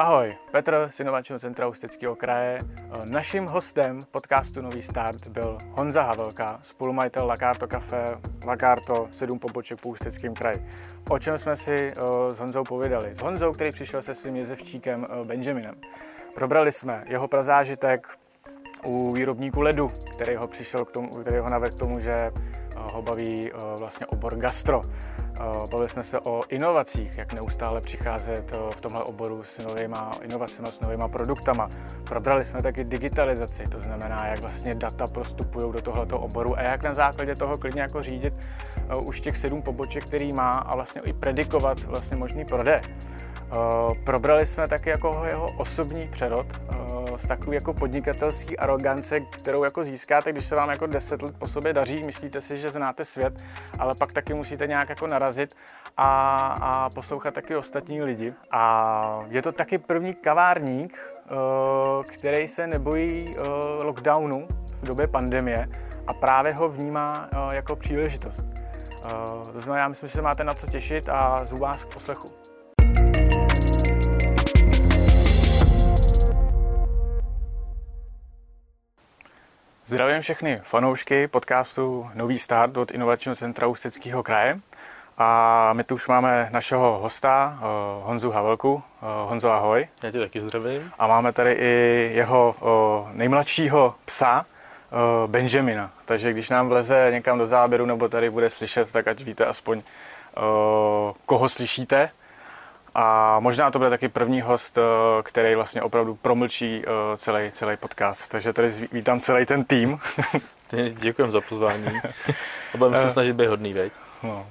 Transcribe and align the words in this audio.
Ahoj, 0.00 0.36
Petr 0.50 0.86
z 0.90 1.00
Inovačního 1.00 1.38
centra 1.38 1.68
Ústeckého 1.68 2.16
kraje. 2.16 2.58
Naším 3.10 3.46
hostem 3.46 4.00
podcastu 4.10 4.62
Nový 4.62 4.82
start 4.82 5.28
byl 5.28 5.58
Honza 5.70 6.02
Havelka, 6.02 6.58
spolumajitel 6.62 7.26
Lakarto 7.26 7.66
Café, 7.66 8.18
Lakarto, 8.46 9.08
7 9.10 9.38
poboček 9.38 9.80
po 9.80 9.88
Ústeckém 9.88 10.34
kraji. 10.34 10.66
O 11.10 11.18
čem 11.18 11.38
jsme 11.38 11.56
si 11.56 11.92
eh, 11.96 12.02
s 12.30 12.38
Honzou 12.38 12.64
povědali? 12.64 13.14
S 13.14 13.18
Honzou, 13.18 13.52
který 13.52 13.70
přišel 13.70 14.02
se 14.02 14.14
svým 14.14 14.36
jezevčíkem 14.36 15.06
eh, 15.10 15.24
Benjaminem. 15.24 15.74
Probrali 16.34 16.72
jsme 16.72 17.04
jeho 17.06 17.28
prazážitek 17.28 18.08
u 18.84 19.12
výrobníku 19.12 19.60
ledu, 19.60 19.88
který 20.12 20.36
ho 20.36 20.46
přišel 20.46 20.84
k 20.84 20.92
tomu, 20.92 21.08
který 21.08 21.38
ho 21.38 21.48
navedl 21.48 21.76
k 21.76 21.78
tomu, 21.78 22.00
že 22.00 22.12
eh, 22.12 22.32
ho 22.76 23.02
baví 23.02 23.52
vlastně 23.78 24.06
obor 24.06 24.36
gastro. 24.36 24.82
Bavili 25.70 25.88
jsme 25.88 26.02
se 26.02 26.20
o 26.20 26.42
inovacích, 26.48 27.18
jak 27.18 27.32
neustále 27.32 27.80
přicházet 27.80 28.52
v 28.76 28.80
tomhle 28.80 29.02
oboru 29.02 29.42
s 29.42 29.58
novými 29.58 29.96
inovacemi, 30.22 30.68
s 30.68 30.80
novými 30.80 31.04
produktama. 31.12 31.68
Probrali 32.04 32.44
jsme 32.44 32.62
taky 32.62 32.84
digitalizaci, 32.84 33.64
to 33.64 33.80
znamená, 33.80 34.26
jak 34.26 34.40
vlastně 34.40 34.74
data 34.74 35.06
prostupují 35.06 35.72
do 35.72 35.80
tohoto 35.82 36.20
oboru 36.20 36.58
a 36.58 36.62
jak 36.62 36.82
na 36.82 36.94
základě 36.94 37.34
toho 37.34 37.58
klidně 37.58 37.80
jako 37.80 38.02
řídit 38.02 38.34
už 39.06 39.20
těch 39.20 39.36
sedm 39.36 39.62
poboček, 39.62 40.04
který 40.04 40.32
má 40.32 40.52
a 40.52 40.74
vlastně 40.74 41.02
i 41.04 41.12
predikovat 41.12 41.84
vlastně 41.84 42.16
možný 42.16 42.44
prodej. 42.44 42.80
Probrali 44.04 44.46
jsme 44.46 44.68
taky 44.68 44.90
jako 44.90 45.22
jeho 45.24 45.46
osobní 45.56 46.08
přerod 46.08 46.46
z 47.18 47.26
takové 47.26 47.54
jako 47.54 47.74
podnikatelské 47.74 48.56
arogance, 48.56 49.20
kterou 49.20 49.64
jako 49.64 49.84
získáte, 49.84 50.32
když 50.32 50.44
se 50.44 50.56
vám 50.56 50.70
jako 50.70 50.86
deset 50.86 51.22
let 51.22 51.34
po 51.38 51.46
sobě 51.46 51.72
daří, 51.72 52.02
myslíte 52.04 52.40
si, 52.40 52.56
že 52.56 52.70
znáte 52.70 53.04
svět, 53.04 53.44
ale 53.78 53.94
pak 53.94 54.12
taky 54.12 54.34
musíte 54.34 54.66
nějak 54.66 54.88
jako 54.88 55.06
narazit 55.06 55.54
a, 55.96 56.46
a 56.60 56.90
poslouchat 56.90 57.34
taky 57.34 57.56
ostatní 57.56 58.02
lidi. 58.02 58.34
A 58.50 59.20
je 59.28 59.42
to 59.42 59.52
taky 59.52 59.78
první 59.78 60.14
kavárník, 60.14 60.98
eh, 60.98 61.32
který 62.04 62.48
se 62.48 62.66
nebojí 62.66 63.36
eh, 63.36 63.42
lockdownu 63.84 64.48
v 64.72 64.82
době 64.82 65.06
pandemie 65.06 65.68
a 66.06 66.14
právě 66.14 66.52
ho 66.52 66.68
vnímá 66.68 67.28
eh, 67.32 67.56
jako 67.56 67.76
příležitost. 67.76 68.44
To 69.52 69.60
znamená, 69.60 69.82
já 69.82 69.88
myslím, 69.88 70.06
že 70.06 70.12
se 70.12 70.22
máte 70.22 70.44
na 70.44 70.54
co 70.54 70.66
těšit 70.66 71.08
a 71.08 71.44
zvu 71.44 71.58
vás 71.58 71.84
k 71.84 71.94
poslechu. 71.94 72.37
Zdravím 79.88 80.22
všechny 80.22 80.60
fanoušky 80.62 81.28
podcastu 81.28 82.10
Nový 82.14 82.38
start 82.38 82.76
od 82.76 82.90
Inovačního 82.90 83.36
centra 83.36 83.66
Ústeckého 83.66 84.22
kraje. 84.22 84.60
A 85.18 85.72
my 85.72 85.84
tu 85.84 85.94
už 85.94 86.08
máme 86.08 86.48
našeho 86.52 86.98
hosta, 87.02 87.58
eh, 87.60 87.64
Honzu 88.02 88.30
Havelku. 88.30 88.82
Eh, 89.02 89.06
Honzo, 89.28 89.50
ahoj. 89.50 89.88
Já 90.02 90.10
tě 90.10 90.18
taky 90.18 90.40
zdravím. 90.40 90.92
A 90.98 91.06
máme 91.06 91.32
tady 91.32 91.52
i 91.52 92.10
jeho 92.14 92.54
eh, 92.58 93.12
nejmladšího 93.12 93.94
psa, 94.04 94.46
Benjamina. 95.26 95.90
Takže 96.04 96.32
když 96.32 96.50
nám 96.50 96.68
vleze 96.68 97.08
někam 97.12 97.38
do 97.38 97.46
záběru 97.46 97.86
nebo 97.86 98.08
tady 98.08 98.30
bude 98.30 98.50
slyšet, 98.50 98.92
tak 98.92 99.08
ať 99.08 99.20
víte 99.20 99.46
aspoň, 99.46 99.82
koho 101.26 101.48
slyšíte. 101.48 102.10
A 102.94 103.36
možná 103.40 103.70
to 103.70 103.78
bude 103.78 103.90
taky 103.90 104.08
první 104.08 104.40
host, 104.40 104.78
eh, 104.78 104.82
který 105.22 105.54
vlastně 105.54 105.82
opravdu 105.82 106.14
promlčí 106.14 106.82
eh, 106.84 107.16
celý, 107.16 107.52
celý 107.52 107.76
podcast. 107.76 108.30
Takže 108.30 108.52
tady 108.52 108.70
vítám 108.92 109.20
celý 109.20 109.46
ten 109.46 109.64
tým. 109.64 109.98
Děkujem 110.90 111.30
za 111.30 111.40
pozvání. 111.40 111.86
A 112.74 112.76
budeme 112.78 112.96
se 112.96 113.04
eh. 113.04 113.10
snažit 113.10 113.32
být 113.32 113.46
hodný, 113.46 113.72
veď? 113.72 113.92
No. 114.22 114.46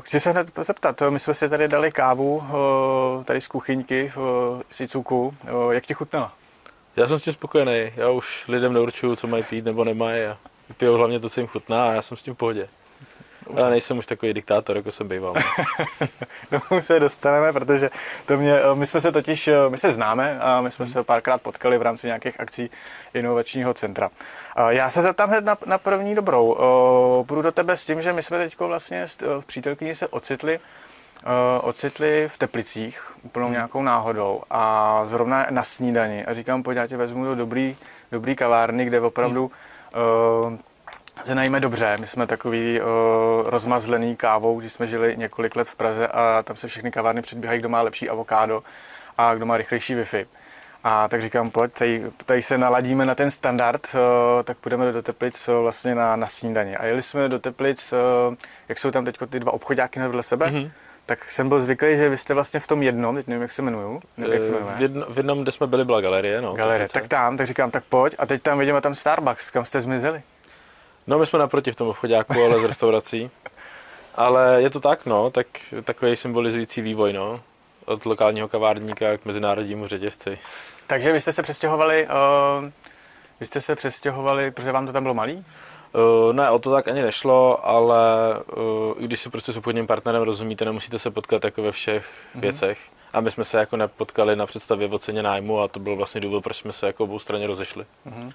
Chci 0.00 0.20
se 0.20 0.30
hned 0.30 0.50
zeptat, 0.56 1.02
my 1.08 1.18
jsme 1.18 1.34
si 1.34 1.48
tady 1.48 1.68
dali 1.68 1.92
kávu 1.92 2.42
tady 3.24 3.40
z 3.40 3.48
kuchyňky 3.48 4.12
v 4.14 4.62
Sicuku. 4.70 5.34
Jak 5.70 5.86
ti 5.86 5.94
chutnala? 5.94 6.32
Já 6.96 7.08
jsem 7.08 7.18
s 7.18 7.22
tím 7.22 7.32
spokojený. 7.32 7.92
Já 7.96 8.10
už 8.10 8.44
lidem 8.48 8.72
neurčuju, 8.72 9.16
co 9.16 9.26
mají 9.26 9.42
pít 9.42 9.64
nebo 9.64 9.84
nemají 9.84 10.24
a 10.24 10.38
pijou 10.76 10.94
hlavně 10.94 11.20
to, 11.20 11.30
co 11.30 11.40
jim 11.40 11.46
chutná 11.46 11.88
a 11.88 11.92
já 11.92 12.02
jsem 12.02 12.16
s 12.16 12.22
tím 12.22 12.34
v 12.34 12.36
pohodě. 12.36 12.68
Já 13.56 13.68
nejsem 13.68 13.98
už 13.98 14.06
takový 14.06 14.32
diktátor, 14.32 14.76
jako 14.76 14.90
jsem 14.90 15.08
býval. 15.08 15.34
no, 16.52 16.82
se 16.82 17.00
dostaneme, 17.00 17.52
protože 17.52 17.90
to 18.26 18.36
mě, 18.36 18.54
my 18.74 18.86
jsme 18.86 19.00
se 19.00 19.12
totiž, 19.12 19.50
my 19.68 19.78
se 19.78 19.92
známe 19.92 20.38
a 20.40 20.60
my 20.60 20.70
jsme 20.70 20.86
se 20.86 21.02
párkrát 21.02 21.42
potkali 21.42 21.78
v 21.78 21.82
rámci 21.82 22.06
nějakých 22.06 22.40
akcí 22.40 22.70
inovačního 23.14 23.74
centra. 23.74 24.10
Já 24.68 24.90
se 24.90 25.02
zeptám 25.02 25.28
hned 25.28 25.44
na, 25.44 25.56
na 25.66 25.78
první 25.78 26.14
dobrou. 26.14 26.56
Půjdu 27.28 27.42
do 27.42 27.52
tebe 27.52 27.76
s 27.76 27.84
tím, 27.84 28.02
že 28.02 28.12
my 28.12 28.22
jsme 28.22 28.38
teď 28.38 28.58
vlastně 28.58 29.06
v 29.40 29.46
přítelkyni 29.46 29.94
se 29.94 30.08
ocitli 30.08 30.60
ocitli 31.62 32.28
v 32.28 32.38
Teplicích 32.38 33.12
úplnou 33.22 33.46
hmm. 33.46 33.52
nějakou 33.52 33.82
náhodou 33.82 34.42
a 34.50 35.02
zrovna 35.04 35.46
na 35.50 35.62
snídani 35.62 36.24
a 36.24 36.34
říkám, 36.34 36.62
pojď, 36.62 36.76
já 36.76 36.86
tě 36.86 36.96
vezmu 36.96 37.24
do 37.24 37.34
dobrý, 37.34 37.76
dobrý 38.12 38.36
kavárny, 38.36 38.84
kde 38.84 39.00
opravdu 39.00 39.50
hmm. 39.94 40.58
Se 41.24 41.34
najíme 41.34 41.60
dobře. 41.60 41.96
My 42.00 42.06
jsme 42.06 42.26
takový 42.26 42.80
uh, 42.80 42.86
rozmazlený 43.50 44.16
kávou, 44.16 44.60
když 44.60 44.72
jsme 44.72 44.86
žili 44.86 45.16
několik 45.16 45.56
let 45.56 45.68
v 45.68 45.74
Praze 45.74 46.08
a 46.08 46.42
tam 46.42 46.56
se 46.56 46.68
všechny 46.68 46.90
kavárny 46.90 47.22
předbíhají, 47.22 47.60
kdo 47.60 47.68
má 47.68 47.82
lepší 47.82 48.08
avokádo 48.08 48.62
a 49.18 49.34
kdo 49.34 49.46
má 49.46 49.56
rychlejší 49.56 49.94
Wi-Fi. 49.94 50.26
A 50.84 51.08
tak 51.08 51.22
říkám, 51.22 51.50
pojď, 51.50 51.72
tady, 51.72 52.04
tady 52.26 52.42
se 52.42 52.58
naladíme 52.58 53.06
na 53.06 53.14
ten 53.14 53.30
standard, 53.30 53.86
uh, 53.94 54.00
tak 54.42 54.58
půjdeme 54.58 54.92
do 54.92 55.02
Teplic 55.02 55.48
uh, 55.48 55.54
vlastně 55.54 55.94
na, 55.94 56.16
na 56.16 56.26
snídaně. 56.26 56.76
A 56.76 56.84
jeli 56.84 57.02
jsme 57.02 57.28
do 57.28 57.38
Teplic, 57.38 57.92
uh, 57.92 58.34
jak 58.68 58.78
jsou 58.78 58.90
tam 58.90 59.04
teď 59.04 59.18
ty 59.30 59.40
dva 59.40 59.52
obchodáky 59.52 60.00
vedle 60.00 60.22
sebe, 60.22 60.46
mm-hmm 60.46 60.70
tak 61.06 61.30
jsem 61.30 61.48
byl 61.48 61.60
zvyklý, 61.60 61.96
že 61.96 62.08
vy 62.08 62.16
jste 62.16 62.34
vlastně 62.34 62.60
v 62.60 62.66
tom 62.66 62.82
jednom, 62.82 63.16
teď 63.16 63.26
nevím, 63.26 63.42
jak 63.42 63.52
se 63.52 63.62
jmenuju. 63.62 64.00
Jak 64.16 64.44
se 64.44 64.52
v, 64.52 64.82
jedno, 64.82 65.06
v 65.10 65.16
jednom, 65.16 65.42
kde 65.42 65.52
jsme 65.52 65.66
byli, 65.66 65.84
byla 65.84 66.00
galerie. 66.00 66.40
No, 66.40 66.52
galerie, 66.52 66.88
tak 66.88 67.08
tam, 67.08 67.36
tak 67.36 67.46
říkám, 67.46 67.70
tak 67.70 67.84
pojď. 67.84 68.14
A 68.18 68.26
teď 68.26 68.42
tam 68.42 68.58
vidíme 68.58 68.80
tam 68.80 68.94
Starbucks, 68.94 69.50
kam 69.50 69.64
jste 69.64 69.80
zmizeli. 69.80 70.22
No 71.06 71.18
my 71.18 71.26
jsme 71.26 71.38
naproti 71.38 71.72
v 71.72 71.76
tom 71.76 71.88
obchodáku, 71.88 72.44
ale 72.44 72.60
z 72.60 72.64
restaurací. 72.64 73.30
Ale 74.14 74.62
je 74.62 74.70
to 74.70 74.80
tak, 74.80 75.06
no, 75.06 75.30
tak 75.30 75.46
takový 75.84 76.16
symbolizující 76.16 76.82
vývoj, 76.82 77.12
no. 77.12 77.40
Od 77.84 78.06
lokálního 78.06 78.48
kavárníka 78.48 79.18
k 79.18 79.24
mezinárodnímu 79.24 79.86
řetězci. 79.86 80.38
Takže 80.86 81.12
vy 81.12 81.20
jste 81.20 81.32
se 81.32 81.42
přestěhovali, 81.42 82.06
uh, 82.06 82.70
vy 83.40 83.46
jste 83.46 83.60
se 83.60 83.74
přestěhovali, 83.74 84.50
protože 84.50 84.72
vám 84.72 84.86
to 84.86 84.92
tam 84.92 85.02
bylo 85.02 85.14
malý? 85.14 85.34
Uh, 85.94 86.32
ne, 86.32 86.50
o 86.50 86.58
to 86.58 86.70
tak 86.70 86.88
ani 86.88 87.02
nešlo, 87.02 87.68
ale 87.68 88.36
uh, 88.56 88.94
i 88.98 89.04
když 89.04 89.20
si 89.20 89.30
prostě 89.30 89.52
s 89.52 89.56
obchodním 89.56 89.86
partnerem 89.86 90.22
rozumíte, 90.22 90.64
nemusíte 90.64 90.98
se 90.98 91.10
potkat 91.10 91.44
jako 91.44 91.62
ve 91.62 91.72
všech 91.72 92.06
mm-hmm. 92.06 92.40
věcech. 92.40 92.78
A 93.12 93.20
my 93.20 93.30
jsme 93.30 93.44
se 93.44 93.58
jako 93.58 93.76
nepotkali 93.76 94.36
na 94.36 94.46
představě 94.46 94.88
o 94.88 94.98
ceně 94.98 95.22
nájmu 95.22 95.60
a 95.60 95.68
to 95.68 95.80
byl 95.80 95.96
vlastně 95.96 96.20
důvod, 96.20 96.44
proč 96.44 96.56
jsme 96.56 96.72
se 96.72 96.86
jako 96.86 97.04
obou 97.04 97.18
straně 97.18 97.46
rozešli. 97.46 97.86
Mm-hmm. 98.06 98.32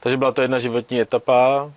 Takže 0.00 0.16
byla 0.16 0.32
to 0.32 0.42
jedna 0.42 0.58
životní 0.58 1.00
etapa, 1.00 1.70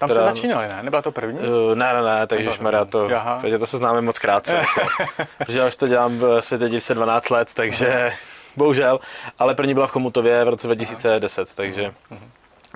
tam 0.00 0.08
která... 0.08 0.24
se 0.24 0.30
začínali, 0.30 0.68
ne? 0.68 0.82
Nebyla 0.82 1.02
to 1.02 1.12
první? 1.12 1.38
Uh, 1.38 1.74
ne, 1.74 1.92
ne, 1.94 2.02
ne, 2.02 2.26
takže 2.26 2.52
šmarja, 2.52 2.84
to, 2.84 3.08
protože 3.40 3.58
to 3.58 3.66
se 3.66 3.76
známe 3.76 4.00
moc 4.00 4.18
krátce. 4.18 4.62
protože 5.38 5.58
já 5.58 5.66
už 5.66 5.76
to 5.76 5.88
dělám 5.88 6.18
v 6.18 6.40
světě 6.40 6.68
divce 6.68 6.94
12 6.94 7.30
let, 7.30 7.48
takže 7.54 8.12
bohužel, 8.56 9.00
ale 9.38 9.54
první 9.54 9.74
byla 9.74 9.86
v 9.86 9.90
Chomutově 9.90 10.44
v 10.44 10.48
roce 10.48 10.66
2010, 10.66 11.54
takže... 11.54 11.92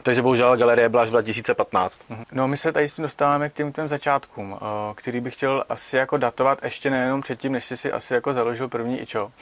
Takže 0.02 0.22
bohužel 0.22 0.56
galerie 0.56 0.88
byla 0.88 1.02
až 1.02 1.08
v 1.08 1.10
2015. 1.10 2.00
No 2.32 2.48
my 2.48 2.56
se 2.56 2.72
tady 2.72 2.88
s 2.88 2.94
tím 2.94 3.02
dostáváme 3.02 3.48
k 3.48 3.52
těm, 3.52 3.72
těm 3.72 3.88
začátkům, 3.88 4.56
eh, 4.56 4.66
který 4.94 5.20
bych 5.20 5.34
chtěl 5.34 5.64
asi 5.68 5.96
jako 5.96 6.16
datovat 6.16 6.64
ještě 6.64 6.90
nejenom 6.90 7.20
předtím, 7.20 7.52
než 7.52 7.64
jsi 7.64 7.76
si 7.76 7.92
asi 7.92 8.14
jako 8.14 8.34
založil 8.34 8.68
první 8.68 9.00
ičo. 9.00 9.32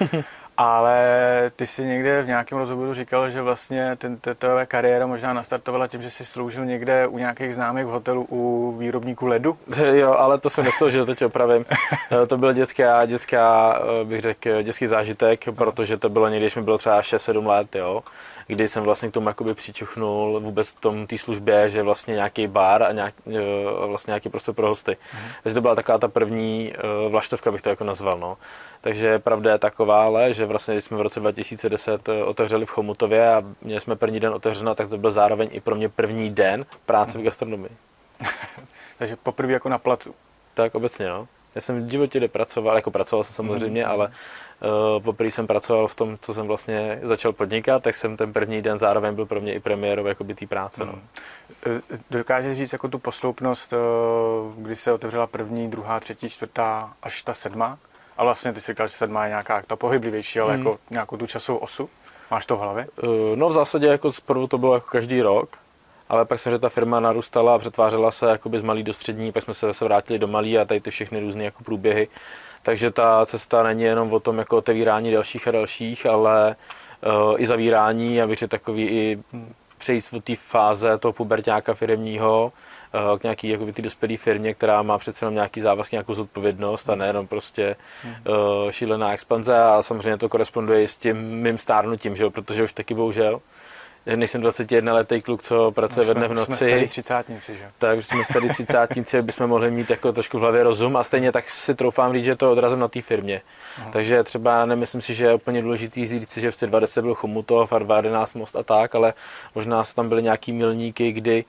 Ale 0.60 1.50
ty 1.56 1.66
si 1.66 1.84
někde 1.84 2.22
v 2.22 2.26
nějakém 2.26 2.58
rozhovoru 2.58 2.94
říkal, 2.94 3.30
že 3.30 3.42
vlastně 3.42 3.96
ten, 3.96 4.18
tvoje 4.38 4.66
kariéra 4.66 5.06
možná 5.06 5.32
nastartovala 5.32 5.86
tím, 5.86 6.02
že 6.02 6.10
jsi 6.10 6.24
sloužil 6.24 6.64
někde 6.64 7.06
u 7.06 7.18
nějakých 7.18 7.54
známých 7.54 7.84
v 7.86 7.88
hotelu 7.88 8.26
u 8.30 8.72
výrobníků 8.78 9.26
ledu? 9.26 9.58
Jo, 9.92 10.12
ale 10.12 10.38
to 10.38 10.50
jsem 10.50 10.64
nesloužil, 10.64 11.06
teď 11.06 11.24
opravím. 11.24 11.64
Eh, 12.22 12.26
to 12.26 12.38
byl 12.38 12.52
dětská, 12.52 13.06
dětská, 13.06 13.78
eh, 14.00 14.04
bych 14.04 14.20
řekl, 14.20 14.62
dětský 14.62 14.86
zážitek, 14.86 15.44
protože 15.56 15.96
to 15.96 16.08
bylo 16.08 16.28
někdy, 16.28 16.46
když 16.46 16.56
mi 16.56 16.62
bylo 16.62 16.78
třeba 16.78 17.02
6-7 17.02 17.46
let, 17.46 17.76
jo 17.76 18.02
kdy 18.50 18.68
jsem 18.68 18.82
vlastně 18.82 19.08
k 19.08 19.12
tomu 19.12 19.28
jakoby 19.28 19.54
přičuchnul 19.54 20.40
vůbec 20.40 20.72
tom 20.72 21.06
té 21.06 21.18
službě, 21.18 21.70
že 21.70 21.82
vlastně 21.82 22.14
nějaký 22.14 22.46
bar 22.46 22.82
a 22.82 22.92
nějak, 22.92 23.14
eh, 23.26 23.86
vlastně 23.86 24.10
nějaký 24.10 24.28
prostor 24.28 24.54
pro 24.54 24.68
hosty. 24.68 24.96
Mm. 25.14 25.30
Takže 25.42 25.54
to 25.54 25.60
byla 25.60 25.74
taková 25.74 25.98
ta 25.98 26.08
první 26.08 26.72
vlaštovka, 27.08 27.52
bych 27.52 27.62
to 27.62 27.68
jako 27.68 27.84
nazval. 27.84 28.18
No. 28.18 28.38
Takže 28.80 29.18
pravda 29.18 29.52
je 29.52 29.58
taková, 29.58 30.04
ale 30.04 30.32
že 30.32 30.46
vlastně 30.46 30.74
když 30.74 30.84
jsme 30.84 30.96
v 30.96 31.00
roce 31.00 31.20
2010 31.20 32.08
eh, 32.08 32.24
otevřeli 32.24 32.66
v 32.66 32.70
Chomutově 32.70 33.34
a 33.34 33.42
měli 33.62 33.80
jsme 33.80 33.96
první 33.96 34.20
den 34.20 34.32
otevřeno, 34.32 34.74
tak 34.74 34.88
to 34.88 34.98
byl 34.98 35.10
zároveň 35.10 35.48
i 35.52 35.60
pro 35.60 35.74
mě 35.74 35.88
první 35.88 36.30
den 36.30 36.66
práce 36.86 37.18
v 37.18 37.22
gastronomii. 37.22 37.72
Takže 38.98 39.16
poprvé 39.16 39.52
jako 39.52 39.68
na 39.68 39.78
placu. 39.78 40.14
Tak 40.54 40.74
obecně, 40.74 41.08
no. 41.08 41.28
Já 41.54 41.60
jsem 41.60 41.86
v 41.86 41.90
životě 41.90 42.28
pracoval, 42.28 42.76
jako 42.76 42.90
pracoval 42.90 43.24
jsem 43.24 43.34
samozřejmě, 43.34 43.84
mm. 43.84 43.90
ale 43.90 44.06
uh, 44.06 45.02
poprvé 45.02 45.30
jsem 45.30 45.46
pracoval 45.46 45.88
v 45.88 45.94
tom, 45.94 46.18
co 46.20 46.34
jsem 46.34 46.46
vlastně 46.46 47.00
začal 47.02 47.32
podnikat, 47.32 47.82
tak 47.82 47.96
jsem 47.96 48.16
ten 48.16 48.32
první 48.32 48.62
den 48.62 48.78
zároveň 48.78 49.14
byl 49.14 49.26
pro 49.26 49.40
mě 49.40 49.54
i 49.54 49.60
premiérov 49.60 50.06
jako 50.06 50.24
by 50.24 50.34
té 50.34 50.46
práce. 50.46 50.84
Mm. 50.84 50.90
No. 50.90 50.98
Mhm. 51.66 51.82
Dokážeš 52.10 52.56
říct 52.56 52.72
jako 52.72 52.88
tu 52.88 52.98
posloupnost, 52.98 53.74
kdy 54.56 54.76
se 54.76 54.92
otevřela 54.92 55.26
první, 55.26 55.70
druhá, 55.70 56.00
třetí, 56.00 56.28
čtvrtá 56.28 56.92
až 57.02 57.22
ta 57.22 57.34
sedma? 57.34 57.78
A 58.16 58.24
vlastně 58.24 58.52
ty 58.52 58.60
si 58.60 58.72
říkal, 58.72 58.88
že 58.88 58.96
sedm 58.96 59.14
má 59.14 59.28
nějaká 59.28 59.62
ta 59.66 59.76
pohyblivější, 59.76 60.40
ale 60.40 60.54
hmm. 60.54 60.66
jako 60.66 60.78
nějakou 60.90 61.16
tu 61.16 61.26
časovou 61.26 61.58
osu. 61.58 61.90
Máš 62.30 62.46
to 62.46 62.56
v 62.56 62.60
hlavě? 62.60 62.86
Uh, 63.02 63.10
no 63.36 63.48
v 63.48 63.52
zásadě 63.52 63.86
jako 63.86 64.12
zprvu 64.12 64.46
to 64.46 64.58
bylo 64.58 64.74
jako 64.74 64.86
každý 64.86 65.22
rok, 65.22 65.56
ale 66.10 66.24
pak 66.24 66.40
se, 66.40 66.50
že 66.50 66.58
ta 66.58 66.68
firma 66.68 67.00
narůstala 67.00 67.54
a 67.54 67.58
přetvářela 67.58 68.10
se 68.10 68.26
jakoby 68.26 68.58
z 68.58 68.62
malý 68.62 68.82
do 68.82 68.92
střední, 68.92 69.32
pak 69.32 69.42
jsme 69.42 69.54
se 69.54 69.66
zase 69.66 69.84
vrátili 69.84 70.18
do 70.18 70.26
malý 70.26 70.58
a 70.58 70.64
tady 70.64 70.80
ty 70.80 70.90
všechny 70.90 71.20
různé 71.20 71.44
jako 71.44 71.64
průběhy. 71.64 72.08
Takže 72.62 72.90
ta 72.90 73.26
cesta 73.26 73.62
není 73.62 73.82
jenom 73.82 74.12
o 74.12 74.20
tom 74.20 74.38
jako 74.38 74.56
otevírání 74.56 75.12
dalších 75.12 75.48
a 75.48 75.50
dalších, 75.50 76.06
ale 76.06 76.56
uh, 77.06 77.40
i 77.40 77.46
zavírání 77.46 78.22
a 78.22 78.26
bych 78.26 78.38
takový 78.48 78.88
i 78.88 79.18
přejít 79.78 80.04
od 80.12 80.24
té 80.24 80.36
fáze 80.36 80.98
toho 80.98 81.12
pubertáka 81.12 81.74
firmního 81.74 82.52
uh, 83.12 83.18
k 83.18 83.22
nějaký 83.22 83.48
jakoby, 83.48 83.72
ty 83.72 83.82
dospělé 83.82 84.16
firmě, 84.16 84.54
která 84.54 84.82
má 84.82 84.98
přece 84.98 85.24
jenom 85.24 85.34
nějaký 85.34 85.60
závazky, 85.60 85.96
nějakou 85.96 86.14
zodpovědnost 86.14 86.90
a 86.90 86.94
nejenom 86.94 87.26
prostě 87.26 87.76
uh, 88.28 88.70
šílená 88.70 89.12
expanze 89.12 89.62
a 89.62 89.82
samozřejmě 89.82 90.16
to 90.16 90.28
koresponduje 90.28 90.82
i 90.82 90.88
s 90.88 90.96
tím 90.96 91.16
mým 91.16 91.58
stárnutím, 91.58 92.16
že 92.16 92.24
jo? 92.24 92.30
protože 92.30 92.64
už 92.64 92.72
taky 92.72 92.94
bohužel 92.94 93.40
nejsem 94.16 94.40
21 94.40 94.94
letý 94.94 95.22
kluk, 95.22 95.42
co 95.42 95.70
pracuje 95.70 96.06
ve 96.06 96.14
dne 96.14 96.28
v 96.28 96.34
noci. 96.34 96.46
Jsme 96.46 96.56
starý 96.56 96.88
třicátníci, 96.88 97.56
že? 97.56 97.70
Tak 97.78 97.98
už 97.98 98.06
jsme 98.06 98.24
starý 98.24 98.48
třicátníci, 98.48 99.22
bychom 99.22 99.46
mohli 99.46 99.70
mít 99.70 99.90
jako 99.90 100.12
trošku 100.12 100.38
v 100.38 100.40
hlavě 100.40 100.62
rozum 100.62 100.96
a 100.96 101.04
stejně 101.04 101.32
tak 101.32 101.50
si 101.50 101.74
troufám 101.74 102.12
říct, 102.12 102.24
že 102.24 102.36
to 102.36 102.52
odrazem 102.52 102.78
na 102.78 102.88
té 102.88 103.02
firmě. 103.02 103.42
Aha. 103.78 103.90
Takže 103.92 104.22
třeba 104.22 104.66
nemyslím 104.66 105.02
si, 105.02 105.14
že 105.14 105.24
je 105.24 105.34
úplně 105.34 105.62
důležitý 105.62 106.06
říct, 106.06 106.36
že 106.38 106.50
v 106.50 106.56
20 106.56 107.02
byl 107.02 107.14
Chomutov 107.14 107.72
a 107.72 107.78
2011 107.78 108.34
Most 108.34 108.56
a 108.56 108.62
tak, 108.62 108.94
ale 108.94 109.14
možná 109.54 109.84
tam 109.94 110.08
byly 110.08 110.22
nějaký 110.22 110.52
milníky, 110.52 111.12
kdy 111.12 111.44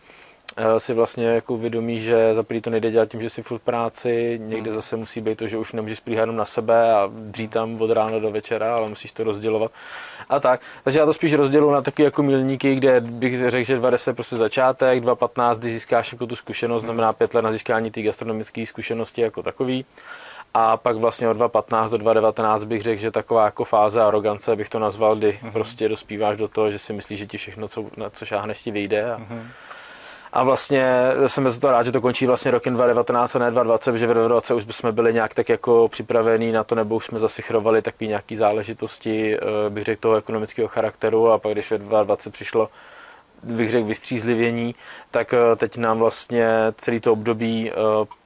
si 0.78 0.94
vlastně 0.94 1.26
jako 1.26 1.54
uvědomí, 1.54 2.00
že 2.00 2.36
za 2.36 2.44
to 2.62 2.70
nejde 2.70 2.92
dělat 2.92 3.10
tím, 3.10 3.22
že 3.22 3.30
si 3.30 3.42
furt 3.42 3.58
v 3.58 3.62
práci, 3.62 4.40
někde 4.44 4.70
hmm. 4.70 4.76
zase 4.76 4.98
musí 4.98 5.22
být 5.22 5.38
to, 5.38 5.48
že 5.48 5.58
už 5.58 5.74
nemůžeš 5.74 5.98
spíhat 5.98 6.22
jenom 6.22 6.36
na 6.36 6.46
sebe 6.46 6.94
a 6.94 7.10
dřít 7.14 7.52
tam 7.52 7.82
od 7.82 7.92
rána 7.92 8.20
do 8.20 8.32
večera, 8.32 8.76
ale 8.76 8.90
musíš 8.90 9.12
to 9.12 9.24
rozdělovat 9.24 9.72
a 10.30 10.40
tak. 10.40 10.62
Takže 10.84 11.00
já 11.00 11.06
to 11.06 11.14
spíš 11.14 11.34
rozděluji 11.34 11.72
na 11.72 11.82
taky 11.82 12.04
jako 12.04 12.24
milníky, 12.24 12.76
kde 12.76 13.02
bych 13.02 13.50
řekl, 13.50 13.66
že 13.66 13.78
20 13.78 14.14
prostě 14.14 14.36
začátek, 14.36 15.04
2.15, 15.04 15.56
kdy 15.56 15.72
získáš 15.72 16.12
jako 16.12 16.28
tu 16.28 16.36
zkušenost, 16.36 16.82
znamená 16.82 17.14
pět 17.14 17.34
let 17.34 17.42
na 17.42 17.52
získání 17.52 17.92
té 17.92 18.02
gastronomické 18.02 18.66
zkušenosti 18.66 19.22
jako 19.22 19.44
takový. 19.44 19.86
A 20.54 20.78
pak 20.78 20.96
vlastně 20.96 21.30
od 21.30 21.38
2.15 21.38 21.90
do 21.90 21.98
2.19 21.98 22.66
bych 22.66 22.82
řekl, 22.82 23.02
že 23.02 23.12
taková 23.12 23.46
jako 23.46 23.64
fáze 23.66 24.02
arogance 24.02 24.56
bych 24.56 24.70
to 24.70 24.80
nazval, 24.80 25.16
kdy 25.16 25.40
mm-hmm. 25.44 25.52
prostě 25.52 25.90
dospíváš 25.90 26.38
do 26.38 26.48
toho, 26.48 26.72
že 26.72 26.80
si 26.80 26.94
myslíš, 26.94 27.20
že 27.20 27.26
ti 27.26 27.38
všechno, 27.38 27.68
co, 27.68 27.86
na 27.98 28.10
co 28.10 28.26
šáhneš, 28.26 28.62
ti 28.62 28.72
vyjde. 28.72 29.14
A, 29.14 29.18
mm-hmm 29.18 29.44
a 30.34 30.44
vlastně 30.44 30.86
jsem 31.28 31.52
za 31.52 31.60
to 31.60 31.72
rád, 31.72 31.84
že 31.84 31.92
to 31.92 32.02
končí 32.02 32.26
vlastně 32.28 32.52
rokem 32.52 32.74
2019 32.74 33.36
a 33.36 33.40
ne 33.40 33.52
2020, 33.52 33.92
protože 33.92 34.08
v 34.08 34.14
2020 34.14 34.54
už 34.54 34.76
jsme 34.76 34.92
byli 34.92 35.14
nějak 35.14 35.34
tak 35.34 35.50
jako 35.50 35.88
připravení 35.88 36.52
na 36.52 36.64
to, 36.64 36.76
nebo 36.76 36.96
už 36.96 37.06
jsme 37.06 37.20
zasichrovali 37.20 37.82
takové 37.82 38.08
nějaké 38.08 38.36
záležitosti, 38.36 39.38
eh, 39.38 39.40
bych 39.70 39.84
řekl, 39.84 40.02
toho 40.02 40.16
ekonomického 40.16 40.68
charakteru. 40.68 41.32
A 41.32 41.38
pak 41.38 41.52
když 41.52 41.72
v 41.72 41.78
2020 41.78 42.34
přišlo 42.34 42.70
bych 43.44 43.72
řekl 43.72 43.86
vystřízlivění, 43.86 44.76
tak 45.12 45.34
eh, 45.34 45.56
teď 45.56 45.78
nám 45.78 46.00
vlastně 46.00 46.48
celý 46.78 47.00
to 47.00 47.14
období 47.14 47.72
eh, 47.72 47.76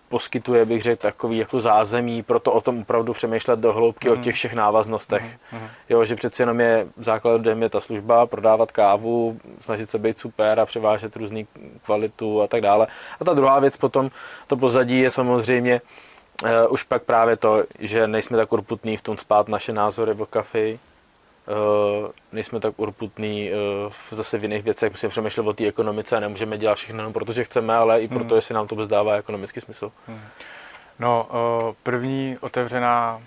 poskytuje, 0.10 0.66
bych 0.66 0.84
řekl, 0.84 1.02
takový 1.02 1.38
jako 1.38 1.60
zázemí 1.60 2.24
pro 2.24 2.40
to 2.40 2.52
o 2.52 2.62
tom 2.62 2.82
opravdu 2.82 3.14
přemýšlet 3.14 3.60
do 3.60 3.74
hloubky 3.74 4.08
mm. 4.08 4.12
o 4.12 4.16
mhm. 4.16 4.24
těch 4.24 4.36
všech 4.36 4.54
návaznostech. 4.54 5.38
Mm. 5.52 5.68
Jo, 5.90 6.06
že 6.06 6.16
přeci 6.16 6.42
jenom 6.42 6.60
je 6.60 6.88
základem 6.98 7.62
je 7.62 7.70
ta 7.70 7.82
služba, 7.82 8.26
prodávat 8.26 8.72
kávu, 8.72 9.40
snažit 9.60 9.92
se 9.92 9.98
být 9.98 10.20
super 10.20 10.60
a 10.60 10.66
převážet 10.66 11.16
různý 11.16 11.48
kvalitu 11.86 12.42
a 12.42 12.48
tak 12.48 12.62
dále. 12.62 12.88
A 13.20 13.26
ta 13.26 13.34
druhá 13.34 13.60
věc 13.60 13.78
potom, 13.78 14.10
to 14.48 14.58
pozadí 14.58 15.00
je 15.00 15.12
samozřejmě 15.12 15.82
uh, 16.44 16.50
už 16.70 16.84
pak 16.84 17.04
právě 17.04 17.36
to, 17.38 17.64
že 17.80 18.08
nejsme 18.08 18.38
tak 18.38 18.54
urputní 18.54 18.98
v 18.98 19.02
tom 19.02 19.18
spát 19.18 19.48
naše 19.48 19.74
názory 19.74 20.14
v 20.14 20.26
kafi, 20.26 20.80
nejsme 22.32 22.60
tak 22.60 22.74
urputní 22.78 23.52
uh, 23.52 23.94
zase 24.12 24.38
v 24.38 24.44
jiných 24.44 24.64
věcech, 24.64 24.92
musíme 24.92 25.10
přemýšlet 25.10 25.48
o 25.48 25.54
té 25.54 25.68
ekonomice 25.68 26.18
a 26.18 26.20
nemůžeme 26.20 26.58
dělat 26.58 26.76
všechno 26.76 27.00
jenom 27.00 27.14
protože 27.14 27.44
chceme, 27.44 27.76
ale 27.76 28.02
i 28.02 28.08
proto, 28.08 28.26
hmm. 28.26 28.36
jestli 28.36 28.56
nám 28.56 28.68
to 28.68 28.88
dává 28.88 29.16
ekonomický 29.16 29.62
smysl. 29.62 29.92
Hmm. 30.08 30.22
No, 31.00 31.28
uh, 31.30 31.74
první 31.84 32.38
otevřená 32.42 33.22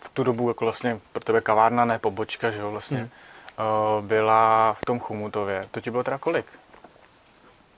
v 0.00 0.08
tu 0.08 0.24
dobu 0.24 0.48
jako 0.48 0.64
vlastně 0.64 0.98
pro 1.12 1.24
tebe 1.24 1.40
kavárna, 1.40 1.84
ne 1.84 1.98
pobočka, 1.98 2.50
že 2.50 2.60
jo, 2.60 2.70
vlastně, 2.70 2.98
hmm. 2.98 3.08
byla 4.06 4.72
v 4.72 4.84
tom 4.86 5.00
Chumutově. 5.00 5.64
To 5.70 5.80
ti 5.80 5.90
bylo 5.90 6.04
teda 6.04 6.18
kolik? 6.18 6.46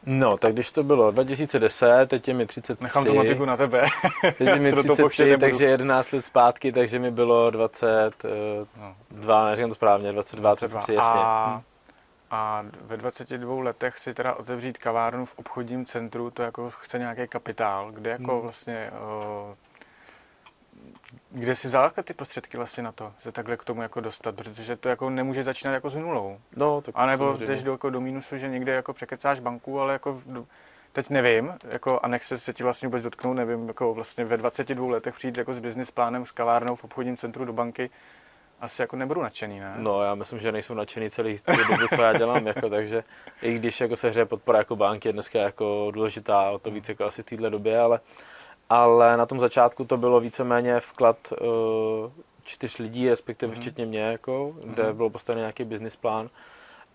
No, 0.07 0.39
tak 0.39 0.53
když 0.53 0.71
to 0.71 0.83
bylo 0.83 1.11
2010, 1.11 2.07
teď 2.07 2.29
je 2.29 2.35
mi 2.35 2.47
33. 2.47 2.83
Nechám 2.85 3.05
tu 3.05 3.15
matiku 3.15 3.45
na 3.45 3.57
tebe. 3.57 3.87
teď 4.39 4.49
je 4.49 4.59
mi 4.59 4.73
33, 4.83 5.37
takže 5.41 5.67
11 5.67 6.13
let 6.13 6.25
zpátky, 6.25 6.73
takže 6.73 6.99
mi 6.99 7.11
bylo 7.11 7.51
22, 7.51 8.67
no. 9.41 9.47
neříkám 9.47 9.69
to 9.69 9.75
správně, 9.75 10.13
22, 10.13 10.41
22. 10.43 10.81
33, 10.81 10.95
jasně. 10.95 11.21
A, 11.21 11.63
a 12.31 12.65
ve 12.87 12.97
22 12.97 13.63
letech 13.63 13.99
si 13.99 14.15
teda 14.15 14.35
otevřít 14.35 14.79
kavárnu 14.79 15.25
v 15.25 15.39
obchodním 15.39 15.85
centru, 15.85 16.31
to 16.31 16.43
jako 16.43 16.71
chce 16.71 16.99
nějaký 16.99 17.29
kapitál, 17.29 17.93
kde 17.93 18.11
jako 18.11 18.33
hmm. 18.33 18.41
vlastně 18.41 18.91
uh, 18.93 19.55
kde 21.39 21.55
si 21.55 21.69
vzal 21.69 21.91
ty 22.05 22.15
prostředky 22.15 22.57
vlastně 22.57 22.83
na 22.83 22.93
to, 22.93 23.13
se 23.19 23.33
takhle 23.33 23.57
k 23.57 23.65
tomu 23.65 23.83
jako 23.83 24.01
dostat, 24.01 24.37
protože 24.37 24.77
to 24.77 24.89
jako 24.89 25.11
nemůže 25.11 25.43
začínat 25.43 25.73
jako 25.73 25.91
s 25.91 25.97
nulou. 25.97 26.39
No, 26.57 26.81
tak 26.81 26.95
a 26.99 27.07
nebo 27.07 27.37
jdeš 27.37 27.63
do, 27.63 27.73
jako 27.73 27.91
do 27.91 28.01
mínusu, 28.01 28.37
že 28.37 28.49
někde 28.49 28.73
jako 28.73 28.93
překecáš 28.93 29.41
banku, 29.41 29.81
ale 29.81 29.93
jako 29.93 30.23
teď 30.93 31.11
nevím, 31.11 31.55
jako, 31.69 32.01
a 32.03 32.09
nechce 32.09 32.39
se 32.39 32.53
ti 32.53 32.63
vlastně 32.63 32.89
vůbec 32.89 33.03
dotknout, 33.03 33.37
nevím, 33.37 33.69
jako 33.69 33.95
vlastně 33.95 34.25
ve 34.25 34.37
22 34.37 34.91
letech 34.91 35.15
přijít 35.15 35.39
jako 35.39 35.55
s 35.55 35.59
business 35.59 35.91
plánem, 35.91 36.27
s 36.27 36.33
kavárnou 36.33 36.77
v 36.77 36.85
obchodním 36.85 37.17
centru 37.17 37.45
do 37.45 37.53
banky, 37.53 37.91
asi 38.61 38.83
jako 38.83 38.97
nebudu 38.97 39.23
nadšený, 39.23 39.61
ne? 39.61 39.75
No, 39.77 40.03
já 40.03 40.15
myslím, 40.15 40.39
že 40.39 40.53
nejsou 40.53 40.75
nadšený 40.75 41.11
celý 41.11 41.39
dobu, 41.47 41.89
co 41.95 42.03
já 42.03 42.19
dělám, 42.19 42.47
jako, 42.57 42.69
takže 42.71 43.05
i 43.43 43.55
když 43.55 43.81
jako 43.81 43.97
se 43.97 44.09
hře 44.09 44.25
podpora 44.25 44.59
jako 44.59 44.77
banky 44.77 45.09
je 45.09 45.13
dneska 45.13 45.39
jako 45.39 45.91
důležitá, 45.95 46.51
o 46.51 46.59
to 46.59 46.71
víc 46.71 46.89
jako 46.89 47.05
asi 47.05 47.23
v 47.23 47.25
této 47.25 47.51
době, 47.51 47.81
ale 47.81 48.01
ale 48.71 49.17
na 49.17 49.27
tom 49.27 49.41
začátku 49.41 49.85
to 49.85 49.97
bylo 49.97 50.21
víceméně 50.21 50.81
vklad 50.81 51.17
uh, 51.33 52.11
čtyř 52.45 52.79
lidí, 52.79 53.11
respektive 53.11 53.53
mm-hmm. 53.53 53.57
včetně 53.57 53.87
mě, 53.87 54.01
jako, 54.01 54.55
kde 54.65 54.83
mm-hmm. 54.83 54.93
byl 54.93 55.11
postavený 55.11 55.41
nějaký 55.41 55.65
business 55.65 55.97
plán 55.97 56.29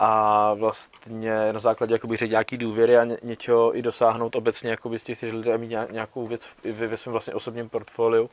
a 0.04 0.54
vlastně 0.54 1.54
na 1.54 1.60
základě 1.60 1.96
jakoby, 1.96 2.18
řekl, 2.18 2.32
nějaký 2.32 2.58
důvěry 2.58 2.98
a 2.98 3.04
ně, 3.04 3.18
něčeho 3.24 3.78
i 3.78 3.82
dosáhnout 3.82 4.36
obecně 4.36 4.70
jakoby, 4.70 5.00
z 5.00 5.04
těch 5.04 5.18
čtyř 5.18 5.34
lidí 5.34 5.52
a 5.52 5.58
mít 5.58 5.76
nějakou 5.92 6.28
věc 6.28 6.50
ve, 6.64 6.88
ve 6.88 6.98
svém 6.98 7.12
vlastně 7.12 7.34
osobním 7.34 7.70
portfoliu, 7.70 8.30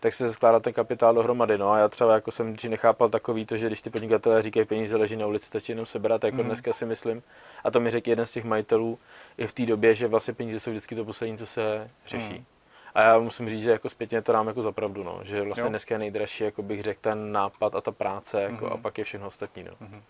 tak 0.00 0.14
se 0.14 0.32
skládá 0.32 0.60
ten 0.60 0.72
kapitál 0.72 1.14
dohromady. 1.14 1.58
No 1.58 1.70
a 1.70 1.78
já 1.78 1.88
třeba 1.88 2.14
jako 2.14 2.30
jsem 2.30 2.52
dřív 2.52 2.70
nechápal 2.70 3.08
takový 3.08 3.46
to, 3.46 3.56
že 3.56 3.66
když 3.66 3.80
ty 3.80 3.90
podnikatelé 3.90 4.42
říkají 4.42 4.66
peníze 4.66 4.96
leží 4.96 5.16
na 5.16 5.26
ulici, 5.26 5.46
stačí 5.46 5.72
jenom 5.72 5.86
sebrat, 5.86 6.24
jako 6.24 6.36
mm. 6.36 6.44
dneska 6.44 6.72
si 6.72 6.86
myslím. 6.86 7.22
A 7.64 7.70
to 7.70 7.80
mi 7.80 7.90
řekl 7.90 8.10
jeden 8.10 8.26
z 8.26 8.32
těch 8.32 8.44
majitelů 8.44 8.98
i 9.38 9.46
v 9.46 9.52
té 9.52 9.66
době, 9.66 9.94
že 9.94 10.08
vlastně 10.08 10.34
peníze 10.34 10.60
jsou 10.60 10.70
vždycky 10.70 10.94
to 10.94 11.04
poslední, 11.04 11.38
co 11.38 11.46
se 11.46 11.90
řeší. 12.06 12.34
Mm. 12.34 12.44
A 12.94 13.02
já 13.02 13.18
musím 13.18 13.48
říct, 13.48 13.62
že 13.62 13.70
jako 13.70 13.88
zpětně 13.88 14.22
to 14.22 14.32
dám 14.32 14.46
jako 14.46 14.62
za 14.62 14.72
pravdu, 14.72 15.02
no. 15.02 15.20
že 15.22 15.42
vlastně 15.42 15.62
jo. 15.62 15.68
dneska 15.68 15.94
je 15.94 15.98
nejdražší, 15.98 16.44
jako 16.44 16.62
bych 16.62 16.82
řekl, 16.82 17.00
ten 17.00 17.32
nápad 17.32 17.74
a 17.74 17.80
ta 17.80 17.92
práce 17.92 18.42
jako, 18.42 18.66
mm-hmm. 18.66 18.72
a 18.72 18.76
pak 18.76 18.98
je 18.98 19.04
všechno 19.04 19.26
ostatní. 19.26 19.64
No. 19.64 19.70
Mm-hmm. 19.70 20.00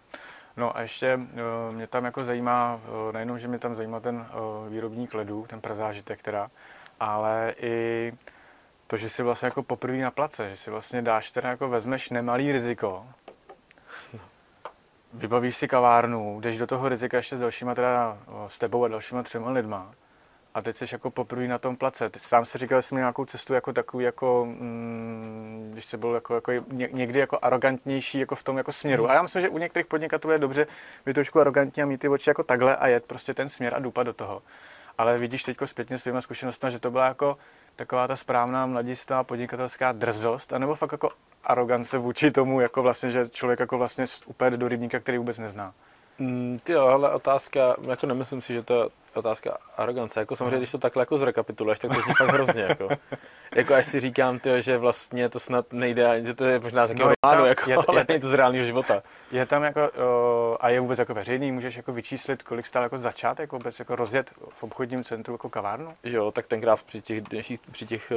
No 0.56 0.76
a 0.76 0.80
ještě 0.80 1.16
uh, 1.16 1.74
mě 1.74 1.86
tam 1.86 2.04
jako 2.04 2.24
zajímá, 2.24 2.80
uh, 2.88 3.12
nejenom, 3.12 3.38
že 3.38 3.48
mě 3.48 3.58
tam 3.58 3.74
zajímá 3.74 4.00
ten 4.00 4.16
uh, 4.16 4.72
výrobník 4.72 5.14
ledů, 5.14 5.46
ten 5.48 5.60
prazážitek 5.60 6.22
teda, 6.22 6.50
ale 7.00 7.54
i 7.60 8.12
to, 8.86 8.96
že 8.96 9.10
si 9.10 9.22
vlastně 9.22 9.46
jako 9.46 9.62
poprvé 9.62 9.98
na 9.98 10.10
place, 10.10 10.50
že 10.50 10.56
si 10.56 10.70
vlastně 10.70 11.02
dáš 11.02 11.30
teda 11.30 11.48
jako 11.48 11.68
vezmeš 11.68 12.10
nemalý 12.10 12.52
riziko, 12.52 13.06
vybavíš 15.12 15.56
si 15.56 15.68
kavárnu, 15.68 16.40
jdeš 16.40 16.58
do 16.58 16.66
toho 16.66 16.88
rizika 16.88 17.16
ještě 17.16 17.36
s 17.36 17.40
dalšíma 17.40 17.74
teda, 17.74 18.18
s 18.46 18.58
tebou 18.58 18.84
a 18.84 18.88
dalšíma 18.88 19.22
třema 19.22 19.50
lidma 19.50 19.94
a 20.54 20.62
teď 20.62 20.76
jsi 20.76 20.84
jako 20.92 21.10
poprvé 21.10 21.48
na 21.48 21.58
tom 21.58 21.76
place. 21.76 22.10
Ty 22.10 22.18
sám 22.18 22.44
si 22.44 22.58
říkal, 22.58 22.78
že 22.78 22.82
jsi 22.82 22.94
měl 22.94 23.02
nějakou 23.02 23.24
cestu 23.24 23.54
jako 23.54 23.72
takový, 23.72 24.04
jako, 24.04 24.46
mm, 24.48 25.68
když 25.72 25.84
jsi 25.84 25.96
byl 25.96 26.14
jako, 26.14 26.34
jako 26.34 26.52
někdy 26.92 27.18
jako 27.18 27.38
arrogantnější 27.42 28.18
jako 28.18 28.34
v 28.34 28.42
tom 28.42 28.58
jako 28.58 28.72
směru. 28.72 29.10
A 29.10 29.14
já 29.14 29.22
myslím, 29.22 29.42
že 29.42 29.48
u 29.48 29.58
některých 29.58 29.86
podnikatelů 29.86 30.32
je 30.32 30.38
dobře 30.38 30.66
být 31.06 31.12
trošku 31.12 31.40
arrogantní 31.40 31.82
a 31.82 31.86
mít 31.86 32.00
ty 32.00 32.08
oči 32.08 32.30
jako 32.30 32.42
takhle 32.42 32.76
a 32.76 32.86
jet 32.86 33.04
prostě 33.04 33.34
ten 33.34 33.48
směr 33.48 33.74
a 33.74 33.78
dupat 33.78 34.06
do 34.06 34.12
toho. 34.12 34.42
Ale 34.98 35.18
vidíš 35.18 35.42
teď 35.42 35.56
zpětně 35.64 35.98
svýma 35.98 36.20
zkušenostmi, 36.20 36.70
že 36.70 36.78
to 36.78 36.90
byla 36.90 37.06
jako 37.06 37.38
taková 37.76 38.08
ta 38.08 38.16
správná 38.16 38.66
mladistá 38.66 39.24
podnikatelská 39.24 39.92
drzost, 39.92 40.52
anebo 40.52 40.74
fakt 40.74 40.92
jako 40.92 41.10
arogance 41.44 41.98
vůči 41.98 42.30
tomu, 42.30 42.60
jako 42.60 42.82
vlastně, 42.82 43.10
že 43.10 43.28
člověk 43.28 43.60
jako 43.60 43.78
vlastně 43.78 44.04
úplně 44.26 44.56
do 44.56 44.68
rybníka, 44.68 45.00
který 45.00 45.18
vůbec 45.18 45.38
nezná. 45.38 45.74
Mm, 46.18 46.58
ty 46.64 46.72
jo, 46.72 46.86
ale 46.86 47.12
otázka, 47.12 47.76
jako 47.88 48.06
nemyslím 48.06 48.40
si, 48.40 48.54
že 48.54 48.62
to 48.62 48.82
je 48.82 48.88
otázka 49.14 49.58
arogance. 49.76 50.20
Jako 50.20 50.36
samozřejmě, 50.36 50.56
když 50.56 50.70
to 50.70 50.78
takhle 50.78 51.02
jako 51.02 51.18
zrekapituluješ, 51.18 51.78
tak 51.78 51.94
to 51.94 52.00
zní 52.00 52.14
fakt 52.14 52.28
hrozně. 52.28 52.62
Jako. 52.62 52.88
jako 53.54 53.74
až 53.74 53.86
si 53.86 54.00
říkám, 54.00 54.38
tyjo, 54.38 54.60
že 54.60 54.78
vlastně 54.78 55.28
to 55.28 55.40
snad 55.40 55.72
nejde, 55.72 56.24
že 56.24 56.34
to 56.34 56.44
je 56.44 56.58
možná 56.58 56.86
z 56.86 56.94
no, 56.94 57.12
románu, 57.24 57.46
jako, 57.46 57.70
je, 57.70 57.76
ale 57.76 58.00
je, 58.00 58.04
není 58.08 58.20
to 58.20 58.28
z 58.28 58.34
reálného 58.34 58.64
života. 58.64 59.02
Je 59.30 59.46
tam 59.46 59.62
jako, 59.62 59.80
uh, 59.80 60.56
a 60.60 60.68
je 60.68 60.80
vůbec 60.80 60.98
jako 60.98 61.14
veřejný, 61.14 61.52
můžeš 61.52 61.76
jako 61.76 61.92
vyčíslit, 61.92 62.42
kolik 62.42 62.66
stál 62.66 62.82
jako 62.82 62.98
začátek 62.98 63.42
jako 63.42 63.56
vůbec 63.56 63.78
jako 63.78 63.96
rozjet 63.96 64.30
v 64.50 64.62
obchodním 64.62 65.04
centru 65.04 65.34
jako 65.34 65.48
kavárnu? 65.48 65.94
Jo, 66.04 66.30
tak 66.30 66.46
tenkrát 66.46 66.82
při 66.82 67.00
těch, 67.00 67.22
při 67.72 67.86
těch 67.86 68.12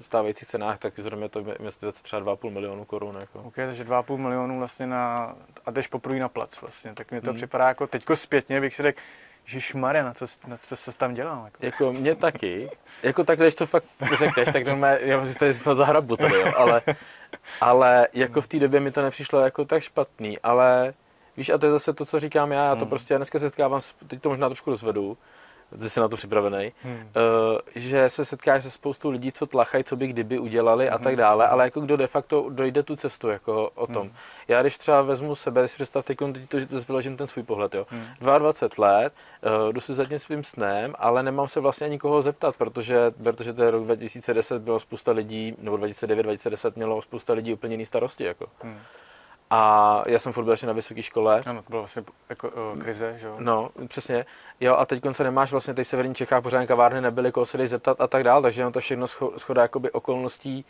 stávajících 0.00 0.48
cenách, 0.48 0.78
tak 0.78 1.00
zrovna 1.00 1.28
to 1.28 1.44
investice 1.58 2.02
třeba 2.02 2.36
2,5 2.36 2.50
milionu 2.50 2.84
korun. 2.84 3.16
Jako. 3.20 3.38
OK, 3.38 3.54
takže 3.54 3.84
2,5 3.84 4.16
milionu 4.16 4.58
vlastně 4.58 4.86
na, 4.86 5.34
a 5.66 5.70
jdeš 5.70 5.86
poprvé 5.86 6.18
na 6.18 6.28
plac 6.28 6.60
vlastně, 6.60 6.94
tak 6.94 7.12
mi 7.12 7.20
to 7.20 7.30
hmm. 7.30 7.36
připadá 7.36 7.68
jako 7.68 7.86
teďko 7.86 8.16
zpětně, 8.16 8.60
bych 8.60 8.74
si 8.74 8.82
řekl, 8.82 9.00
Ježíš 9.48 9.74
Maria, 9.74 10.04
na 10.04 10.14
co, 10.14 10.26
na 10.46 10.56
co 10.56 10.76
se 10.76 10.96
tam 10.96 11.14
dělal? 11.14 11.44
Jako? 11.44 11.66
jako 11.66 11.92
mě 11.92 12.14
taky. 12.14 12.70
Jako 13.02 13.24
tak, 13.24 13.38
když 13.38 13.54
to 13.54 13.66
fakt 13.66 13.84
řekneš, 14.18 14.48
tak 14.52 14.66
normálně, 14.66 14.98
já 15.02 15.26
si 15.26 15.38
tady 15.38 15.54
snad 15.54 15.74
zahrabu 15.74 16.16
tady, 16.16 16.34
jo, 16.34 16.52
ale, 16.56 16.82
ale 17.60 18.08
jako 18.14 18.40
v 18.40 18.46
té 18.46 18.58
době 18.58 18.80
mi 18.80 18.90
to 18.90 19.02
nepřišlo 19.02 19.40
jako 19.40 19.64
tak 19.64 19.82
špatný, 19.82 20.38
ale 20.38 20.94
víš, 21.36 21.50
a 21.50 21.58
to 21.58 21.66
je 21.66 21.72
zase 21.72 21.92
to, 21.92 22.04
co 22.04 22.20
říkám 22.20 22.52
já, 22.52 22.64
já 22.64 22.74
to 22.74 22.80
hmm. 22.80 22.88
prostě 22.88 23.14
já 23.14 23.18
dneska 23.18 23.38
setkávám, 23.38 23.80
teď 24.06 24.20
to 24.20 24.28
možná 24.28 24.48
trošku 24.48 24.70
rozvedu, 24.70 25.18
ty 25.80 25.90
jsi 25.90 26.00
na 26.00 26.08
to 26.08 26.16
připravený, 26.16 26.72
hmm. 26.82 26.94
uh, 26.94 27.02
že 27.74 28.10
se 28.10 28.24
setkáš 28.24 28.62
se 28.62 28.70
spoustou 28.70 29.10
lidí, 29.10 29.32
co 29.32 29.46
tlachají, 29.46 29.84
co 29.84 29.96
by 29.96 30.06
kdyby 30.06 30.38
udělali 30.38 30.86
hmm. 30.86 30.94
a 30.94 30.98
tak 30.98 31.16
dále, 31.16 31.48
ale 31.48 31.64
jako 31.64 31.80
kdo 31.80 31.96
de 31.96 32.06
facto 32.06 32.46
dojde 32.48 32.82
tu 32.82 32.96
cestu 32.96 33.28
jako 33.28 33.70
o 33.74 33.86
tom. 33.86 34.02
Hmm. 34.02 34.16
Já 34.48 34.60
když 34.60 34.78
třeba 34.78 35.02
vezmu 35.02 35.34
sebe, 35.34 35.60
když 35.60 35.70
si 35.70 35.74
představ 35.74 36.04
teď 36.04 36.18
to, 36.48 36.60
že 36.60 36.66
to 36.66 36.80
vyložím 36.80 37.16
ten 37.16 37.26
svůj 37.26 37.42
pohled, 37.42 37.74
jo. 37.74 37.86
Hmm. 37.90 38.04
22 38.20 38.86
let, 38.86 39.12
uh, 39.66 39.72
jdu 39.72 39.80
si 39.80 39.94
za 39.94 40.04
tím 40.04 40.18
svým 40.18 40.44
snem, 40.44 40.94
ale 40.98 41.22
nemám 41.22 41.48
se 41.48 41.60
vlastně 41.60 41.86
ani 41.86 41.98
koho 41.98 42.22
zeptat, 42.22 42.56
protože, 42.56 43.10
protože 43.22 43.52
to 43.52 43.62
je 43.62 43.70
rok 43.70 43.84
2010, 43.84 44.62
bylo 44.62 44.80
spousta 44.80 45.12
lidí, 45.12 45.56
nebo 45.58 45.76
2009, 45.76 46.22
2010 46.22 46.76
mělo 46.76 47.02
spousta 47.02 47.32
lidí 47.32 47.52
úplně 47.52 47.74
jiný 47.74 47.86
starosti, 47.86 48.24
jako. 48.24 48.46
Hmm. 48.62 48.78
A 49.50 50.02
já 50.06 50.18
jsem 50.18 50.32
furt 50.32 50.44
byl 50.44 50.52
ještě 50.52 50.66
na 50.66 50.72
vysoké 50.72 51.02
škole. 51.02 51.42
Ano, 51.46 51.62
to 51.62 51.70
bylo 51.70 51.82
vlastně 51.82 52.02
jako 52.28 52.48
uh, 52.48 52.80
krize, 52.80 53.14
že 53.18 53.26
jo? 53.26 53.36
No, 53.38 53.70
přesně. 53.88 54.26
Jo, 54.60 54.76
a 54.76 54.86
teď 54.86 55.02
se 55.12 55.24
nemáš 55.24 55.50
vlastně, 55.50 55.74
teď 55.74 55.86
v 55.86 55.90
severní 55.90 56.14
Čechách 56.14 56.42
pořádně 56.42 56.66
kavárny 56.66 57.00
nebyly, 57.00 57.32
koho 57.32 57.46
se 57.46 57.66
zeptat 57.66 58.00
a 58.00 58.06
tak 58.06 58.24
dále, 58.24 58.42
takže 58.42 58.60
jenom 58.60 58.72
to 58.72 58.80
všechno 58.80 59.06
schoda 59.36 59.62
jakoby 59.62 59.90
okolností, 59.90 60.64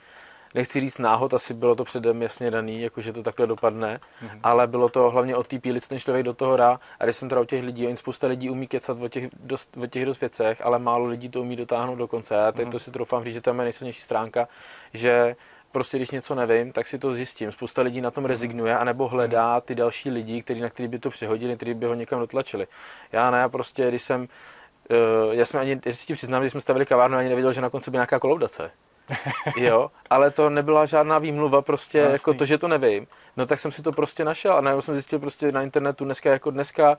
nechci 0.54 0.80
říct 0.80 0.98
náhod, 0.98 1.34
asi 1.34 1.54
bylo 1.54 1.74
to 1.74 1.84
předem 1.84 2.22
jasně 2.22 2.50
daný, 2.50 2.80
jako 2.80 3.00
že 3.00 3.12
to 3.12 3.22
takhle 3.22 3.46
dopadne, 3.46 4.00
mm-hmm. 4.22 4.40
ale 4.42 4.66
bylo 4.66 4.88
to 4.88 5.10
hlavně 5.10 5.36
o 5.36 5.42
té 5.42 5.58
píli, 5.58 5.80
co 5.80 5.88
ten 5.88 5.98
člověk 5.98 6.24
do 6.24 6.32
toho 6.32 6.56
dá. 6.56 6.80
A 7.00 7.04
když 7.04 7.16
jsem 7.16 7.28
teda 7.28 7.40
u 7.40 7.44
těch 7.44 7.64
lidí, 7.64 7.86
oni 7.86 7.96
spousta 7.96 8.26
lidí 8.26 8.50
umí 8.50 8.66
kecat 8.66 8.98
o 9.00 9.08
těch, 9.08 9.28
dost, 9.40 9.76
o 9.82 9.86
těch 9.86 10.06
dost 10.06 10.20
věcech, 10.20 10.60
ale 10.64 10.78
málo 10.78 11.06
lidí 11.06 11.28
to 11.28 11.40
umí 11.40 11.56
dotáhnout 11.56 11.96
do 11.96 12.08
konce. 12.08 12.46
A 12.46 12.52
teď 12.52 12.68
mm-hmm. 12.68 12.70
to 12.70 12.78
si 12.78 12.90
troufám 12.90 13.24
říct, 13.24 13.34
že 13.34 13.40
to 13.40 13.50
je 13.50 13.54
nejsilnější 13.54 14.00
stránka, 14.00 14.48
že 14.94 15.36
prostě 15.72 15.96
když 15.96 16.10
něco 16.10 16.34
nevím, 16.34 16.72
tak 16.72 16.86
si 16.86 16.98
to 16.98 17.14
zjistím. 17.14 17.52
Spousta 17.52 17.82
lidí 17.82 18.00
na 18.00 18.10
tom 18.10 18.22
mhm. 18.24 18.28
rezignuje, 18.28 18.78
anebo 18.78 19.08
hledá 19.08 19.60
ty 19.60 19.74
další 19.74 20.10
lidi, 20.10 20.42
který, 20.42 20.60
na 20.60 20.70
který 20.70 20.88
by 20.88 20.98
to 20.98 21.10
přehodili, 21.10 21.56
který 21.56 21.74
by 21.74 21.86
ho 21.86 21.94
někam 21.94 22.20
dotlačili. 22.20 22.66
Já 23.12 23.30
ne, 23.30 23.38
já 23.38 23.48
prostě, 23.48 23.88
když 23.88 24.02
jsem, 24.02 24.28
uh, 24.90 25.34
já 25.34 25.44
jsem 25.44 25.60
ani, 25.60 25.80
jestli 25.86 26.06
ti 26.06 26.14
přiznám, 26.14 26.42
když 26.42 26.52
jsme 26.52 26.60
stavili 26.60 26.86
kavárnu, 26.86 27.16
ani 27.16 27.28
nevěděl, 27.28 27.52
že 27.52 27.60
na 27.60 27.70
konci 27.70 27.90
by 27.90 27.96
nějaká 27.96 28.18
kolaudace. 28.18 28.70
jo, 29.56 29.90
ale 30.10 30.30
to 30.30 30.50
nebyla 30.50 30.86
žádná 30.86 31.18
výmluva, 31.18 31.62
prostě 31.62 32.04
no, 32.04 32.10
jako 32.10 32.34
to, 32.34 32.44
že 32.44 32.58
to 32.58 32.68
nevím. 32.68 33.06
No 33.36 33.46
tak 33.46 33.58
jsem 33.58 33.72
si 33.72 33.82
to 33.82 33.92
prostě 33.92 34.24
našel 34.24 34.52
a 34.52 34.60
najednou 34.60 34.80
jsem 34.80 34.94
zjistil 34.94 35.18
prostě 35.18 35.52
na 35.52 35.62
internetu 35.62 36.04
dneska 36.04 36.30
jako 36.30 36.50
dneska 36.50 36.98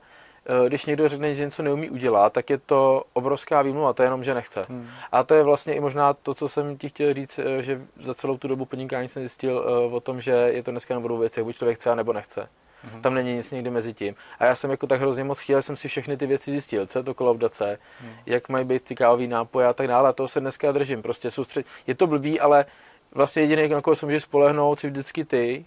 když 0.68 0.86
někdo 0.86 1.08
řekne, 1.08 1.34
že 1.34 1.44
něco 1.44 1.62
neumí 1.62 1.90
udělat, 1.90 2.32
tak 2.32 2.50
je 2.50 2.58
to 2.58 3.04
obrovská 3.12 3.62
výmluva, 3.62 3.92
to 3.92 4.02
je 4.02 4.06
jenom, 4.06 4.24
že 4.24 4.34
nechce. 4.34 4.66
Hmm. 4.68 4.88
A 5.12 5.22
to 5.22 5.34
je 5.34 5.42
vlastně 5.42 5.74
i 5.74 5.80
možná 5.80 6.12
to, 6.12 6.34
co 6.34 6.48
jsem 6.48 6.78
ti 6.78 6.88
chtěl 6.88 7.14
říct, 7.14 7.38
eh, 7.38 7.62
že 7.62 7.80
za 8.00 8.14
celou 8.14 8.38
tu 8.38 8.48
dobu 8.48 8.64
podnikání 8.64 9.08
jsem 9.08 9.22
zjistil 9.22 9.64
eh, 9.66 9.94
o 9.94 10.00
tom, 10.00 10.20
že 10.20 10.30
je 10.30 10.62
to 10.62 10.70
dneska 10.70 10.94
na 10.94 11.00
dvou 11.00 11.18
věcech, 11.18 11.44
buď 11.44 11.56
člověk 11.56 11.78
chce, 11.78 11.96
nebo 11.96 12.12
nechce. 12.12 12.48
Hmm. 12.82 13.02
Tam 13.02 13.14
není 13.14 13.36
nic 13.36 13.50
někdy 13.50 13.70
mezi 13.70 13.92
tím. 13.92 14.14
A 14.38 14.44
já 14.44 14.54
jsem 14.54 14.70
jako 14.70 14.86
tak 14.86 15.00
hrozně 15.00 15.24
moc 15.24 15.40
chtěl, 15.40 15.62
jsem 15.62 15.76
si 15.76 15.88
všechny 15.88 16.16
ty 16.16 16.26
věci 16.26 16.50
zjistil, 16.50 16.86
co 16.86 16.98
je 16.98 17.02
to 17.02 17.14
kolaudace, 17.14 17.78
hmm. 18.00 18.12
jak 18.26 18.48
mají 18.48 18.64
být 18.64 18.82
ty 18.82 18.94
kávové 18.94 19.26
nápoje 19.26 19.66
a 19.66 19.72
tak 19.72 19.88
dále. 19.88 20.08
A 20.08 20.12
toho 20.12 20.28
se 20.28 20.40
dneska 20.40 20.72
držím. 20.72 21.02
Prostě 21.02 21.30
soustřed... 21.30 21.66
Je 21.86 21.94
to 21.94 22.06
blbý, 22.06 22.40
ale 22.40 22.64
vlastně 23.12 23.42
jediný, 23.42 23.68
na 23.68 23.80
koho 23.80 23.96
se 23.96 24.06
můžeš 24.06 24.22
spolehnout, 24.22 24.80
si 24.80 24.86
vždycky 24.86 25.24
ty, 25.24 25.64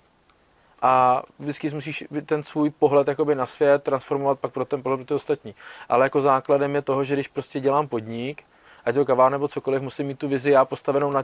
a 0.84 1.24
vždycky 1.40 1.70
musíš 1.70 2.04
ten 2.26 2.44
svůj 2.44 2.70
pohled 2.70 3.08
jakoby 3.08 3.36
na 3.36 3.46
svět 3.46 3.84
transformovat 3.84 4.40
pak 4.40 4.52
pro 4.52 4.66
ten 4.66 4.84
pohled 4.84 4.98
pro 4.98 5.06
ty 5.06 5.14
ostatní. 5.14 5.56
Ale 5.90 6.06
jako 6.06 6.22
základem 6.22 6.76
je 6.76 6.82
toho, 6.82 7.04
že 7.04 7.14
když 7.14 7.28
prostě 7.28 7.60
dělám 7.60 7.88
podnik, 7.88 8.44
ať 8.86 8.96
to 8.96 9.06
kavár 9.06 9.32
nebo 9.32 9.48
cokoliv, 9.48 9.82
musím 9.82 10.08
mít 10.08 10.20
tu 10.20 10.28
vizi 10.28 10.52
já 10.52 10.66
postavenou 10.66 11.12
na 11.12 11.24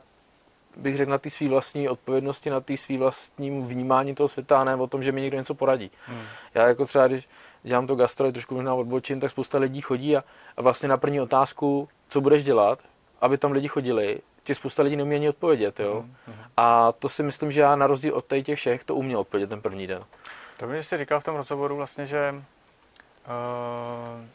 bych 0.77 0.97
řekl, 0.97 1.11
na 1.11 1.17
té 1.17 1.29
své 1.29 1.47
vlastní 1.47 1.89
odpovědnosti, 1.89 2.49
na 2.49 2.61
té 2.61 2.77
své 2.77 2.97
vlastním 2.97 3.67
vnímání 3.67 4.15
toho 4.15 4.27
světa, 4.27 4.61
a 4.61 4.63
ne 4.63 4.75
o 4.75 4.87
tom, 4.87 5.03
že 5.03 5.11
mi 5.11 5.21
někdo 5.21 5.37
něco 5.37 5.53
poradí. 5.53 5.91
Hmm. 6.05 6.21
Já 6.53 6.67
jako 6.67 6.85
třeba, 6.85 7.07
když 7.07 7.29
dělám 7.63 7.87
to 7.87 7.95
gastro, 7.95 8.31
trošku 8.31 8.55
možná 8.55 8.73
odbočím, 8.73 9.19
tak 9.19 9.31
spousta 9.31 9.57
lidí 9.57 9.81
chodí 9.81 10.17
a, 10.17 10.23
a 10.57 10.61
vlastně 10.61 10.89
na 10.89 10.97
první 10.97 11.21
otázku, 11.21 11.89
co 12.09 12.21
budeš 12.21 12.43
dělat, 12.43 12.83
aby 13.21 13.37
tam 13.37 13.51
lidi 13.51 13.67
chodili, 13.67 14.19
ti 14.43 14.55
spousta 14.55 14.83
lidí 14.83 14.95
neumí 14.95 15.15
ani 15.15 15.29
odpovědět, 15.29 15.79
jo. 15.79 16.05
Mm-hmm. 16.05 16.33
A 16.57 16.91
to 16.91 17.09
si 17.09 17.23
myslím, 17.23 17.51
že 17.51 17.61
já 17.61 17.75
na 17.75 17.87
rozdíl 17.87 18.15
od 18.15 18.25
těch 18.43 18.57
všech 18.57 18.83
to 18.83 18.95
uměl 18.95 19.19
odpovědět 19.19 19.47
ten 19.47 19.61
první 19.61 19.87
den. 19.87 20.03
To 20.57 20.67
mi 20.67 20.83
jsi 20.83 20.97
říkal 20.97 21.19
v 21.19 21.23
tom 21.23 21.35
rozhovoru 21.35 21.75
vlastně, 21.75 22.05
že, 22.05 22.35
uh, 22.35 24.25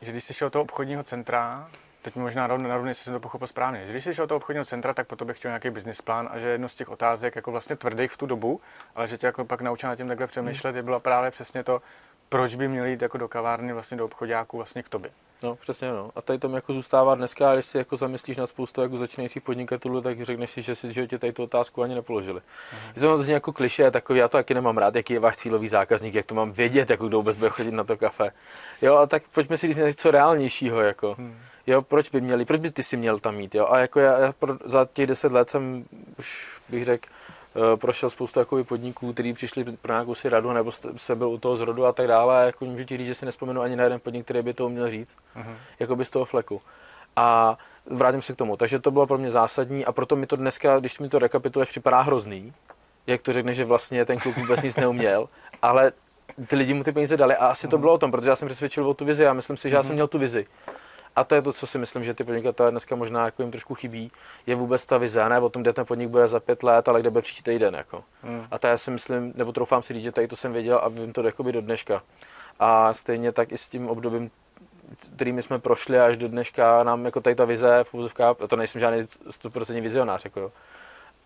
že 0.00 0.10
když 0.10 0.24
jsi 0.24 0.34
šel 0.34 0.46
do 0.46 0.50
toho 0.50 0.62
obchodního 0.62 1.02
centra, 1.02 1.68
teď 2.02 2.16
možná 2.16 2.46
narovně, 2.46 2.90
jestli 2.90 3.04
jsem 3.04 3.12
to 3.12 3.20
pochopil 3.20 3.46
správně, 3.46 3.86
že 3.86 3.92
když 3.92 4.04
jsi 4.04 4.14
šel 4.14 4.24
do 4.24 4.28
toho 4.28 4.36
obchodního 4.36 4.64
centra, 4.64 4.94
tak 4.94 5.06
potom 5.06 5.28
bych 5.28 5.36
chtěl 5.38 5.48
nějaký 5.48 5.70
business 5.70 6.00
plán 6.00 6.28
a 6.32 6.38
že 6.38 6.48
jedno 6.48 6.68
z 6.68 6.74
těch 6.74 6.88
otázek, 6.88 7.36
jako 7.36 7.50
vlastně 7.50 7.76
tvrdých 7.76 8.12
v 8.12 8.16
tu 8.16 8.26
dobu, 8.26 8.60
ale 8.94 9.08
že 9.08 9.18
tě 9.18 9.26
jako 9.26 9.44
pak 9.44 9.60
naučil 9.60 9.88
na 9.88 9.96
tím 9.96 10.08
takhle 10.08 10.26
přemýšlet, 10.26 10.76
mm. 10.76 10.84
byla 10.84 10.98
právě 10.98 11.30
přesně 11.30 11.64
to, 11.64 11.82
proč 12.28 12.54
by 12.54 12.68
měli 12.68 12.90
jít 12.90 13.02
jako 13.02 13.18
do 13.18 13.28
kavárny, 13.28 13.72
vlastně 13.72 13.96
do 13.96 14.04
obchodáků 14.04 14.56
vlastně 14.56 14.82
k 14.82 14.88
tobě. 14.88 15.10
No, 15.42 15.56
přesně 15.56 15.88
no. 15.88 16.10
A 16.16 16.22
tady 16.22 16.38
tam 16.38 16.54
jako 16.54 16.72
zůstává 16.72 17.14
dneska, 17.14 17.54
když 17.54 17.66
si 17.66 17.78
jako 17.78 17.96
zamyslíš 17.96 18.36
na 18.36 18.46
spoustu 18.46 18.80
jako 18.80 18.96
začínajících 18.96 19.42
podnikatelů, 19.42 20.00
tak 20.00 20.22
řekneš 20.22 20.50
si, 20.50 20.62
že 20.62 20.74
si 20.74 20.92
že 20.92 21.06
tě 21.06 21.18
tady 21.18 21.32
tu 21.32 21.42
otázku 21.42 21.82
ani 21.82 21.94
nepoložili. 21.94 22.40
Uh-huh. 22.40 23.18
Je 23.18 23.24
to 23.24 23.32
jako 23.32 23.52
kliše, 23.52 23.90
takový, 23.90 24.18
já 24.18 24.28
to 24.28 24.36
taky 24.36 24.54
nemám 24.54 24.78
rád, 24.78 24.94
jaký 24.94 25.12
je 25.12 25.20
váš 25.20 25.36
cílový 25.36 25.68
zákazník, 25.68 26.14
jak 26.14 26.26
to 26.26 26.34
mám 26.34 26.52
vědět, 26.52 26.90
jako 26.90 27.08
kdo 27.08 27.16
vůbec 27.16 27.36
bude 27.36 27.50
chodit 27.50 27.70
na 27.70 27.84
to 27.84 27.96
kafe. 27.96 28.32
Jo, 28.82 28.96
a 28.96 29.06
tak 29.06 29.22
pojďme 29.34 29.58
si 29.58 29.66
říct 29.66 29.76
něco 29.76 30.10
reálnějšího, 30.10 30.80
jako. 30.80 31.14
Hmm. 31.18 31.36
Jo, 31.66 31.82
proč 31.82 32.10
by 32.10 32.20
měli, 32.20 32.44
proč 32.44 32.60
by 32.60 32.70
ty 32.70 32.82
si 32.82 32.96
měl 32.96 33.18
tam 33.18 33.36
mít, 33.36 33.54
jo? 33.54 33.66
A 33.70 33.78
jako 33.78 34.00
já, 34.00 34.18
já 34.18 34.32
pro, 34.32 34.58
za 34.64 34.88
těch 34.92 35.06
deset 35.06 35.32
let 35.32 35.50
jsem 35.50 35.84
už 36.18 36.58
bych 36.68 36.84
řekl, 36.84 37.08
prošel 37.76 38.10
spoustu 38.10 38.40
jakoby, 38.40 38.64
podniků, 38.64 39.12
kteří 39.12 39.32
přišli 39.32 39.64
pro 39.64 39.92
nějakou 39.92 40.14
si 40.14 40.28
radu, 40.28 40.52
nebo 40.52 40.72
se 40.96 41.16
byl 41.16 41.28
u 41.28 41.38
toho 41.38 41.56
zrodu 41.56 41.86
a 41.86 41.92
tak 41.92 42.06
dále. 42.06 42.38
A 42.38 42.46
jako 42.46 42.64
můžu 42.64 42.84
ti 42.84 42.96
říct, 42.96 43.06
že 43.06 43.14
si 43.14 43.26
nespomenu 43.26 43.60
ani 43.60 43.76
na 43.76 43.84
jeden 43.84 44.00
podnik, 44.00 44.24
který 44.24 44.42
by 44.42 44.54
to 44.54 44.66
uměl 44.66 44.90
říct, 44.90 45.16
uh-huh. 45.36 45.56
jako 45.80 45.96
by 45.96 46.04
z 46.04 46.10
toho 46.10 46.24
fleku. 46.24 46.62
A 47.16 47.58
vrátím 47.86 48.22
se 48.22 48.32
k 48.32 48.36
tomu. 48.36 48.56
Takže 48.56 48.78
to 48.78 48.90
bylo 48.90 49.06
pro 49.06 49.18
mě 49.18 49.30
zásadní 49.30 49.84
a 49.84 49.92
proto 49.92 50.16
mi 50.16 50.26
to 50.26 50.36
dneska, 50.36 50.78
když 50.78 50.98
mi 50.98 51.08
to 51.08 51.18
rekapituluješ, 51.18 51.68
připadá 51.68 52.00
hrozný, 52.00 52.52
jak 53.06 53.22
to 53.22 53.32
řekne, 53.32 53.54
že 53.54 53.64
vlastně 53.64 54.04
ten 54.04 54.18
kluk 54.18 54.36
vůbec 54.36 54.62
nic 54.62 54.76
neuměl, 54.76 55.28
ale 55.62 55.92
ty 56.46 56.56
lidi 56.56 56.74
mu 56.74 56.84
ty 56.84 56.92
peníze 56.92 57.16
dali 57.16 57.36
a 57.36 57.46
asi 57.46 57.68
to 57.68 57.76
mhm. 57.76 57.80
bylo 57.80 57.92
o 57.92 57.98
tom, 57.98 58.10
protože 58.10 58.30
já 58.30 58.36
jsem 58.36 58.48
přesvědčil 58.48 58.88
o 58.88 58.94
tu 58.94 59.04
vizi 59.04 59.26
a 59.26 59.32
myslím 59.32 59.56
si, 59.56 59.70
že 59.70 59.76
já 59.76 59.82
jsem 59.82 59.90
mhm. 59.90 59.94
měl 59.94 60.08
tu 60.08 60.18
vizi. 60.18 60.46
A 61.16 61.24
to 61.24 61.34
je 61.34 61.42
to, 61.42 61.52
co 61.52 61.66
si 61.66 61.78
myslím, 61.78 62.04
že 62.04 62.14
ty 62.14 62.24
podnikatelé 62.24 62.70
dneska 62.70 62.96
možná 62.96 63.24
jako 63.24 63.42
jim 63.42 63.50
trošku 63.50 63.74
chybí, 63.74 64.12
je 64.46 64.54
vůbec 64.54 64.86
ta 64.86 64.98
vize, 64.98 65.28
ne 65.28 65.40
o 65.40 65.48
tom, 65.48 65.62
kde 65.62 65.72
ten 65.72 65.86
podnik 65.86 66.08
bude 66.08 66.28
za 66.28 66.40
pět 66.40 66.62
let, 66.62 66.88
ale 66.88 67.00
kde 67.00 67.10
bude 67.10 67.22
příští 67.22 67.42
týden. 67.42 67.74
Jako. 67.74 68.04
Hmm. 68.22 68.46
A 68.50 68.58
to 68.58 68.66
já 68.66 68.78
si 68.78 68.90
myslím, 68.90 69.32
nebo 69.36 69.52
troufám 69.52 69.82
si 69.82 69.94
říct, 69.94 70.04
že 70.04 70.12
tady 70.12 70.28
to 70.28 70.36
jsem 70.36 70.52
věděl 70.52 70.80
a 70.82 70.88
vím 70.88 71.12
to 71.12 71.22
jakoby 71.22 71.52
do 71.52 71.60
dneška. 71.60 72.02
A 72.58 72.94
stejně 72.94 73.32
tak 73.32 73.52
i 73.52 73.58
s 73.58 73.68
tím 73.68 73.88
obdobím, 73.88 74.30
kterými 75.16 75.42
jsme 75.42 75.58
prošli 75.58 76.00
až 76.00 76.16
do 76.16 76.28
dneška, 76.28 76.82
nám 76.82 77.04
jako 77.04 77.20
tady 77.20 77.36
ta 77.36 77.44
vize, 77.44 77.84
fúzovka, 77.84 78.34
to 78.34 78.56
nejsem 78.56 78.80
žádný 78.80 79.00
100% 79.02 79.82
vizionář, 79.82 80.24
jako, 80.24 80.52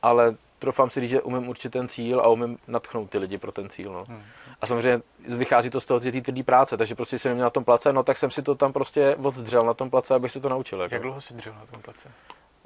ale 0.02 0.34
trofám 0.58 0.90
si 0.90 1.00
říct, 1.00 1.10
že 1.10 1.22
umím 1.22 1.48
určit 1.48 1.72
ten 1.72 1.88
cíl 1.88 2.20
a 2.20 2.28
umím 2.28 2.58
natchnout 2.66 3.10
ty 3.10 3.18
lidi 3.18 3.38
pro 3.38 3.52
ten 3.52 3.68
cíl. 3.68 3.92
No. 3.92 4.04
Hmm. 4.04 4.22
A 4.60 4.66
samozřejmě 4.66 5.02
vychází 5.28 5.70
to 5.70 5.80
z 5.80 5.86
toho, 5.86 6.00
že 6.00 6.12
ty 6.12 6.22
tvrdý 6.22 6.42
práce, 6.42 6.76
takže 6.76 6.94
prostě 6.94 7.18
jsem 7.18 7.32
měl 7.32 7.44
na 7.44 7.50
tom 7.50 7.64
place, 7.64 7.92
no 7.92 8.02
tak 8.02 8.18
jsem 8.18 8.30
si 8.30 8.42
to 8.42 8.54
tam 8.54 8.72
prostě 8.72 9.16
odzdřel 9.22 9.64
na 9.64 9.74
tom 9.74 9.90
place, 9.90 10.14
abych 10.14 10.32
se 10.32 10.40
to 10.40 10.48
naučil. 10.48 10.80
Jako. 10.80 10.94
Jak 10.94 11.02
dlouho 11.02 11.20
jsi 11.20 11.34
dřel 11.34 11.54
na 11.54 11.66
tom 11.66 11.82
place? 11.82 12.08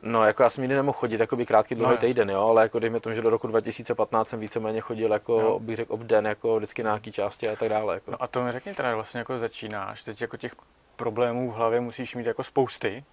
No, 0.03 0.25
jako 0.25 0.43
já 0.43 0.51
jsem 0.51 0.63
nikdy 0.63 0.75
nemohl 0.75 0.99
chodit, 0.99 1.21
jako 1.21 1.37
by 1.37 1.47
krátký 1.47 1.75
dlouhý 1.75 1.95
no, 1.95 1.99
týden, 1.99 2.31
jo, 2.31 2.49
ale 2.49 2.63
jako 2.63 2.79
dejme 2.79 3.01
tomu, 3.01 3.15
že 3.15 3.23
do 3.23 3.31
roku 3.31 3.47
2015 3.47 4.29
jsem 4.29 4.41
víceméně 4.41 4.81
chodil 4.81 5.13
jako, 5.13 5.41
no. 5.41 5.59
bych 5.59 5.77
řekl, 5.77 5.95
obden, 5.95 6.27
jako 6.27 6.57
vždycky 6.57 6.83
na 6.83 6.91
nějaký 6.91 7.13
části 7.13 7.49
a 7.49 7.57
tak 7.57 7.69
dále. 7.69 7.95
Jako. 7.95 8.11
No 8.11 8.23
a 8.23 8.27
to 8.27 8.43
mi 8.43 8.53
řekni 8.53 8.75
teda, 8.75 8.95
vlastně 8.95 9.19
jako 9.19 9.39
začínáš, 9.39 10.03
teď 10.03 10.21
jako 10.21 10.37
těch 10.37 10.55
problémů 10.97 11.51
v 11.51 11.55
hlavě 11.55 11.81
musíš 11.81 12.15
mít 12.15 12.27
jako 12.27 12.45
spousty, 12.45 13.05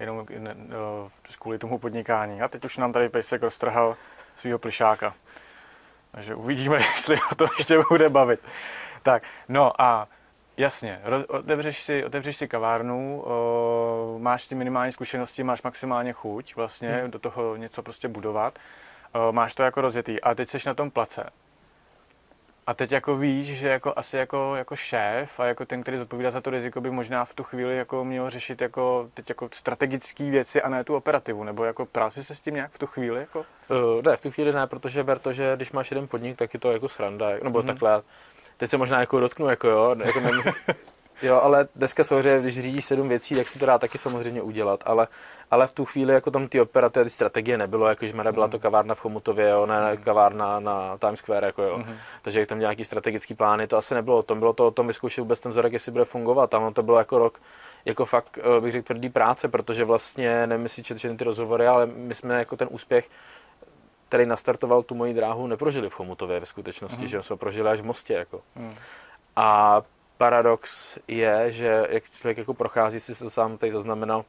jenom 0.00 0.26
ne, 0.38 0.54
no, 0.56 1.08
kvůli 1.38 1.58
tomu 1.58 1.78
podnikání. 1.78 2.42
A 2.42 2.48
teď 2.48 2.64
už 2.64 2.76
nám 2.76 2.92
tady 2.92 3.08
Pejsek 3.08 3.42
roztrhal 3.42 3.96
svého 4.36 4.58
plišáka. 4.58 5.14
Takže 6.12 6.34
uvidíme, 6.34 6.76
jestli 6.94 7.18
o 7.32 7.34
to 7.34 7.46
ještě 7.58 7.78
bude 7.90 8.08
bavit. 8.08 8.40
Tak, 9.02 9.22
no 9.48 9.82
a 9.82 10.08
jasně, 10.56 11.00
otevřeš 11.28 11.82
si, 11.82 12.04
otevřeš 12.04 12.36
si 12.36 12.48
kavárnu, 12.48 13.22
o, 13.26 14.16
máš 14.18 14.42
s 14.42 14.48
tím 14.48 14.58
minimální 14.58 14.92
zkušenosti, 14.92 15.44
máš 15.44 15.62
maximálně 15.62 16.12
chuť 16.12 16.56
vlastně 16.56 16.90
hmm. 16.90 17.10
do 17.10 17.18
toho 17.18 17.56
něco 17.56 17.82
prostě 17.82 18.08
budovat, 18.08 18.58
o, 19.12 19.32
máš 19.32 19.54
to 19.54 19.62
jako 19.62 19.80
rozjetý 19.80 20.20
a 20.20 20.34
teď 20.34 20.48
jsi 20.48 20.58
na 20.66 20.74
tom 20.74 20.90
place. 20.90 21.30
A 22.66 22.74
teď 22.74 22.92
jako 22.92 23.16
víš, 23.16 23.46
že 23.46 23.68
jako 23.68 23.92
asi 23.96 24.16
jako, 24.16 24.56
jako 24.56 24.76
šéf 24.76 25.40
a 25.40 25.44
jako 25.44 25.66
ten, 25.66 25.82
který 25.82 25.98
zodpovídá 25.98 26.30
za 26.30 26.40
to 26.40 26.50
riziko, 26.50 26.80
by 26.80 26.90
možná 26.90 27.24
v 27.24 27.34
tu 27.34 27.42
chvíli 27.42 27.76
jako 27.76 28.04
měl 28.04 28.30
řešit 28.30 28.60
jako 28.60 29.08
teď 29.14 29.28
jako 29.28 29.48
strategické 29.52 30.30
věci 30.30 30.62
a 30.62 30.68
ne 30.68 30.84
tu 30.84 30.96
operativu, 30.96 31.44
nebo 31.44 31.64
jako 31.64 31.86
práci 31.86 32.24
se 32.24 32.34
s 32.34 32.40
tím 32.40 32.54
nějak 32.54 32.70
v 32.70 32.78
tu 32.78 32.86
chvíli? 32.86 33.20
Jako? 33.20 33.38
Uh, 33.70 34.02
ne, 34.02 34.16
v 34.16 34.20
tu 34.20 34.30
chvíli 34.30 34.52
ne, 34.52 34.66
protože 34.66 35.04
ber 35.04 35.18
to, 35.18 35.32
že 35.32 35.52
když 35.56 35.72
máš 35.72 35.90
jeden 35.90 36.08
podnik, 36.08 36.36
tak 36.36 36.54
je 36.54 36.60
to 36.60 36.72
jako 36.72 36.88
sranda, 36.88 37.26
nebo 37.42 37.62
mm-hmm. 37.62 37.66
takhle. 37.66 38.02
Teď 38.56 38.70
se 38.70 38.76
možná 38.76 39.00
jako 39.00 39.20
dotknu, 39.20 39.48
jako 39.48 39.68
jo, 39.68 39.96
jako 40.04 40.20
nemysl... 40.20 40.50
Jo, 41.22 41.40
ale 41.42 41.68
dneska 41.76 42.04
samozřejmě, 42.04 42.40
když 42.40 42.60
řídíš 42.60 42.84
sedm 42.84 43.08
věcí, 43.08 43.34
tak 43.36 43.48
si 43.48 43.58
to 43.58 43.66
dá 43.66 43.78
taky 43.78 43.98
samozřejmě 43.98 44.42
udělat, 44.42 44.82
ale, 44.86 45.08
ale 45.50 45.66
v 45.66 45.72
tu 45.72 45.84
chvíli 45.84 46.14
jako 46.14 46.30
tam 46.30 46.48
ty 46.48 46.60
operace, 46.60 47.04
ty 47.04 47.10
strategie 47.10 47.58
nebylo, 47.58 47.88
jako 47.88 48.06
že 48.06 48.14
byla 48.32 48.48
to 48.48 48.58
kavárna 48.58 48.94
v 48.94 49.00
Chomutově, 49.00 49.48
jo, 49.48 49.66
ne 49.66 49.92
mm. 49.92 49.96
kavárna 49.96 50.60
na 50.60 50.98
Times 50.98 51.18
Square, 51.18 51.46
jako 51.46 51.62
jo. 51.62 51.78
Mm. 51.78 51.96
Takže 52.22 52.40
jak 52.40 52.48
tam 52.48 52.58
nějaký 52.58 52.84
strategický 52.84 53.34
plány, 53.34 53.66
to 53.66 53.76
asi 53.76 53.94
nebylo 53.94 54.18
o 54.18 54.22
tom, 54.22 54.38
bylo 54.38 54.52
to 54.52 54.66
o 54.66 54.70
tom 54.70 54.86
vyzkoušet 54.86 55.20
vůbec 55.20 55.40
ten 55.40 55.50
vzorek, 55.50 55.72
jestli 55.72 55.92
bude 55.92 56.04
fungovat, 56.04 56.54
a 56.54 56.70
to 56.70 56.82
bylo 56.82 56.98
jako 56.98 57.18
rok, 57.18 57.42
jako 57.84 58.04
fakt 58.04 58.38
eh, 58.38 58.60
bych 58.60 58.72
řekl 58.72 58.86
tvrdý 58.86 59.08
práce, 59.08 59.48
protože 59.48 59.84
vlastně 59.84 60.48
jestli 60.62 60.82
četl 60.82 61.16
ty 61.16 61.24
rozhovory, 61.24 61.66
ale 61.66 61.86
my 61.86 62.14
jsme 62.14 62.38
jako 62.38 62.56
ten 62.56 62.68
úspěch 62.70 63.08
který 64.08 64.26
nastartoval 64.26 64.82
tu 64.82 64.94
moji 64.94 65.14
dráhu, 65.14 65.46
neprožili 65.46 65.90
v 65.90 65.94
Chomutově 65.94 66.40
ve 66.40 66.46
skutečnosti, 66.46 67.02
mm. 67.02 67.06
že 67.06 67.22
jsme 67.22 67.36
prožili 67.36 67.68
až 67.68 67.80
v 67.80 67.84
Mostě. 67.84 68.14
Jako. 68.14 68.42
Mm. 68.54 68.74
A 69.36 69.82
paradox 70.18 70.98
je, 71.08 71.52
že 71.52 71.86
jak 71.90 72.10
člověk 72.10 72.38
jako 72.38 72.54
prochází, 72.54 73.00
si 73.00 73.18
to 73.18 73.30
sám 73.30 73.58
tady 73.58 73.72
zaznamenal, 73.72 74.24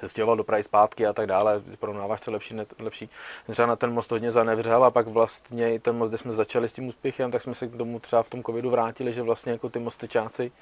se 0.00 0.08
stěhoval 0.08 0.36
do 0.36 0.44
Prahy 0.44 0.62
zpátky 0.62 1.06
a 1.06 1.12
tak 1.12 1.26
dále, 1.26 1.62
porovnáváš 1.78 2.20
co 2.20 2.30
lepší, 2.30 2.54
ne, 2.54 2.66
lepší. 2.78 3.10
Třeba 3.50 3.68
na 3.68 3.76
ten 3.76 3.92
most 3.92 4.10
hodně 4.10 4.30
zanevřel 4.30 4.84
a 4.84 4.90
pak 4.90 5.06
vlastně 5.06 5.80
ten 5.80 5.96
most, 5.96 6.08
kde 6.08 6.18
jsme 6.18 6.32
začali 6.32 6.68
s 6.68 6.72
tím 6.72 6.86
úspěchem, 6.86 7.30
tak 7.30 7.42
jsme 7.42 7.54
se 7.54 7.66
k 7.66 7.76
tomu 7.76 8.00
třeba 8.00 8.22
v 8.22 8.30
tom 8.30 8.42
covidu 8.42 8.70
vrátili, 8.70 9.12
že 9.12 9.22
vlastně 9.22 9.52
jako 9.52 9.68
ty 9.68 9.78
mostečáci 9.78 10.52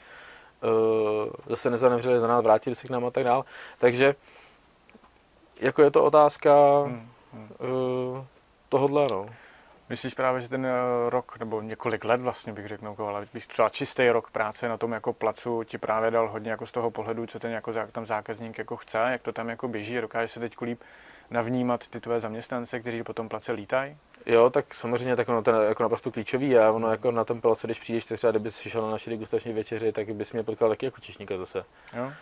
uh, 0.63 0.71
zase 1.47 1.71
nezanevřeli 1.71 2.21
za 2.21 2.27
nás, 2.27 2.45
vrátili 2.45 2.77
se 2.77 2.87
k 2.87 2.91
nám 2.91 3.05
a 3.05 3.11
tak 3.11 3.25
dále. 3.25 3.45
Takže 3.79 4.15
jako 5.61 5.83
je 5.83 5.91
to 5.91 6.05
otázka 6.05 6.83
hmm, 6.83 7.09
hmm. 7.33 7.49
Uh, 7.59 8.25
tohodle, 8.69 9.07
no. 9.11 9.27
Myslíš 9.89 10.15
právě, 10.15 10.41
že 10.41 10.49
ten 10.49 10.67
eh, 10.67 10.71
rok 11.11 11.39
nebo 11.39 11.63
několik 11.63 12.05
let 12.05 12.21
vlastně 12.21 12.53
bych 12.53 12.69
řekl, 12.69 12.95
ale 12.99 13.27
když 13.33 13.47
třeba 13.47 13.69
čistý 13.69 14.11
rok 14.11 14.31
práce 14.31 14.69
na 14.69 14.77
tom 14.77 14.93
jako 14.93 15.13
placu 15.13 15.63
ti 15.65 15.79
právě 15.79 16.11
dal 16.11 16.29
hodně 16.29 16.51
jako 16.51 16.67
z 16.67 16.73
toho 16.73 16.91
pohledu, 16.91 17.27
co 17.27 17.39
ten 17.39 17.53
jako 17.53 17.73
tam 17.93 18.07
zákazník 18.07 18.59
jako 18.59 18.77
chce, 18.77 18.99
jak 18.99 19.23
to 19.23 19.33
tam 19.33 19.49
jako 19.49 19.69
běží, 19.69 20.01
dokáže 20.01 20.29
se 20.29 20.41
teď 20.41 20.61
líp 20.61 20.81
navnímat 21.31 21.89
ty 21.89 22.01
tvoje 22.01 22.21
zaměstnance, 22.21 22.81
kteří 22.81 23.03
potom 23.03 23.29
place 23.29 23.53
lítají? 23.53 23.97
Jo, 24.27 24.51
tak 24.51 24.75
samozřejmě 24.75 25.17
tak 25.17 25.29
ono 25.29 25.43
to 25.43 25.51
je 25.51 25.69
jako 25.69 25.83
naprosto 25.83 26.11
klíčový 26.11 26.59
a 26.59 26.71
ono 26.71 26.91
jako 26.91 27.11
na 27.11 27.25
tom 27.25 27.41
place, 27.41 27.67
když 27.67 27.79
přijdeš, 27.79 28.05
tak 28.05 28.19
třeba 28.19 28.31
kdyby 28.31 28.51
šel 28.51 28.83
na 28.83 28.91
naši 28.91 29.11
degustační 29.11 29.53
večeři, 29.53 29.93
tak 29.93 30.15
bys 30.15 30.33
mě 30.33 30.43
potkal 30.43 30.69
taky 30.69 30.87
jako 30.87 31.01
čišníka 31.01 31.37
zase. 31.37 31.65
Jo. 31.97 32.13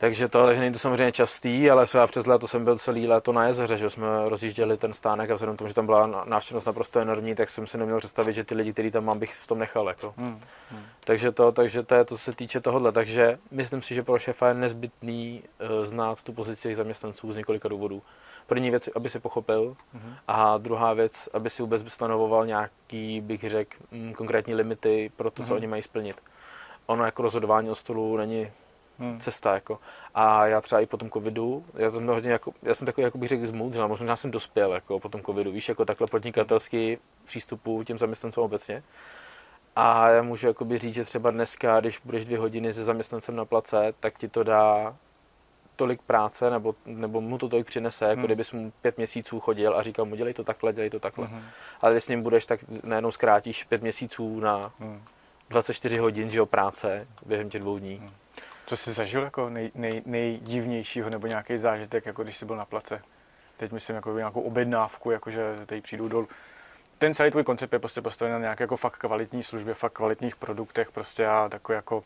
Takže 0.00 0.28
to, 0.28 0.46
takže 0.46 0.60
není 0.60 0.72
to 0.72 0.78
samozřejmě 0.78 1.12
častý, 1.12 1.70
ale 1.70 1.86
třeba 1.86 2.06
přes 2.06 2.26
léto 2.26 2.48
jsem 2.48 2.64
byl 2.64 2.78
celý 2.78 3.06
léto 3.06 3.32
na 3.32 3.46
jezeře, 3.46 3.76
že 3.76 3.90
jsme 3.90 4.06
rozjížděli 4.28 4.76
ten 4.76 4.94
stánek 4.94 5.30
a 5.30 5.34
vzhledem 5.34 5.56
tomu, 5.56 5.68
že 5.68 5.74
tam 5.74 5.86
byla 5.86 6.24
návštěvnost 6.24 6.66
naprosto 6.66 7.00
enormní, 7.00 7.34
tak 7.34 7.48
jsem 7.48 7.66
si 7.66 7.78
neměl 7.78 7.98
představit, 7.98 8.32
že 8.32 8.44
ty 8.44 8.54
lidi, 8.54 8.72
který 8.72 8.90
tam 8.90 9.04
mám, 9.04 9.18
bych 9.18 9.34
v 9.34 9.46
tom 9.46 9.58
nechal. 9.58 9.88
Jako. 9.88 10.14
Hmm. 10.16 10.40
Hmm. 10.70 10.82
Takže, 11.04 11.32
to, 11.32 11.52
takže 11.52 11.82
to 11.82 11.94
je 11.94 12.04
to, 12.04 12.14
co 12.14 12.18
se 12.18 12.32
týče 12.32 12.60
tohohle. 12.60 12.92
Takže 12.92 13.38
myslím 13.50 13.82
si, 13.82 13.94
že 13.94 14.02
pro 14.02 14.18
šéfa 14.18 14.48
je 14.48 14.54
nezbytný 14.54 15.42
uh, 15.42 15.86
znát 15.86 16.22
tu 16.22 16.32
pozici 16.32 16.62
těch 16.62 16.76
zaměstnanců 16.76 17.32
z 17.32 17.36
několika 17.36 17.68
důvodů. 17.68 18.02
První 18.46 18.70
věc, 18.70 18.88
aby 18.94 19.10
si 19.10 19.18
pochopil, 19.20 19.76
hmm. 19.92 20.14
a 20.28 20.58
druhá 20.58 20.92
věc, 20.92 21.28
aby 21.32 21.50
si 21.50 21.62
vůbec 21.62 21.92
stanovoval 21.92 22.46
nějaký, 22.46 23.20
bych 23.20 23.50
řekl, 23.50 23.76
mm, 23.92 24.12
konkrétní 24.12 24.54
limity 24.54 25.10
pro 25.16 25.30
to, 25.30 25.42
co 25.42 25.48
hmm. 25.48 25.56
oni 25.56 25.66
mají 25.66 25.82
splnit. 25.82 26.22
Ono 26.86 27.04
jako 27.04 27.22
rozhodování 27.22 27.70
o 27.70 27.74
stolu 27.74 28.16
není 28.16 28.50
hmm. 28.98 29.20
cesta. 29.20 29.54
Jako. 29.54 29.78
A 30.14 30.46
já 30.46 30.60
třeba 30.60 30.80
i 30.80 30.86
po 30.86 30.96
tom 30.96 31.10
covidu, 31.10 31.64
já, 31.74 31.90
jsem 31.90 32.06
hodně 32.06 32.30
jako, 32.30 32.52
já 32.62 32.74
jsem 32.74 32.86
takový, 32.86 33.04
jako 33.04 33.18
bych 33.18 33.28
řekl, 33.28 33.46
zmoudřil, 33.46 33.88
možná 33.88 34.16
jsem 34.16 34.30
dospěl 34.30 34.72
jako 34.72 35.00
po 35.00 35.08
tom 35.08 35.22
covidu, 35.22 35.52
víš, 35.52 35.68
jako 35.68 35.84
takhle 35.84 36.06
podnikatelský 36.06 36.98
přístupu 37.24 37.82
těm 37.82 37.98
zaměstnancům 37.98 38.44
obecně. 38.44 38.82
A 39.76 40.08
já 40.08 40.22
můžu 40.22 40.46
jakoby 40.46 40.78
říct, 40.78 40.94
že 40.94 41.04
třeba 41.04 41.30
dneska, 41.30 41.80
když 41.80 42.00
budeš 42.04 42.24
dvě 42.24 42.38
hodiny 42.38 42.72
se 42.72 42.84
zaměstnancem 42.84 43.36
na 43.36 43.44
place, 43.44 43.92
tak 44.00 44.18
ti 44.18 44.28
to 44.28 44.42
dá 44.42 44.96
tolik 45.78 46.02
práce, 46.02 46.50
nebo, 46.50 46.74
nebo 46.86 47.20
mu 47.20 47.38
to 47.38 47.48
tolik 47.48 47.66
přinese, 47.66 48.04
jako 48.04 48.18
hmm. 48.18 48.24
kdybys 48.24 48.52
mu 48.52 48.72
pět 48.82 48.96
měsíců 48.96 49.40
chodil 49.40 49.76
a 49.76 49.82
říkal 49.82 50.04
mu, 50.04 50.16
dělej 50.16 50.34
to 50.34 50.44
takhle, 50.44 50.72
dělej 50.72 50.90
to 50.90 51.00
takhle. 51.00 51.26
Hmm. 51.26 51.42
Ale 51.80 51.92
když 51.92 52.04
s 52.04 52.08
ním 52.08 52.22
budeš, 52.22 52.46
tak 52.46 52.60
najednou 52.84 53.10
zkrátíš 53.10 53.64
pět 53.64 53.82
měsíců 53.82 54.40
na 54.40 54.72
hmm. 54.78 55.02
24 55.50 55.98
hodin 55.98 56.30
že 56.30 56.38
jo, 56.38 56.46
práce 56.46 57.06
během 57.26 57.50
těch 57.50 57.60
dvou 57.60 57.78
dní. 57.78 57.96
Hmm. 57.96 58.10
Co 58.68 58.76
jsi 58.76 58.92
zažil 58.92 59.22
jako 59.22 59.50
nej, 59.50 59.70
nej, 59.74 60.02
nejdivnějšího 60.06 61.10
nebo 61.10 61.26
nějaký 61.26 61.56
zážitek, 61.56 62.06
jako 62.06 62.22
když 62.22 62.36
jsi 62.36 62.44
byl 62.44 62.56
na 62.56 62.64
place? 62.64 63.02
Teď 63.56 63.72
myslím 63.72 63.96
jako 63.96 64.18
nějakou 64.18 64.40
objednávku, 64.40 65.10
jakože 65.10 65.56
tady 65.66 65.80
přijdu 65.80 66.08
dolů. 66.08 66.28
Ten 66.98 67.14
celý 67.14 67.30
tvůj 67.30 67.44
koncept 67.44 67.72
je 67.72 67.78
prostě 67.78 68.02
postaven 68.02 68.32
na 68.32 68.38
nějaké 68.38 68.64
jako 68.64 68.76
fakt 68.76 68.96
kvalitní 68.96 69.42
službě, 69.42 69.74
fakt 69.74 69.92
kvalitních 69.92 70.36
produktech 70.36 70.90
prostě 70.92 71.26
a 71.26 71.48
takový 71.48 71.76
jako 71.76 71.96
uh, 71.96 72.02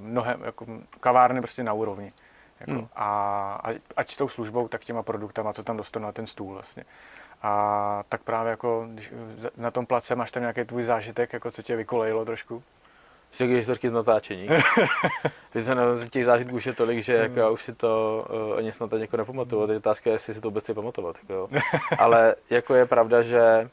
mnohem, 0.00 0.42
jako 0.44 0.66
kavárny 1.00 1.40
prostě 1.40 1.62
na 1.62 1.72
úrovni. 1.72 2.12
Jako, 2.60 2.72
hmm. 2.72 2.88
a, 2.96 3.70
ať 3.96 4.16
tou 4.16 4.28
službou, 4.28 4.68
tak 4.68 4.84
těma 4.84 5.02
produktama, 5.02 5.52
co 5.52 5.62
tam 5.62 5.76
dostanu 5.76 6.06
na 6.06 6.12
ten 6.12 6.26
stůl 6.26 6.54
vlastně. 6.54 6.84
A 7.42 8.04
tak 8.08 8.22
právě 8.22 8.50
jako 8.50 8.86
když 8.88 9.12
na 9.56 9.70
tom 9.70 9.86
place 9.86 10.14
máš 10.14 10.30
tam 10.30 10.42
nějaký 10.42 10.64
tvůj 10.64 10.84
zážitek, 10.84 11.32
jako 11.32 11.50
co 11.50 11.62
tě 11.62 11.76
vykolejilo 11.76 12.24
trošku? 12.24 12.62
Jsou 13.32 13.44
taky 13.44 13.54
historky 13.54 13.88
z 13.88 13.92
natáčení. 13.92 14.48
těch 16.10 16.24
zážitků 16.24 16.56
už 16.56 16.66
je 16.66 16.72
tolik, 16.72 17.02
že 17.02 17.14
jako 17.14 17.38
já 17.38 17.48
už 17.48 17.62
si 17.62 17.72
to 17.72 18.24
uh, 18.50 18.58
ani 18.58 18.72
snad 18.72 18.92
jako 18.92 19.16
nepamatuju. 19.16 19.66
Teď 19.66 19.76
otázka 19.76 20.10
je, 20.10 20.14
jestli 20.14 20.34
si 20.34 20.40
to 20.40 20.48
vůbec 20.48 20.64
si 20.64 20.74
pamatovat. 20.74 21.16
Jako. 21.22 21.48
Ale 21.98 22.34
jako 22.50 22.74
je 22.74 22.86
pravda, 22.86 23.22
že 23.22 23.68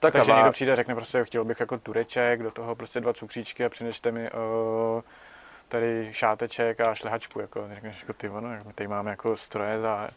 tak 0.00 0.12
Takže 0.12 0.26
kavár... 0.26 0.38
někdo 0.38 0.52
přijde 0.52 0.72
a 0.72 0.74
řekne 0.74 0.94
prostě, 0.94 1.24
chtěl 1.24 1.44
bych 1.44 1.60
jako 1.60 1.78
tureček, 1.78 2.42
do 2.42 2.50
toho 2.50 2.74
prostě 2.74 3.00
dva 3.00 3.14
cukříčky 3.14 3.64
a 3.64 3.68
přinešte 3.68 4.12
mi 4.12 4.30
uh, 4.30 5.02
tady 5.68 6.08
šáteček 6.12 6.80
a 6.80 6.94
šlehačku. 6.94 7.40
Jako, 7.40 7.68
řekneš, 7.74 8.00
jako 8.00 8.12
ty, 8.12 8.28
ono, 8.28 8.48
my 8.48 8.72
tady 8.74 8.88
máme 8.88 9.10
jako 9.10 9.36
stroje 9.36 9.80
za 9.80 10.08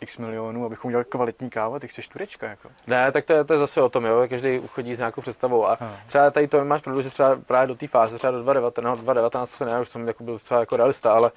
x 0.00 0.16
milionů, 0.16 0.64
abychom 0.64 0.88
udělali 0.88 1.04
kvalitní 1.04 1.50
kávu, 1.50 1.78
ty 1.78 1.88
chceš 1.88 2.08
turečka. 2.08 2.48
Jako. 2.48 2.68
Ne, 2.86 3.12
tak 3.12 3.24
to 3.24 3.32
je, 3.32 3.44
to 3.44 3.52
je 3.52 3.58
zase 3.58 3.82
o 3.82 3.88
tom, 3.88 4.04
jo. 4.04 4.26
každý 4.28 4.58
uchodí 4.58 4.94
s 4.94 4.98
nějakou 4.98 5.20
představou. 5.20 5.66
A 5.66 5.78
no. 5.80 5.96
třeba 6.06 6.30
tady 6.30 6.48
to 6.48 6.64
máš 6.64 6.82
pravdu, 6.82 7.02
že 7.02 7.10
třeba 7.10 7.36
právě 7.36 7.66
do 7.66 7.74
té 7.74 7.86
fáze, 7.86 8.18
třeba 8.18 8.30
do 8.30 8.42
2019, 8.42 9.00
2019 9.00 9.50
se 9.50 9.64
ne, 9.64 9.80
už 9.80 9.88
jsem 9.88 10.08
jako 10.08 10.24
byl 10.24 10.38
třeba 10.38 10.60
jako 10.60 10.76
realista, 10.76 11.12
ale 11.12 11.30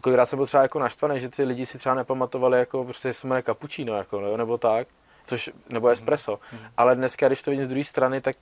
kolikrát 0.00 0.26
jsem 0.26 0.36
byl 0.36 0.46
třeba 0.46 0.62
jako 0.62 0.78
naštvaný, 0.78 1.20
že 1.20 1.28
ty 1.28 1.44
lidi 1.44 1.66
si 1.66 1.78
třeba 1.78 1.94
nepamatovali, 1.94 2.58
jako 2.58 2.84
prostě 2.84 3.12
se 3.12 3.26
jmenuje 3.26 3.42
cappuccino, 3.42 3.96
jako, 3.96 4.36
nebo 4.36 4.58
tak 4.58 4.88
což, 5.26 5.50
nebo 5.68 5.88
espresso. 5.88 6.40
Mm. 6.52 6.58
Ale 6.76 6.96
dneska, 6.96 7.26
když 7.26 7.42
to 7.42 7.50
vidím 7.50 7.64
z 7.64 7.68
druhé 7.68 7.84
strany, 7.84 8.20
tak 8.20 8.36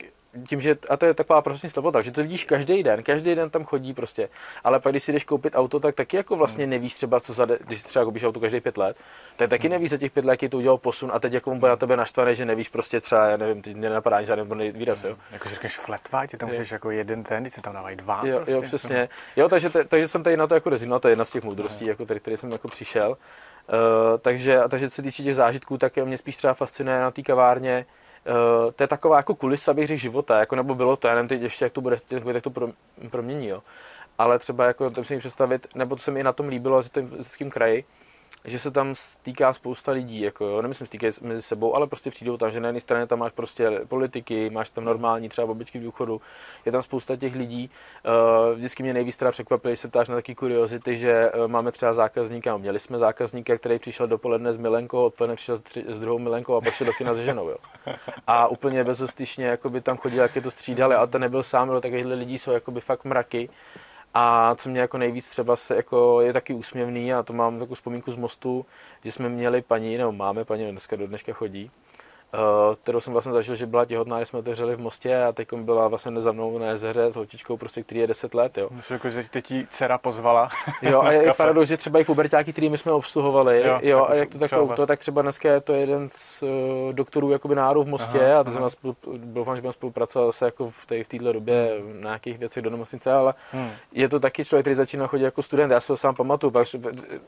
tím, 0.48 0.60
že, 0.60 0.76
a 0.88 0.96
to 0.96 1.06
je 1.06 1.14
taková 1.14 1.42
profesní 1.42 1.70
slobota, 1.70 2.00
že 2.00 2.10
to 2.10 2.22
vidíš 2.22 2.44
každý 2.44 2.82
den, 2.82 3.02
každý 3.02 3.34
den 3.34 3.50
tam 3.50 3.64
chodí 3.64 3.94
prostě, 3.94 4.28
ale 4.64 4.80
pak 4.80 4.92
když 4.92 5.02
si 5.02 5.12
jdeš 5.12 5.24
koupit 5.24 5.54
auto, 5.56 5.80
tak 5.80 5.94
taky 5.94 6.16
jako 6.16 6.36
vlastně 6.36 6.66
nevíš 6.66 6.94
třeba, 6.94 7.20
co 7.20 7.32
za, 7.32 7.44
když 7.44 7.80
si 7.80 7.88
třeba 7.88 8.04
koupíš 8.04 8.24
auto 8.24 8.40
každý 8.40 8.60
pět 8.60 8.76
let, 8.76 8.96
tak 9.36 9.50
taky 9.50 9.68
nevíš 9.68 9.90
za 9.90 9.96
těch 9.96 10.12
pět 10.12 10.24
let, 10.24 10.32
jaký 10.32 10.48
to 10.48 10.56
udělal 10.56 10.78
posun 10.78 11.10
a 11.14 11.18
teď 11.18 11.32
jako 11.32 11.54
mu 11.54 11.60
bude 11.60 11.70
na 11.70 11.76
tebe 11.76 11.96
naštvané, 11.96 12.34
že 12.34 12.44
nevíš 12.44 12.68
prostě 12.68 13.00
třeba, 13.00 13.26
já 13.26 13.36
nevím, 13.36 13.62
teď 13.62 13.76
mě 13.76 13.88
nenapadá 13.88 14.16
ani 14.16 14.26
žádný 14.26 14.72
výraz, 14.72 15.04
jo. 15.04 15.16
Jako 15.30 15.48
řekneš 15.48 15.76
flat 15.76 16.00
white, 16.12 16.36
tam 16.36 16.48
musíš 16.48 16.70
jako 16.70 16.90
jeden 16.90 17.22
ten, 17.22 17.42
když 17.42 17.54
se 17.54 17.62
tam 17.62 17.74
dávají 17.74 17.96
dva. 17.96 18.20
Jo, 18.24 18.36
prostě. 18.36 18.52
jo 18.52 18.62
přesně. 18.62 19.08
Jo, 19.36 19.48
takže, 19.48 19.70
takže 19.70 20.08
jsem 20.08 20.22
tady 20.22 20.36
na 20.36 20.46
to 20.46 20.54
jako 20.54 20.70
rezignoval, 20.70 21.00
to 21.00 21.08
je 21.08 21.12
jedna 21.12 21.24
z 21.24 21.30
těch 21.30 21.44
moudrostí, 21.44 21.86
jako 21.86 22.06
tady, 22.06 22.20
který 22.20 22.36
jsem 22.36 22.52
jako 22.52 22.68
přišel. 22.68 23.16
Uh, 23.68 24.18
takže, 24.18 24.60
takže 24.68 24.90
co 24.90 24.94
se 24.94 25.02
týče 25.02 25.22
těch 25.22 25.34
zážitků, 25.34 25.78
tak 25.78 25.96
mě 25.96 26.18
spíš 26.18 26.36
třeba 26.36 26.54
fascinuje 26.54 27.00
na 27.00 27.10
té 27.10 27.22
kavárně, 27.22 27.86
uh, 28.26 28.72
to 28.72 28.82
je 28.82 28.86
taková 28.86 29.16
jako 29.16 29.34
kulisa, 29.34 29.74
bych 29.74 29.86
řekl, 29.86 30.00
života, 30.00 30.40
jako 30.40 30.56
nebo 30.56 30.74
bylo 30.74 30.96
to, 30.96 31.08
já 31.08 31.14
nevím 31.14 31.28
teď 31.28 31.42
ještě, 31.42 31.64
jak 31.64 31.72
to 31.72 31.80
bude, 31.80 31.96
jak 32.32 32.42
to 32.42 32.50
promění, 33.10 33.48
jo. 33.48 33.62
Ale 34.18 34.38
třeba 34.38 34.66
jako 34.66 34.90
to 34.90 35.04
si 35.04 35.18
představit, 35.18 35.66
nebo 35.74 35.96
to 35.96 36.02
se 36.02 36.10
mi 36.10 36.20
i 36.20 36.22
na 36.22 36.32
tom 36.32 36.48
líbilo, 36.48 36.82
že 36.82 36.88
v 37.22 37.38
tom 37.38 37.50
kraji, 37.50 37.84
že 38.44 38.58
se 38.58 38.70
tam 38.70 38.94
stýká 38.94 39.52
spousta 39.52 39.92
lidí, 39.92 40.20
jako 40.20 40.46
jo, 40.46 40.62
nemyslím 40.62 40.86
stýkají 40.86 41.12
mezi 41.22 41.42
sebou, 41.42 41.76
ale 41.76 41.86
prostě 41.86 42.10
přijdou 42.10 42.36
tam, 42.36 42.50
že 42.50 42.60
na 42.60 42.68
jedné 42.68 42.80
straně 42.80 43.06
tam 43.06 43.18
máš 43.18 43.32
prostě 43.32 43.80
politiky, 43.88 44.50
máš 44.50 44.70
tam 44.70 44.84
normální 44.84 45.28
třeba 45.28 45.46
babičky 45.46 45.78
v 45.78 45.82
důchodu, 45.82 46.20
je 46.66 46.72
tam 46.72 46.82
spousta 46.82 47.16
těch 47.16 47.34
lidí. 47.34 47.70
Uh, 48.06 48.54
vždycky 48.54 48.82
mě 48.82 48.94
nejvíc 48.94 49.16
teda 49.16 49.30
překvapili 49.30 49.76
se 49.76 49.88
ptáš 49.88 50.08
na 50.08 50.14
taky 50.14 50.34
kuriozity, 50.34 50.96
že 50.96 51.30
uh, 51.32 51.48
máme 51.48 51.72
třeba 51.72 51.94
zákazníka, 51.94 52.56
měli 52.56 52.80
jsme 52.80 52.98
zákazníka, 52.98 53.58
který 53.58 53.78
přišel 53.78 54.06
dopoledne 54.06 54.52
s 54.52 54.58
milenkou, 54.58 55.04
odpoledne 55.04 55.36
přišel 55.36 55.60
s 55.88 55.98
druhou 55.98 56.18
milenkou 56.18 56.54
a 56.54 56.60
pak 56.60 56.74
šel 56.74 56.86
do 56.86 56.92
kina 56.92 57.14
se 57.14 57.22
ženou, 57.22 57.48
jo. 57.48 57.56
A 58.26 58.46
úplně 58.46 58.84
bezostyšně, 58.84 59.46
jako 59.46 59.70
by 59.70 59.80
tam 59.80 59.96
chodil, 59.96 60.22
jak 60.22 60.36
je 60.36 60.42
to 60.42 60.50
střídali, 60.50 60.94
a 60.94 61.06
ten 61.06 61.20
nebyl 61.20 61.42
sám, 61.42 61.70
ale 61.70 61.80
takovýchhle 61.80 62.14
lidí 62.14 62.38
jsou 62.38 62.50
jako 62.50 62.70
by 62.70 62.80
fakt 62.80 63.04
mraky. 63.04 63.48
A 64.14 64.54
co 64.54 64.70
mě 64.70 64.80
jako 64.80 64.98
nejvíc 64.98 65.30
třeba 65.30 65.56
se 65.56 65.76
jako 65.76 66.20
je 66.20 66.32
taky 66.32 66.54
úsměvný, 66.54 67.14
a 67.14 67.22
to 67.22 67.32
mám 67.32 67.58
takovou 67.58 67.74
vzpomínku 67.74 68.12
z 68.12 68.16
mostu, 68.16 68.66
že 69.04 69.12
jsme 69.12 69.28
měli 69.28 69.62
paní, 69.62 69.96
nebo 69.96 70.12
máme 70.12 70.44
paní, 70.44 70.70
dneska 70.70 70.96
do 70.96 71.06
dneška 71.06 71.32
chodí, 71.32 71.70
kterou 72.82 73.00
jsem 73.00 73.12
vlastně 73.12 73.32
zažil, 73.32 73.54
že 73.54 73.66
byla 73.66 73.84
těhotná, 73.84 74.16
když 74.16 74.28
jsme 74.28 74.38
otevřeli 74.38 74.76
v 74.76 74.80
Mostě 74.80 75.24
a 75.24 75.32
teď 75.32 75.52
byla 75.52 75.88
vlastně 75.88 76.20
za 76.20 76.32
mnou 76.32 76.58
na 76.58 76.66
jezeře 76.66 77.10
s 77.10 77.16
holčičkou, 77.16 77.56
prostě, 77.56 77.82
který 77.82 78.00
je 78.00 78.06
10 78.06 78.34
let. 78.34 78.58
Jo. 78.58 78.68
Myslím, 78.70 78.94
jako, 78.94 79.10
že 79.10 79.24
teď 79.30 79.46
ti 79.46 79.66
dcera 79.70 79.98
pozvala. 79.98 80.48
Jo, 80.82 81.02
a 81.02 81.12
je 81.12 81.34
paradox, 81.34 81.68
že 81.68 81.76
třeba 81.76 81.98
i 81.98 82.04
pubertáky, 82.04 82.52
který 82.52 82.68
my 82.68 82.78
jsme 82.78 82.92
obsluhovali, 82.92 83.62
jo, 83.66 83.78
jo 83.82 84.06
a 84.08 84.14
jak 84.14 84.28
to 84.28 84.38
tak, 84.38 84.50
to, 84.76 84.86
tak 84.86 84.98
třeba 84.98 85.22
dneska 85.22 85.52
je 85.52 85.60
to 85.60 85.72
jeden 85.72 86.08
z 86.12 86.42
uh, 86.42 86.48
doktorů 86.92 87.30
jakoby 87.30 87.54
náru 87.54 87.82
v 87.82 87.86
Mostě 87.86 88.26
aha, 88.26 88.40
a 88.40 88.44
to 88.44 88.50
jsem 88.50 88.70
spolu, 88.70 88.96
doufám, 89.16 89.56
že 89.56 89.62
budeme 89.62 89.72
spolupracovat 89.72 90.32
se 90.32 90.44
jako 90.44 90.70
v, 90.70 90.86
té, 90.86 91.04
v 91.04 91.08
této 91.08 91.32
době 91.32 91.78
hmm. 91.80 92.00
na 92.00 92.08
nějakých 92.08 92.38
věcech 92.38 92.62
do 92.62 92.70
nemocnice, 92.70 93.12
ale 93.12 93.34
hmm. 93.52 93.70
je 93.92 94.08
to 94.08 94.20
taky 94.20 94.44
člověk, 94.44 94.64
který 94.64 94.74
začíná 94.74 95.06
chodit 95.06 95.24
jako 95.24 95.42
student. 95.42 95.72
Já 95.72 95.80
si 95.80 95.86
to 95.86 95.96
sám 95.96 96.14
pamatuju, 96.14 96.50
pak 96.50 96.66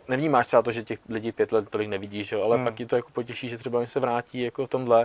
nevnímáš 0.08 0.46
třeba 0.46 0.62
to, 0.62 0.70
že 0.70 0.82
těch 0.82 0.98
lidí 1.08 1.32
pět 1.32 1.52
let 1.52 1.70
tolik 1.70 1.88
nevidíš, 1.88 2.32
jo, 2.32 2.42
ale 2.42 2.56
hmm. 2.56 2.64
pak 2.64 2.80
je 2.80 2.86
to 2.86 2.96
jako 2.96 3.08
potěší, 3.12 3.48
že 3.48 3.58
třeba 3.58 3.78
oni 3.78 3.86
se 3.86 4.00
vrátí 4.00 4.40
jako 4.40 4.66
v 4.66 4.68
tomhle 4.68 4.95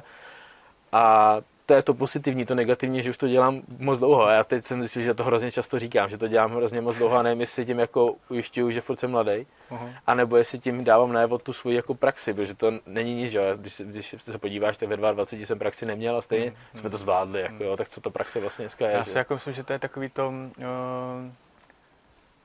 a 0.91 1.38
to 1.65 1.75
je 1.75 1.82
to 1.82 1.93
pozitivní, 1.93 2.45
to 2.45 2.56
negativní, 2.56 3.04
že 3.04 3.10
už 3.10 3.17
to 3.17 3.27
dělám 3.27 3.62
moc 3.80 3.99
dlouho. 3.99 4.25
A 4.25 4.34
já 4.34 4.43
teď 4.43 4.65
jsem 4.65 4.82
zjistil, 4.82 5.01
že 5.01 5.13
to 5.13 5.23
hrozně 5.23 5.51
často 5.51 5.80
říkám, 5.80 6.10
že 6.10 6.17
to 6.17 6.27
dělám 6.27 6.51
hrozně 6.56 6.82
moc 6.82 6.95
dlouho 6.95 7.17
a 7.17 7.23
nevím, 7.23 7.41
jestli 7.41 7.65
tím 7.65 7.80
jako 7.80 8.15
ujišťuju, 8.30 8.71
že 8.71 8.82
furt 8.82 8.99
jsem 8.99 9.12
mladý, 9.12 9.32
uh-huh. 9.71 9.93
anebo 10.08 10.38
jestli 10.38 10.60
tím 10.60 10.84
dávám 10.84 11.13
najevo 11.13 11.38
tu 11.38 11.54
svoji 11.54 11.75
jako 11.75 11.95
praxi, 11.95 12.34
protože 12.34 12.54
to 12.54 12.71
není 12.86 13.15
nic, 13.15 13.32
že 13.32 13.54
když, 13.56 13.82
když 13.86 14.15
se 14.19 14.38
podíváš, 14.38 14.77
tak 14.77 14.89
ve 14.89 14.97
22 14.97 15.45
jsem 15.45 15.60
praxi 15.60 15.86
neměl 15.86 16.17
a 16.17 16.21
stejně 16.21 16.49
uh-huh. 16.49 16.80
jsme 16.80 16.89
to 16.89 16.97
zvládli, 16.97 17.41
jako, 17.41 17.63
jo, 17.63 17.77
tak 17.77 17.89
co 17.89 18.01
to 18.01 18.12
praxe 18.12 18.39
vlastně 18.39 18.63
dneska 18.63 18.88
je. 18.88 18.93
Já 18.93 19.06
si 19.06 19.17
jako 19.17 19.34
myslím, 19.34 19.54
že 19.54 19.63
to 19.63 19.73
je 19.73 19.80
takový 19.80 20.10
to, 20.10 20.27
uh, 20.27 20.63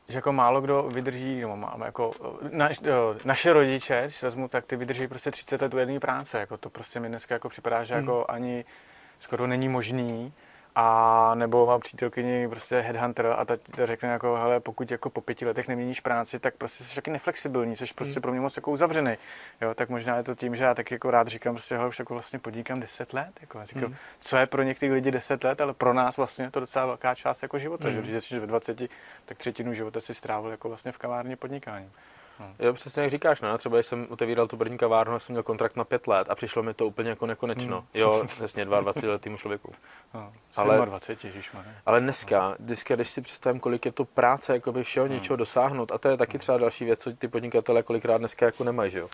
že 0.08 0.18
jako 0.18 0.32
málo 0.32 0.60
kdo 0.60 0.82
vydrží, 0.82 1.40
no 1.40 1.56
máme 1.56 1.86
jako, 1.86 2.10
na, 2.52 2.68
naše 3.24 3.52
rodiče, 3.52 4.00
když 4.04 4.16
se 4.16 4.26
vezmu, 4.26 4.48
tak 4.48 4.64
ty 4.64 4.76
vydrží 4.76 5.08
prostě 5.08 5.30
30 5.30 5.62
let 5.62 5.74
u 5.74 5.78
jedné 5.78 6.00
práce, 6.00 6.40
jako 6.40 6.56
to 6.56 6.70
prostě 6.70 7.00
mi 7.00 7.08
dneska 7.08 7.34
jako 7.34 7.48
připadá, 7.48 7.84
že 7.84 7.94
hmm. 7.94 8.04
jako 8.04 8.24
ani 8.28 8.64
skoro 9.18 9.46
není 9.46 9.68
možný, 9.68 10.32
a 10.78 11.34
nebo 11.34 11.66
mám 11.66 11.80
přítelkyni 11.80 12.48
prostě 12.48 12.80
headhunter 12.80 13.26
a 13.26 13.44
ta, 13.44 13.56
ta 13.56 13.86
řekne 13.86 14.08
jako, 14.08 14.36
hele, 14.36 14.60
pokud 14.60 14.90
jako 14.90 15.10
po 15.10 15.20
pěti 15.20 15.46
letech 15.46 15.68
neměníš 15.68 16.00
práci, 16.00 16.38
tak 16.38 16.54
prostě 16.54 16.84
jsi 16.84 16.94
taky 16.94 17.10
neflexibilní, 17.10 17.76
jsi 17.76 17.84
prostě 17.94 18.14
hmm. 18.14 18.22
pro 18.22 18.32
mě 18.32 18.40
moc 18.40 18.56
jako 18.56 18.70
uzavřený. 18.70 19.16
Jo, 19.60 19.74
tak 19.74 19.88
možná 19.88 20.16
je 20.16 20.22
to 20.22 20.34
tím, 20.34 20.56
že 20.56 20.64
já 20.64 20.74
tak 20.74 20.90
jako 20.90 21.10
rád 21.10 21.28
říkám, 21.28 21.54
prostě 21.54 21.76
hele, 21.76 21.88
už 21.88 21.98
jako 21.98 22.14
vlastně 22.14 22.38
podnikám 22.38 22.80
deset 22.80 23.12
let, 23.12 23.30
jako 23.40 23.60
říkám, 23.64 23.84
hmm. 23.84 23.96
co 24.20 24.36
je 24.36 24.46
pro 24.46 24.62
některé 24.62 24.92
lidi 24.92 25.10
deset 25.10 25.44
let, 25.44 25.60
ale 25.60 25.74
pro 25.74 25.92
nás 25.92 26.16
vlastně 26.16 26.44
je 26.44 26.50
to 26.50 26.60
docela 26.60 26.86
velká 26.86 27.14
část 27.14 27.42
jako 27.42 27.58
života, 27.58 27.88
hmm. 27.88 27.94
že 27.94 28.02
když 28.02 28.24
jsi 28.24 28.38
ve 28.38 28.46
20, 28.46 28.82
tak 29.24 29.38
třetinu 29.38 29.74
života 29.74 30.00
si 30.00 30.14
strávil 30.14 30.50
jako 30.50 30.68
vlastně 30.68 30.92
v 30.92 30.98
kavárně 30.98 31.36
podnikáním. 31.36 31.92
Hmm. 32.38 32.54
Jo, 32.58 32.72
přesně 32.72 33.02
jak 33.02 33.10
říkáš, 33.10 33.40
no. 33.40 33.58
Třeba 33.58 33.76
když 33.76 33.86
jsem 33.86 34.06
otevíral 34.10 34.46
tu 34.46 34.56
první 34.56 34.78
kavárnu, 34.78 35.20
jsem 35.20 35.32
měl 35.32 35.42
kontrakt 35.42 35.76
na 35.76 35.84
pět 35.84 36.06
let 36.06 36.30
a 36.30 36.34
přišlo 36.34 36.62
mi 36.62 36.74
to 36.74 36.86
úplně 36.86 37.10
jako 37.10 37.26
nekonečno. 37.26 37.76
Hmm. 37.76 37.86
Jo, 37.94 38.24
přesně 38.36 38.64
22 38.64 39.12
letýmu 39.12 39.36
člověku. 39.36 39.72
No, 40.14 40.32
ale, 40.56 40.86
20, 40.86 41.18
ale 41.86 42.00
dneska, 42.00 42.56
dneska, 42.58 42.94
když 42.94 43.08
si 43.08 43.20
představím, 43.20 43.60
kolik 43.60 43.86
je 43.86 43.92
to 43.92 44.04
práce, 44.04 44.52
jako 44.52 44.72
by 44.72 44.84
všeho 44.84 45.06
hmm. 45.06 45.14
něčeho 45.14 45.36
dosáhnout, 45.36 45.92
a 45.92 45.98
to 45.98 46.08
je 46.08 46.16
taky 46.16 46.38
třeba 46.38 46.58
další 46.58 46.84
věc, 46.84 47.02
co 47.02 47.12
ty 47.12 47.28
podnikatelé 47.28 47.82
kolikrát 47.82 48.18
dneska 48.18 48.46
jako 48.46 48.64
nemají, 48.64 48.90
že 48.90 48.98
jo 48.98 49.08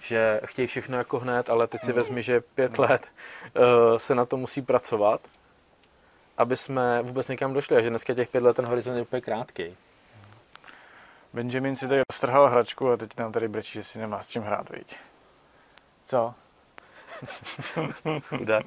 že 0.00 0.40
chtějí 0.44 0.66
všechno 0.68 0.98
jako 0.98 1.18
hned, 1.18 1.50
ale 1.50 1.66
teď 1.66 1.80
si 1.80 1.86
hmm. 1.86 1.96
vezmi, 1.96 2.22
že 2.22 2.40
pět 2.40 2.78
hmm. 2.78 2.88
let 2.90 3.08
uh, 3.56 3.96
se 3.96 4.14
na 4.14 4.24
to 4.24 4.36
musí 4.36 4.62
pracovat, 4.62 5.20
aby 6.38 6.56
jsme 6.56 7.02
vůbec 7.02 7.28
někam 7.28 7.52
došli 7.52 7.76
a 7.76 7.80
že 7.80 7.90
dneska 7.90 8.14
těch 8.14 8.28
pět 8.28 8.42
let 8.42 8.56
ten 8.56 8.64
horizont 8.66 8.96
je 8.96 9.02
úplně 9.02 9.22
krátký. 9.22 9.76
Benjamin 11.34 11.76
si 11.76 11.88
tady 11.88 12.00
roztrhal 12.10 12.48
hračku 12.48 12.90
a 12.90 12.96
teď 12.96 13.18
nám 13.18 13.32
tady 13.32 13.48
brečí, 13.48 13.72
že 13.72 13.84
si 13.84 13.98
nemá 13.98 14.22
s 14.22 14.28
čím 14.28 14.42
hrát, 14.42 14.70
viď? 14.70 14.96
Co? 16.04 16.34
Chudá. 18.28 18.60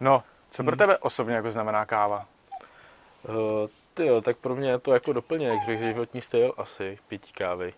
no, 0.00 0.22
co 0.50 0.62
pro 0.62 0.72
hmm. 0.72 0.78
tebe 0.78 0.98
osobně 0.98 1.34
jako 1.34 1.50
znamená 1.50 1.84
káva? 1.84 2.26
Uh, 3.28 3.34
ty 3.94 4.06
jo, 4.06 4.20
tak 4.20 4.36
pro 4.36 4.56
mě 4.56 4.70
je 4.70 4.78
to 4.78 4.94
jako 4.94 5.12
doplněk, 5.12 5.78
životní 5.78 6.20
styl 6.20 6.54
asi, 6.56 6.98
pití 7.08 7.32
kávy. 7.32 7.74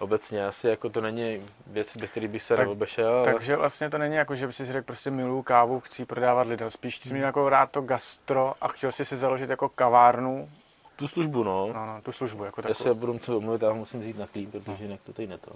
Obecně 0.00 0.46
asi 0.46 0.68
jako 0.68 0.90
to 0.90 1.00
není 1.00 1.46
věc, 1.66 1.96
bez 1.96 2.10
který 2.10 2.28
bych 2.28 2.42
se 2.42 2.56
tak, 2.56 2.66
neobešel. 2.66 3.14
Ale... 3.14 3.32
Takže 3.32 3.56
vlastně 3.56 3.90
to 3.90 3.98
není 3.98 4.14
jako, 4.14 4.34
že 4.34 4.46
by 4.46 4.52
si 4.52 4.66
řekl 4.66 4.86
prostě 4.86 5.10
miluju 5.10 5.42
kávu, 5.42 5.80
chci 5.80 6.04
prodávat 6.04 6.46
lidem. 6.46 6.70
Spíš 6.70 6.96
jsi 6.96 7.14
měl 7.14 7.26
jako 7.26 7.48
rád 7.48 7.70
to 7.70 7.80
gastro 7.80 8.52
a 8.60 8.68
chtěl 8.68 8.92
si 8.92 9.04
si 9.04 9.16
založit 9.16 9.50
jako 9.50 9.68
kavárnu 9.68 10.48
tu 10.96 11.08
službu, 11.08 11.44
no. 11.44 11.72
No, 11.74 11.86
no 11.86 12.00
tu 12.02 12.12
službu 12.12 12.44
jako 12.44 12.62
takovou. 12.62 12.70
Já 12.70 12.74
se 12.74 12.94
budu 12.94 13.12
muset 13.12 13.34
omluvit, 13.34 13.62
já 13.62 13.72
musím 13.72 14.00
vzít 14.00 14.18
na 14.18 14.26
klín, 14.26 14.50
protože 14.50 14.84
jinak 14.84 15.00
to 15.06 15.12
tady 15.12 15.28
neto. 15.28 15.50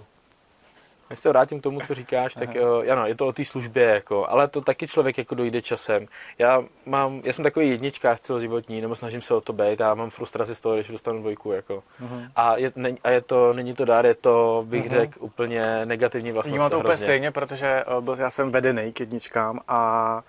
Když 1.07 1.19
se 1.19 1.29
vrátím 1.29 1.59
k 1.59 1.63
tomu, 1.63 1.79
co 1.79 1.93
říkáš, 1.93 2.33
tak 2.33 2.55
jo, 2.55 2.83
ano, 2.91 3.07
je 3.07 3.15
to 3.15 3.27
o 3.27 3.33
té 3.33 3.45
službě, 3.45 3.83
jako, 3.83 4.27
ale 4.29 4.47
to 4.47 4.61
taky 4.61 4.87
člověk 4.87 5.17
jako 5.17 5.35
dojde 5.35 5.61
časem. 5.61 6.05
Já, 6.37 6.63
mám, 6.85 7.21
já 7.23 7.33
jsem 7.33 7.43
takový 7.43 7.69
jedničkář 7.69 8.19
celoživotní, 8.19 8.81
nebo 8.81 8.95
snažím 8.95 9.21
se 9.21 9.33
o 9.33 9.41
to 9.41 9.53
být, 9.53 9.79
já 9.79 9.93
mám 9.93 10.09
frustraci 10.09 10.55
z 10.55 10.59
toho, 10.59 10.75
když 10.75 10.87
dostanu 10.87 11.19
dvojku. 11.19 11.51
Jako. 11.51 11.83
Uh-huh. 12.03 12.29
A, 12.35 12.57
je, 12.57 12.71
ne, 12.75 12.95
a 13.03 13.09
je 13.09 13.21
to, 13.21 13.53
není 13.53 13.73
to 13.73 13.85
dár, 13.85 14.05
je 14.05 14.15
to, 14.15 14.65
bych 14.67 14.85
uh-huh. 14.85 14.89
řekl, 14.89 15.19
úplně 15.19 15.85
negativní 15.85 16.31
vlastnost. 16.31 16.59
Mám 16.59 16.69
to 16.69 16.79
úplně 16.79 16.97
stejně, 16.97 17.31
protože 17.31 17.83
uh, 17.85 18.03
byl, 18.03 18.15
já 18.19 18.29
jsem 18.29 18.51
vedený 18.51 18.93
k 18.93 18.99
jedničkám 18.99 19.59
a 19.67 20.21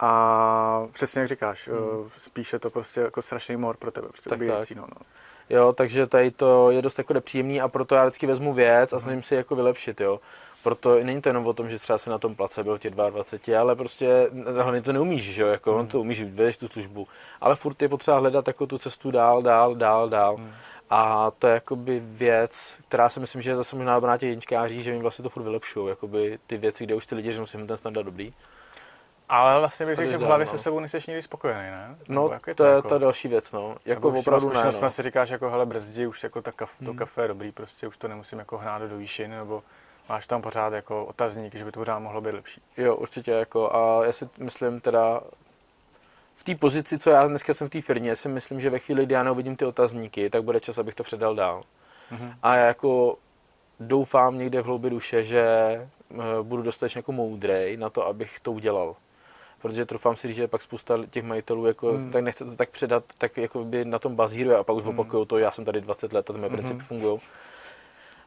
a 0.00 0.86
přesně 0.92 1.20
jak 1.20 1.28
říkáš, 1.28 1.68
hmm. 1.68 2.10
spíše 2.16 2.58
to 2.58 2.70
prostě 2.70 3.00
jako 3.00 3.22
strašný 3.22 3.56
mor 3.56 3.76
pro 3.76 3.90
tebe, 3.90 4.08
prostě 4.08 4.30
tak, 4.30 4.38
ubíjecí, 4.38 4.74
tak. 4.74 4.82
No, 4.82 4.88
no. 4.94 5.06
Jo, 5.50 5.72
takže 5.72 6.06
tady 6.06 6.30
to 6.30 6.70
je 6.70 6.82
dost 6.82 6.98
jako 6.98 7.14
nepříjemný 7.14 7.60
a 7.60 7.68
proto 7.68 7.94
já 7.94 8.04
vždycky 8.04 8.26
vezmu 8.26 8.52
věc 8.52 8.92
a 8.92 8.98
snažím 8.98 9.22
si 9.22 9.34
jako 9.34 9.56
vylepšit, 9.56 10.00
jo. 10.00 10.20
Proto 10.62 11.04
není 11.04 11.22
to 11.22 11.28
jenom 11.28 11.46
o 11.46 11.52
tom, 11.52 11.68
že 11.70 11.78
třeba 11.78 11.98
se 11.98 12.10
na 12.10 12.18
tom 12.18 12.34
place 12.34 12.64
byl 12.64 12.78
tě 12.78 12.90
22, 12.90 13.60
ale 13.60 13.76
prostě 13.76 14.30
hlavně 14.62 14.82
to 14.82 14.92
neumíš, 14.92 15.22
že 15.22 15.42
jo, 15.42 15.48
jako 15.48 15.78
hmm. 15.78 15.86
to 15.86 16.00
umíš, 16.00 16.22
vedeš 16.22 16.56
tu 16.56 16.68
službu, 16.68 17.08
ale 17.40 17.56
furt 17.56 17.82
je 17.82 17.88
potřeba 17.88 18.18
hledat 18.18 18.46
jako 18.46 18.66
tu 18.66 18.78
cestu 18.78 19.10
dál, 19.10 19.42
dál, 19.42 19.74
dál, 19.74 20.08
dál. 20.08 20.36
Hmm. 20.36 20.52
A 20.90 21.30
to 21.38 21.46
je 21.46 21.54
jakoby 21.54 22.02
věc, 22.04 22.78
která 22.88 23.08
si 23.08 23.20
myslím, 23.20 23.42
že 23.42 23.50
je 23.50 23.56
zase 23.56 23.76
možná 23.76 23.94
dobrá 23.94 24.16
těch 24.16 24.28
jedničkáří, 24.28 24.82
že 24.82 24.92
jim 24.92 25.02
vlastně 25.02 25.22
to 25.22 25.28
furt 25.28 25.42
vylepšují, 25.42 25.88
jakoby 25.88 26.38
ty 26.46 26.56
věci, 26.56 26.84
kde 26.84 26.94
už 26.94 27.06
ty 27.06 27.14
lidi 27.14 27.32
řeknou 27.32 27.46
si 27.46 27.66
ten 27.66 27.76
standard 27.76 28.04
dobrý. 28.04 28.32
Ale 29.28 29.58
vlastně 29.58 29.86
bych 29.86 29.96
řekl, 29.96 30.10
že 30.10 30.18
v 30.18 30.20
hlavě 30.20 30.46
no. 30.46 30.50
se 30.50 30.58
sebou 30.58 30.80
nejsi 30.80 30.98
nikdy 31.08 31.22
spokojený, 31.22 31.70
ne? 31.70 31.96
No, 32.08 32.28
jako 32.32 32.50
je 32.50 32.54
to, 32.54 32.62
to 32.62 32.68
je 32.68 32.74
jako, 32.74 32.88
ta 32.88 32.98
další 32.98 33.28
věc, 33.28 33.52
no. 33.52 33.76
Jako 33.84 34.08
opravdu 34.08 34.48
ne, 34.48 34.70
no. 34.82 34.90
si 34.90 35.02
říkáš, 35.02 35.30
jako 35.30 35.50
hele, 35.50 35.66
brzdí, 35.66 36.06
už 36.06 36.22
jako 36.22 36.42
ta 36.42 36.52
kaf, 36.52 36.78
to 36.78 36.84
hmm. 36.84 36.98
kafe 36.98 37.22
je 37.22 37.28
dobrý, 37.28 37.52
prostě 37.52 37.88
už 37.88 37.96
to 37.96 38.08
nemusím 38.08 38.38
jako 38.38 38.58
hnát 38.58 38.82
do 38.82 38.96
výšin, 38.96 39.30
nebo 39.30 39.62
máš 40.08 40.26
tam 40.26 40.42
pořád 40.42 40.72
jako 40.72 41.04
otazník, 41.04 41.54
že 41.54 41.64
by 41.64 41.72
to 41.72 41.80
pořád 41.80 41.98
mohlo 41.98 42.20
být 42.20 42.34
lepší. 42.34 42.62
Jo, 42.76 42.96
určitě, 42.96 43.30
jako 43.30 43.76
a 43.76 44.06
já 44.06 44.12
si 44.12 44.28
myslím 44.38 44.80
teda, 44.80 45.20
v 46.34 46.44
té 46.44 46.54
pozici, 46.54 46.98
co 46.98 47.10
já 47.10 47.28
dneska 47.28 47.54
jsem 47.54 47.66
v 47.66 47.70
té 47.70 47.82
firmě, 47.82 48.16
si 48.16 48.28
myslím, 48.28 48.60
že 48.60 48.70
ve 48.70 48.78
chvíli, 48.78 49.06
kdy 49.06 49.14
já 49.14 49.22
neuvidím 49.22 49.56
ty 49.56 49.64
otazníky, 49.64 50.30
tak 50.30 50.42
bude 50.42 50.60
čas, 50.60 50.78
abych 50.78 50.94
to 50.94 51.02
předal 51.02 51.34
dál. 51.34 51.62
Mm-hmm. 52.12 52.34
A 52.42 52.56
já 52.56 52.66
jako 52.66 53.18
doufám 53.80 54.38
někde 54.38 54.62
v 54.62 54.64
hloubi 54.64 54.90
duše, 54.90 55.24
že 55.24 55.40
eh, 55.40 56.16
budu 56.42 56.62
dostatečně 56.62 56.98
jako 56.98 57.12
moudrej 57.12 57.76
na 57.76 57.90
to, 57.90 58.06
abych 58.06 58.40
to 58.40 58.52
udělal 58.52 58.96
protože 59.62 59.86
trofám 59.86 60.16
si 60.16 60.28
říct, 60.28 60.36
že 60.36 60.48
pak 60.48 60.62
spousta 60.62 60.98
těch 61.10 61.24
majitelů 61.24 61.66
jako, 61.66 61.92
hmm. 61.92 62.10
tak 62.10 62.24
nechce 62.24 62.44
to 62.44 62.56
tak 62.56 62.70
předat, 62.70 63.04
tak 63.18 63.36
jako 63.36 63.64
by 63.64 63.84
na 63.84 63.98
tom 63.98 64.16
bazíruje 64.16 64.56
a 64.56 64.64
pak 64.64 64.76
už 64.76 64.84
hmm. 64.84 64.98
opakují 64.98 65.26
to, 65.26 65.38
já 65.38 65.50
jsem 65.50 65.64
tady 65.64 65.80
20 65.80 66.12
let 66.12 66.30
a 66.30 66.32
ty 66.32 66.38
mé 66.38 66.46
hmm. 66.46 66.56
principy 66.56 66.80
fungují. 66.80 67.20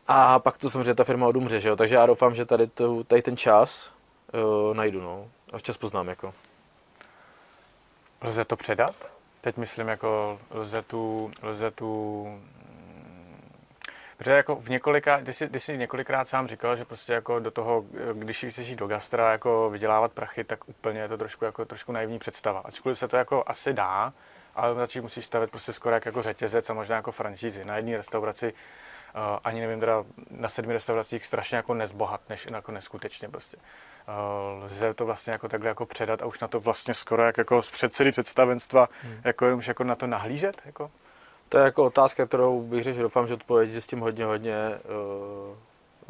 A 0.08 0.40
pak 0.40 0.58
to 0.58 0.70
samozřejmě 0.70 0.96
ta 0.96 1.04
firma 1.04 1.28
odumře, 1.28 1.60
že 1.60 1.70
jo? 1.70 1.76
takže 1.76 1.96
já 1.96 2.06
doufám, 2.06 2.36
že 2.36 2.46
tady, 2.46 2.68
to, 2.68 3.04
tady 3.04 3.22
ten 3.22 3.38
čas 3.38 3.94
uh, 4.34 4.76
najdu, 4.76 5.02
no. 5.02 5.28
A 5.54 5.58
včas 5.58 5.78
poznám, 5.78 6.08
jako. 6.08 6.34
Lze 8.22 8.46
to 8.46 8.56
předat? 8.56 9.12
Teď 9.42 9.58
myslím, 9.58 9.88
jako 9.88 10.40
lze 10.52 10.82
tu, 10.82 11.32
lze 11.42 11.72
tu 11.72 12.26
Protože 14.20 14.32
jako 14.32 14.56
v 14.56 14.70
několika, 14.70 15.22
ty 15.22 15.34
jsi, 15.34 15.50
ty 15.50 15.60
jsi 15.60 15.78
několikrát 15.78 16.28
sám 16.28 16.48
říkal, 16.48 16.76
že 16.76 16.86
prostě 16.86 17.14
jako 17.14 17.40
do 17.40 17.52
toho, 17.52 17.86
když 18.14 18.46
chceš 18.50 18.68
jít 18.68 18.80
do 18.80 18.88
gastra, 18.88 19.32
jako 19.32 19.70
vydělávat 19.70 20.12
prachy, 20.12 20.44
tak 20.44 20.70
úplně 20.70 21.00
je 21.00 21.08
to 21.08 21.18
trošku, 21.18 21.46
jako, 21.46 21.66
trošku 21.66 21.92
naivní 21.92 22.20
představa. 22.20 22.60
Ačkoliv 22.60 22.98
se 22.98 23.08
to 23.08 23.18
jako 23.18 23.44
asi 23.48 23.74
dá, 23.74 24.14
ale 24.56 24.76
začít 24.76 25.02
musíš 25.02 25.26
stavit 25.26 25.52
prostě 25.52 25.74
skoro 25.74 25.96
jak 25.96 26.06
jako 26.06 26.22
řetězec 26.22 26.70
a 26.70 26.74
možná 26.74 26.96
jako 26.96 27.12
francízy. 27.12 27.66
Na 27.66 27.76
jedné 27.76 27.98
restauraci 27.98 28.54
uh, 28.54 29.40
ani 29.44 29.62
nevím, 29.62 29.80
teda 29.80 30.04
na 30.32 30.50
sedmi 30.50 30.74
restauracích 30.74 31.26
strašně 31.26 31.58
jako 31.58 31.74
nezbohat, 31.74 32.22
než 32.30 32.48
jako 32.52 32.72
neskutečně 32.72 33.30
prostě. 33.30 33.58
Uh, 33.58 34.64
lze 34.64 34.94
to 34.94 35.06
vlastně 35.06 35.34
jako 35.34 35.48
takhle 35.48 35.70
jako 35.70 35.86
předat 35.86 36.22
a 36.22 36.26
už 36.26 36.40
na 36.40 36.48
to 36.48 36.60
vlastně 36.60 36.94
skoro 36.94 37.24
jak 37.24 37.38
jako 37.38 37.62
z 37.62 37.70
předsedy 37.70 38.12
představenstva, 38.12 38.90
hmm. 39.04 39.22
jako 39.24 39.56
už 39.58 39.68
jako 39.68 39.84
na 39.84 39.96
to 39.96 40.08
nahlížet, 40.08 40.62
jako? 40.66 40.92
To 41.50 41.58
je 41.58 41.64
jako 41.64 41.86
otázka, 41.86 42.26
kterou 42.26 42.62
bych 42.62 42.84
řekl, 42.84 42.96
že 42.96 43.02
doufám, 43.02 43.28
že 43.28 43.34
odpověď 43.34 43.72
s 43.72 43.88
tím 43.88 44.00
hodně, 44.00 44.26
hodně 44.26 44.80
uh, 45.50 45.56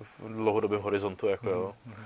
v 0.03 0.35
dlouhodobém 0.35 0.81
horizontu. 0.81 1.27
Jako, 1.27 1.45
mm-hmm. 1.45 1.51
jo. 1.51 1.73
Mhm. 1.85 2.05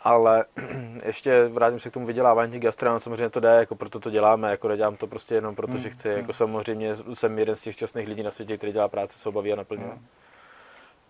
Ale 0.00 0.44
ještě 1.04 1.44
vrátím 1.44 1.80
se 1.80 1.90
k 1.90 1.92
tomu 1.92 2.06
vydělávání 2.06 2.52
těch 2.52 2.60
gastronů, 2.60 2.98
samozřejmě 2.98 3.30
to 3.30 3.40
jde, 3.40 3.48
jako 3.48 3.74
proto 3.74 4.00
to 4.00 4.10
děláme, 4.10 4.50
jako 4.50 4.68
nedělám 4.68 4.96
to 4.96 5.06
prostě 5.06 5.34
jenom 5.34 5.54
proto, 5.54 5.72
mm, 5.72 5.78
že 5.78 5.90
chci, 5.90 6.08
jako 6.08 6.32
samozřejmě 6.32 6.96
jsem 7.14 7.38
jeden 7.38 7.56
z 7.56 7.62
těch 7.62 7.74
šťastných 7.74 8.08
lidí 8.08 8.22
na 8.22 8.30
světě, 8.30 8.56
který 8.56 8.72
dělá 8.72 8.88
práci, 8.88 9.18
co 9.18 9.32
baví 9.32 9.52
a 9.52 9.56
naplňuje. 9.56 9.92
Mm. 9.92 10.06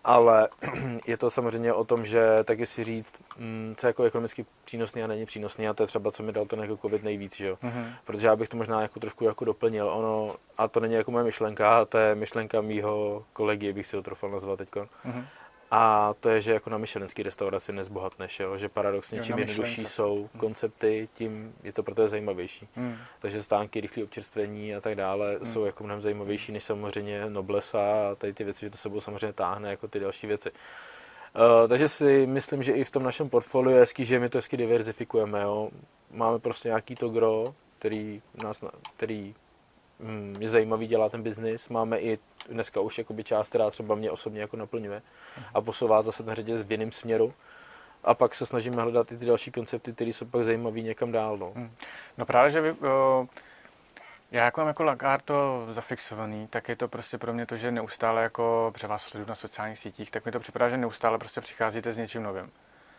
Ale 0.05 0.49
je 1.07 1.17
to 1.17 1.29
samozřejmě 1.29 1.73
o 1.73 1.83
tom, 1.83 2.05
že 2.05 2.43
taky 2.43 2.65
si 2.65 2.83
říct, 2.83 3.13
mm, 3.37 3.73
co 3.77 3.87
je 3.87 3.89
jako 3.89 4.03
ekonomicky 4.03 4.45
přínosný 4.65 5.03
a 5.03 5.07
není 5.07 5.25
přínosný 5.25 5.67
a 5.67 5.73
to 5.73 5.83
je 5.83 5.87
třeba, 5.87 6.11
co 6.11 6.23
mi 6.23 6.31
dal 6.31 6.45
ten 6.45 6.59
jako 6.59 6.77
covid 6.77 7.03
nejvíc, 7.03 7.37
že 7.37 7.47
jo? 7.47 7.57
Mm-hmm. 7.63 7.85
Protože 8.05 8.27
já 8.27 8.35
bych 8.35 8.49
to 8.49 8.57
možná 8.57 8.81
jako 8.81 8.99
trošku 8.99 9.25
jako 9.25 9.45
doplnil, 9.45 9.89
ono, 9.89 10.35
a 10.57 10.67
to 10.67 10.79
není 10.79 10.93
jako 10.93 11.11
moje 11.11 11.23
myšlenka, 11.23 11.85
to 11.85 11.97
je 11.97 12.15
myšlenka 12.15 12.61
mýho 12.61 13.25
kolegy, 13.33 13.73
bych 13.73 13.87
si 13.87 13.91
to 13.91 14.01
trofal 14.01 14.29
nazvat 14.29 14.57
teď. 14.57 14.69
Mm-hmm 14.69 15.25
a 15.77 16.13
to 16.19 16.29
je, 16.29 16.41
že 16.41 16.53
jako 16.53 16.69
na 16.69 16.77
myšelenský 16.77 17.23
restauraci 17.23 17.73
nezbohatneš, 17.73 18.39
jo? 18.39 18.57
že 18.57 18.69
paradoxně 18.69 19.19
čím 19.19 19.39
jednodušší 19.39 19.85
jsou 19.85 20.17
hmm. 20.17 20.39
koncepty, 20.39 21.09
tím 21.13 21.55
je 21.63 21.73
to 21.73 21.83
pro 21.83 21.95
tebe 21.95 22.07
zajímavější. 22.07 22.67
Hmm. 22.75 22.97
Takže 23.19 23.43
stánky, 23.43 23.81
rychlé 23.81 24.03
občerstvení 24.03 24.75
a 24.75 24.81
tak 24.81 24.95
dále 24.95 25.35
hmm. 25.35 25.45
jsou 25.45 25.65
jako 25.65 25.83
mnohem 25.83 26.01
zajímavější 26.01 26.51
než 26.51 26.63
samozřejmě 26.63 27.29
noblesa 27.29 27.79
a 28.11 28.15
tady 28.15 28.33
ty 28.33 28.43
věci, 28.43 28.65
že 28.65 28.69
to 28.69 28.77
sebou 28.77 28.99
samozřejmě 28.99 29.33
táhne 29.33 29.69
jako 29.69 29.87
ty 29.87 29.99
další 29.99 30.27
věci. 30.27 30.51
Uh, 30.51 31.67
takže 31.67 31.87
si 31.89 32.27
myslím, 32.27 32.63
že 32.63 32.73
i 32.73 32.83
v 32.83 32.89
tom 32.89 33.03
našem 33.03 33.29
portfoliu 33.29 33.75
je 33.75 33.81
hezký, 33.81 34.05
že 34.05 34.19
my 34.19 34.29
to 34.29 34.37
hezky 34.37 34.57
diverzifikujeme. 34.57 35.41
Jo? 35.41 35.69
Máme 36.11 36.39
prostě 36.39 36.67
nějaký 36.67 36.95
to 36.95 37.09
gro, 37.09 37.55
který, 37.79 38.21
nás, 38.43 38.63
který 38.97 39.35
je 40.39 40.47
zajímavý, 40.47 40.87
dělá 40.87 41.09
ten 41.09 41.23
biznis. 41.23 41.69
Máme 41.69 41.99
i 41.99 42.19
dneska 42.49 42.79
už 42.79 42.97
jakoby 42.97 43.23
část, 43.23 43.49
která 43.49 43.69
třeba 43.69 43.95
mě 43.95 44.11
osobně 44.11 44.41
jako 44.41 44.57
naplňuje 44.57 45.01
a 45.53 45.61
posouvá 45.61 46.01
zase 46.01 46.23
na 46.23 46.35
řadě 46.35 46.63
v 46.63 46.71
jiném 46.71 46.91
směru. 46.91 47.33
A 48.03 48.13
pak 48.13 48.35
se 48.35 48.45
snažíme 48.45 48.81
hledat 48.81 49.11
i 49.11 49.17
ty 49.17 49.25
další 49.25 49.51
koncepty, 49.51 49.93
které 49.93 50.09
jsou 50.09 50.25
pak 50.25 50.43
zajímavé 50.43 50.81
někam 50.81 51.11
dál. 51.11 51.37
No, 51.37 51.51
hmm. 51.55 51.71
no 52.17 52.25
právě, 52.25 52.51
že 52.51 52.61
vy, 52.61 52.71
o, 52.71 53.27
já 54.31 54.45
jako 54.45 54.61
mám 54.61 54.67
jako 54.67 54.83
Lagarto 54.83 55.67
zafixovaný, 55.69 56.47
tak 56.47 56.69
je 56.69 56.75
to 56.75 56.87
prostě 56.87 57.17
pro 57.17 57.33
mě 57.33 57.45
to, 57.45 57.57
že 57.57 57.71
neustále 57.71 58.23
jako, 58.23 58.69
protože 58.73 58.87
vás 58.87 59.03
sleduju 59.03 59.29
na 59.29 59.35
sociálních 59.35 59.79
sítích, 59.79 60.11
tak 60.11 60.25
mi 60.25 60.31
to 60.31 60.39
připadá, 60.39 60.69
že 60.69 60.77
neustále 60.77 61.17
prostě 61.17 61.41
přicházíte 61.41 61.93
s 61.93 61.97
něčím 61.97 62.23
novým. 62.23 62.51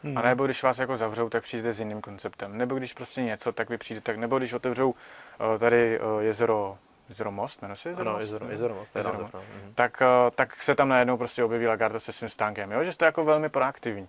Hmm. 0.07 0.19
A 0.19 0.23
nebo 0.23 0.45
když 0.45 0.63
vás 0.63 0.79
jako 0.79 0.97
zavřou, 0.97 1.29
tak 1.29 1.43
přijdete 1.43 1.73
s 1.73 1.81
jiným 1.81 2.01
konceptem. 2.01 2.59
Nebo 2.59 2.75
když 2.75 2.93
prostě 2.93 3.23
něco, 3.23 3.53
tak 3.53 3.71
vy 3.71 3.79
přijdete, 3.79 4.17
nebo 4.17 4.39
když 4.39 4.53
otevřou 4.53 4.91
uh, 4.91 5.59
tady 5.59 6.01
uh, 6.01 6.21
jezero 6.21 6.79
Jezero 7.09 7.31
Most, 7.31 7.63
jmenuje 7.63 7.77
se 7.77 7.89
Jezero 7.89 8.13
Most? 8.13 8.21
Jezero, 8.21 8.49
jezero 8.49 8.75
Most, 8.75 8.97
jezero 8.97 9.19
Most. 9.19 9.35
Mhm. 9.35 9.73
Tak, 9.75 10.01
uh, 10.01 10.31
tak 10.35 10.63
se 10.63 10.75
tam 10.75 10.89
najednou 10.89 11.17
prostě 11.17 11.45
objeví 11.45 11.67
Lagardo 11.67 12.01
se 12.01 12.13
svým 12.13 12.29
stánkem, 12.29 12.73
jo? 12.73 12.85
že 12.85 12.93
jste 12.93 13.05
jako 13.05 13.25
velmi 13.25 13.49
proaktivní. 13.49 14.09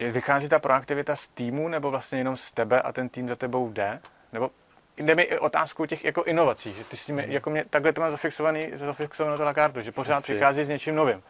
Uh, 0.00 0.10
vychází 0.10 0.48
ta 0.48 0.58
proaktivita 0.58 1.16
z 1.16 1.26
týmu, 1.26 1.68
nebo 1.68 1.90
vlastně 1.90 2.18
jenom 2.18 2.36
z 2.36 2.52
tebe 2.52 2.82
a 2.82 2.92
ten 2.92 3.08
tým 3.08 3.28
za 3.28 3.36
tebou 3.36 3.70
jde? 3.70 4.00
Nebo 4.32 4.50
jde 4.96 5.14
mi 5.14 5.22
i 5.22 5.38
otázku 5.38 5.86
těch 5.86 6.04
jako 6.04 6.24
inovací, 6.24 6.72
že 6.72 6.84
ty 6.84 6.96
s 6.96 7.06
tím, 7.06 7.16
mm. 7.16 7.20
jako 7.20 7.50
mě, 7.50 7.64
takhle 7.70 7.92
to 7.92 8.00
má 8.00 8.10
zafixovaný, 8.10 8.70
zafixovanou 8.72 9.36
to 9.36 9.44
Lagardo, 9.44 9.82
že 9.82 9.92
pořád 9.92 10.18
Chci. 10.18 10.32
přichází 10.32 10.64
s 10.64 10.68
něčím 10.68 10.94
novým. 10.94 11.22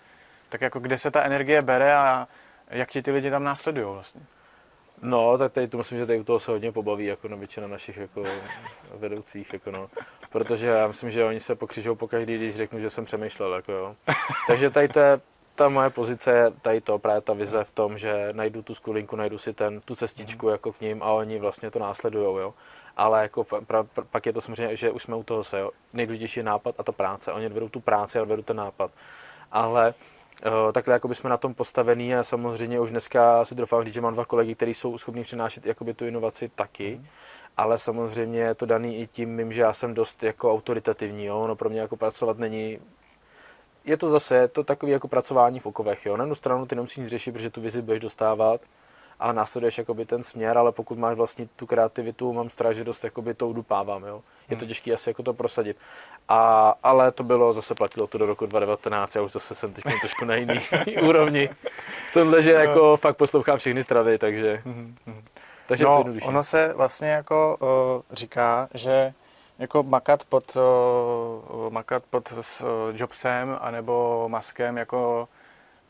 Tak 0.48 0.60
jako 0.60 0.80
kde 0.80 0.98
se 0.98 1.10
ta 1.10 1.22
energie 1.22 1.62
bere 1.62 1.96
a 1.96 2.26
jak 2.70 2.90
ti 2.90 3.02
ty 3.02 3.10
lidi 3.10 3.30
tam 3.30 3.44
následují 3.44 3.86
vlastně? 3.86 4.20
No, 5.02 5.38
tak 5.38 5.52
tady 5.52 5.68
to 5.68 5.78
myslím, 5.78 5.98
že 5.98 6.06
tady 6.06 6.20
u 6.20 6.24
toho 6.24 6.40
se 6.40 6.50
hodně 6.50 6.72
pobaví, 6.72 7.06
jako 7.06 7.28
no, 7.28 7.36
většina 7.36 7.66
našich 7.66 7.96
jako 7.96 8.24
vedoucích, 8.94 9.52
jako 9.52 9.70
no. 9.70 9.90
Protože 10.30 10.66
já 10.66 10.86
myslím, 10.86 11.10
že 11.10 11.24
oni 11.24 11.40
se 11.40 11.54
pokřižou 11.54 11.94
po 11.94 12.08
každý, 12.08 12.36
když 12.36 12.56
řeknu, 12.56 12.78
že 12.78 12.90
jsem 12.90 13.04
přemýšlel, 13.04 13.54
jako 13.54 13.72
jo. 13.72 13.96
Takže 14.46 14.70
tady 14.70 14.88
to 14.88 15.00
je 15.00 15.20
ta 15.56 15.68
moje 15.68 15.90
pozice 15.90 16.30
je 16.30 16.50
tady 16.50 16.80
to, 16.80 16.98
právě 16.98 17.20
ta 17.20 17.32
vize 17.32 17.64
v 17.64 17.70
tom, 17.70 17.98
že 17.98 18.28
najdu 18.32 18.62
tu 18.62 18.74
skulinku, 18.74 19.16
najdu 19.16 19.38
si 19.38 19.52
ten, 19.52 19.80
tu 19.80 19.96
cestičku 19.96 20.46
mm. 20.46 20.52
jako 20.52 20.72
k 20.72 20.80
ním 20.80 21.02
a 21.02 21.06
oni 21.06 21.38
vlastně 21.38 21.70
to 21.70 21.78
následujou, 21.78 22.38
jo. 22.38 22.54
Ale 22.96 23.22
jako 23.22 23.44
pra, 23.44 23.60
pra, 23.82 24.04
pak 24.10 24.26
je 24.26 24.32
to 24.32 24.40
samozřejmě, 24.40 24.76
že 24.76 24.90
už 24.90 25.02
jsme 25.02 25.16
u 25.16 25.22
toho 25.22 25.44
se, 25.44 25.58
jo. 25.58 25.70
Nejdůležitější 25.92 26.40
je 26.40 26.44
nápad 26.44 26.74
a 26.78 26.82
ta 26.82 26.92
práce. 26.92 27.32
Oni 27.32 27.46
odvedou 27.46 27.68
tu 27.68 27.80
práci 27.80 28.18
a 28.18 28.22
odvedou 28.22 28.42
ten 28.42 28.56
nápad. 28.56 28.90
Ale 29.52 29.94
takhle 30.72 30.94
jako 30.94 31.14
jsme 31.14 31.30
na 31.30 31.36
tom 31.36 31.54
postavený 31.54 32.14
a 32.14 32.24
samozřejmě 32.24 32.80
už 32.80 32.90
dneska 32.90 33.44
si 33.44 33.54
doufám 33.54 33.84
říct, 33.84 33.94
že 33.94 34.00
mám 34.00 34.12
dva 34.12 34.24
kolegy, 34.24 34.54
kteří 34.54 34.74
jsou 34.74 34.98
schopni 34.98 35.22
přinášet 35.22 35.66
jakoby 35.66 35.94
tu 35.94 36.06
inovaci 36.06 36.50
taky, 36.54 36.96
mm. 37.00 37.06
ale 37.56 37.78
samozřejmě 37.78 38.40
je 38.40 38.54
to 38.54 38.66
daný 38.66 39.00
i 39.00 39.06
tím 39.06 39.34
mým, 39.34 39.52
že 39.52 39.60
já 39.60 39.72
jsem 39.72 39.94
dost 39.94 40.22
jako 40.22 40.52
autoritativní, 40.52 41.24
jo? 41.24 41.46
no 41.46 41.56
pro 41.56 41.70
mě 41.70 41.80
jako 41.80 41.96
pracovat 41.96 42.38
není 42.38 42.78
je 43.86 43.96
to 43.96 44.08
zase 44.08 44.36
je 44.36 44.48
to 44.48 44.64
takový 44.64 44.92
jako 44.92 45.08
pracování 45.08 45.60
v 45.60 45.66
okovech. 45.66 46.06
Jo? 46.06 46.16
Na 46.16 46.22
jednu 46.22 46.34
stranu 46.34 46.66
ty 46.66 46.74
nemusíš 46.74 46.96
nic 46.96 47.08
řešit, 47.08 47.32
protože 47.32 47.50
tu 47.50 47.60
vizi 47.60 47.82
budeš 47.82 48.00
dostávat, 48.00 48.60
a 49.20 49.32
následuješ 49.32 49.78
jakoby 49.78 50.06
ten 50.06 50.22
směr, 50.22 50.58
ale 50.58 50.72
pokud 50.72 50.98
máš 50.98 51.16
vlastně 51.16 51.48
tu 51.56 51.66
kreativitu, 51.66 52.32
mám 52.32 52.50
strach, 52.50 52.74
že 52.74 52.84
dost 52.84 53.04
jakoby 53.04 53.34
to 53.34 53.48
udupávám, 53.48 54.04
jo. 54.04 54.22
Je 54.50 54.56
to 54.56 54.60
hmm. 54.60 54.68
těžké 54.68 54.94
asi 54.94 55.10
jako 55.10 55.22
to 55.22 55.34
prosadit. 55.34 55.76
A, 56.28 56.74
ale 56.82 57.12
to 57.12 57.22
bylo, 57.22 57.52
zase 57.52 57.74
platilo 57.74 58.06
to 58.06 58.18
do 58.18 58.26
roku 58.26 58.46
2019, 58.46 59.14
já 59.14 59.22
už 59.22 59.32
zase 59.32 59.54
jsem 59.54 59.72
teď 59.72 59.84
trošku 60.00 60.24
na 60.24 60.34
jiný 60.34 60.60
úrovni. 61.02 61.48
V 62.10 62.14
tomhle, 62.14 62.42
že 62.42 62.52
jako 62.52 62.96
fakt 62.96 63.16
poslouchám 63.16 63.58
všechny 63.58 63.84
strany, 63.84 64.18
takže, 64.18 64.62
hmm, 64.64 64.96
hmm. 65.06 65.24
takže 65.66 65.84
no, 65.84 66.04
to 66.04 66.26
ono 66.26 66.44
se 66.44 66.72
vlastně 66.76 67.08
jako 67.08 67.56
uh, 67.60 68.02
říká, 68.12 68.68
že 68.74 69.12
jako 69.58 69.82
makat 69.82 70.24
pod, 70.24 70.56
uh, 70.56 71.72
makat 71.72 72.02
pod 72.10 72.28
s, 72.28 72.60
uh, 72.60 72.68
Jobsem 72.94 73.58
anebo 73.60 74.24
Maskem 74.28 74.78
jako 74.78 75.28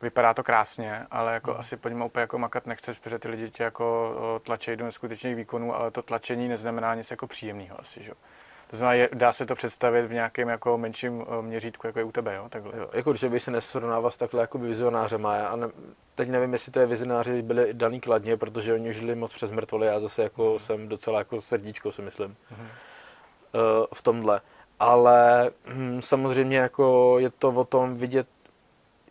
vypadá 0.03 0.35
to 0.35 0.45
krásně, 0.45 1.07
ale 1.11 1.35
jako 1.35 1.51
hmm. 1.51 1.61
asi 1.61 1.77
po 1.77 1.89
něm 1.89 2.03
úplně 2.03 2.21
jako 2.21 2.39
makat 2.39 2.67
nechceš, 2.67 2.99
protože 2.99 3.19
ty 3.19 3.29
lidi 3.29 3.51
tě 3.51 3.63
jako 3.63 4.41
tlačí 4.43 4.77
do 4.77 4.85
neskutečných 4.85 5.37
výkonů, 5.37 5.75
ale 5.75 5.91
to 5.91 6.03
tlačení 6.03 6.49
neznamená 6.49 6.95
nic 6.95 7.11
jako 7.11 7.27
příjemného 7.27 7.81
asi, 7.81 8.03
že? 8.03 8.13
To 8.71 8.77
znamená, 8.77 8.95
je, 8.95 9.09
dá 9.15 9.33
se 9.33 9.47
to 9.47 9.55
představit 9.55 10.07
v 10.07 10.13
nějakém 10.13 10.49
jako 10.49 10.79
menším 10.79 11.27
měřítku, 11.41 11.87
jako 11.87 11.99
je 11.99 12.05
u 12.05 12.13
tebe, 12.13 12.35
jo? 12.35 12.49
Takhle. 12.49 12.73
Jo, 12.77 12.89
jako 12.95 13.11
když 13.11 13.25
bych 13.25 13.43
se 13.43 13.51
nesrovnával 13.51 14.11
s 14.11 14.17
takhle 14.17 14.41
jako 14.41 14.59
vizionářema, 14.59 15.37
já 15.37 15.57
ne, 15.57 15.67
teď 16.15 16.29
nevím, 16.29 16.53
jestli 16.53 16.73
to 16.73 16.81
je 16.81 16.87
vizionáři 16.87 17.43
byli 17.43 17.75
daný 17.75 18.01
kladně, 18.01 18.37
protože 18.37 18.75
oni 18.75 18.93
žili 18.93 19.15
moc 19.15 19.33
přes 19.33 19.51
mrtvoli, 19.51 19.87
já 19.87 20.01
zase 20.01 20.23
jako 20.23 20.49
hmm. 20.49 20.59
jsem 20.59 20.89
docela 20.89 21.19
jako 21.19 21.41
srdíčko, 21.41 21.93
si 21.93 22.03
myslím, 22.03 22.37
hmm. 22.51 22.61
uh, 22.61 23.87
v 23.95 24.03
tomhle. 24.03 24.41
Ale 24.81 25.51
hm, 25.67 26.03
samozřejmě 26.03 26.59
jako 26.59 27.17
je 27.19 27.31
to 27.31 27.49
o 27.49 27.65
tom 27.65 27.95
vidět 27.95 28.29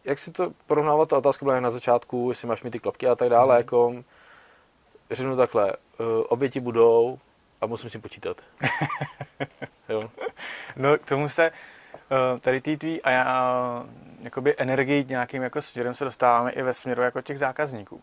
jak 0.05 0.19
si 0.19 0.31
to 0.31 0.51
porovnávat, 0.67 1.09
ta 1.09 1.17
otázka 1.17 1.45
byla 1.45 1.59
na 1.59 1.69
začátku, 1.69 2.29
jestli 2.29 2.47
máš 2.47 2.63
mít 2.63 2.71
ty 2.71 2.79
klapky 2.79 3.07
a 3.07 3.15
tak 3.15 3.29
dále, 3.29 3.55
mm. 3.55 3.57
jako 3.57 4.03
řeknu 5.11 5.35
takhle, 5.35 5.73
uh, 5.73 6.05
oběti 6.29 6.59
budou 6.59 7.19
a 7.61 7.65
musím 7.65 7.89
s 7.89 7.91
tím 7.91 8.01
počítat. 8.01 8.41
jo. 9.89 10.09
No 10.75 10.97
k 10.97 11.05
tomu 11.05 11.29
se 11.29 11.51
uh, 11.51 12.39
tady 12.39 12.61
ty 12.61 12.77
tvý 12.77 13.01
a 13.01 13.09
já 13.09 13.85
jakoby 14.21 14.55
energii 14.57 15.05
nějakým 15.09 15.43
jako 15.43 15.61
směrem 15.61 15.93
se 15.93 16.05
dostáváme 16.05 16.51
i 16.51 16.61
ve 16.61 16.73
směru 16.73 17.01
jako 17.01 17.21
těch 17.21 17.39
zákazníků. 17.39 18.01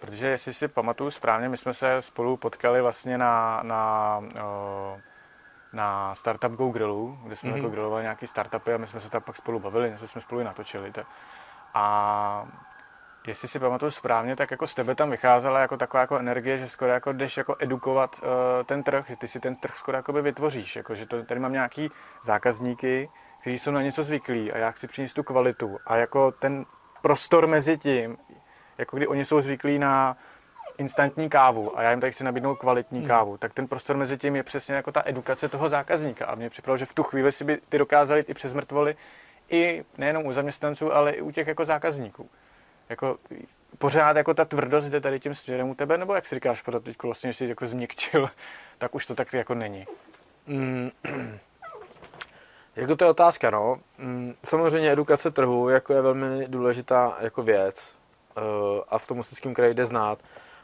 Protože 0.00 0.26
jestli 0.26 0.54
si 0.54 0.68
pamatuju 0.68 1.10
správně, 1.10 1.48
my 1.48 1.56
jsme 1.56 1.74
se 1.74 2.02
spolu 2.02 2.36
potkali 2.36 2.80
vlastně 2.80 3.18
na, 3.18 3.60
na, 3.62 4.20
na 5.72 6.14
Startup 6.14 6.52
Go 6.52 6.68
Grillu, 6.68 7.18
kde 7.22 7.36
jsme 7.36 7.50
mm-hmm. 7.50 7.56
jako 7.56 7.68
grilovali 7.68 8.02
nějaký 8.02 8.26
startupy 8.26 8.74
a 8.74 8.76
my 8.76 8.86
jsme 8.86 9.00
se 9.00 9.10
tam 9.10 9.22
pak 9.22 9.36
spolu 9.36 9.60
bavili, 9.60 9.90
něco 9.90 10.08
jsme 10.08 10.20
spolu 10.20 10.42
natočili. 10.42 10.92
Tak 10.92 11.06
a 11.74 12.46
jestli 13.26 13.48
si 13.48 13.58
pamatuju 13.58 13.90
správně, 13.90 14.36
tak 14.36 14.50
jako 14.50 14.66
z 14.66 14.74
tebe 14.74 14.94
tam 14.94 15.10
vycházela 15.10 15.60
jako 15.60 15.76
taková 15.76 16.00
jako 16.00 16.18
energie, 16.18 16.58
že 16.58 16.68
skoro 16.68 16.92
jako 16.92 17.12
jdeš 17.12 17.36
jako 17.36 17.56
edukovat 17.58 18.20
uh, 18.22 18.28
ten 18.64 18.82
trh, 18.82 19.04
že 19.08 19.16
ty 19.16 19.28
si 19.28 19.40
ten 19.40 19.56
trh 19.56 19.76
skoro 19.76 19.96
jako 19.96 20.12
by 20.12 20.22
vytvoříš, 20.22 20.76
jako 20.76 20.94
že 20.94 21.06
to, 21.06 21.24
tady 21.24 21.40
mám 21.40 21.52
nějaký 21.52 21.90
zákazníky, 22.24 23.10
kteří 23.40 23.58
jsou 23.58 23.70
na 23.70 23.82
něco 23.82 24.02
zvyklí 24.02 24.52
a 24.52 24.58
já 24.58 24.70
chci 24.70 24.86
přinést 24.86 25.12
tu 25.12 25.22
kvalitu 25.22 25.78
a 25.86 25.96
jako 25.96 26.32
ten 26.32 26.64
prostor 27.02 27.46
mezi 27.46 27.78
tím, 27.78 28.16
jako 28.78 28.96
kdy 28.96 29.06
oni 29.06 29.24
jsou 29.24 29.40
zvyklí 29.40 29.78
na 29.78 30.16
instantní 30.78 31.28
kávu 31.28 31.78
a 31.78 31.82
já 31.82 31.90
jim 31.90 32.00
tady 32.00 32.12
chci 32.12 32.24
nabídnout 32.24 32.54
kvalitní 32.54 32.98
hmm. 32.98 33.08
kávu, 33.08 33.36
tak 33.36 33.54
ten 33.54 33.66
prostor 33.66 33.96
mezi 33.96 34.18
tím 34.18 34.36
je 34.36 34.42
přesně 34.42 34.74
jako 34.74 34.92
ta 34.92 35.02
edukace 35.04 35.48
toho 35.48 35.68
zákazníka. 35.68 36.26
A 36.26 36.34
mě 36.34 36.50
připadalo, 36.50 36.76
že 36.76 36.86
v 36.86 36.92
tu 36.92 37.02
chvíli 37.02 37.32
si 37.32 37.44
by 37.44 37.60
ty 37.68 37.78
dokázali 37.78 38.24
i 38.28 38.34
přes 38.34 38.54
mrtvoly 38.54 38.96
i 39.50 39.84
nejenom 39.98 40.26
u 40.26 40.32
zaměstnanců, 40.32 40.94
ale 40.94 41.12
i 41.12 41.20
u 41.20 41.30
těch 41.30 41.46
jako 41.46 41.64
zákazníků. 41.64 42.30
Jako 42.88 43.18
pořád 43.78 44.16
jako 44.16 44.34
ta 44.34 44.44
tvrdost 44.44 44.88
jde 44.88 45.00
tady 45.00 45.20
tím 45.20 45.34
směrem 45.34 45.68
u 45.68 45.74
tebe, 45.74 45.98
nebo 45.98 46.14
jak 46.14 46.26
si 46.26 46.34
říkáš 46.34 46.62
pořád 46.62 46.82
teď 46.82 46.96
vlastně, 47.02 47.32
jsi 47.34 47.46
jako 47.46 47.66
změkčil, 47.66 48.30
tak 48.78 48.94
už 48.94 49.06
to 49.06 49.14
tak 49.14 49.32
jako 49.32 49.54
není. 49.54 49.86
Mm, 50.46 50.90
jako 52.76 52.96
to 52.96 53.04
je 53.04 53.10
otázka, 53.10 53.50
no. 53.50 53.76
Mm, 53.98 54.34
samozřejmě 54.44 54.92
edukace 54.92 55.30
trhu 55.30 55.68
jako 55.68 55.92
je 55.92 56.02
velmi 56.02 56.48
důležitá 56.48 57.16
jako 57.20 57.42
věc 57.42 57.98
uh, 58.36 58.42
a 58.88 58.98
v 58.98 59.06
tom 59.06 59.18
Ústeckém 59.18 59.54
kraji 59.54 59.74
jde 59.74 59.86
znát, 59.86 60.18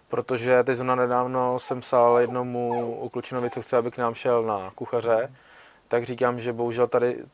protože 0.08 0.64
teď 0.64 0.76
zrovna 0.76 0.94
nedávno 0.94 1.58
jsem 1.58 1.80
psal 1.80 2.18
jednomu 2.18 2.94
uklučinovi, 2.96 3.50
co 3.50 3.62
chce, 3.62 3.76
aby 3.76 3.90
k 3.90 3.98
nám 3.98 4.14
šel 4.14 4.42
na 4.42 4.70
kuchaře, 4.74 5.32
tak 5.88 6.04
říkám, 6.04 6.40
že 6.40 6.52
bohužel 6.52 6.86
tady 6.86 7.24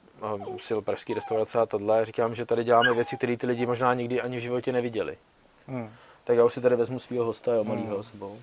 sil 0.66 0.78
pražský 0.82 1.14
restaurace 1.14 1.58
a 1.58 1.66
tohle, 1.66 2.04
říkám, 2.04 2.34
že 2.34 2.46
tady 2.46 2.64
děláme 2.64 2.94
věci, 2.94 3.16
které 3.16 3.36
ty 3.36 3.46
lidi 3.46 3.66
možná 3.66 3.94
nikdy 3.94 4.20
ani 4.20 4.36
v 4.36 4.40
životě 4.40 4.72
neviděli. 4.72 5.18
Hmm. 5.66 5.90
Tak 6.24 6.36
já 6.36 6.44
už 6.44 6.54
si 6.54 6.60
tady 6.60 6.76
vezmu 6.76 6.98
svého 6.98 7.24
hosta, 7.24 7.54
jo, 7.54 7.64
malýho 7.64 7.94
hmm. 7.94 8.02
sebou. 8.02 8.38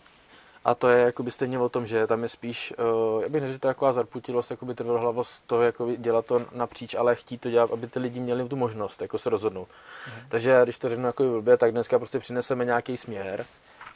A 0.65 0.75
to 0.75 0.89
je 0.89 1.05
jakoby 1.05 1.31
stejně 1.31 1.59
o 1.59 1.69
tom, 1.69 1.85
že 1.85 2.07
tam 2.07 2.23
je 2.23 2.29
spíš, 2.29 2.73
uh, 2.77 3.23
já 3.23 3.29
bych 3.29 3.41
neřekl, 3.41 3.59
taková 3.59 3.93
zarputilost, 3.93 4.51
jakoby 4.51 4.73
trvrhlavost 4.73 5.43
toho, 5.47 5.61
jako 5.61 5.95
dělat 5.95 6.25
to 6.25 6.45
napříč, 6.51 6.95
ale 6.95 7.15
chtít 7.15 7.41
to 7.41 7.49
dělat, 7.49 7.71
aby 7.73 7.87
ty 7.87 7.99
lidi 7.99 8.19
měli 8.19 8.49
tu 8.49 8.55
možnost 8.55 9.01
jako 9.01 9.17
se 9.17 9.29
rozhodnout. 9.29 9.67
Mm. 10.07 10.29
Takže 10.29 10.59
když 10.63 10.77
to 10.77 10.89
řeknu 10.89 11.05
jako 11.05 11.23
blbě, 11.23 11.57
tak 11.57 11.71
dneska 11.71 11.99
prostě 11.99 12.19
přineseme 12.19 12.65
nějaký 12.65 12.97
směr 12.97 13.45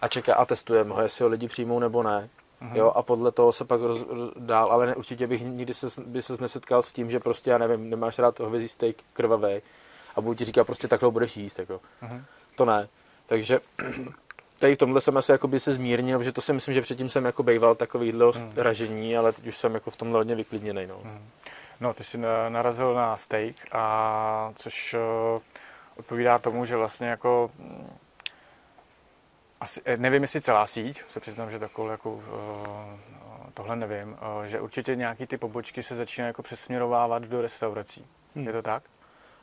a 0.01 0.07
čeká 0.07 0.35
a 0.35 0.45
testujeme 0.45 0.95
ho, 0.95 1.01
jestli 1.01 1.23
ho 1.23 1.29
lidi 1.29 1.47
přijmou 1.47 1.79
nebo 1.79 2.03
ne. 2.03 2.29
Mm-hmm. 2.63 2.75
Jo, 2.75 2.91
a 2.95 3.03
podle 3.03 3.31
toho 3.31 3.51
se 3.51 3.65
pak 3.65 3.81
roz, 3.81 4.05
roz, 4.09 4.31
dál, 4.39 4.71
ale 4.71 4.85
ne, 4.85 4.95
určitě 4.95 5.27
bych 5.27 5.41
nikdy 5.41 5.73
se, 5.73 6.01
by 6.01 6.21
se 6.21 6.33
nesetkal 6.41 6.81
s 6.81 6.91
tím, 6.91 7.11
že 7.11 7.19
prostě, 7.19 7.51
já 7.51 7.57
nevím, 7.57 7.89
nemáš 7.89 8.19
rád 8.19 8.39
hovězí 8.39 8.67
steak 8.67 8.95
krvavý 9.13 9.61
a 10.15 10.21
budu 10.21 10.33
ti 10.35 10.45
říkat 10.45 10.63
prostě 10.63 10.87
takhle 10.87 11.11
budeš 11.11 11.37
jíst, 11.37 11.59
jako. 11.59 11.81
Mm-hmm. 12.03 12.23
To 12.55 12.65
ne. 12.65 12.87
Takže 13.25 13.59
tady 14.59 14.75
v 14.75 14.77
tomhle 14.77 15.01
jsem 15.01 15.17
asi 15.17 15.31
jakoby 15.31 15.59
se 15.59 15.73
zmírnil, 15.73 16.17
protože 16.17 16.31
to 16.31 16.41
si 16.41 16.53
myslím, 16.53 16.73
že 16.73 16.81
předtím 16.81 17.09
jsem 17.09 17.25
jako 17.25 17.43
bejval 17.43 17.75
takovýhle 17.75 18.25
hmm. 18.35 18.51
ražení, 18.55 19.17
ale 19.17 19.31
teď 19.31 19.47
už 19.47 19.57
jsem 19.57 19.73
jako 19.73 19.91
v 19.91 19.95
tomhle 19.95 20.19
hodně 20.19 20.35
vyklidněný. 20.35 20.87
No. 20.87 20.99
Hmm. 21.03 21.29
no, 21.79 21.93
ty 21.93 22.03
jsi 22.03 22.17
narazil 22.49 22.93
na 22.93 23.17
steak, 23.17 23.55
a 23.71 24.51
což 24.55 24.93
uh, 24.93 25.41
odpovídá 25.95 26.39
tomu, 26.39 26.65
že 26.65 26.75
vlastně 26.75 27.07
jako 27.07 27.51
mm, 27.59 27.97
asi, 29.63 29.81
eh, 29.85 29.97
nevím, 29.97 30.21
jestli 30.21 30.41
celá 30.41 30.67
síť, 30.67 31.03
se 31.07 31.19
přiznám, 31.19 31.51
že 31.51 31.59
takovou 31.59 31.89
jako, 31.89 32.11
uh, 32.11 32.21
tohle 33.53 33.75
nevím, 33.75 34.17
uh, 34.37 34.43
že 34.43 34.61
určitě 34.61 34.95
nějaký 34.95 35.27
ty 35.27 35.37
pobočky 35.37 35.83
se 35.83 35.95
začínají 35.95 36.29
jako 36.29 36.43
přesměrovávat 36.43 37.23
do 37.23 37.41
restaurací. 37.41 38.05
Hmm. 38.35 38.47
Je 38.47 38.53
to 38.53 38.61
tak? 38.61 38.83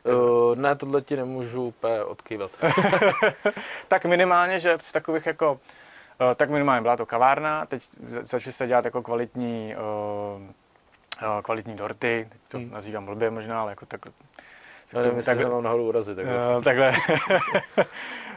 Uh, 0.04 0.56
ne, 0.56 0.76
tohle 0.76 1.02
ti 1.02 1.16
nemůžu 1.16 1.64
úplně 1.64 2.02
odkývat. 2.02 2.50
tak 3.88 4.04
minimálně, 4.04 4.58
že 4.58 4.78
z 4.82 4.92
takových 4.92 5.26
jako, 5.26 5.52
uh, 5.52 6.34
tak 6.34 6.50
minimálně 6.50 6.82
byla 6.82 6.96
to 6.96 7.06
kavárna, 7.06 7.66
teď 7.66 7.82
začali 8.20 8.52
se 8.52 8.66
dělat 8.66 8.84
jako 8.84 9.02
kvalitní, 9.02 9.74
uh, 9.76 10.42
uh, 10.42 11.40
kvalitní 11.42 11.76
dorty, 11.76 12.26
teď 12.30 12.40
to 12.48 12.58
hmm. 12.58 12.70
nazývám 12.70 13.06
blbě 13.06 13.30
možná, 13.30 13.60
ale 13.60 13.72
jako 13.72 13.86
tak... 13.86 14.00
Já 14.92 15.02
nevím, 15.02 15.22
takhle, 15.22 15.50
mám 15.50 15.62
nahoru 15.62 15.88
urazit. 15.88 16.16
Takhle. 16.16 16.56
Uh, 16.56 16.64
takhle, 16.64 16.92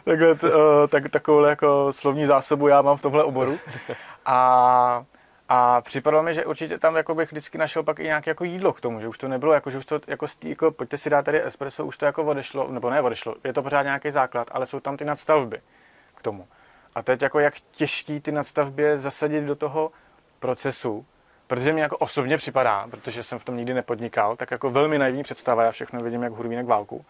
takhle 0.04 0.32
uh, 0.32 0.39
tak, 0.89 1.10
takovou 1.10 1.44
jako 1.44 1.94
slovní 1.94 2.26
zásobu 2.26 2.68
já 2.68 2.82
mám 2.82 2.98
v 2.98 3.02
tomhle 3.02 3.24
oboru. 3.24 3.60
A 4.26 5.06
a 5.50 5.82
připadalo 5.82 6.24
mi, 6.24 6.34
že 6.34 6.46
určitě 6.46 6.78
tam 6.78 6.96
jako 6.96 7.16
bych 7.16 7.32
vždycky 7.32 7.58
našel 7.58 7.84
pak 7.84 8.00
i 8.00 8.04
nějaké 8.04 8.32
jako 8.32 8.44
jídlo 8.44 8.74
k 8.74 8.82
tomu, 8.82 9.02
že 9.02 9.08
už 9.08 9.18
to 9.18 9.28
nebylo, 9.28 9.54
jako, 9.54 9.72
že 9.72 9.78
už 9.78 9.86
to 9.86 10.00
jako, 10.08 10.28
stý, 10.28 10.50
jako 10.50 10.72
pojďte 10.72 10.98
si 10.98 11.10
dát 11.10 11.26
tady 11.26 11.46
espresso, 11.46 11.86
už 11.86 11.98
to 11.98 12.06
jako 12.06 12.24
odešlo, 12.24 12.72
nebo 12.72 12.89
ne 12.89 13.02
odešlo, 13.02 13.36
je 13.44 13.54
to 13.54 13.63
pořád 13.63 13.84
nějaký 13.84 14.12
základ, 14.12 14.48
ale 14.52 14.66
jsou 14.66 14.80
tam 14.80 14.98
ty 14.98 15.06
nadstavby 15.06 15.62
k 16.16 16.22
tomu. 16.22 16.48
A 16.96 17.02
teď 17.02 17.22
jako 17.22 17.39
jak 17.39 17.54
těžký 17.72 18.20
ty 18.20 18.32
nadstavby 18.32 18.98
zasadit 18.98 19.44
do 19.44 19.56
toho 19.56 19.92
procesu, 20.39 21.06
protože 21.48 21.74
mi 21.74 21.82
jako 21.82 21.98
osobně 21.98 22.38
připadá, 22.38 22.88
protože 22.92 23.24
jsem 23.24 23.39
v 23.39 23.46
tom 23.46 23.58
nikdy 23.58 23.74
nepodnikal, 23.74 24.36
tak 24.36 24.52
jako 24.52 24.70
velmi 24.70 24.98
naivní 24.98 25.24
představa, 25.24 25.63
já 25.63 25.72
všechno 25.72 26.00
vidím 26.00 26.24
jak 26.24 26.34
hurvínek 26.34 26.66
válku, 26.66 27.06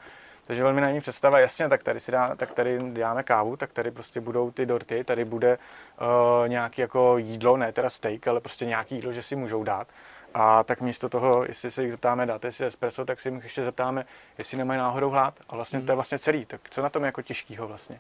takže 0.48 0.64
velmi 0.64 0.82
naivní 0.82 1.00
představa, 1.00 1.40
jasně, 1.40 1.70
tak 1.70 1.84
tady 1.84 2.00
si 2.00 2.12
dá, 2.12 2.36
tak 2.36 2.52
tady 2.52 2.80
děláme 2.92 3.24
kávu, 3.24 3.58
tak 3.58 3.72
tady 3.72 3.92
prostě 3.92 4.22
budou 4.22 4.52
ty 4.52 4.66
dorty, 4.66 5.04
tady 5.04 5.26
bude 5.26 5.58
uh, 6.02 6.50
nějaký 6.50 6.82
jako 6.82 7.18
jídlo, 7.18 7.58
ne 7.58 7.72
teda 7.72 7.90
steak, 7.90 8.28
ale 8.28 8.40
prostě 8.40 8.66
nějaký 8.66 8.96
jídlo, 8.96 9.12
že 9.12 9.24
si 9.24 9.36
můžou 9.36 9.64
dát. 9.64 9.88
A 10.34 10.64
tak 10.64 10.82
místo 10.82 11.10
toho, 11.10 11.46
jestli 11.46 11.72
se 11.72 11.84
jich 11.84 11.92
zeptáme, 11.92 12.26
dáte 12.26 12.52
si 12.52 12.66
espresso, 12.66 13.06
tak 13.06 13.20
si 13.20 13.30
jich 13.30 13.44
ještě 13.44 13.64
zeptáme, 13.64 14.06
jestli 14.38 14.58
nemají 14.58 14.78
náhodou 14.80 15.10
hlad. 15.10 15.34
A 15.50 15.56
vlastně 15.56 15.80
mm. 15.80 15.86
to 15.86 15.92
je 15.92 15.96
vlastně 15.96 16.20
celý. 16.20 16.46
Tak 16.46 16.62
co 16.70 16.82
na 16.82 16.90
tom 16.90 17.04
je 17.04 17.06
jako 17.08 17.22
těžkýho 17.22 17.68
vlastně? 17.68 18.00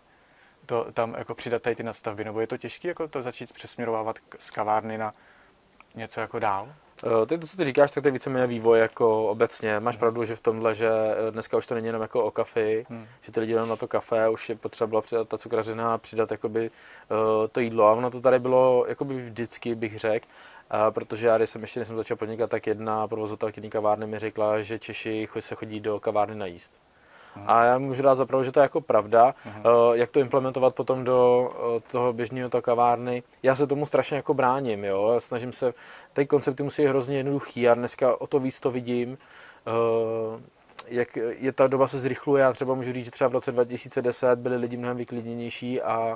To 0.65 0.87
tam 0.93 1.15
jako 1.17 1.35
přidat 1.35 1.61
tady 1.61 1.75
ty 1.75 1.83
nadstavby, 1.83 2.23
nebo 2.23 2.41
je 2.41 2.47
to 2.47 2.57
těžké 2.57 2.87
jako 2.87 3.07
to 3.07 3.21
začít 3.21 3.53
přesměrovávat 3.53 4.15
z 4.39 4.51
kavárny 4.51 4.97
na 4.97 5.13
něco 5.95 6.21
jako 6.21 6.39
dál? 6.39 6.73
Eh, 7.05 7.25
ty 7.25 7.37
to, 7.37 7.47
co 7.47 7.57
ty 7.57 7.65
říkáš, 7.65 7.91
tak 7.91 8.01
to 8.01 8.07
je 8.07 8.11
víceméně 8.11 8.47
vývoj 8.47 8.79
jako 8.79 9.27
obecně. 9.27 9.79
Máš 9.79 9.95
hmm. 9.95 9.99
pravdu, 9.99 10.25
že 10.25 10.35
v 10.35 10.39
tomhle, 10.39 10.75
že 10.75 10.89
eh, 10.89 11.31
dneska 11.31 11.57
už 11.57 11.67
to 11.67 11.75
není 11.75 11.87
jenom 11.87 12.01
jako 12.01 12.23
o 12.23 12.31
kafi, 12.31 12.85
hmm. 12.89 13.05
že 13.21 13.31
ty 13.31 13.39
lidi 13.39 13.51
jenom 13.51 13.69
na 13.69 13.75
to 13.75 13.87
kafe, 13.87 14.29
už 14.29 14.49
je 14.49 14.55
potřeba 14.55 14.87
byla 14.87 15.01
přidat 15.01 15.27
ta 15.27 15.37
cukrařina 15.37 15.93
a 15.93 15.97
přidat 15.97 16.31
jakoby, 16.31 16.71
uh, 17.11 17.47
to 17.51 17.59
jídlo. 17.59 17.85
A 17.87 17.93
ono 17.93 18.11
to 18.11 18.21
tady 18.21 18.39
bylo 18.39 18.85
jakoby 18.87 19.15
vždycky, 19.15 19.75
bych 19.75 19.99
řekl, 19.99 20.27
uh, 20.73 20.91
protože 20.91 21.27
já, 21.27 21.37
když 21.37 21.49
jsem 21.49 21.61
ještě 21.61 21.85
jsem 21.85 21.95
začal 21.95 22.17
podnikat, 22.17 22.49
tak 22.49 22.67
jedna 22.67 23.07
provozovatelkyně 23.07 23.69
kavárny 23.69 24.07
mi 24.07 24.19
řekla, 24.19 24.61
že 24.61 24.79
Češi 24.79 25.27
se 25.39 25.55
chodí 25.55 25.79
do 25.79 25.99
kavárny 25.99 26.35
najíst. 26.35 26.79
A 27.45 27.63
já 27.63 27.77
můžu 27.77 28.03
dát 28.03 28.15
zapravdu, 28.15 28.43
že 28.43 28.51
to 28.51 28.59
je 28.59 28.61
jako 28.61 28.81
pravda. 28.81 29.35
Uh, 29.45 29.93
jak 29.93 30.11
to 30.11 30.19
implementovat 30.19 30.75
potom 30.75 31.03
do 31.03 31.51
uh, 31.75 31.79
toho 31.91 32.13
běžného 32.13 32.49
to 32.49 32.61
kavárny? 32.61 33.23
Já 33.43 33.55
se 33.55 33.67
tomu 33.67 33.85
strašně 33.85 34.17
jako 34.17 34.33
bráním, 34.33 34.83
jo. 34.83 35.15
Snažím 35.17 35.51
se, 35.51 35.73
ty 36.13 36.25
koncepty 36.25 36.63
musí 36.63 36.81
být 36.81 36.87
hrozně 36.87 37.17
jednoduchý 37.17 37.69
a 37.69 37.73
dneska 37.73 38.21
o 38.21 38.27
to 38.27 38.39
víc 38.39 38.59
to 38.59 38.71
vidím. 38.71 39.17
Uh, 39.67 40.41
jak 40.87 41.15
je 41.15 41.51
ta 41.51 41.67
doba 41.67 41.87
se 41.87 41.99
zrychluje, 41.99 42.41
já 42.41 42.53
třeba 42.53 42.75
můžu 42.75 42.93
říct, 42.93 43.05
že 43.05 43.11
třeba 43.11 43.27
v 43.27 43.33
roce 43.33 43.51
2010 43.51 44.39
byli 44.39 44.55
lidi 44.55 44.77
mnohem 44.77 44.97
vyklidněnější 44.97 45.81
a 45.81 46.15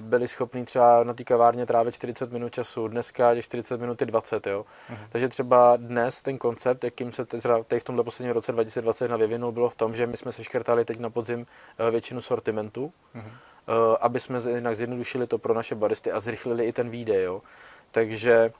byli 0.00 0.28
schopni 0.28 0.64
třeba 0.64 1.04
na 1.04 1.14
té 1.14 1.24
kavárně 1.24 1.66
trávit 1.66 1.94
40 1.94 2.32
minut 2.32 2.52
času, 2.52 2.88
dneska 2.88 3.34
těch 3.34 3.44
40 3.44 3.80
minut 3.80 4.00
je 4.00 4.06
20, 4.06 4.46
jo. 4.46 4.66
Uh-huh. 4.90 4.96
Takže 5.08 5.28
třeba 5.28 5.76
dnes 5.76 6.22
ten 6.22 6.38
koncept, 6.38 6.84
jakým 6.84 7.12
se 7.12 7.24
teď 7.24 7.80
v 7.80 7.84
tomhle 7.84 8.04
posledním 8.04 8.34
roce 8.34 8.52
2021 8.52 9.16
vyvinul, 9.16 9.52
bylo 9.52 9.68
v 9.68 9.74
tom, 9.74 9.94
že 9.94 10.06
my 10.06 10.16
jsme 10.16 10.32
seškrtali 10.32 10.84
teď 10.84 10.98
na 10.98 11.10
podzim 11.10 11.46
eh, 11.78 11.90
většinu 11.90 12.20
sortimentu, 12.20 12.92
uh-huh. 13.14 13.96
aby 14.00 14.20
jsme 14.20 14.38
jinak 14.54 14.76
zjednodušili 14.76 15.26
to 15.26 15.38
pro 15.38 15.54
naše 15.54 15.74
baristy 15.74 16.12
a 16.12 16.20
zrychlili 16.20 16.64
i 16.64 16.72
ten 16.72 16.90
výdej, 16.90 17.22
jo. 17.22 17.42
Takže 17.90 18.52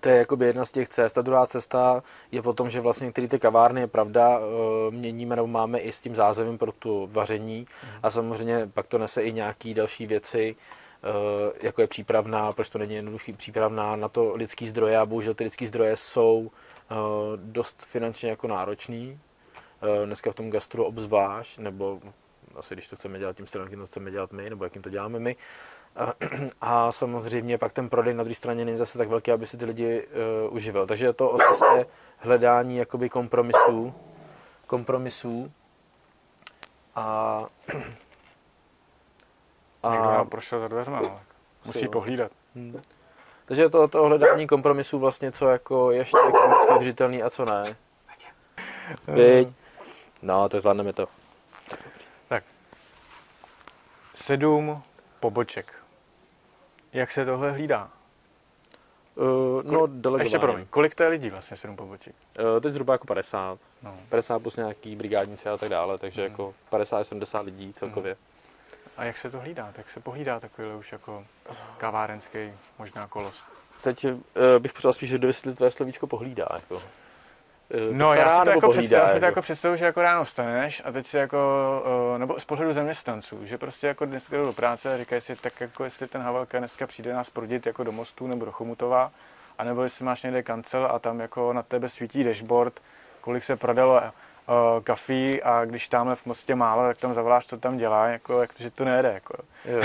to 0.00 0.08
je 0.08 0.16
jakoby 0.16 0.46
jedna 0.46 0.64
z 0.64 0.70
těch 0.70 0.88
cest. 0.88 1.18
A 1.18 1.22
druhá 1.22 1.46
cesta 1.46 2.02
je 2.32 2.42
potom, 2.42 2.70
že 2.70 2.80
vlastně 2.80 3.04
některé 3.04 3.28
ty 3.28 3.38
kavárny, 3.38 3.80
je 3.80 3.86
pravda, 3.86 4.38
eh, 4.38 4.90
měníme 4.90 5.36
nebo 5.36 5.48
máme 5.48 5.78
i 5.78 5.92
s 5.92 6.00
tím 6.00 6.14
zázemím 6.14 6.58
pro 6.58 6.72
tu 6.72 7.08
vaření 7.12 7.58
mm. 7.58 7.90
a 8.02 8.10
samozřejmě 8.10 8.70
pak 8.74 8.86
to 8.86 8.98
nese 8.98 9.22
i 9.22 9.32
nějaké 9.32 9.74
další 9.74 10.06
věci, 10.06 10.56
eh, 11.02 11.52
jako 11.60 11.80
je 11.80 11.86
přípravná, 11.86 12.52
proč 12.52 12.68
to 12.68 12.78
není 12.78 12.94
jednoduchý 12.94 13.32
přípravná 13.32 13.96
na 13.96 14.08
to 14.08 14.34
lidský 14.36 14.66
zdroje 14.66 14.98
a 14.98 15.06
bohužel 15.06 15.34
ty 15.34 15.44
lidský 15.44 15.66
zdroje 15.66 15.96
jsou 15.96 16.50
eh, 16.90 16.94
dost 17.36 17.84
finančně 17.84 18.30
jako 18.30 18.48
náročný. 18.48 19.20
Dneska 20.04 20.30
v 20.30 20.34
tom 20.34 20.50
gastru 20.50 20.84
obzvlášť, 20.84 21.58
nebo 21.58 22.00
asi 22.54 22.74
když 22.74 22.88
to 22.88 22.96
chceme 22.96 23.18
dělat 23.18 23.36
tím 23.36 23.46
stylem, 23.46 23.68
to 23.70 23.86
chceme 23.86 24.10
dělat 24.10 24.32
my, 24.32 24.50
nebo 24.50 24.64
jakým 24.64 24.82
to 24.82 24.90
děláme 24.90 25.18
my, 25.18 25.36
a 26.60 26.92
samozřejmě 26.92 27.58
pak 27.58 27.72
ten 27.72 27.88
prodej 27.88 28.14
na 28.14 28.24
druhé 28.24 28.34
straně 28.34 28.64
není 28.64 28.76
zase 28.76 28.98
tak 28.98 29.08
velký, 29.08 29.32
aby 29.32 29.46
si 29.46 29.56
ty 29.56 29.64
lidi 29.64 30.06
uh, 30.48 30.54
uživil. 30.54 30.86
Takže 30.86 31.06
je 31.06 31.12
to 31.12 31.30
o 31.30 31.38
cestě 31.38 31.86
hledání 32.18 32.76
jakoby 32.76 33.08
kompromisů, 33.08 33.94
kompromisů 34.66 35.52
a 36.94 37.46
a 39.82 39.90
Někdo 39.90 40.24
prošel 40.24 40.60
za 40.60 40.68
dveřma, 40.68 41.00
no. 41.00 41.20
musí 41.64 41.88
pohlídat. 41.88 42.32
Hmm. 42.54 42.82
Takže 43.44 43.62
je 43.62 43.70
to 43.70 43.82
o 43.82 43.88
to 43.88 44.02
hledání 44.02 44.46
kompromisů 44.46 44.98
vlastně, 44.98 45.32
co 45.32 45.48
jako 45.48 45.90
ještě 45.90 46.18
ekonomicky 46.28 46.72
udržitelný 46.74 47.22
a 47.22 47.30
co 47.30 47.44
ne. 47.44 47.76
Viď? 49.08 49.48
No, 50.22 50.48
to 50.48 50.60
zvládneme 50.60 50.92
to. 50.92 51.06
Tak. 52.28 52.44
Sedm 54.14 54.82
poboček. 55.20 55.85
Jak 56.96 57.12
se 57.12 57.24
tohle 57.24 57.52
hlídá? 57.52 57.90
Uh, 59.14 59.62
no, 59.62 59.86
delegování. 59.86 60.26
Ještě 60.26 60.38
promiň, 60.38 60.66
kolik 60.70 60.94
to 60.94 61.02
je 61.02 61.08
lidí 61.08 61.30
vlastně, 61.30 61.56
sedm 61.56 61.76
poboček? 61.76 62.14
Uh, 62.38 62.60
teď 62.60 62.72
zhruba 62.72 62.94
jako 62.94 63.06
50. 63.06 63.58
No. 63.82 63.98
50 64.08 64.38
plus 64.38 64.56
nějaký 64.56 64.96
brigádníci 64.96 65.48
a 65.48 65.56
tak 65.56 65.68
dále, 65.68 65.98
takže 65.98 66.22
mm. 66.22 66.28
jako 66.28 66.54
50-70 66.72 67.44
lidí 67.44 67.72
celkově. 67.72 68.12
Mm. 68.12 68.18
A 68.96 69.04
jak 69.04 69.16
se 69.16 69.30
to 69.30 69.40
hlídá? 69.40 69.72
Jak 69.76 69.90
se 69.90 70.00
pohlídá 70.00 70.40
takovýhle 70.40 70.76
už 70.76 70.92
jako 70.92 71.24
kavárenský 71.78 72.52
možná 72.78 73.06
kolos? 73.06 73.44
Teď 73.82 74.04
uh, 74.04 74.12
bych 74.58 74.72
potřeboval 74.72 74.92
spíš 74.92 75.10
dovysvětlit 75.10 75.56
tvé 75.56 75.70
slovíčko 75.70 76.06
pohlídá. 76.06 76.48
Jako. 76.54 76.82
Eh, 77.70 77.92
no, 77.92 78.14
já 78.14 78.38
si 78.38 78.44
to, 78.44 78.50
jako, 78.50 78.70
představu, 78.70 79.02
já 79.02 79.08
si 79.08 79.20
to 79.20 79.26
jako 79.26 79.42
představu, 79.42 79.76
že 79.76 79.84
jako 79.84 80.02
ráno 80.02 80.24
vstaneš 80.24 80.82
a 80.84 80.92
teď 80.92 81.06
si 81.06 81.16
jako, 81.16 81.38
uh, 82.12 82.18
nebo 82.18 82.40
z 82.40 82.44
pohledu 82.44 82.72
zaměstnanců, 82.72 83.38
že 83.46 83.58
prostě 83.58 83.86
jako 83.86 84.04
dneska 84.04 84.36
jdu 84.36 84.46
do 84.46 84.52
práce 84.52 84.94
a 84.94 84.96
říkají 84.96 85.20
si, 85.20 85.36
tak 85.36 85.60
jako 85.60 85.84
jestli 85.84 86.06
ten 86.06 86.22
Havelka 86.22 86.58
dneska 86.58 86.86
přijde 86.86 87.12
nás 87.12 87.30
prodit 87.30 87.66
jako 87.66 87.84
do 87.84 87.92
Mostu 87.92 88.26
nebo 88.26 88.44
do 88.44 88.52
Chomutova, 88.52 89.10
anebo 89.58 89.82
jestli 89.82 90.04
máš 90.04 90.22
někde 90.22 90.42
kancel 90.42 90.88
a 90.92 90.98
tam 90.98 91.20
jako 91.20 91.52
na 91.52 91.62
tebe 91.62 91.88
svítí 91.88 92.24
dashboard, 92.24 92.80
kolik 93.20 93.44
se 93.44 93.56
prodalo 93.56 93.94
uh, 93.94 94.82
kafí 94.82 95.42
a 95.42 95.64
když 95.64 95.88
tamhle 95.88 96.16
v 96.16 96.26
Mostě 96.26 96.54
málo, 96.54 96.82
tak 96.86 96.98
tam 96.98 97.14
zavoláš, 97.14 97.46
co 97.46 97.56
tam 97.56 97.76
dělá, 97.76 98.06
jako, 98.06 98.40
jak 98.40 98.52
to, 98.52 98.62
že 98.62 98.70
to 98.70 98.84
nejde. 98.84 99.12
Jako. 99.12 99.34
Jo. 99.64 99.82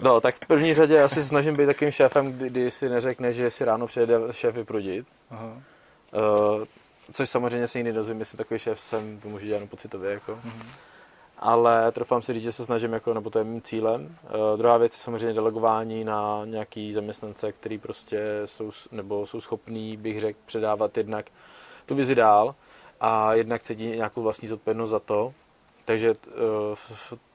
No, 0.00 0.20
tak 0.20 0.34
v 0.34 0.46
první 0.46 0.74
řadě 0.74 0.94
já 0.94 1.08
si 1.08 1.22
snažím 1.22 1.56
být 1.56 1.66
takým 1.66 1.90
šéfem, 1.90 2.32
kdy, 2.32 2.50
kdy 2.50 2.70
si 2.70 2.88
neřekne, 2.88 3.32
že 3.32 3.50
si 3.50 3.64
ráno 3.64 3.86
přijede 3.86 4.14
šéf 4.30 4.54
vyprudit. 4.54 5.06
Uh-huh. 5.32 5.60
Uh, 6.12 6.64
což 7.12 7.28
samozřejmě 7.28 7.68
si 7.68 7.78
nikdy 7.78 7.92
dozvím, 7.92 8.18
jestli 8.18 8.38
takový 8.38 8.58
šéf 8.58 8.80
jsem, 8.80 9.20
to 9.20 9.28
můžu 9.28 9.46
dělat 9.46 9.70
pocitově. 9.70 10.12
Jako. 10.12 10.32
Mm-hmm. 10.32 10.66
ale 11.38 11.92
trofám 11.92 12.22
si 12.22 12.32
říct, 12.32 12.42
že 12.42 12.52
se 12.52 12.64
snažím, 12.64 12.92
jako, 12.92 13.14
nebo 13.14 13.30
to 13.30 13.38
je 13.38 13.44
mým 13.44 13.62
cílem. 13.62 14.16
Uh, 14.24 14.58
druhá 14.58 14.76
věc 14.76 14.92
je 14.92 14.98
samozřejmě 14.98 15.32
delegování 15.32 16.04
na 16.04 16.44
nějaký 16.44 16.92
zaměstnance, 16.92 17.52
který 17.52 17.78
prostě 17.78 18.42
jsou, 18.44 18.70
nebo 18.92 19.26
jsou 19.26 19.40
schopní, 19.40 19.96
bych 19.96 20.20
řekl, 20.20 20.38
předávat 20.46 20.96
jednak 20.96 21.26
tu 21.86 21.94
vizi 21.94 22.14
dál 22.14 22.54
a 23.00 23.34
jednak 23.34 23.62
cítí 23.62 23.86
nějakou 23.86 24.22
vlastní 24.22 24.48
zodpovědnost 24.48 24.90
za 24.90 24.98
to. 25.00 25.34
Takže 25.84 26.10
uh, 26.10 26.16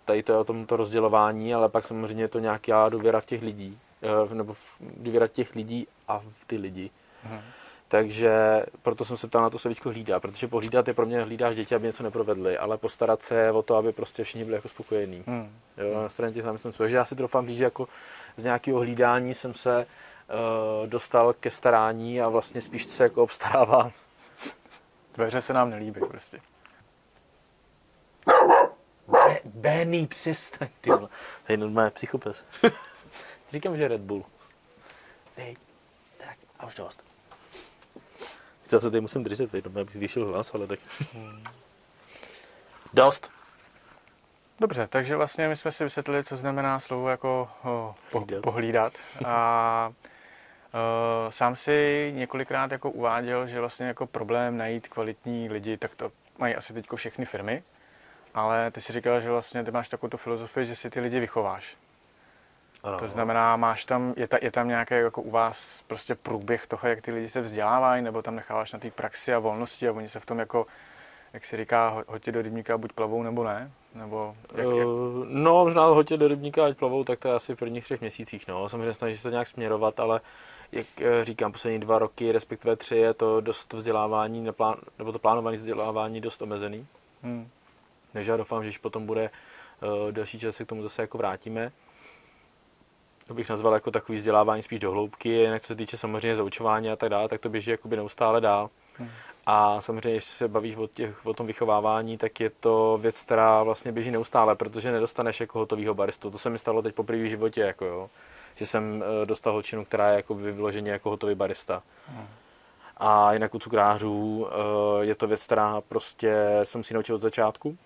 tady 0.05 0.23
to 0.23 0.31
je 0.31 0.37
o 0.37 0.43
tomto 0.43 0.75
rozdělování, 0.77 1.53
ale 1.53 1.69
pak 1.69 1.85
samozřejmě 1.85 2.23
je 2.23 2.27
to 2.27 2.39
nějaká 2.39 2.89
důvěra 2.89 3.21
v 3.21 3.25
těch 3.25 3.41
lidí, 3.41 3.79
uh, 4.23 4.33
nebo 4.33 4.53
v, 4.53 4.77
důvěra 4.97 5.27
těch 5.27 5.55
lidí 5.55 5.87
a 6.07 6.19
v 6.19 6.45
ty 6.47 6.57
lidi. 6.57 6.89
Hmm. 7.23 7.41
Takže 7.91 8.63
proto 8.81 9.05
jsem 9.05 9.17
se 9.17 9.27
ptal 9.27 9.41
na 9.41 9.49
to 9.49 9.59
slovíčko 9.59 9.89
hlídá, 9.89 10.19
protože 10.19 10.47
pohlídat 10.47 10.87
je 10.87 10.93
pro 10.93 11.05
mě 11.05 11.21
hlídáš 11.21 11.55
děti, 11.55 11.75
aby 11.75 11.87
něco 11.87 12.03
neprovedli, 12.03 12.57
ale 12.57 12.77
postarat 12.77 13.23
se 13.23 13.51
o 13.51 13.61
to, 13.61 13.75
aby 13.75 13.91
prostě 13.91 14.23
všichni 14.23 14.43
byli 14.43 14.55
jako 14.55 14.69
spokojení. 14.69 15.23
Hmm. 15.27 15.59
Jo, 15.77 16.01
na 16.01 16.09
straně 16.09 16.33
těch 16.33 16.43
zaměstnanců. 16.43 16.77
Takže 16.77 16.95
já 16.95 17.05
si 17.05 17.15
troufám 17.15 17.47
říct, 17.47 17.57
že 17.57 17.63
jako 17.63 17.87
z 18.37 18.43
nějakého 18.43 18.79
hlídání 18.79 19.33
jsem 19.33 19.53
se 19.53 19.85
uh, 19.85 20.87
dostal 20.87 21.33
ke 21.33 21.49
starání 21.49 22.21
a 22.21 22.29
vlastně 22.29 22.61
spíš 22.61 22.85
se 22.85 23.03
jako 23.03 23.23
obstarávám. 23.23 23.91
Dveře 25.13 25.41
se 25.41 25.53
nám 25.53 25.69
nelíbí 25.69 26.01
prostě. 26.07 26.41
Benny, 29.45 30.07
přestaň, 30.07 30.67
ty 30.81 30.89
vole. 30.89 31.09
Tady 31.47 31.57
normálně 31.57 31.91
psychopes. 31.91 32.45
Říkám, 33.49 33.77
že 33.77 33.87
Red 33.87 34.01
Bull. 34.01 34.25
Hej, 35.35 35.55
tak 36.17 36.37
a 36.59 36.65
už 36.65 36.75
dost. 36.75 37.10
Chtěl 38.71 38.81
se 38.81 38.91
tady 38.91 39.01
musím 39.01 39.23
držet, 39.23 39.51
veď, 39.51 39.65
abych 39.65 39.89
zvýšil 39.89 40.27
hlas, 40.27 40.55
ale 40.55 40.67
tak... 40.67 40.79
Dost. 42.93 43.31
Dobře, 44.59 44.87
takže 44.87 45.15
vlastně 45.15 45.47
my 45.47 45.55
jsme 45.55 45.71
si 45.71 45.83
vysvětlili, 45.83 46.23
co 46.23 46.35
znamená 46.35 46.79
slovo 46.79 47.09
jako 47.09 47.49
oh, 47.63 47.93
po, 48.11 48.25
pohlídat. 48.41 48.93
A 49.25 49.91
uh, 49.93 51.29
sám 51.29 51.55
si 51.55 52.11
několikrát 52.15 52.71
jako 52.71 52.91
uváděl, 52.91 53.47
že 53.47 53.59
vlastně 53.59 53.85
jako 53.87 54.07
problém 54.07 54.57
najít 54.57 54.87
kvalitní 54.87 55.49
lidi, 55.49 55.77
tak 55.77 55.95
to 55.95 56.11
mají 56.37 56.55
asi 56.55 56.73
teď 56.73 56.85
všechny 56.95 57.25
firmy. 57.25 57.63
Ale 58.33 58.71
ty 58.71 58.81
si 58.81 58.93
říkal, 58.93 59.21
že 59.21 59.29
vlastně 59.29 59.63
ty 59.63 59.71
máš 59.71 59.89
takovou 59.89 60.17
filozofii, 60.17 60.65
že 60.65 60.75
si 60.75 60.89
ty 60.89 60.99
lidi 60.99 61.19
vychováš. 61.19 61.77
Ano. 62.83 62.99
To 62.99 63.07
znamená, 63.07 63.57
máš 63.57 63.85
tam, 63.85 64.13
je, 64.17 64.27
ta, 64.27 64.37
je 64.41 64.51
tam 64.51 64.67
nějaký 64.67 64.93
jako 64.93 65.21
u 65.21 65.31
vás 65.31 65.83
prostě 65.87 66.15
průběh 66.15 66.67
toho, 66.67 66.87
jak 66.87 67.01
ty 67.01 67.11
lidi 67.11 67.29
se 67.29 67.41
vzdělávají, 67.41 68.01
nebo 68.01 68.21
tam 68.21 68.35
necháváš 68.35 68.73
na 68.73 68.79
té 68.79 68.91
praxi 68.91 69.33
a 69.33 69.39
volnosti 69.39 69.87
a 69.87 69.91
oni 69.91 70.09
se 70.09 70.19
v 70.19 70.25
tom 70.25 70.39
jako, 70.39 70.65
jak 71.33 71.45
se 71.45 71.57
říká, 71.57 72.03
hoď 72.07 72.29
do 72.29 72.41
rybníka, 72.41 72.77
buď 72.77 72.93
plavou 72.93 73.23
nebo 73.23 73.43
ne? 73.43 73.71
Nebo 73.95 74.35
jak, 74.55 74.65
jak? 74.65 74.87
Uh, 74.87 75.25
no, 75.27 75.63
možná 75.65 75.85
hoď 75.85 76.09
do 76.09 76.27
rybníka, 76.27 76.65
ať 76.65 76.77
plavou, 76.77 77.03
tak 77.03 77.19
to 77.19 77.27
je 77.27 77.33
asi 77.33 77.55
v 77.55 77.57
prvních 77.57 77.83
třech 77.83 78.01
měsících. 78.01 78.47
No. 78.47 78.69
Samozřejmě 78.69 78.93
snaží 78.93 79.17
se 79.17 79.23
to 79.23 79.29
nějak 79.29 79.47
směrovat, 79.47 79.99
ale 79.99 80.21
jak 80.71 81.01
eh, 81.01 81.25
říkám, 81.25 81.51
poslední 81.51 81.79
dva 81.79 81.99
roky, 81.99 82.31
respektive 82.31 82.75
tři, 82.75 82.95
je 82.95 83.13
to 83.13 83.41
dost 83.41 83.73
vzdělávání, 83.73 84.41
neplán, 84.41 84.75
nebo 84.99 85.11
to 85.11 85.19
plánované 85.19 85.57
vzdělávání 85.57 86.21
dost 86.21 86.41
omezený. 86.41 86.87
Hmm. 87.23 87.49
Takže 88.13 88.31
já 88.31 88.37
doufám, 88.37 88.63
že 88.63 88.67
když 88.67 88.77
potom 88.77 89.05
bude 89.05 89.29
uh, 89.81 90.11
další 90.11 90.39
čas, 90.39 90.55
se 90.55 90.65
k 90.65 90.67
tomu 90.67 90.81
zase 90.81 91.01
jako 91.01 91.17
vrátíme 91.17 91.71
to 93.31 93.35
bych 93.35 93.49
nazval 93.49 93.73
jako 93.73 93.91
takový 93.91 94.17
vzdělávání 94.17 94.63
spíš 94.63 94.79
do 94.79 94.91
hloubky, 94.91 95.29
jinak 95.29 95.61
co 95.61 95.67
se 95.67 95.75
týče 95.75 95.97
samozřejmě 95.97 96.35
zaučování 96.35 96.89
a 96.89 96.95
tak 96.95 97.09
dále, 97.09 97.27
tak 97.27 97.41
to 97.41 97.49
běží 97.49 97.71
jakoby 97.71 97.95
neustále 97.95 98.41
dál. 98.41 98.69
Hmm. 98.97 99.09
A 99.45 99.81
samozřejmě, 99.81 100.11
když 100.11 100.23
se 100.23 100.47
bavíš 100.47 100.75
o, 100.75 100.87
těch, 100.87 101.25
o 101.25 101.33
tom 101.33 101.47
vychovávání, 101.47 102.17
tak 102.17 102.39
je 102.39 102.49
to 102.49 102.97
věc, 103.01 103.21
která 103.21 103.63
vlastně 103.63 103.91
běží 103.91 104.11
neustále, 104.11 104.55
protože 104.55 104.91
nedostaneš 104.91 105.39
jako 105.39 105.59
hotovýho 105.59 105.93
baristu. 105.93 106.31
To 106.31 106.37
se 106.37 106.49
mi 106.49 106.57
stalo 106.57 106.81
teď 106.81 106.95
poprvé 106.95 107.23
v 107.23 107.29
životě, 107.29 107.61
jako 107.61 107.85
jo. 107.85 108.09
že 108.55 108.67
jsem 108.67 109.03
eh, 109.03 109.25
dostal 109.25 109.53
holčinu, 109.53 109.85
která 109.85 110.09
je 110.09 110.15
jako 110.15 110.35
vyloženě 110.35 110.91
jako 110.91 111.09
hotový 111.09 111.35
barista. 111.35 111.83
Hmm. 112.07 112.27
A 112.97 113.33
jinak 113.33 113.55
u 113.55 113.59
cukrářů 113.59 114.47
eh, 114.47 115.05
je 115.05 115.15
to 115.15 115.27
věc, 115.27 115.45
která 115.45 115.81
prostě 115.81 116.59
jsem 116.63 116.83
si 116.83 116.93
naučil 116.93 117.15
od 117.15 117.21
začátku 117.21 117.77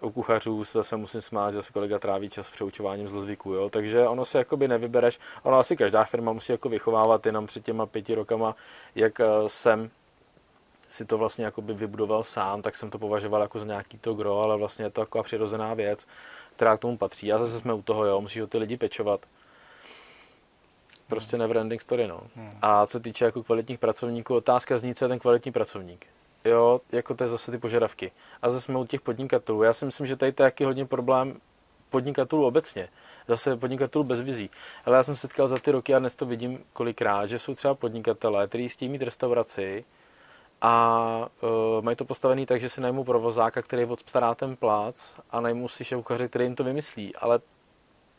u 0.00 0.10
kuchařů 0.10 0.64
se 0.64 0.78
zase 0.78 0.96
musím 0.96 1.20
smát, 1.20 1.54
že 1.54 1.62
se 1.62 1.72
kolega 1.72 1.98
tráví 1.98 2.28
čas 2.28 2.50
přeučováním 2.50 3.08
zlozvyků, 3.08 3.52
jo? 3.52 3.70
takže 3.70 4.08
ono 4.08 4.24
si 4.24 4.36
jakoby 4.36 4.68
nevybereš, 4.68 5.18
ono 5.42 5.58
asi 5.58 5.76
každá 5.76 6.04
firma 6.04 6.32
musí 6.32 6.52
jako 6.52 6.68
vychovávat 6.68 7.26
jenom 7.26 7.46
před 7.46 7.64
těma 7.64 7.86
pěti 7.86 8.14
rokama, 8.14 8.56
jak 8.94 9.20
eh, 9.20 9.26
jsem 9.46 9.90
si 10.90 11.04
to 11.04 11.18
vlastně 11.18 11.44
jakoby 11.44 11.74
vybudoval 11.74 12.22
sám, 12.22 12.62
tak 12.62 12.76
jsem 12.76 12.90
to 12.90 12.98
považoval 12.98 13.40
jako 13.42 13.58
za 13.58 13.66
nějaký 13.66 13.98
to 13.98 14.14
gro, 14.14 14.40
ale 14.40 14.56
vlastně 14.56 14.84
je 14.84 14.90
to 14.90 15.00
jako 15.00 15.22
přirozená 15.22 15.74
věc, 15.74 16.06
která 16.56 16.76
k 16.76 16.80
tomu 16.80 16.96
patří. 16.96 17.32
A 17.32 17.38
zase 17.38 17.58
jsme 17.58 17.74
u 17.74 17.82
toho, 17.82 18.04
jo, 18.04 18.20
musíš 18.20 18.42
o 18.42 18.46
ty 18.46 18.58
lidi 18.58 18.76
pečovat. 18.76 19.26
Prostě 21.08 21.38
never 21.38 21.56
ending 21.56 21.80
story, 21.80 22.06
no. 22.06 22.20
Hmm. 22.36 22.58
A 22.62 22.86
co 22.86 23.00
týče 23.00 23.24
jako 23.24 23.42
kvalitních 23.42 23.78
pracovníků, 23.78 24.34
otázka 24.34 24.78
zní, 24.78 24.94
co 24.94 25.04
je 25.04 25.08
ten 25.08 25.18
kvalitní 25.18 25.52
pracovník 25.52 26.06
jo, 26.44 26.80
jako 26.92 27.14
to 27.14 27.24
je 27.24 27.28
zase 27.28 27.50
ty 27.50 27.58
požadavky. 27.58 28.12
A 28.42 28.50
zase 28.50 28.64
jsme 28.64 28.78
u 28.78 28.86
těch 28.86 29.00
podnikatelů. 29.00 29.62
Já 29.62 29.72
si 29.72 29.84
myslím, 29.84 30.06
že 30.06 30.16
tady 30.16 30.32
to 30.32 30.42
je 30.42 30.44
jaký 30.44 30.64
hodně 30.64 30.86
problém 30.86 31.40
podnikatelů 31.90 32.46
obecně. 32.46 32.88
Zase 33.28 33.56
podnikatelů 33.56 34.04
bez 34.04 34.20
vizí. 34.20 34.50
Ale 34.84 34.96
já 34.96 35.02
jsem 35.02 35.14
se 35.14 35.20
setkal 35.20 35.48
za 35.48 35.58
ty 35.58 35.70
roky 35.70 35.94
a 35.94 35.98
dnes 35.98 36.14
to 36.14 36.26
vidím 36.26 36.64
kolikrát, 36.72 37.26
že 37.26 37.38
jsou 37.38 37.54
třeba 37.54 37.74
podnikatelé, 37.74 38.48
kteří 38.48 38.68
chtějí 38.68 38.88
mít 38.88 39.02
restauraci 39.02 39.84
a 40.60 41.28
uh, 41.42 41.84
mají 41.84 41.96
to 41.96 42.04
postavený 42.04 42.46
tak, 42.46 42.60
že 42.60 42.68
si 42.68 42.80
najmou 42.80 43.04
provozáka, 43.04 43.62
který 43.62 43.84
odstará 43.84 44.34
ten 44.34 44.56
plác 44.56 45.20
a 45.30 45.40
najmou 45.40 45.68
si 45.68 45.84
šéfkuchaře, 45.84 46.28
který 46.28 46.44
jim 46.44 46.54
to 46.54 46.64
vymyslí. 46.64 47.16
Ale 47.16 47.38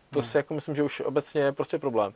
to 0.09 0.19
hmm. 0.19 0.21
si 0.21 0.37
jako 0.37 0.53
myslím, 0.53 0.75
že 0.75 0.83
už 0.83 0.99
obecně 0.99 1.41
je 1.41 1.51
prostě 1.51 1.79
problém. 1.79 2.13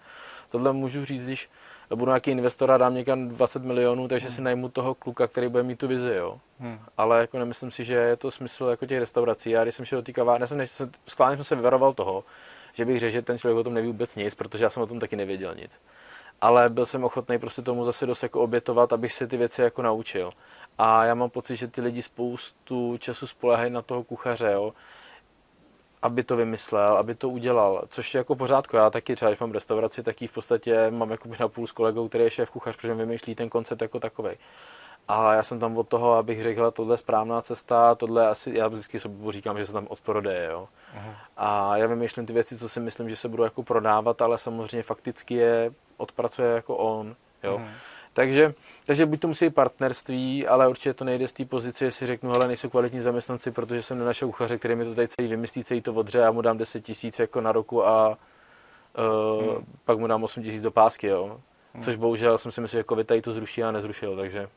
Tohle 0.49 0.73
můžu 0.73 1.05
říct, 1.05 1.23
když 1.23 1.49
budu 1.95 2.09
nějaký 2.09 2.31
investor 2.31 2.71
a 2.71 2.77
dám 2.77 2.95
někam 2.95 3.27
20 3.27 3.63
milionů, 3.63 4.07
takže 4.07 4.27
hmm. 4.27 4.35
si 4.35 4.41
najmu 4.41 4.69
toho 4.69 4.95
kluka, 4.95 5.27
který 5.27 5.47
bude 5.47 5.63
mít 5.63 5.79
tu 5.79 5.87
vizi, 5.87 6.13
jo. 6.13 6.39
Hmm. 6.59 6.79
Ale 6.97 7.19
jako 7.19 7.39
nemyslím 7.39 7.71
si, 7.71 7.83
že 7.83 7.93
je 7.93 8.15
to 8.15 8.31
smysl 8.31 8.65
jako 8.65 8.85
těch 8.85 8.99
restaurací. 8.99 9.49
Já 9.49 9.63
když 9.63 9.75
jsem 9.75 9.85
šel 9.85 9.99
do 9.99 10.03
té 10.03 10.11
kavárny, 10.11 10.47
jsem, 10.47 10.67
jsem, 10.67 10.91
skválně 11.07 11.37
jsem 11.37 11.43
se 11.43 11.55
vyvaroval 11.55 11.93
toho, 11.93 12.23
že 12.73 12.85
bych 12.85 12.99
řekl, 12.99 13.13
že 13.13 13.21
ten 13.21 13.37
člověk 13.37 13.57
o 13.57 13.63
tom 13.63 13.73
neví 13.73 13.87
vůbec 13.87 14.15
nic, 14.15 14.35
protože 14.35 14.63
já 14.63 14.69
jsem 14.69 14.83
o 14.83 14.87
tom 14.87 14.99
taky 14.99 15.15
nevěděl 15.15 15.55
nic. 15.55 15.81
Ale 16.41 16.69
byl 16.69 16.85
jsem 16.85 17.03
ochotný 17.03 17.39
prostě 17.39 17.61
tomu 17.61 17.83
zase 17.83 18.05
dost 18.05 18.23
jako 18.23 18.41
obětovat, 18.41 18.93
abych 18.93 19.13
se 19.13 19.27
ty 19.27 19.37
věci 19.37 19.61
jako 19.61 19.81
naučil. 19.81 20.31
A 20.77 21.05
já 21.05 21.15
mám 21.15 21.29
pocit, 21.29 21.55
že 21.55 21.67
ty 21.67 21.81
lidi 21.81 22.01
spoustu 22.01 22.97
času 22.97 23.27
spolehají 23.27 23.71
na 23.71 23.81
toho 23.81 24.03
kuchaře, 24.03 24.51
jo 24.51 24.73
aby 26.03 26.23
to 26.23 26.35
vymyslel, 26.35 26.97
aby 26.97 27.15
to 27.15 27.29
udělal, 27.29 27.83
což 27.89 28.13
je 28.13 28.17
jako 28.17 28.35
pořádku. 28.35 28.75
Já 28.75 28.89
taky 28.89 29.15
třeba, 29.15 29.31
když 29.31 29.39
mám 29.39 29.51
restauraci, 29.51 30.03
tak 30.03 30.21
ji 30.21 30.27
v 30.27 30.33
podstatě 30.33 30.91
mám 30.91 31.11
jako 31.11 31.29
na 31.39 31.47
půl 31.47 31.67
s 31.67 31.71
kolegou, 31.71 32.07
který 32.07 32.23
je 32.23 32.29
šéf 32.29 32.49
kuchař, 32.49 32.75
protože 32.75 32.93
vymýšlí 32.93 33.35
ten 33.35 33.49
koncept 33.49 33.81
jako 33.81 33.99
takový. 33.99 34.29
A 35.07 35.33
já 35.33 35.43
jsem 35.43 35.59
tam 35.59 35.77
od 35.77 35.87
toho, 35.87 36.13
abych 36.13 36.43
řekl, 36.43 36.71
tohle 36.71 36.93
je 36.93 36.97
správná 36.97 37.41
cesta, 37.41 37.95
tohle 37.95 38.27
asi, 38.27 38.57
já 38.57 38.67
vždycky 38.67 38.99
sobě 38.99 39.31
říkám, 39.31 39.57
že 39.57 39.65
se 39.65 39.73
tam 39.73 39.87
odprodeje, 39.89 40.49
jo. 40.51 40.67
Uh-huh. 40.97 41.13
A 41.37 41.77
já 41.77 41.87
vymýšlím 41.87 42.25
ty 42.25 42.33
věci, 42.33 42.57
co 42.57 42.69
si 42.69 42.79
myslím, 42.79 43.09
že 43.09 43.15
se 43.15 43.29
budou 43.29 43.43
jako 43.43 43.63
prodávat, 43.63 44.21
ale 44.21 44.37
samozřejmě 44.37 44.83
fakticky 44.83 45.33
je 45.33 45.71
odpracuje 45.97 46.47
jako 46.47 46.77
on, 46.77 47.15
jo. 47.43 47.57
Uh-huh. 47.57 47.92
Takže, 48.13 48.53
takže 48.85 49.05
buď 49.05 49.19
to 49.19 49.27
musí 49.27 49.45
být 49.45 49.55
partnerství, 49.55 50.47
ale 50.47 50.67
určitě 50.67 50.93
to 50.93 51.05
nejde 51.05 51.27
z 51.27 51.31
té 51.33 51.45
pozice, 51.45 51.85
jestli 51.85 52.07
řeknu, 52.07 52.31
hele, 52.31 52.47
nejsou 52.47 52.69
kvalitní 52.69 53.01
zaměstnanci, 53.01 53.51
protože 53.51 53.81
jsem 53.81 53.99
nenašel 53.99 54.27
kuchaře, 54.27 54.57
který 54.57 54.75
mi 54.75 54.85
to 54.85 54.95
tady 54.95 55.07
celý 55.07 55.27
vymyslí, 55.27 55.63
celý 55.63 55.81
to 55.81 55.93
odře 55.93 56.25
a 56.25 56.31
mu 56.31 56.41
dám 56.41 56.57
10 56.57 56.81
tisíc 56.81 57.19
jako 57.19 57.41
na 57.41 57.51
roku 57.51 57.87
a 57.87 58.09
uh, 58.09 59.53
hmm. 59.53 59.65
pak 59.85 59.97
mu 59.97 60.07
dám 60.07 60.23
8 60.23 60.43
tisíc 60.43 60.61
do 60.61 60.71
pásky, 60.71 61.07
jo. 61.07 61.39
Hmm. 61.73 61.83
Což 61.83 61.95
bohužel 61.95 62.37
jsem 62.37 62.51
si 62.51 62.61
myslel, 62.61 62.79
že 62.79 62.85
COVID 62.89 63.07
tady 63.07 63.21
to 63.21 63.33
zruší 63.33 63.63
a 63.63 63.71
nezrušil, 63.71 64.17
takže... 64.17 64.49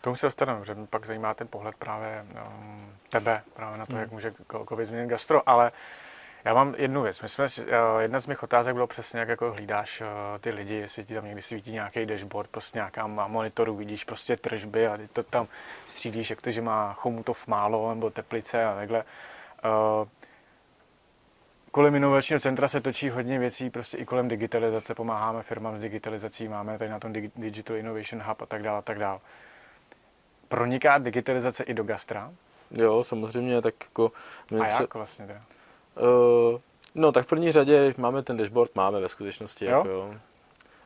Tomu 0.00 0.16
se 0.16 0.26
dostaneme, 0.26 0.64
že 0.64 0.74
mě 0.74 0.86
pak 0.86 1.06
zajímá 1.06 1.34
ten 1.34 1.48
pohled 1.48 1.74
právě 1.74 2.26
um, 2.46 2.92
tebe, 3.08 3.42
právě 3.54 3.78
na 3.78 3.86
to, 3.86 3.92
hmm. 3.92 4.00
jak 4.00 4.12
může 4.12 4.34
COVID 4.68 4.88
změnit 4.88 5.08
gastro, 5.08 5.48
ale 5.48 5.70
uh, 5.70 5.76
já 6.46 6.54
mám 6.54 6.74
jednu 6.78 7.02
věc. 7.02 7.22
My 7.22 7.28
jsme, 7.28 7.46
eh, 7.58 8.02
jedna 8.02 8.20
z 8.20 8.26
mých 8.26 8.42
otázek 8.42 8.74
bylo 8.74 8.86
přesně, 8.86 9.20
jak 9.20 9.28
jako 9.28 9.52
hlídáš 9.52 10.00
eh, 10.00 10.38
ty 10.38 10.50
lidi, 10.50 10.74
jestli 10.74 11.04
ti 11.04 11.14
tam 11.14 11.24
někdy 11.24 11.42
svítí 11.42 11.72
nějaký 11.72 12.06
dashboard, 12.06 12.50
prostě 12.50 12.78
nějaká 12.78 13.06
monitoru, 13.06 13.76
vidíš 13.76 14.04
prostě 14.04 14.36
tržby 14.36 14.86
a 14.86 14.96
ty 14.96 15.08
to 15.08 15.22
tam 15.22 15.48
střídíš, 15.86 16.30
jak 16.30 16.42
to, 16.42 16.50
že 16.50 16.62
má 16.62 16.92
chomutov 16.92 17.46
málo 17.46 17.94
nebo 17.94 18.10
teplice 18.10 18.64
a 18.64 18.74
takhle. 18.74 19.04
Eh, 19.64 20.08
kolem 21.70 21.94
inovačního 21.94 22.40
centra 22.40 22.68
se 22.68 22.80
točí 22.80 23.10
hodně 23.10 23.38
věcí, 23.38 23.70
prostě 23.70 23.96
i 23.96 24.04
kolem 24.04 24.28
digitalizace, 24.28 24.94
pomáháme 24.94 25.42
firmám 25.42 25.76
s 25.76 25.80
digitalizací, 25.80 26.48
máme 26.48 26.78
tady 26.78 26.90
na 26.90 27.00
tom 27.00 27.12
Digital 27.36 27.76
Innovation 27.76 28.22
Hub 28.22 28.42
a 28.42 28.46
tak 28.46 28.62
dále, 28.62 28.78
a 28.78 28.82
tak 28.82 28.98
dále. 28.98 29.20
Proniká 30.48 30.98
digitalizace 30.98 31.64
i 31.64 31.74
do 31.74 31.84
gastra? 31.84 32.32
Jo, 32.80 33.04
samozřejmě, 33.04 33.62
tak 33.62 33.74
jako... 33.84 34.12
A 34.60 34.66
jak 34.66 34.94
vlastně 34.94 35.26
teda? 35.26 35.42
Uh, 36.00 36.60
no 36.94 37.12
tak 37.12 37.24
v 37.24 37.28
první 37.28 37.52
řadě 37.52 37.94
máme 37.98 38.22
ten 38.22 38.36
dashboard, 38.36 38.70
máme 38.74 39.00
ve 39.00 39.08
skutečnosti. 39.08 39.64
Jo? 39.64 39.70
Jako, 39.70 39.88
jo. 39.88 40.14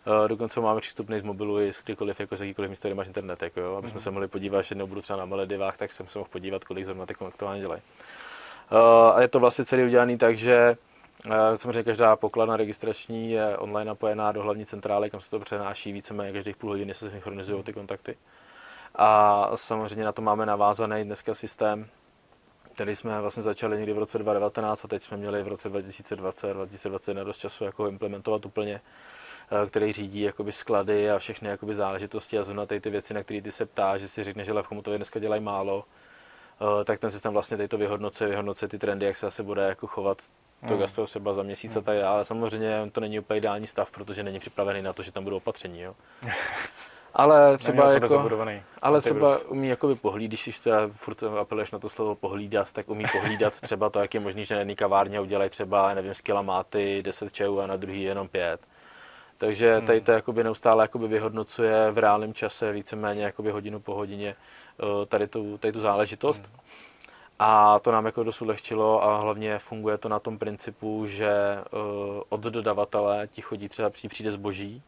Uh, 0.07 0.29
dokonce 0.29 0.61
máme 0.61 0.81
přístupný 0.81 1.19
z 1.19 1.23
mobilu 1.23 1.61
i 1.61 1.73
z 1.73 1.85
kdykoliv, 1.85 2.21
jako 2.21 2.37
z 2.37 2.41
jakýkoliv 2.41 2.71
místa, 2.71 2.89
kde 2.89 2.95
máš 2.95 3.07
internet, 3.07 3.43
jako 3.43 3.61
jo, 3.61 3.77
aby 3.77 3.89
jsme 3.89 3.97
mm. 3.97 4.01
se 4.01 4.11
mohli 4.11 4.29
podívat, 4.29 4.63
že 4.63 4.73
jednou 4.73 4.87
budu 4.87 5.01
třeba 5.01 5.19
na 5.19 5.25
Maledivách, 5.25 5.77
tak 5.77 5.93
jsem 5.93 6.09
se 6.09 6.19
mohl 6.19 6.29
podívat, 6.33 6.65
kolik 6.65 6.85
zrovna 6.85 7.07
teď 7.07 7.17
aktuálně 7.27 7.61
dělají. 7.61 7.83
Uh, 8.73 8.79
a 9.17 9.21
je 9.21 9.29
to 9.29 9.41
vlastně 9.41 9.65
celý 9.65 9.85
udělaný 9.85 10.19
tak, 10.19 10.37
že 10.37 10.77
samozřejmě 11.55 11.83
každá 11.83 12.17
pokladna 12.17 12.57
registrační 12.57 13.33
je 13.33 13.57
online 13.57 13.89
napojená 13.89 14.33
do 14.33 14.43
hlavní 14.43 14.67
centrály, 14.67 15.11
kam 15.11 15.21
se 15.21 15.31
to 15.31 15.41
přenáší 15.41 15.93
víceméně 15.93 16.33
každých 16.33 16.57
půl 16.57 16.71
hodiny 16.71 16.95
se 16.95 17.11
synchronizují 17.11 17.63
ty 17.63 17.73
kontakty. 17.73 18.17
A 18.95 19.51
samozřejmě 19.55 20.05
na 20.05 20.13
to 20.13 20.23
máme 20.23 20.47
navázaný 20.47 21.05
dneska 21.05 21.35
systém, 21.35 21.87
který 22.75 22.97
jsme 22.97 23.21
vlastně 23.21 23.43
začali 23.43 23.77
někdy 23.77 23.93
v 23.93 23.99
roce 23.99 24.19
2019 24.19 24.85
a 24.85 24.89
teď 24.89 25.03
jsme 25.03 25.17
měli 25.17 25.43
v 25.43 25.49
roce 25.49 25.69
2020, 25.69 26.55
2021 26.55 27.25
dost 27.25 27.39
času 27.39 27.65
jako 27.65 27.89
implementovat 27.89 28.47
úplně 28.47 28.81
Eh, 29.53 29.67
který 29.67 29.93
řídí 29.93 30.21
jakoby 30.21 30.53
sklady 30.53 31.11
a 31.11 31.19
všechny 31.19 31.49
jakoby 31.49 31.75
záležitosti 31.75 32.39
a 32.39 32.43
zrovna 32.43 32.67
ty 32.67 32.91
věci, 32.91 33.15
na 33.15 33.23
které 33.23 33.43
ty 33.43 33.53
se 33.53 33.67
ptáš, 33.67 34.01
že 34.01 34.09
si 34.09 34.25
řekne, 34.25 34.45
že 34.45 34.53
Levchomutově 34.53 34.99
dneska 34.99 35.21
dělají 35.21 35.43
málo, 35.43 35.85
eh, 36.81 36.85
tak 36.85 36.99
ten 36.99 37.11
systém 37.11 37.33
vlastně 37.33 37.57
tady 37.57 37.69
to 37.69 37.79
vyhodnocuje, 37.79 38.31
vyhodnocuje 38.31 38.69
ty 38.69 38.79
trendy, 38.79 39.07
jak 39.07 39.17
se 39.17 39.27
asi 39.27 39.43
bude 39.43 39.63
jako 39.63 39.87
chovat 39.87 40.23
to 40.69 40.75
hmm. 40.75 40.81
gastro 40.81 41.07
třeba 41.07 41.33
za 41.33 41.43
měsíc 41.43 41.73
hmm. 41.73 41.79
a 41.79 41.83
tak 41.83 41.99
dále. 41.99 42.25
Samozřejmě 42.25 42.91
to 42.93 43.01
není 43.01 43.19
úplně 43.19 43.39
ideální 43.39 43.67
stav, 43.67 43.91
protože 43.91 44.23
není 44.23 44.39
připravený 44.39 44.83
na 44.83 44.93
to, 44.93 45.03
že 45.03 45.13
tam 45.13 45.25
budou 45.25 45.37
opatření. 45.37 45.81
Jo. 45.81 45.95
Ale 47.15 47.59
třeba, 47.59 47.93
jako, 47.93 48.29
ale 48.83 49.01
třeba 49.01 49.39
umí 49.49 49.69
jakoby 49.69 49.95
pohlídat, 49.95 50.29
když 50.29 50.59
teda 50.59 50.89
furt 50.89 51.23
apeluješ 51.23 51.71
na 51.71 51.79
to 51.79 51.89
slovo 51.89 52.15
pohlídat, 52.15 52.73
tak 52.73 52.89
umí 52.89 53.05
pohlídat 53.13 53.61
třeba 53.61 53.91
to, 53.91 54.01
jak 54.01 54.15
je 54.15 54.21
možný, 54.21 54.45
že 54.45 54.55
na 54.55 54.59
jedné 54.59 54.75
kavárně 54.75 55.21
udělají 55.21 55.51
třeba, 55.51 55.95
nevím, 55.95 56.15
skila 56.15 56.43
máty, 56.43 57.03
10 57.03 57.33
čajů 57.33 57.61
a 57.61 57.67
na 57.67 57.77
druhý 57.77 58.03
jenom 58.03 58.29
5. 58.29 58.61
Takže 59.39 59.77
hmm. 59.77 59.87
tady 59.87 60.01
to 60.01 60.13
jakoby 60.13 60.45
neustále 60.45 60.85
jakoby 60.85 61.09
vyhodnocuje 61.09 61.91
v 61.91 61.99
reálném 61.99 62.35
čase, 62.35 62.73
víceméně 62.73 63.25
jakoby 63.25 63.51
hodinu 63.51 63.81
po 63.81 63.95
hodině 63.95 64.37
eh, 64.81 65.07
tady 65.07 65.27
tu, 65.27 65.59
tady 65.59 65.73
tu 65.73 65.81
záležitost. 65.81 66.47
Hmm. 66.47 66.61
A 67.39 67.79
to 67.79 67.93
nám 67.93 68.07
jako 68.07 68.23
dost 68.23 68.43
ulehčilo 68.43 69.05
a 69.05 69.19
hlavně 69.19 69.59
funguje 69.59 69.99
to 69.99 70.09
na 70.09 70.19
tom 70.19 70.39
principu, 70.39 71.07
že 71.07 71.31
eh, 71.31 71.63
od 72.29 72.41
dodavatele 72.41 73.29
ti 73.33 73.43
chodí 73.43 73.69
třeba 73.69 73.91
přijde 73.91 74.31
zboží, 74.31 74.83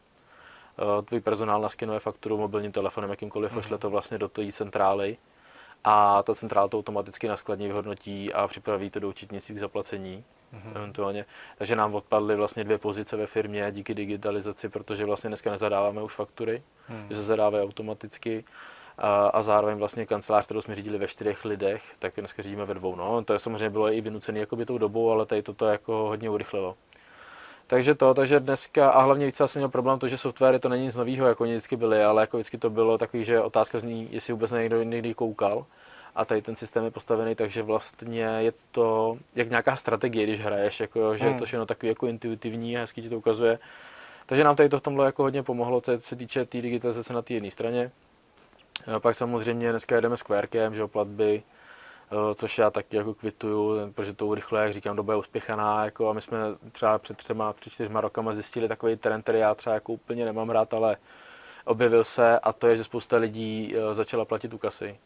tvůj 1.05 1.19
personál 1.19 1.61
naskenuje 1.61 1.99
fakturu 1.99 2.37
mobilním 2.37 2.71
telefonem, 2.71 3.09
jakýmkoliv 3.09 3.51
hmm. 3.51 3.61
pošle 3.61 3.77
to 3.77 3.89
vlastně 3.89 4.17
do 4.17 4.27
té 4.27 4.51
centrály 4.51 5.17
a 5.83 6.23
ta 6.23 6.35
centrála 6.35 6.67
to 6.67 6.77
automaticky 6.79 7.27
na 7.27 7.37
skladní 7.37 7.67
vyhodnotí 7.67 8.33
a 8.33 8.47
připraví 8.47 8.89
to 8.89 8.99
do 8.99 9.09
účetnicí 9.09 9.53
k 9.53 9.57
zaplacení 9.57 10.23
mm-hmm. 10.53 10.75
eventuálně. 10.75 11.25
Takže 11.57 11.75
nám 11.75 11.95
odpadly 11.95 12.35
vlastně 12.35 12.63
dvě 12.63 12.77
pozice 12.77 13.17
ve 13.17 13.27
firmě 13.27 13.67
díky 13.71 13.93
digitalizaci, 13.93 14.69
protože 14.69 15.05
vlastně 15.05 15.27
dneska 15.27 15.51
nezadáváme 15.51 16.03
už 16.03 16.13
faktury, 16.13 16.63
mm. 16.89 17.05
že 17.09 17.15
se 17.15 17.23
zadávají 17.23 17.63
automaticky 17.63 18.43
a, 18.97 19.27
a 19.27 19.41
zároveň 19.41 19.77
vlastně 19.77 20.05
kancelář, 20.05 20.45
kterou 20.45 20.61
jsme 20.61 20.75
řídili 20.75 20.97
ve 20.97 21.07
čtyřech 21.07 21.45
lidech, 21.45 21.83
tak 21.99 22.13
dneska 22.17 22.43
řídíme 22.43 22.65
ve 22.65 22.73
dvou. 22.73 22.95
No, 22.95 23.23
to 23.23 23.33
je 23.33 23.39
samozřejmě 23.39 23.69
bylo 23.69 23.93
i 23.93 24.01
vynucené 24.01 24.39
jakoby 24.39 24.65
tou 24.65 24.77
dobou, 24.77 25.11
ale 25.11 25.25
tady 25.25 25.41
toto 25.41 25.67
jako 25.67 25.93
hodně 25.93 26.29
urychlilo. 26.29 26.75
Takže 27.73 27.95
to, 27.95 28.13
takže 28.13 28.39
dneska, 28.39 28.89
a 28.89 29.01
hlavně 29.01 29.25
víc 29.25 29.41
asi 29.41 29.59
měl 29.59 29.69
problém 29.69 29.99
to, 29.99 30.07
že 30.07 30.17
softwary 30.17 30.59
to 30.59 30.69
není 30.69 30.85
nic 30.85 30.95
nového, 30.95 31.27
jako 31.27 31.43
oni 31.43 31.53
vždycky 31.53 31.75
byly, 31.75 32.03
ale 32.03 32.21
jako 32.21 32.37
vždycky 32.37 32.57
to 32.57 32.69
bylo 32.69 32.97
takový, 32.97 33.23
že 33.23 33.41
otázka 33.41 33.79
zní, 33.79 34.07
jestli 34.11 34.33
vůbec 34.33 34.51
někdo 34.51 34.83
někdy 34.83 35.13
koukal 35.13 35.65
a 36.15 36.25
tady 36.25 36.41
ten 36.41 36.55
systém 36.55 36.83
je 36.83 36.91
postavený, 36.91 37.35
takže 37.35 37.63
vlastně 37.63 38.25
je 38.25 38.51
to 38.71 39.17
jak 39.35 39.49
nějaká 39.49 39.75
strategie, 39.75 40.23
když 40.23 40.39
hraješ, 40.41 40.79
jako, 40.79 41.15
že 41.15 41.23
hmm. 41.23 41.33
je 41.33 41.39
to 41.39 41.45
všechno 41.45 41.65
takový 41.65 41.87
jako 41.87 42.07
intuitivní 42.07 42.77
a 42.77 42.79
hezky 42.79 43.01
ti 43.01 43.09
to 43.09 43.17
ukazuje. 43.17 43.59
Takže 44.25 44.43
nám 44.43 44.55
tady 44.55 44.69
to 44.69 44.77
v 44.77 44.81
tomhle 44.81 45.05
jako 45.05 45.23
hodně 45.23 45.43
pomohlo, 45.43 45.81
co 45.81 45.91
se 45.99 46.15
týče 46.15 46.39
té 46.39 46.45
tý 46.45 46.61
digitalizace 46.61 47.13
na 47.13 47.21
té 47.21 47.33
jedné 47.33 47.51
straně. 47.51 47.91
A 48.95 48.99
pak 48.99 49.15
samozřejmě 49.15 49.69
dneska 49.71 49.95
jedeme 49.95 50.17
s 50.17 50.23
QRkem, 50.23 50.75
že 50.75 50.83
o 50.83 50.87
platby, 50.87 51.43
což 52.35 52.57
já 52.57 52.69
taky 52.69 52.97
jako 52.97 53.13
kvituju, 53.13 53.91
protože 53.93 54.13
to 54.13 54.27
urychle, 54.27 54.63
jak 54.63 54.73
říkám, 54.73 54.95
doba 54.95 55.13
je 55.13 55.19
uspěchaná, 55.19 55.85
jako 55.85 56.09
a 56.09 56.13
my 56.13 56.21
jsme 56.21 56.37
třeba 56.71 56.97
před 56.97 57.17
třema, 57.17 57.53
před 57.53 57.73
čtyřma 57.73 58.01
rokama 58.01 58.33
zjistili 58.33 58.67
takový 58.67 58.95
trend, 58.95 59.21
který 59.21 59.39
já 59.39 59.55
třeba 59.55 59.73
jako 59.73 59.93
úplně 59.93 60.25
nemám 60.25 60.49
rád, 60.49 60.73
ale 60.73 60.97
objevil 61.65 62.03
se 62.03 62.39
a 62.39 62.53
to 62.53 62.67
je, 62.67 62.77
že 62.77 62.83
spousta 62.83 63.17
lidí 63.17 63.75
eh, 63.75 63.93
začala 63.93 64.25
platit 64.25 64.53
u 64.53 64.57
kasy. 64.57 64.97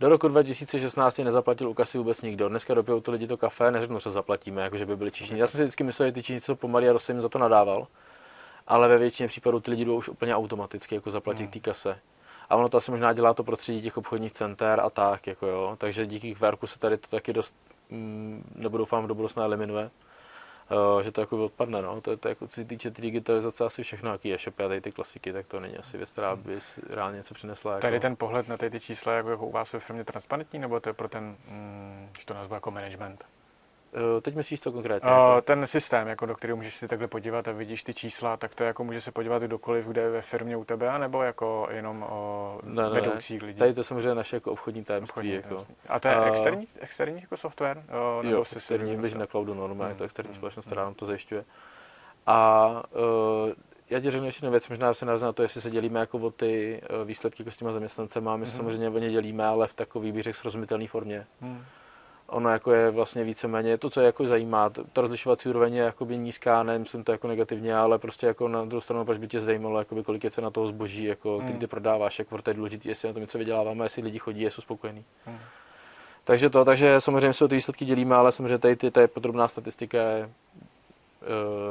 Do 0.00 0.08
roku 0.08 0.28
2016 0.28 1.18
nezaplatil 1.18 1.68
u 1.68 1.74
kasy 1.74 1.98
vůbec 1.98 2.22
nikdo. 2.22 2.48
Dneska 2.48 2.74
dopijou 2.74 3.00
to 3.00 3.12
lidi 3.12 3.26
to 3.26 3.36
kafe, 3.36 3.70
neřeknu, 3.70 3.98
že 3.98 4.10
zaplatíme, 4.10 4.62
jako 4.62 4.76
že 4.76 4.86
by 4.86 4.96
byli 4.96 5.10
číšní. 5.10 5.38
Já 5.38 5.46
jsem 5.46 5.58
si 5.58 5.64
vždycky 5.64 5.84
myslel, 5.84 6.08
že 6.08 6.12
ty 6.12 6.22
číšní 6.22 6.40
jsou 6.40 6.54
pomalý 6.54 6.88
a 6.88 6.92
Rosy 6.92 7.12
jim 7.12 7.20
za 7.20 7.28
to 7.28 7.38
nadával. 7.38 7.86
Ale 8.66 8.88
ve 8.88 8.98
většině 8.98 9.28
případů 9.28 9.60
ty 9.60 9.70
lidi 9.70 9.84
jdou 9.84 9.96
už 9.96 10.08
úplně 10.08 10.36
automaticky 10.36 10.94
jako 10.94 11.10
zaplatit 11.10 11.42
hmm. 11.42 11.50
té 11.50 11.60
kase. 11.60 11.98
A 12.50 12.56
ono 12.56 12.68
to 12.68 12.76
asi 12.76 12.90
možná 12.90 13.12
dělá 13.12 13.34
to 13.34 13.44
prostředí 13.44 13.82
těch 13.82 13.96
obchodních 13.96 14.32
center 14.32 14.80
a 14.80 14.90
tak, 14.90 15.26
jako 15.26 15.46
jo. 15.46 15.76
Takže 15.78 16.06
díky 16.06 16.34
QRku 16.34 16.66
se 16.66 16.78
tady 16.78 16.96
to 16.96 17.08
taky 17.08 17.32
dost, 17.32 17.56
mm, 17.90 18.52
nebo 18.54 18.78
doufám, 18.78 19.06
do 19.06 19.14
budoucna 19.14 19.44
eliminuje. 19.44 19.90
Uh, 20.94 21.02
že 21.02 21.12
to 21.12 21.20
jako 21.20 21.44
odpadne, 21.44 21.82
no. 21.82 22.00
To 22.00 22.10
je 22.10 22.16
to 22.16 22.28
jako, 22.28 22.46
co 22.46 22.54
se 22.54 22.64
týče 22.64 22.90
ty 22.90 23.02
digitalizace, 23.02 23.64
asi 23.64 23.82
všechno, 23.82 24.10
jaký 24.10 24.28
je 24.28 24.38
shopy 24.38 24.64
a 24.64 24.68
tady 24.68 24.80
ty 24.80 24.92
klasiky, 24.92 25.32
tak 25.32 25.46
to 25.46 25.60
není 25.60 25.76
asi 25.76 25.96
věc, 25.96 26.12
která 26.12 26.36
by 26.36 26.58
reálně 26.90 27.16
něco 27.16 27.34
přinesla. 27.34 27.72
Jako... 27.72 27.82
Tady 27.82 28.00
ten 28.00 28.16
pohled 28.16 28.48
na 28.48 28.56
ty, 28.56 28.70
ty 28.70 28.80
čísla 28.80 29.12
jako, 29.12 29.30
jako 29.30 29.46
u 29.46 29.50
vás 29.50 29.72
ve 29.72 29.80
firmě 29.80 30.04
transparentní, 30.04 30.58
nebo 30.58 30.80
to 30.80 30.88
je 30.88 30.92
pro 30.92 31.08
ten, 31.08 31.36
mm, 31.48 32.08
že 32.18 32.26
to 32.26 32.34
nazvu 32.34 32.54
jako 32.54 32.70
management? 32.70 33.24
Uh, 33.96 34.20
teď 34.20 34.34
myslíš 34.34 34.60
co 34.60 34.72
konkrétně? 34.72 35.10
Uh, 35.10 35.40
ten 35.40 35.66
systém, 35.66 36.08
jako 36.08 36.26
do 36.26 36.34
kterého 36.34 36.56
můžeš 36.56 36.74
si 36.74 36.88
takhle 36.88 37.08
podívat 37.08 37.48
a 37.48 37.52
vidíš 37.52 37.82
ty 37.82 37.94
čísla, 37.94 38.36
tak 38.36 38.54
to 38.54 38.64
jako 38.64 38.84
může 38.84 39.00
se 39.00 39.10
podívat 39.12 39.42
kdokoliv, 39.42 39.86
kde 39.86 40.00
je 40.00 40.10
ve 40.10 40.22
firmě 40.22 40.56
u 40.56 40.64
tebe, 40.64 40.98
nebo 40.98 41.22
jako 41.22 41.68
jenom 41.70 42.02
o 42.02 42.60
ne, 42.62 42.82
ne, 42.82 42.88
vedoucích 42.88 43.42
lidí? 43.42 43.58
Tady 43.58 43.74
to 43.74 43.84
samozřejmě 43.84 44.14
naše 44.14 44.36
jako 44.36 44.52
obchodní 44.52 44.84
tajemství. 44.84 45.12
Obchodní 45.12 45.32
jako. 45.32 45.48
tajemství. 45.48 45.74
A 45.88 46.00
to 46.00 46.08
je 46.08 46.20
uh, 46.20 46.26
externí, 46.26 46.68
externí 46.80 47.20
jako 47.20 47.36
software? 47.36 47.76
Uh, 48.18 48.24
nebo 48.24 48.36
jo, 48.36 48.44
externí, 48.56 48.96
běží 48.96 49.18
na 49.18 49.26
cloudu 49.26 49.54
normálně, 49.54 49.92
hmm. 49.92 49.98
to 49.98 50.04
externí 50.04 50.28
hmm. 50.28 50.34
společnost, 50.34 50.66
která 50.66 50.84
nám 50.84 50.94
to 50.94 51.06
zajišťuje. 51.06 51.44
A 52.26 52.68
uh, 53.46 53.52
já 53.90 54.00
ti 54.00 54.10
řeknu 54.10 54.26
ještě 54.26 54.38
jednu 54.38 54.50
věc, 54.50 54.68
možná 54.68 54.94
se 54.94 55.06
navazuje 55.06 55.26
na 55.26 55.32
to, 55.32 55.42
jestli 55.42 55.60
se 55.60 55.70
dělíme 55.70 56.00
jako 56.00 56.18
o 56.18 56.30
ty 56.30 56.82
výsledky 57.04 57.42
jako 57.42 57.50
s 57.50 57.56
těma 57.56 57.72
zaměstnancema. 57.72 58.36
My 58.36 58.44
mm-hmm. 58.44 58.48
se 58.48 58.56
samozřejmě 58.56 58.90
o 58.90 58.98
ně 58.98 59.10
dělíme, 59.10 59.46
ale 59.46 59.66
v 59.66 59.74
takový, 59.74 60.12
bych 60.12 60.22
řekl, 60.22 60.38
srozumitelné 60.38 60.86
formě. 60.86 61.26
Mm 61.40 61.64
ono 62.26 62.50
jako 62.50 62.72
je 62.72 62.90
vlastně 62.90 63.24
víceméně 63.24 63.78
to, 63.78 63.90
co 63.90 64.00
je 64.00 64.06
jako 64.06 64.26
zajímá. 64.26 64.70
Ta 64.70 65.00
rozlišovací 65.00 65.48
úroveň 65.48 65.74
je 65.74 65.82
jakoby 65.82 66.16
nízká, 66.16 66.62
nemyslím 66.62 67.04
to 67.04 67.12
jako 67.12 67.28
negativně, 67.28 67.76
ale 67.76 67.98
prostě 67.98 68.26
jako 68.26 68.48
na 68.48 68.64
druhou 68.64 68.80
stranu, 68.80 69.04
proč 69.04 69.18
by 69.18 69.28
tě 69.28 69.40
zajímalo, 69.40 69.78
jakoby, 69.78 70.02
kolik 70.02 70.24
je 70.24 70.30
cena 70.30 70.50
toho 70.50 70.66
zboží, 70.66 71.04
jako, 71.04 71.40
který 71.40 71.58
ty 71.58 71.66
prodáváš, 71.66 72.18
jako, 72.18 72.36
protože 72.36 72.50
je 72.50 72.54
důležité, 72.54 72.88
jestli 72.88 73.08
na 73.08 73.12
tom 73.12 73.20
něco 73.20 73.38
vyděláváme, 73.38 73.84
jestli 73.84 74.02
lidi 74.02 74.18
chodí, 74.18 74.44
jsou 74.44 74.62
spokojení. 74.62 75.04
Hmm. 75.26 75.38
Takže 76.24 76.50
to, 76.50 76.64
takže 76.64 77.00
samozřejmě 77.00 77.32
se 77.32 77.44
o 77.44 77.48
ty 77.48 77.54
výsledky 77.54 77.84
dělíme, 77.84 78.14
ale 78.14 78.32
samozřejmě 78.32 78.58
tady 78.58 78.76
ty, 78.76 78.90
ta 78.90 79.08
podrobná 79.08 79.48
statistika 79.48 79.98
je 79.98 80.22
e, 80.22 80.28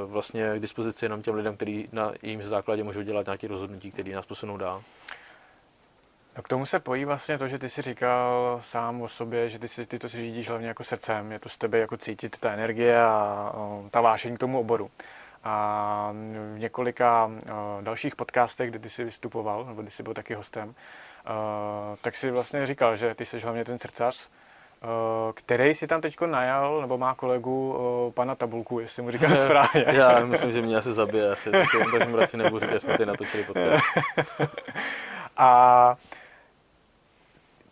vlastně 0.05 0.53
k 0.57 0.61
dispozici 0.61 1.05
jenom 1.05 1.21
těm 1.21 1.35
lidem, 1.35 1.55
kteří 1.55 1.89
na 1.91 2.11
jejím 2.21 2.43
základě 2.43 2.83
můžou 2.83 3.01
dělat 3.01 3.25
nějaké 3.25 3.47
rozhodnutí, 3.47 3.91
které 3.91 4.11
nás 4.11 4.25
posunou 4.25 4.57
dál. 4.57 4.83
No 6.37 6.43
k 6.43 6.47
tomu 6.47 6.65
se 6.65 6.79
pojí 6.79 7.05
vlastně 7.05 7.37
to, 7.37 7.47
že 7.47 7.59
ty 7.59 7.69
si 7.69 7.81
říkal 7.81 8.57
sám 8.61 9.01
o 9.01 9.07
sobě, 9.07 9.49
že 9.49 9.59
ty, 9.59 9.67
si, 9.67 9.85
ty 9.85 9.99
to 9.99 10.09
si 10.09 10.17
řídíš 10.17 10.49
hlavně 10.49 10.67
jako 10.67 10.83
srdcem, 10.83 11.31
je 11.31 11.39
to 11.39 11.49
z 11.49 11.57
tebe 11.57 11.77
jako 11.77 11.97
cítit 11.97 12.39
ta 12.39 12.51
energie 12.51 13.01
a 13.01 13.51
o, 13.55 13.83
ta 13.89 14.01
vášení 14.01 14.35
k 14.35 14.39
tomu 14.39 14.59
oboru. 14.59 14.91
A 15.43 16.13
v 16.53 16.59
několika 16.59 17.25
o, 17.25 17.81
dalších 17.81 18.15
podcastech, 18.15 18.69
kde 18.69 18.79
ty 18.79 18.89
jsi 18.89 19.03
vystupoval, 19.03 19.65
nebo 19.65 19.81
kdy 19.81 19.91
jsi 19.91 20.03
byl 20.03 20.13
taky 20.13 20.33
hostem, 20.33 20.75
o, 21.25 21.97
tak 22.01 22.15
si 22.15 22.31
vlastně 22.31 22.65
říkal, 22.65 22.95
že 22.95 23.15
ty 23.15 23.25
jsi 23.25 23.39
hlavně 23.39 23.65
ten 23.65 23.79
srdcař, 23.79 24.29
který 25.33 25.73
si 25.73 25.87
tam 25.87 26.01
teď 26.01 26.15
najal, 26.25 26.81
nebo 26.81 26.97
má 26.97 27.13
kolegu 27.13 27.75
pana 28.15 28.35
Tabulku, 28.35 28.79
jestli 28.79 29.03
mu 29.03 29.11
říkám 29.11 29.35
správně. 29.35 29.85
Já 29.87 30.19
myslím, 30.19 30.51
že 30.51 30.61
mě 30.61 30.77
asi 30.77 30.93
zabije, 30.93 31.31
asi, 31.31 31.51
takže 31.51 32.05
mu 32.07 32.17
radši 32.17 32.37
nebudu 32.37 32.59
říkat, 32.59 32.79
jsme 32.79 32.97
ty 32.97 33.05
natočili 33.05 33.43
podcast. 33.43 33.83
A 35.37 35.97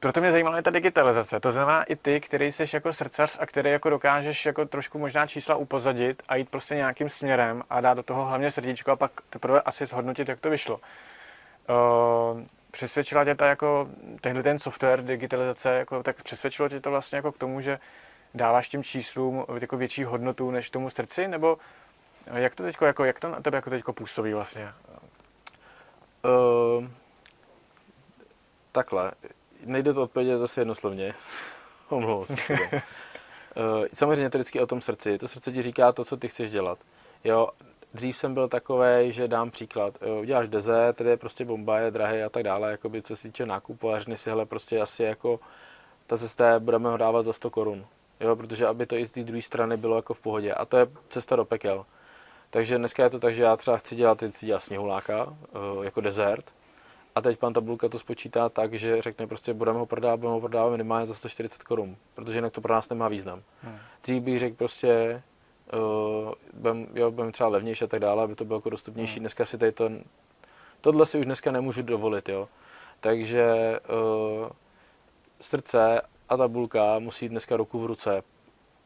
proto 0.04 0.22
mě 0.22 0.32
zajímala 0.32 0.62
ta 0.62 0.72
digitalizace. 0.72 1.39
To 1.39 1.51
znamená 1.51 1.84
i 1.84 1.95
ty, 1.95 2.20
který 2.20 2.51
jsi 2.51 2.66
jako 2.74 2.93
srdcař 2.93 3.38
a 3.39 3.45
který 3.45 3.72
jako 3.72 3.89
dokážeš 3.89 4.45
jako 4.45 4.66
trošku 4.66 4.99
možná 4.99 5.28
čísla 5.28 5.56
upozadit 5.56 6.24
a 6.28 6.36
jít 6.36 6.49
prostě 6.49 6.76
nějakým 6.76 7.10
směrem 7.10 7.64
a 7.70 7.82
dát 7.82 7.93
do 7.93 8.04
toho 8.04 8.26
hlavně 8.26 8.51
srdíčko 8.51 8.91
a 8.91 8.95
pak 8.95 9.12
teprve 9.30 9.62
asi 9.62 9.86
zhodnotit, 9.86 10.30
jak 10.30 10.39
to 10.39 10.49
vyšlo. 10.49 10.76
Uh, 10.76 12.41
přesvědčila 12.72 13.26
tě 13.26 13.36
ta 13.36 13.47
jako 13.47 13.88
tenhle 14.22 14.43
ten 14.43 14.60
software 14.60 15.04
digitalizace, 15.04 15.70
jako, 15.70 16.04
tak 16.04 16.24
přesvědčilo 16.24 16.70
tě 16.70 16.80
to 16.80 16.89
vlastně 16.89 17.16
jako 17.16 17.32
k 17.32 17.38
tomu, 17.38 17.62
že 17.62 17.80
dáváš 18.34 18.70
tím 18.70 18.84
číslům 18.84 19.45
jako 19.60 19.78
větší 19.78 20.04
hodnotu 20.04 20.51
než 20.51 20.70
tomu 20.70 20.89
srdci, 20.89 21.28
nebo 21.28 21.58
jak 22.34 22.56
to 22.56 22.64
teďko, 22.64 22.86
jako, 22.86 23.06
jak 23.06 23.20
to 23.20 23.30
na 23.30 23.41
tebe 23.41 23.58
jako 23.58 23.70
teďko 23.70 23.93
působí 23.93 24.34
vlastně? 24.34 24.74
Uh, 26.24 26.88
takhle, 28.72 29.12
nejde 29.66 29.93
to 29.93 30.03
odpovědět 30.03 30.39
zase 30.39 30.61
jednoslovně. 30.61 31.14
Omlouvám 31.89 32.38
se. 32.38 32.53
uh, 32.53 32.59
samozřejmě 33.93 34.30
to 34.30 34.38
vždycky 34.38 34.59
o 34.59 34.68
tom 34.68 34.82
srdci. 34.82 35.18
To 35.18 35.28
srdce 35.28 35.51
ti 35.51 35.61
říká 35.61 35.91
to, 35.91 36.05
co 36.05 36.18
ty 36.18 36.28
chceš 36.28 36.51
dělat. 36.51 36.80
Jo, 37.24 37.49
dřív 37.93 38.18
jsem 38.18 38.34
byl 38.34 38.47
takový, 38.47 39.11
že 39.11 39.28
dám 39.28 39.51
příklad, 39.51 39.97
jo, 40.01 40.20
uděláš 40.22 40.47
deze, 40.47 40.93
tedy 40.93 41.09
je 41.09 41.18
prostě 41.18 41.45
bomba, 41.45 41.80
je 41.80 41.91
drahý 41.91 42.24
a 42.24 42.30
tak 42.30 42.43
dále, 42.43 42.72
jakoby, 42.72 43.01
co 43.01 43.16
se 43.16 43.24
týče 43.28 43.45
nákupu 43.45 43.91
a 43.91 43.99
si 44.16 44.30
hele, 44.30 44.45
prostě 44.45 44.82
asi 44.82 45.03
jako 45.03 45.39
ta 46.07 46.18
cesta 46.18 46.49
je, 46.49 46.59
budeme 46.59 46.89
ho 46.89 46.97
dávat 46.97 47.24
za 47.24 47.34
100 47.34 47.49
korun. 47.49 47.86
Jo, 48.20 48.36
protože 48.36 48.68
aby 48.68 48.86
to 48.86 48.95
i 48.95 49.05
z 49.05 49.11
té 49.11 49.24
druhé 49.24 49.41
strany 49.41 49.78
bylo 49.78 49.95
jako 49.95 50.14
v 50.14 50.22
pohodě. 50.22 50.53
A 50.53 50.66
to 50.66 50.78
je 50.78 50.88
cesta 51.09 51.36
do 51.36 51.45
pekel. 51.45 51.86
Takže 52.49 52.78
dneska 52.78 53.03
je 53.03 53.09
to 53.09 53.20
tak, 53.20 53.34
že 53.34 53.43
já 53.43 53.57
třeba 53.57 53.78
chci 53.78 53.95
dělat, 53.95 54.24
chci 54.30 54.45
dělat 54.45 54.64
sněhuláka 54.64 55.28
eh, 55.30 55.86
jako 55.86 56.01
dezert. 56.01 56.53
A 57.16 57.22
teď 57.22 57.39
pan 57.39 57.53
tabulka 57.53 57.89
to 57.89 57.99
spočítá 57.99 58.49
tak, 58.49 58.74
že 58.74 59.01
řekne 59.01 59.28
prostě 59.28 59.53
budeme 59.53 59.80
ho 59.80 59.86
prodávat, 59.86 60.18
budeme 60.18 60.34
ho 60.34 60.39
prodávat 60.39 60.72
minimálně 60.72 61.05
za 61.05 61.14
140 61.14 61.64
korun, 61.64 61.95
protože 62.16 62.38
jinak 62.38 62.53
to 62.53 62.61
pro 62.61 62.74
nás 62.74 62.89
nemá 62.89 63.07
význam. 63.07 63.41
Hmm. 63.61 63.78
Dřív 64.03 64.24
bych 64.24 64.39
řekl 64.39 64.55
prostě, 64.55 65.24
uh, 65.74 66.34
budem, 66.53 66.88
jo, 66.93 67.11
budem 67.11 67.32
třeba 67.32 67.49
levnější 67.49 67.84
a 67.84 67.88
tak 67.88 67.99
dále, 67.99 68.24
aby 68.24 68.36
to 68.36 68.45
bylo 68.45 68.57
jako 68.57 68.70
dostupnější. 68.70 69.16
Hmm. 69.16 69.24
Dneska 69.24 69.45
si 69.45 69.57
tady 69.57 69.72
to, 69.72 69.89
tohle 70.82 71.05
si 71.05 71.20
už 71.20 71.26
dneska 71.26 71.51
nemůžu 71.51 71.82
dovolit, 71.82 72.30
jo. 72.30 72.49
Takže 72.99 73.80
uh, 73.89 74.49
srdce 75.39 76.01
a 76.30 76.38
tabulka 76.38 76.99
musí 76.99 77.30
dneska 77.30 77.57
ruku 77.57 77.80
v 77.80 77.86
ruce, 77.86 78.24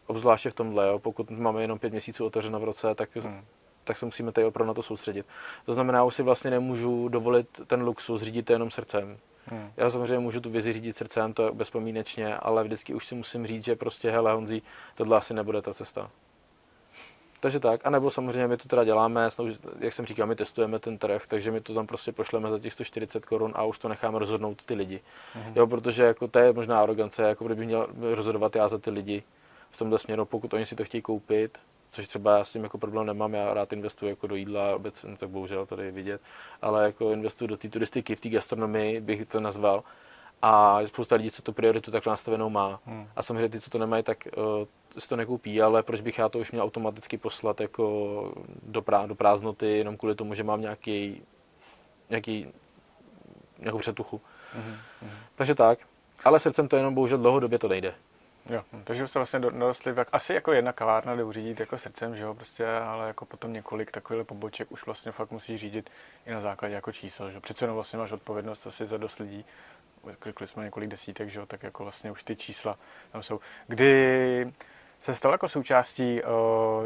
obzvláště 0.07 0.49
v 0.49 0.53
tomhle, 0.53 0.87
jo. 0.87 0.99
pokud 0.99 1.29
máme 1.29 1.61
jenom 1.61 1.79
pět 1.79 1.91
měsíců 1.91 2.25
otevřeno 2.25 2.59
v 2.59 2.63
roce, 2.63 2.95
tak, 2.95 3.15
hmm. 3.15 3.45
Tak 3.87 3.97
se 3.97 4.05
musíme 4.05 4.31
tady 4.31 4.47
opravdu 4.47 4.67
na 4.67 4.73
to 4.73 4.81
soustředit. 4.81 5.25
To 5.65 5.73
znamená, 5.73 6.03
už 6.03 6.15
si 6.15 6.23
vlastně 6.23 6.51
nemůžu 6.51 7.07
dovolit 7.07 7.61
ten 7.67 7.81
luxus 7.81 8.21
řídit 8.21 8.45
to 8.45 8.53
jenom 8.53 8.71
srdcem. 8.71 9.17
Hmm. 9.45 9.71
Já 9.77 9.89
samozřejmě 9.89 10.19
můžu 10.19 10.41
tu 10.41 10.49
vizi 10.49 10.73
řídit 10.73 10.95
srdcem, 10.95 11.33
to 11.33 11.45
je 11.45 11.51
bezpomínečně, 11.51 12.37
ale 12.37 12.63
vždycky 12.63 12.93
už 12.93 13.07
si 13.07 13.15
musím 13.15 13.47
říct, 13.47 13.63
že 13.63 13.75
prostě, 13.75 14.11
hele 14.11 14.33
Honzí, 14.33 14.63
tohle 14.95 15.17
asi 15.17 15.33
nebude 15.33 15.61
ta 15.61 15.73
cesta. 15.73 16.09
Takže 17.39 17.59
tak, 17.59 17.81
a 17.85 17.89
nebo 17.89 18.09
samozřejmě 18.09 18.47
my 18.47 18.57
to 18.57 18.67
teda 18.67 18.83
děláme, 18.83 19.29
jak 19.79 19.93
jsem 19.93 20.05
říkal, 20.05 20.27
my 20.27 20.35
testujeme 20.35 20.79
ten 20.79 20.97
trh, 20.97 21.27
takže 21.27 21.51
my 21.51 21.61
to 21.61 21.73
tam 21.73 21.87
prostě 21.87 22.11
pošleme 22.11 22.49
za 22.49 22.59
těch 22.59 22.73
140 22.73 23.25
korun 23.25 23.51
a 23.55 23.63
už 23.63 23.77
to 23.77 23.87
necháme 23.89 24.19
rozhodnout 24.19 24.65
ty 24.65 24.73
lidi. 24.73 24.99
Mm-hmm. 25.35 25.51
Jo, 25.55 25.67
protože 25.67 26.03
jako 26.03 26.27
to 26.27 26.39
je 26.39 26.53
možná 26.53 26.81
arogance, 26.81 27.23
jako 27.23 27.45
kdybych 27.45 27.67
měl 27.67 27.87
rozhodovat 28.15 28.55
já 28.55 28.67
za 28.67 28.77
ty 28.77 28.89
lidi 28.89 29.23
v 29.71 29.77
tomto 29.77 29.97
směru, 29.97 30.25
pokud 30.25 30.53
oni 30.53 30.65
si 30.65 30.75
to 30.75 30.83
chtějí 30.83 31.01
koupit, 31.01 31.59
což 31.91 32.07
třeba 32.07 32.37
já 32.37 32.43
s 32.43 32.53
tím 32.53 32.63
jako 32.63 32.77
problém 32.77 33.05
nemám, 33.05 33.33
já 33.33 33.53
rád 33.53 33.73
investuji 33.73 34.09
jako 34.09 34.27
do 34.27 34.35
jídla, 34.35 34.75
obecně, 34.75 35.09
no 35.09 35.17
tak 35.17 35.29
bohužel 35.29 35.65
tady 35.65 35.85
je 35.85 35.91
vidět, 35.91 36.21
ale 36.61 36.85
jako 36.85 37.11
investuji 37.11 37.47
do 37.47 37.57
té 37.57 37.69
turistiky, 37.69 38.15
v 38.15 38.21
té 38.21 38.29
gastronomii 38.29 39.01
bych 39.01 39.25
to 39.25 39.39
nazval, 39.39 39.83
a 40.41 40.79
spousta 40.85 41.15
lidí, 41.15 41.31
co 41.31 41.41
tu 41.41 41.53
prioritu 41.53 41.91
tak 41.91 42.05
nastavenou 42.05 42.49
má. 42.49 42.79
Hmm. 42.85 43.07
A 43.15 43.23
samozřejmě 43.23 43.49
ty, 43.49 43.59
co 43.59 43.69
to 43.69 43.77
nemají, 43.77 44.03
tak 44.03 44.27
uh, 44.37 44.43
si 44.97 45.07
to 45.07 45.15
nekoupí, 45.15 45.61
ale 45.61 45.83
proč 45.83 46.01
bych 46.01 46.17
já 46.17 46.29
to 46.29 46.39
už 46.39 46.51
měl 46.51 46.63
automaticky 46.63 47.17
poslat 47.17 47.61
jako 47.61 48.33
do, 48.63 48.81
prá, 48.81 49.05
do 49.05 49.15
prázdnoty, 49.15 49.77
jenom 49.77 49.97
kvůli 49.97 50.15
tomu, 50.15 50.33
že 50.33 50.43
mám 50.43 50.61
nějaký, 50.61 51.21
nějaký 52.09 52.47
nějakou 53.59 53.79
přetuchu. 53.79 54.21
Hmm. 54.53 54.75
Hmm. 55.01 55.11
Takže 55.35 55.55
tak. 55.55 55.79
Ale 56.23 56.39
srdcem 56.39 56.67
to 56.67 56.77
jenom 56.77 56.93
bohužel 56.93 57.17
dlouhodobě 57.17 57.59
to 57.59 57.67
nejde. 57.67 57.93
Jo, 58.49 58.63
takže 58.83 59.07
jste 59.07 59.19
vlastně 59.19 59.39
dorostli, 59.39 59.93
jak, 59.97 60.07
asi 60.11 60.33
jako 60.33 60.53
jedna 60.53 60.73
kavárna 60.73 61.15
jde 61.15 61.23
uřídit 61.23 61.59
jako 61.59 61.77
srdcem, 61.77 62.15
že 62.15 62.23
jo, 62.23 62.33
prostě, 62.33 62.67
ale 62.67 63.07
jako 63.07 63.25
potom 63.25 63.53
několik 63.53 63.91
takových 63.91 64.27
poboček 64.27 64.71
už 64.71 64.85
vlastně 64.85 65.11
fakt 65.11 65.31
musí 65.31 65.57
řídit 65.57 65.89
i 66.25 66.31
na 66.31 66.39
základě 66.39 66.75
jako 66.75 66.91
čísel, 66.91 67.31
že 67.31 67.39
přece 67.39 67.65
jenom 67.65 67.75
vlastně 67.75 67.99
máš 67.99 68.11
odpovědnost 68.11 68.67
asi 68.67 68.85
za 68.85 68.97
dost 68.97 69.19
lidí, 69.19 69.45
klikli 70.19 70.47
jsme 70.47 70.63
několik 70.63 70.89
desítek, 70.89 71.29
že 71.29 71.39
jo, 71.39 71.45
tak 71.45 71.63
jako 71.63 71.83
vlastně 71.83 72.11
už 72.11 72.23
ty 72.23 72.35
čísla 72.35 72.77
tam 73.11 73.21
jsou. 73.21 73.39
Kdy 73.67 74.51
se 74.99 75.15
stal 75.15 75.31
jako 75.31 75.49
součástí, 75.49 76.21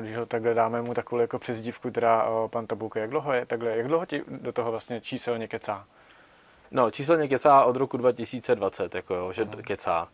když 0.02 0.18
ho 0.18 0.26
takhle 0.26 0.54
dáme 0.54 0.82
mu 0.82 0.94
takovou 0.94 1.22
jako 1.22 1.40
přezdívku, 1.40 1.92
teda 1.92 2.26
pan 2.48 2.68
Tabulka, 2.68 3.00
jak 3.00 3.10
dlouho 3.10 3.34
je 3.34 3.46
takhle, 3.46 3.78
jak 3.78 3.88
dlouho 3.88 4.06
ti 4.06 4.24
do 4.28 4.52
toho 4.52 4.72
vlastně 4.72 5.02
číselně 5.02 5.48
kecá? 5.48 5.86
No, 6.72 6.92
číselně 6.92 7.28
kecá 7.28 7.64
od 7.64 7.76
roku 7.76 7.98
2020, 7.98 8.96
jako 8.96 9.16
jo, 9.16 9.34
že 9.34 9.46
uh-huh. 9.46 9.62
kecá. 9.62 10.08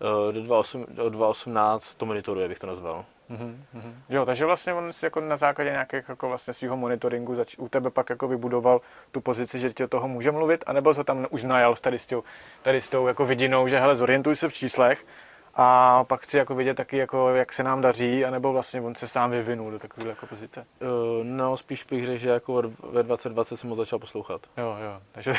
Do 0.00 1.10
2018 1.10 1.94
to 1.94 2.06
monitoruje, 2.06 2.48
bych 2.48 2.58
to 2.58 2.66
nazval. 2.66 3.04
Mm-hmm. 3.30 3.94
Jo, 4.08 4.24
takže 4.24 4.44
vlastně 4.44 4.74
on 4.74 4.92
si 4.92 5.06
jako 5.06 5.20
na 5.20 5.36
základě 5.36 5.70
nějakého 5.70 6.02
jako 6.08 6.28
vlastně 6.28 6.54
svého 6.54 6.76
monitoringu 6.76 7.34
zač- 7.34 7.58
u 7.58 7.68
tebe 7.68 7.90
pak 7.90 8.10
jako 8.10 8.28
vybudoval 8.28 8.80
tu 9.12 9.20
pozici, 9.20 9.58
že 9.58 9.72
ti 9.72 9.84
o 9.84 9.88
toho 9.88 10.08
může 10.08 10.30
mluvit, 10.32 10.64
anebo 10.66 10.94
se 10.94 11.04
tam 11.04 11.26
už 11.30 11.42
najal 11.42 11.74
tady 11.74 11.98
s, 11.98 12.06
tou, 12.06 12.24
tady 12.62 12.80
s 12.80 12.88
tou 12.88 13.06
jako 13.06 13.26
vidinou, 13.26 13.68
že 13.68 13.78
hele, 13.78 13.96
zorientuj 13.96 14.36
se 14.36 14.48
v 14.48 14.52
číslech 14.52 15.06
a 15.54 16.04
pak 16.04 16.20
chci 16.20 16.38
jako 16.38 16.54
vidět 16.54 16.74
taky, 16.74 16.96
jako, 16.96 17.28
jak 17.34 17.52
se 17.52 17.62
nám 17.62 17.80
daří, 17.80 18.24
anebo 18.24 18.52
vlastně 18.52 18.80
on 18.80 18.94
se 18.94 19.08
sám 19.08 19.30
vyvinul 19.30 19.70
do 19.70 19.78
takové 19.78 20.08
jako 20.08 20.26
pozice? 20.26 20.66
Uh, 20.82 20.88
no, 21.22 21.56
spíš 21.56 21.84
bych 21.84 22.06
řekl, 22.06 22.18
že 22.18 22.28
jako 22.28 22.62
ve 22.90 23.02
2020 23.02 23.56
jsem 23.56 23.70
ho 23.70 23.76
začal 23.76 23.98
poslouchat. 23.98 24.40
Jo, 24.56 24.76
jo, 24.84 25.00
takže 25.12 25.34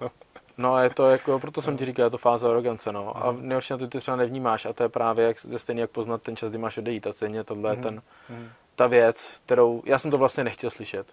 No 0.58 0.74
a 0.74 0.82
je 0.82 0.90
to 0.90 1.10
jako, 1.10 1.38
proto 1.38 1.62
jsem 1.62 1.76
ti 1.76 1.84
říkal, 1.84 2.04
je 2.04 2.10
to 2.10 2.18
fáze 2.18 2.48
arogance, 2.48 2.92
no. 2.92 3.26
A 3.26 3.32
nejhorší 3.32 3.72
na 3.72 3.78
to 3.78 3.86
ty 3.86 4.00
třeba 4.00 4.16
nevnímáš 4.16 4.66
a 4.66 4.72
to 4.72 4.82
je 4.82 4.88
právě 4.88 5.26
jak, 5.26 5.36
stejně 5.56 5.80
jak 5.80 5.90
poznat 5.90 6.22
ten 6.22 6.36
čas, 6.36 6.50
kdy 6.50 6.58
máš 6.58 6.78
odejít 6.78 7.06
a 7.06 7.12
stejně 7.12 7.44
tohle 7.44 7.70
je 7.70 7.76
mm-hmm. 7.76 7.82
ten, 7.82 8.02
mhm. 8.28 8.48
ta 8.74 8.86
věc, 8.86 9.40
kterou, 9.44 9.82
já 9.86 9.98
jsem 9.98 10.10
to 10.10 10.18
vlastně 10.18 10.44
nechtěl 10.44 10.70
slyšet. 10.70 11.06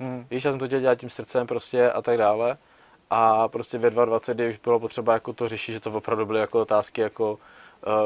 Mm-hmm. 0.00 0.26
Víš, 0.30 0.44
já 0.44 0.52
jsem 0.52 0.60
to 0.60 0.66
chtěl 0.66 0.80
dělat 0.80 0.94
tím 0.94 1.10
srdcem 1.10 1.46
prostě 1.46 1.90
a 1.90 2.02
tak 2.02 2.18
dále. 2.18 2.58
A 3.10 3.48
prostě 3.48 3.78
ve 3.78 3.90
22, 3.90 4.34
kdy 4.34 4.50
už 4.50 4.58
bylo 4.58 4.80
potřeba 4.80 5.14
jako 5.14 5.32
to 5.32 5.48
řešit, 5.48 5.72
že 5.72 5.80
to 5.80 5.92
opravdu 5.92 6.26
byly 6.26 6.40
jako 6.40 6.60
otázky 6.60 7.00
jako 7.00 7.32
uh, 7.32 7.38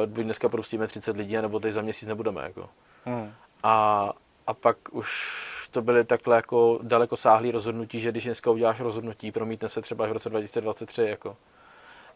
buď 0.07 0.25
dneska 0.25 0.49
propustíme 0.49 0.87
30 0.87 1.17
lidí, 1.17 1.37
nebo 1.37 1.61
teď 1.61 1.73
za 1.73 1.83
měsíc 1.83 2.09
nebudeme. 2.09 2.43
Jako. 2.43 2.69
Mm. 3.07 3.33
A, 3.63 4.11
a 4.47 4.55
pak 4.55 4.77
už 4.93 5.52
to 5.73 5.83
byly 5.83 6.05
takhle 6.05 6.37
jako 6.37 6.79
daleko 6.83 7.17
sáhlý 7.17 7.51
rozhodnutí, 7.51 8.01
že 8.01 8.11
když 8.11 8.25
dneska 8.25 8.51
uděláš 8.51 8.81
rozhodnutí, 8.81 9.33
promítne 9.33 9.69
se 9.69 9.83
třeba 9.83 10.07
v 10.07 10.13
roce 10.13 10.31
2023. 10.31 11.03
Jako. 11.03 11.37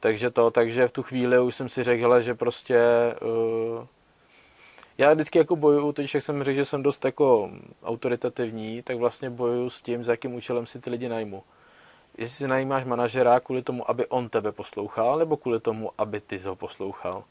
Takže 0.01 0.31
to, 0.31 0.51
takže 0.51 0.89
v 0.89 0.93
tu 0.93 1.03
chvíli 1.03 1.41
už 1.41 1.55
jsem 1.55 1.69
si 1.69 1.85
řekl, 1.85 2.21
že 2.21 2.35
prostě 2.35 2.81
uh, 3.23 3.87
já 4.99 5.13
vždycky 5.15 5.39
jako 5.39 5.57
bojuju, 5.57 5.93
teď 5.93 6.15
jak 6.15 6.23
jsem 6.23 6.45
řekl, 6.45 6.57
že 6.57 6.65
jsem 6.65 6.83
dost 6.83 7.05
jako 7.05 7.51
autoritativní, 7.85 8.83
tak 8.83 8.97
vlastně 8.97 9.31
bojuju 9.31 9.71
s 9.71 9.83
tím, 9.83 10.05
za 10.05 10.13
jakým 10.13 10.35
účelem 10.35 10.67
si 10.67 10.81
ty 10.81 10.91
lidi 10.91 11.09
najmu. 11.09 11.43
Jestli 12.19 12.37
si 12.37 12.49
najímáš 12.49 12.85
manažera 12.85 13.41
kvůli 13.41 13.63
tomu, 13.63 13.91
aby 13.91 14.07
on 14.07 14.29
tebe 14.29 14.53
poslouchal, 14.53 15.19
nebo 15.19 15.37
kvůli 15.37 15.61
tomu, 15.61 15.91
aby 15.99 16.21
ty 16.21 16.39
ho 16.39 16.57
poslouchal. 16.57 17.25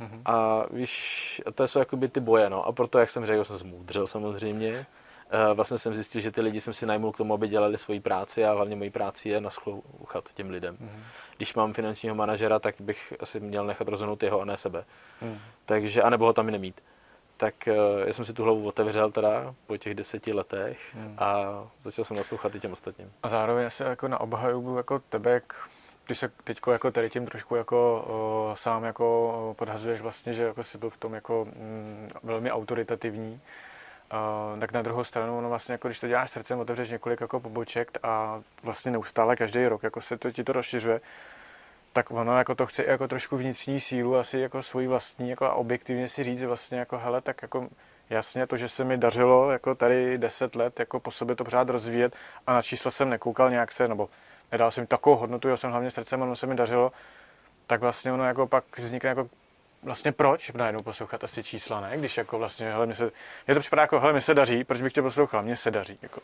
Mm-hmm. 0.00 0.22
A 0.24 0.66
víš, 0.70 1.42
to 1.54 1.68
jsou 1.68 1.78
jakoby 1.78 2.08
ty 2.08 2.20
boje, 2.20 2.50
no. 2.50 2.66
A 2.66 2.72
proto, 2.72 2.98
jak 2.98 3.10
jsem 3.10 3.26
řekl, 3.26 3.44
jsem 3.44 3.56
zmůdřil 3.56 4.06
samozřejmě. 4.06 4.86
Eh, 5.34 5.54
vlastně 5.54 5.78
jsem 5.78 5.94
zjistil, 5.94 6.20
že 6.20 6.30
ty 6.30 6.40
lidi 6.40 6.60
jsem 6.60 6.74
si 6.74 6.86
najmul 6.86 7.12
k 7.12 7.16
tomu, 7.16 7.34
aby 7.34 7.48
dělali 7.48 7.78
svoji 7.78 8.00
práci 8.00 8.44
a 8.44 8.52
hlavně 8.52 8.76
mojí 8.76 8.90
práci 8.90 9.28
je 9.28 9.40
naslouchat 9.40 10.34
těm 10.34 10.50
lidem. 10.50 10.76
Mm. 10.80 11.02
Když 11.36 11.54
mám 11.54 11.72
finančního 11.72 12.14
manažera, 12.14 12.58
tak 12.58 12.74
bych 12.80 13.12
asi 13.20 13.40
měl 13.40 13.66
nechat 13.66 13.88
rozhodnout 13.88 14.22
jeho 14.22 14.40
a 14.40 14.44
ne 14.44 14.56
sebe. 14.56 14.84
Mm. 15.22 15.38
Takže, 15.64 16.02
anebo 16.02 16.24
ho 16.24 16.32
tam 16.32 16.48
i 16.48 16.52
nemít. 16.52 16.80
Tak 17.36 17.54
uh, 17.66 18.06
já 18.06 18.12
jsem 18.12 18.24
si 18.24 18.32
tu 18.32 18.44
hlavu 18.44 18.68
otevřel 18.68 19.10
teda 19.10 19.54
po 19.66 19.76
těch 19.76 19.94
deseti 19.94 20.32
letech 20.32 20.94
mm. 20.94 21.14
a 21.18 21.44
začal 21.80 22.04
jsem 22.04 22.16
naslouchat 22.16 22.54
i 22.54 22.60
těm 22.60 22.72
ostatním. 22.72 23.12
A 23.22 23.28
zároveň 23.28 23.66
asi 23.66 23.82
jako 23.82 24.08
na 24.08 24.20
obhajobu 24.20 24.76
jako 24.76 24.98
tebe, 24.98 25.30
jak 25.30 25.68
ty 26.06 26.14
se 26.14 26.30
teď 26.44 26.58
jako 26.72 26.90
tady 26.90 27.10
tím 27.10 27.26
trošku 27.26 27.56
jako 27.56 28.04
o, 28.08 28.56
sám 28.56 28.84
jako 28.84 29.54
podhazuješ 29.58 30.00
vlastně, 30.00 30.32
že 30.32 30.42
jako 30.42 30.64
jsi 30.64 30.78
byl 30.78 30.90
v 30.90 30.96
tom 30.96 31.14
jako 31.14 31.44
mm, 31.44 32.10
velmi 32.22 32.50
autoritativní, 32.50 33.40
Uh, 34.14 34.60
tak 34.60 34.72
na 34.72 34.82
druhou 34.82 35.04
stranu, 35.04 35.38
ono 35.38 35.48
vlastně, 35.48 35.72
jako 35.72 35.88
když 35.88 36.00
to 36.00 36.08
děláš 36.08 36.30
srdcem, 36.30 36.58
otevřeš 36.58 36.90
několik 36.90 37.20
jako 37.20 37.40
poboček 37.40 37.98
a 38.02 38.42
vlastně 38.62 38.92
neustále 38.92 39.36
každý 39.36 39.66
rok 39.66 39.82
jako 39.82 40.00
se 40.00 40.18
to, 40.18 40.30
ti 40.30 40.44
to 40.44 40.52
rozšiřuje, 40.52 41.00
tak 41.92 42.10
ono 42.10 42.38
jako 42.38 42.54
to 42.54 42.66
chce 42.66 42.84
jako 42.84 43.08
trošku 43.08 43.36
vnitřní 43.36 43.80
sílu, 43.80 44.16
asi 44.16 44.38
jako 44.38 44.62
svoji 44.62 44.86
vlastní, 44.86 45.30
jako 45.30 45.44
a 45.44 45.54
objektivně 45.54 46.08
si 46.08 46.22
říct 46.22 46.42
vlastně 46.42 46.78
jako 46.78 46.98
hele, 46.98 47.20
tak 47.20 47.42
jako 47.42 47.68
jasně 48.10 48.46
to, 48.46 48.56
že 48.56 48.68
se 48.68 48.84
mi 48.84 48.96
dařilo 48.96 49.50
jako 49.50 49.74
tady 49.74 50.18
10 50.18 50.54
let 50.54 50.78
jako 50.78 51.00
po 51.00 51.10
sobě 51.10 51.36
to 51.36 51.44
pořád 51.44 51.68
rozvíjet 51.68 52.16
a 52.46 52.52
na 52.52 52.62
čísla 52.62 52.90
jsem 52.90 53.10
nekoukal 53.10 53.50
nějak 53.50 53.72
se, 53.72 53.88
nebo 53.88 54.08
nedal 54.52 54.70
jsem 54.70 54.86
takovou 54.86 55.16
hodnotu, 55.16 55.48
já 55.48 55.56
jsem 55.56 55.70
hlavně 55.70 55.90
srdcem, 55.90 56.22
ono 56.22 56.36
se 56.36 56.46
mi 56.46 56.54
dařilo, 56.54 56.92
tak 57.66 57.80
vlastně 57.80 58.12
ono 58.12 58.24
jako 58.24 58.46
pak 58.46 58.78
vznikne 58.78 59.08
jako 59.08 59.28
vlastně 59.84 60.12
proč 60.12 60.50
najednou 60.52 60.82
poslouchat 60.82 61.24
asi 61.24 61.42
čísla, 61.42 61.80
ne? 61.80 61.96
Když 61.96 62.16
jako 62.16 62.38
vlastně, 62.38 62.72
hele, 62.72 62.86
mě 62.86 62.94
se, 62.94 63.10
mě 63.46 63.54
to 63.54 63.60
připadá 63.60 63.82
jako, 63.82 64.00
hele, 64.00 64.12
mě 64.12 64.20
se 64.20 64.34
daří, 64.34 64.64
proč 64.64 64.82
bych 64.82 64.92
tě 64.92 65.02
poslouchal, 65.02 65.42
mně 65.42 65.56
se 65.56 65.70
daří, 65.70 65.98
jako. 66.02 66.20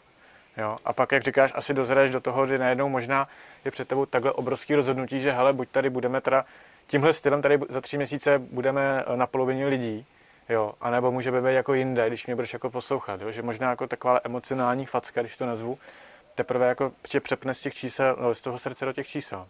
Jo? 0.57 0.77
A 0.85 0.93
pak, 0.93 1.13
jak 1.13 1.23
říkáš, 1.23 1.53
asi 1.55 1.75
dozereš 1.75 2.11
do 2.11 2.21
toho, 2.21 2.47
že 2.47 2.59
najednou 2.59 2.89
možná 2.89 3.29
je 3.65 3.71
před 3.71 3.89
tebou 3.89 4.07
takhle 4.07 4.33
obrovský 4.33 4.75
rozhodnutí, 4.75 5.21
že 5.21 5.33
hele, 5.33 5.53
buď 5.53 5.69
tady 5.69 5.91
budeme 5.91 6.21
teda 6.21 6.45
tímhle 6.87 7.13
stylem 7.13 7.43
tady 7.43 7.59
za 7.69 7.81
tři 7.81 7.97
měsíce 7.97 8.39
budeme 8.39 9.05
na 9.15 9.27
polovině 9.27 9.67
lidí, 9.67 10.07
jo, 10.49 10.75
anebo 10.81 11.13
může 11.13 11.33
být 11.33 11.45
jako 11.45 11.75
jinde, 11.75 12.09
když 12.09 12.27
mě 12.27 12.35
budeš 12.35 12.53
jako 12.53 12.71
poslouchat, 12.71 13.21
jo? 13.21 13.31
že 13.31 13.43
možná 13.43 13.71
jako 13.71 13.87
taková 13.87 14.21
emocionální 14.25 14.87
facka, 14.87 15.21
když 15.21 15.37
to 15.37 15.47
nazvu, 15.47 15.79
teprve 16.35 16.69
jako 16.69 16.93
přepne 17.23 17.55
z 17.55 17.61
těch 17.61 17.75
čísel, 17.75 18.17
no, 18.21 18.35
z 18.35 18.41
toho 18.41 18.59
srdce 18.59 18.85
do 18.85 18.93
těch 18.93 19.09
čísel. 19.09 19.47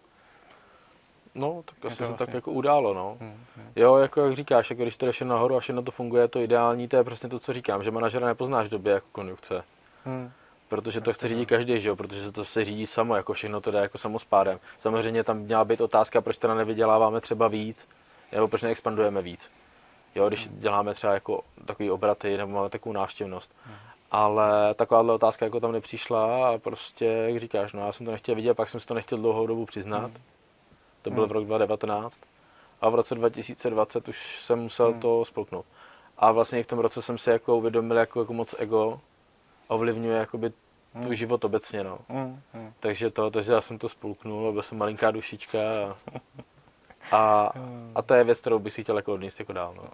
No, 1.35 1.63
tak 1.65 1.85
asi 1.85 1.97
se 1.97 2.05
vlastně... 2.05 2.27
tak 2.27 2.35
jako 2.35 2.51
událo, 2.51 2.95
no. 2.95 3.17
Hmm, 3.21 3.45
hmm. 3.57 3.73
Jo, 3.77 3.97
jako 3.97 4.21
jak 4.21 4.37
říkáš, 4.37 4.71
jako 4.71 4.83
když 4.83 4.97
to 4.97 5.07
jdeš 5.07 5.21
nahoru 5.21 5.57
a 5.57 5.61
všechno 5.61 5.83
to 5.83 5.91
funguje, 5.91 6.29
to 6.29 6.41
ideální, 6.41 6.89
to 6.89 6.97
je 6.97 7.05
prostě 7.05 7.29
to, 7.29 7.39
co 7.39 7.53
říkám, 7.53 7.83
že 7.83 7.91
manažera 7.91 8.27
nepoznáš 8.27 8.67
v 8.67 8.71
době 8.71 8.93
jako 8.93 9.07
konjunkce. 9.13 9.65
Hmm. 10.05 10.31
Protože 10.69 11.01
to 11.01 11.13
chce 11.13 11.29
řídit 11.29 11.47
každý, 11.47 11.81
že 11.81 11.89
jo? 11.89 11.97
protože 11.97 12.23
se 12.23 12.33
to 12.33 12.45
se 12.45 12.65
řídí 12.65 12.87
samo, 12.87 13.17
jako 13.17 13.33
všechno 13.33 13.61
to 13.61 13.71
jde 13.71 13.79
jako 13.79 13.99
samospádem. 13.99 14.61
Samozřejmě 14.79 15.25
tam 15.25 15.39
měla 15.39 15.65
být 15.65 15.81
otázka, 15.81 16.21
proč 16.21 16.39
teda 16.39 16.55
nevyděláváme 16.55 17.21
třeba 17.21 17.49
víc, 17.49 17.89
nebo 18.33 18.49
proč 18.49 18.63
neexpandujeme 18.63 19.23
víc. 19.23 19.51
Jo, 20.15 20.29
když 20.29 20.49
hmm. 20.49 20.61
děláme 20.61 20.95
třeba 20.95 21.15
jako 21.15 21.41
takový 21.65 21.91
obraty 21.91 22.37
nebo 22.37 22.53
máme 22.53 22.69
takovou 22.69 22.93
návštěvnost. 22.93 23.55
Hmm. 23.65 23.77
Ale 24.11 24.75
takováhle 24.75 25.15
otázka 25.15 25.45
jako 25.45 25.61
tam 25.61 25.73
nepřišla 25.73 26.49
a 26.49 26.59
prostě, 26.59 27.07
jak 27.07 27.41
říkáš, 27.41 27.73
no 27.73 27.87
já 27.87 27.93
jsem 27.93 28.07
to 28.07 28.13
nechtěl 28.13 28.35
vidět, 28.35 28.55
pak 28.55 28.69
jsem 28.69 28.81
si 28.81 28.87
to 28.87 28.95
nechtěl 28.95 29.19
dlouhou 29.19 29.47
dobu 29.47 29.67
přiznat. 29.67 30.11
Hmm. 30.11 30.23
To 31.03 31.11
byl 31.11 31.23
hmm. 31.23 31.29
v 31.29 31.33
rok 31.33 31.45
2019. 31.45 32.21
A 32.81 32.89
v 32.89 32.95
roce 32.95 33.15
2020 33.15 34.09
už 34.09 34.41
jsem 34.41 34.59
musel 34.59 34.91
hmm. 34.91 35.01
to 35.01 35.25
spolknout. 35.25 35.67
A 36.19 36.33
vlastně 36.33 36.63
v 36.63 36.67
tom 36.67 36.79
roce 36.79 37.03
jsem 37.03 37.19
si 37.19 37.31
jako 37.31 37.57
uvědomil, 37.57 37.97
jako, 37.97 38.21
jako 38.21 38.33
moc 38.33 38.55
ego 38.59 39.01
ovlivňuje 39.69 40.19
jakoby 40.19 40.53
hmm. 40.95 41.03
tvůj 41.03 41.17
život 41.17 41.45
obecně, 41.45 41.85
no. 41.85 41.99
Hmm. 42.09 42.43
Hmm. 42.53 42.73
Takže 42.81 43.11
to, 43.11 43.31
takže 43.31 43.53
já 43.53 43.61
jsem 43.61 43.79
to 43.79 43.89
spolknul, 43.89 44.53
byl 44.53 44.63
jsem 44.63 44.79
malinká 44.79 45.11
dušička 45.11 45.59
a, 45.61 45.97
a, 47.17 47.53
a 47.95 48.03
to 48.03 48.15
je 48.15 48.25
věc, 48.25 48.41
kterou 48.41 48.59
bych 48.59 48.73
si 48.73 48.83
chtěl 48.83 48.97
jako 48.97 49.13
odníst 49.13 49.41
jako 49.41 49.53
dál, 49.53 49.75
no. 49.77 49.85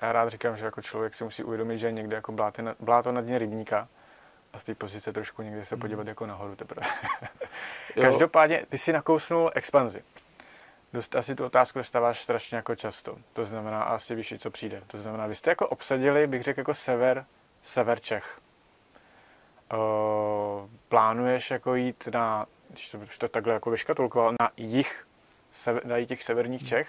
Já 0.00 0.12
rád 0.12 0.28
říkám, 0.28 0.56
že 0.56 0.64
jako 0.64 0.82
člověk 0.82 1.14
si 1.14 1.24
musí 1.24 1.44
uvědomit, 1.44 1.78
že 1.78 1.86
je 1.86 1.92
někde 1.92 2.16
jako 2.16 2.32
bláto 2.32 2.62
na, 2.62 2.74
bláto 2.80 3.12
na 3.12 3.20
dně 3.20 3.38
rybníka 3.38 3.88
a 4.52 4.58
z 4.58 4.64
té 4.64 4.74
pozice 4.74 5.12
trošku 5.12 5.42
někde 5.42 5.64
se 5.64 5.76
podívat 5.76 6.00
hmm. 6.00 6.08
jako 6.08 6.26
nahoru 6.26 6.56
teprve. 6.56 6.86
Každopádně, 8.00 8.66
ty 8.68 8.78
si 8.78 8.92
nakousnul 8.92 9.50
expanzi. 9.54 10.02
Dost 10.92 11.16
asi 11.16 11.34
tu 11.34 11.44
otázku 11.44 11.78
dostáváš 11.78 12.22
strašně 12.22 12.56
jako 12.56 12.74
často. 12.74 13.16
To 13.32 13.44
znamená, 13.44 13.82
asi 13.82 14.14
víš, 14.14 14.34
co 14.38 14.50
přijde. 14.50 14.82
To 14.86 14.98
znamená, 14.98 15.26
vy 15.26 15.34
jste 15.34 15.50
jako 15.50 15.68
obsadili, 15.68 16.26
bych 16.26 16.42
řekl, 16.42 16.60
jako 16.60 16.74
sever, 16.74 17.26
sever 17.62 18.00
Čech. 18.00 18.40
Uh, 19.72 20.68
plánuješ 20.88 21.50
jako 21.50 21.74
jít 21.74 22.08
na, 22.12 22.46
když 22.70 22.90
to, 22.90 22.98
to 23.18 23.28
takhle 23.28 23.52
jako 23.52 23.70
vyškatulkoval, 23.70 24.34
na 24.40 24.50
jich, 24.56 25.06
sever, 25.52 25.86
na 25.86 26.04
těch 26.04 26.22
severních 26.22 26.60
hmm. 26.60 26.68
Čech, 26.68 26.88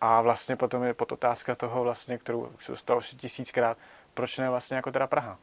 a 0.00 0.20
vlastně 0.20 0.56
potom 0.56 0.82
je 0.82 0.94
pod 0.94 1.12
otázka 1.12 1.54
toho, 1.54 1.82
vlastně, 1.82 2.18
kterou 2.18 2.50
se 2.58 2.72
dostalo 2.72 3.00
tisíckrát, 3.00 3.78
proč 4.14 4.38
ne 4.38 4.50
vlastně 4.50 4.76
jako 4.76 4.92
teda 4.92 5.06
Praha? 5.06 5.38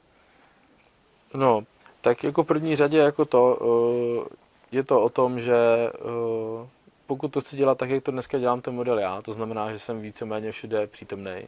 No, 1.33 1.61
tak 2.01 2.23
jako 2.23 2.43
v 2.43 2.45
první 2.45 2.75
řadě 2.75 2.97
jako 2.97 3.25
to, 3.25 3.59
je 4.71 4.83
to 4.83 5.03
o 5.03 5.09
tom, 5.09 5.39
že 5.39 5.55
pokud 7.11 7.27
to 7.27 7.41
chci 7.41 7.57
dělat 7.57 7.77
tak, 7.77 7.89
jak 7.89 8.03
to 8.03 8.11
dneska 8.11 8.37
dělám 8.37 8.61
ten 8.61 8.75
model 8.75 8.99
já, 8.99 9.21
to 9.21 9.33
znamená, 9.33 9.73
že 9.73 9.79
jsem 9.79 9.99
víceméně 9.99 10.51
všude 10.51 10.87
přítomný, 10.87 11.47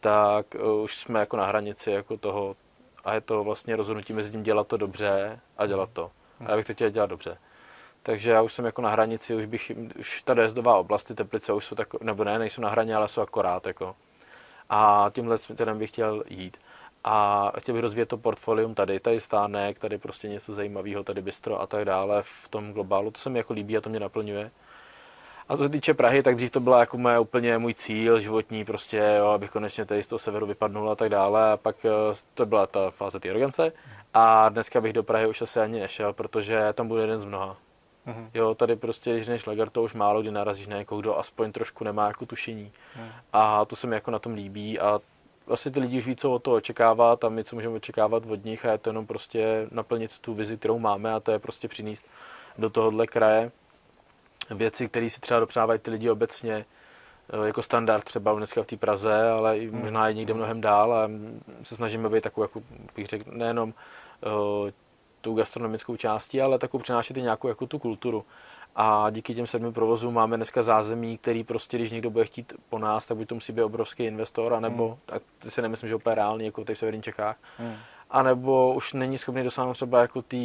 tak 0.00 0.54
eh, 0.54 0.62
už 0.82 0.96
jsme 0.96 1.20
jako 1.20 1.36
na 1.36 1.46
hranici 1.46 1.90
jako 1.90 2.16
toho 2.16 2.56
a 3.04 3.14
je 3.14 3.20
to 3.20 3.44
vlastně 3.44 3.76
rozhodnutí 3.76 4.12
mezi 4.12 4.30
tím 4.30 4.42
dělat 4.42 4.66
to 4.66 4.76
dobře 4.76 5.40
a 5.58 5.66
dělat 5.66 5.90
to. 5.92 6.10
A 6.46 6.50
já 6.50 6.56
bych 6.56 6.66
to 6.66 6.72
chtěl 6.72 6.90
dělat 6.90 7.10
dobře. 7.10 7.38
Takže 8.02 8.30
já 8.30 8.42
už 8.42 8.52
jsem 8.52 8.64
jako 8.64 8.82
na 8.82 8.90
hranici, 8.90 9.34
už 9.34 9.46
bych, 9.46 9.72
už 9.98 10.22
ta 10.22 10.34
dojezdová 10.34 10.76
oblast, 10.76 11.04
ty 11.04 11.14
Teplice 11.14 11.52
už 11.52 11.64
jsou 11.64 11.74
tak, 11.74 12.00
nebo 12.00 12.24
ne, 12.24 12.38
nejsou 12.38 12.62
na 12.62 12.68
hraně, 12.68 12.96
ale 12.96 13.08
jsou 13.08 13.20
akorát, 13.20 13.66
jako. 13.66 13.96
A 14.70 15.10
tímhle 15.14 15.38
směrem 15.38 15.78
bych 15.78 15.90
chtěl 15.90 16.24
jít. 16.28 16.60
A 17.04 17.52
chtěl 17.58 17.72
bych 17.72 17.82
rozvíjet 17.82 18.06
to 18.06 18.18
portfolium 18.18 18.74
tady, 18.74 19.00
tady 19.00 19.20
stánek, 19.20 19.78
tady 19.78 19.98
prostě 19.98 20.28
něco 20.28 20.52
zajímavého, 20.52 21.04
tady 21.04 21.22
bistro 21.22 21.60
a 21.60 21.66
tak 21.66 21.84
dále 21.84 22.22
v 22.22 22.48
tom 22.48 22.72
globálu. 22.72 23.10
To 23.10 23.20
se 23.20 23.30
mi 23.30 23.38
jako 23.38 23.52
líbí 23.52 23.76
a 23.76 23.80
to 23.80 23.90
mě 23.90 24.00
naplňuje. 24.00 24.50
A 25.48 25.56
co 25.56 25.62
se 25.62 25.68
týče 25.68 25.94
Prahy, 25.94 26.22
tak 26.22 26.36
dřív 26.36 26.50
to 26.50 26.60
byla 26.60 26.80
jako 26.80 26.98
moje, 26.98 27.18
úplně 27.18 27.58
můj 27.58 27.74
cíl 27.74 28.20
životní, 28.20 28.64
prostě, 28.64 29.14
jo, 29.18 29.26
abych 29.26 29.50
konečně 29.50 29.84
tady 29.84 30.02
z 30.02 30.06
toho 30.06 30.18
severu 30.18 30.46
vypadnul 30.46 30.90
a 30.90 30.94
tak 30.94 31.08
dále. 31.08 31.52
A 31.52 31.56
pak 31.56 31.84
eh, 31.84 31.90
to 32.34 32.46
byla 32.46 32.66
ta 32.66 32.90
fáze 32.90 33.20
té 33.20 33.30
arogance. 33.30 33.72
A 34.14 34.48
dneska 34.48 34.80
bych 34.80 34.92
do 34.92 35.02
Prahy 35.02 35.26
už 35.26 35.42
asi 35.42 35.60
ani 35.60 35.80
nešel, 35.80 36.12
protože 36.12 36.72
tam 36.72 36.88
bude 36.88 37.02
jeden 37.02 37.20
z 37.20 37.24
mnoha. 37.24 37.56
Mm-hmm. 38.06 38.30
Jo, 38.34 38.54
tady 38.54 38.76
prostě, 38.76 39.14
když 39.14 39.26
jdeš 39.26 39.46
lagar, 39.46 39.70
to 39.70 39.82
už 39.82 39.94
málo 39.94 40.22
kdy 40.22 40.30
narazíš 40.30 40.66
na 40.66 40.76
někoho, 40.76 41.00
kdo 41.00 41.18
aspoň 41.18 41.52
trošku 41.52 41.84
nemá 41.84 42.06
jako 42.06 42.26
tušení. 42.26 42.72
Mm. 42.96 43.08
A 43.32 43.64
to 43.64 43.76
se 43.76 43.86
mi 43.86 43.94
jako 43.96 44.10
na 44.10 44.18
tom 44.18 44.32
líbí 44.32 44.80
a 44.80 45.00
vlastně 45.48 45.70
ty 45.70 45.80
lidi 45.80 45.98
už 45.98 46.06
ví, 46.06 46.16
co 46.16 46.32
od 46.32 46.42
toho 46.42 46.56
očekávat 46.56 47.24
a 47.24 47.28
my, 47.28 47.44
co 47.44 47.56
můžeme 47.56 47.74
očekávat 47.74 48.22
od 48.26 48.44
nich 48.44 48.64
a 48.64 48.72
je 48.72 48.78
to 48.78 48.90
jenom 48.90 49.06
prostě 49.06 49.68
naplnit 49.70 50.18
tu 50.18 50.34
vizi, 50.34 50.56
kterou 50.56 50.78
máme 50.78 51.12
a 51.12 51.20
to 51.20 51.32
je 51.32 51.38
prostě 51.38 51.68
přinést 51.68 52.04
do 52.58 52.70
tohohle 52.70 53.06
kraje 53.06 53.50
věci, 54.50 54.88
které 54.88 55.10
si 55.10 55.20
třeba 55.20 55.40
dopřávají 55.40 55.78
ty 55.80 55.90
lidi 55.90 56.10
obecně, 56.10 56.64
eh, 57.32 57.46
jako 57.46 57.62
standard 57.62 58.04
třeba 58.04 58.32
dneska 58.32 58.62
v 58.62 58.66
té 58.66 58.76
Praze, 58.76 59.30
ale 59.30 59.58
i 59.58 59.70
možná 59.70 60.08
i 60.08 60.14
někde 60.14 60.34
mnohem 60.34 60.60
dál 60.60 60.92
a 60.92 61.10
se 61.62 61.74
snažíme 61.74 62.08
být 62.08 62.24
takovou, 62.24 62.44
jako 62.44 62.62
bych 62.96 63.06
řekl, 63.06 63.30
nejenom 63.32 63.74
uh, 64.26 64.70
tou 65.20 65.34
gastronomickou 65.34 65.96
částí, 65.96 66.42
ale 66.42 66.58
takovou 66.58 66.82
přinášet 66.82 67.16
i 67.16 67.22
nějakou 67.22 67.48
jako 67.48 67.66
tu 67.66 67.78
kulturu. 67.78 68.24
A 68.76 69.10
díky 69.10 69.34
těm 69.34 69.46
sedmi 69.46 69.72
provozům 69.72 70.14
máme 70.14 70.36
dneska 70.36 70.62
zázemí, 70.62 71.18
který 71.18 71.44
prostě, 71.44 71.76
když 71.76 71.90
někdo 71.90 72.10
bude 72.10 72.24
chtít 72.24 72.52
po 72.68 72.78
nás, 72.78 73.06
tak 73.06 73.16
buď 73.16 73.28
to 73.28 73.34
musí 73.34 73.52
být 73.52 73.62
obrovský 73.62 74.04
investor, 74.04 74.54
anebo, 74.54 74.88
hmm. 74.88 74.96
tak 75.06 75.22
si 75.48 75.62
nemyslím, 75.62 75.88
že 75.88 75.94
úplně 75.94 76.14
reálný, 76.14 76.44
jako 76.44 76.64
tady 76.64 76.74
v 76.74 76.78
severních 76.78 77.04
Čechách, 77.04 77.36
hmm. 77.58 77.74
anebo 78.10 78.74
už 78.74 78.92
není 78.92 79.18
schopný 79.18 79.42
dosáhnout 79.42 79.72
třeba 79.72 80.00
jako 80.00 80.22
té 80.22 80.36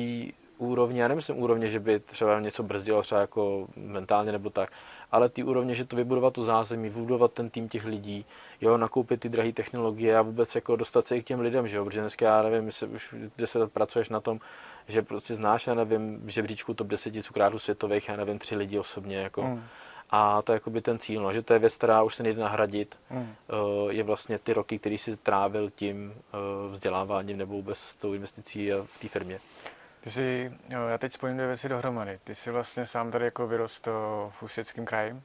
úrovně, 0.57 1.01
já 1.01 1.07
nemyslím 1.07 1.39
úrovně, 1.43 1.67
že 1.67 1.80
by 1.80 1.99
třeba 1.99 2.39
něco 2.39 2.63
brzdilo 2.63 3.01
třeba 3.01 3.21
jako 3.21 3.67
mentálně 3.76 4.32
nebo 4.32 4.49
tak, 4.49 4.71
ale 5.14 5.30
ty 5.30 5.43
úrovně, 5.43 5.76
že 5.76 5.86
to 5.86 5.95
vybudovat 5.95 6.34
to 6.34 6.43
zázemí, 6.43 6.89
vybudovat 6.89 7.34
ten 7.34 7.49
tým 7.49 7.70
těch 7.70 7.86
lidí, 7.86 8.26
jo, 8.61 8.78
nakoupit 8.78 9.20
ty 9.20 9.30
drahé 9.30 9.51
technologie 9.51 10.18
a 10.18 10.22
vůbec 10.22 10.55
jako 10.55 10.76
dostat 10.76 11.07
se 11.07 11.18
i 11.18 11.22
k 11.22 11.26
těm 11.26 11.39
lidem, 11.39 11.68
že 11.68 11.78
jo, 11.78 11.86
protože 11.86 12.01
dneska 12.01 12.26
já 12.26 12.41
nevím, 12.41 12.66
jestli 12.66 12.88
už 12.88 13.16
10 13.38 13.59
let 13.59 13.72
pracuješ 13.72 14.09
na 14.09 14.20
tom, 14.20 14.39
že 14.88 15.01
prostě 15.01 15.36
znáš, 15.36 15.68
já 15.68 15.74
nevím, 15.74 16.22
v 16.24 16.30
žebříčku 16.30 16.74
top 16.74 16.88
10 16.88 17.24
cukrárů 17.24 17.59
světových, 17.59 18.09
já 18.09 18.16
nevím, 18.16 18.39
tři 18.39 18.55
lidi 18.55 18.80
osobně, 18.80 19.18
jako. 19.18 19.43
Mm. 19.43 19.64
A 20.09 20.41
to 20.41 20.51
je 20.51 20.55
jakoby 20.55 20.82
ten 20.82 20.99
cíl, 20.99 21.22
no, 21.22 21.34
že 21.34 21.41
to 21.41 21.53
je 21.53 21.59
věc, 21.59 21.76
která 21.76 22.03
už 22.03 22.16
se 22.16 22.24
nejde 22.24 22.41
nahradit, 22.41 22.99
mm. 23.09 23.20
uh, 23.20 23.91
je 23.91 24.03
vlastně 24.03 24.39
ty 24.39 24.53
roky, 24.53 24.80
který 24.80 24.97
si 24.97 25.18
trávil 25.18 25.70
tím 25.70 26.14
uh, 26.14 26.72
vzděláváním 26.72 27.38
nebo 27.38 27.53
vůbec 27.53 27.95
tou 27.95 28.14
investicí 28.14 28.72
v 28.86 28.99
té 28.99 29.07
firmě. 29.07 29.39
Ty 30.04 30.12
jsi, 30.12 30.51
jo, 30.70 30.88
já 30.88 30.97
teď 30.97 31.14
spojím 31.14 31.38
dvě 31.38 31.47
věci 31.47 31.70
dohromady. 31.70 32.20
Ty 32.24 32.36
jsi 32.36 32.51
vlastně 32.51 32.86
sám 32.86 33.12
tady 33.12 33.26
jako 33.26 33.47
vyrost 33.47 33.88
v 34.30 34.43
Ústeckém 34.43 34.86
kraji. 34.86 35.14
Uh, 35.14 35.20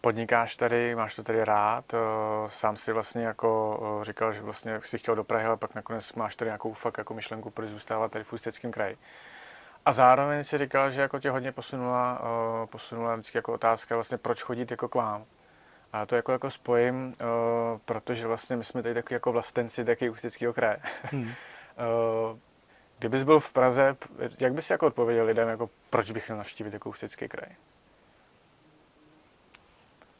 podnikáš 0.00 0.56
tady, 0.56 0.94
máš 0.94 1.14
to 1.16 1.22
tady 1.22 1.44
rád, 1.44 1.92
uh, 1.92 2.00
sám 2.48 2.76
si 2.76 2.92
vlastně 2.92 3.24
jako 3.24 3.78
uh, 3.80 4.04
říkal, 4.04 4.32
že 4.32 4.42
vlastně 4.42 4.80
si 4.84 4.98
chtěl 4.98 5.14
do 5.14 5.24
Prahy, 5.24 5.46
ale 5.46 5.56
pak 5.56 5.74
nakonec 5.74 6.12
máš 6.12 6.36
tady 6.36 6.48
nějakou 6.48 6.72
fakt 6.72 6.98
jako 6.98 7.14
myšlenku, 7.14 7.50
proč 7.50 7.70
zůstávat 7.70 8.12
tady 8.12 8.24
v 8.24 8.32
Ústeckém 8.32 8.70
kraji. 8.70 8.98
A 9.86 9.92
zároveň 9.92 10.44
si 10.44 10.58
říkal, 10.58 10.90
že 10.90 11.00
jako 11.00 11.18
tě 11.18 11.30
hodně 11.30 11.52
posunula, 11.52 12.22
posunula 12.66 13.14
vždycky 13.14 13.38
jako 13.38 13.52
otázka 13.52 13.94
vlastně, 13.94 14.18
proč 14.18 14.42
chodit 14.42 14.70
jako 14.70 14.88
k 14.88 14.94
vám. 14.94 15.24
A 15.92 16.06
to 16.06 16.16
jako, 16.16 16.32
jako 16.32 16.50
spojím, 16.50 17.06
uh, 17.20 17.78
protože 17.84 18.26
vlastně 18.26 18.56
my 18.56 18.64
jsme 18.64 18.82
tady 18.82 18.94
taky 18.94 19.14
jako 19.14 19.32
vlastenci 19.32 19.84
taky 19.84 20.10
Ústeckého 20.10 20.52
kraje. 20.52 20.78
Hmm. 21.02 21.32
Eh, 21.78 22.38
kdybys 22.98 23.22
byl 23.22 23.40
v 23.40 23.52
Praze, 23.52 23.96
jak 24.40 24.52
bys 24.52 24.70
jako 24.70 24.86
odpověděl 24.86 25.24
lidem, 25.24 25.48
jako 25.48 25.70
proč 25.90 26.10
bych 26.10 26.28
měl 26.28 26.38
navštívit 26.38 26.72
jako 26.72 26.90
Ústecký 26.90 27.28
kraj? 27.28 27.48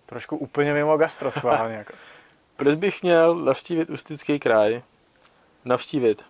Trošku 0.06 0.36
úplně 0.36 0.72
mimo 0.74 0.96
gastro 0.96 1.30
schválně. 1.30 1.74
Jako. 1.74 1.92
proč 2.56 2.74
bych 2.74 3.02
měl 3.02 3.34
navštívit 3.34 3.90
Ústecký 3.90 4.38
kraj? 4.38 4.82
Navštívit. 5.64 6.24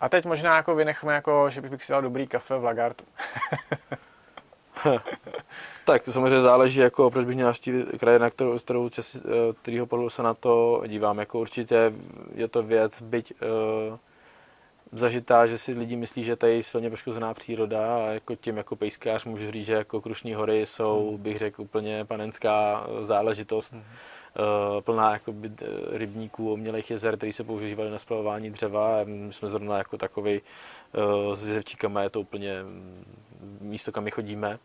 A 0.00 0.08
teď 0.08 0.24
možná 0.24 0.56
jako 0.56 0.74
vynechme, 0.74 1.14
jako, 1.14 1.50
že 1.50 1.60
bych 1.60 1.84
si 1.84 1.92
dal 1.92 2.02
dobrý 2.02 2.26
kafe 2.26 2.58
v 2.58 2.64
Lagartu. 2.64 3.04
tak 5.84 6.04
samozřejmě 6.04 6.42
záleží, 6.42 6.80
jako, 6.80 7.10
proč 7.10 7.26
bych 7.26 7.34
měl 7.34 7.46
navštívit 7.46 7.86
kraj, 8.00 8.18
na 8.18 8.30
kterou, 8.30 8.58
kterou 8.58 8.88
čas, 8.88 9.14
eh, 9.14 9.20
kterýho 9.62 9.86
podle 9.86 10.10
se 10.10 10.22
na 10.22 10.34
to 10.34 10.82
dívám. 10.86 11.18
Jako 11.18 11.40
určitě 11.40 11.92
je 12.34 12.48
to 12.48 12.62
věc, 12.62 13.02
byť 13.02 13.32
uh, 13.90 13.98
zažitá, 14.92 15.46
že 15.46 15.58
si 15.58 15.72
lidi 15.72 15.96
myslí, 15.96 16.24
že 16.24 16.36
tady 16.36 16.56
je 16.56 16.62
silně 16.62 16.90
poškozená 16.90 17.34
příroda 17.34 17.96
a 17.96 18.00
jako 18.00 18.34
tím 18.34 18.56
jako 18.56 18.76
pejskář 18.76 19.24
můžu 19.24 19.50
říct, 19.50 19.66
že 19.66 19.74
jako 19.74 20.00
Krušní 20.00 20.34
hory 20.34 20.66
jsou, 20.66 21.08
hmm. 21.10 21.22
bych 21.22 21.38
řekl, 21.38 21.62
úplně 21.62 22.04
panenská 22.04 22.86
záležitost. 23.00 23.72
Hmm. 23.72 23.82
Uh, 24.38 24.80
plná 24.80 25.12
jako 25.12 25.34
rybníků, 25.90 26.52
umělých 26.52 26.90
jezer, 26.90 27.16
které 27.16 27.32
se 27.32 27.44
používaly 27.44 27.90
na 27.90 27.98
splavování 27.98 28.50
dřeva. 28.50 29.04
My 29.04 29.32
jsme 29.32 29.48
zrovna 29.48 29.78
jako 29.78 29.98
takový 29.98 30.40
uh, 30.40 31.34
s 31.34 31.60
je 32.02 32.10
to 32.10 32.20
úplně 32.20 32.62
místo, 33.60 33.92
kam 33.92 34.04
my 34.04 34.10
chodíme. 34.10 34.58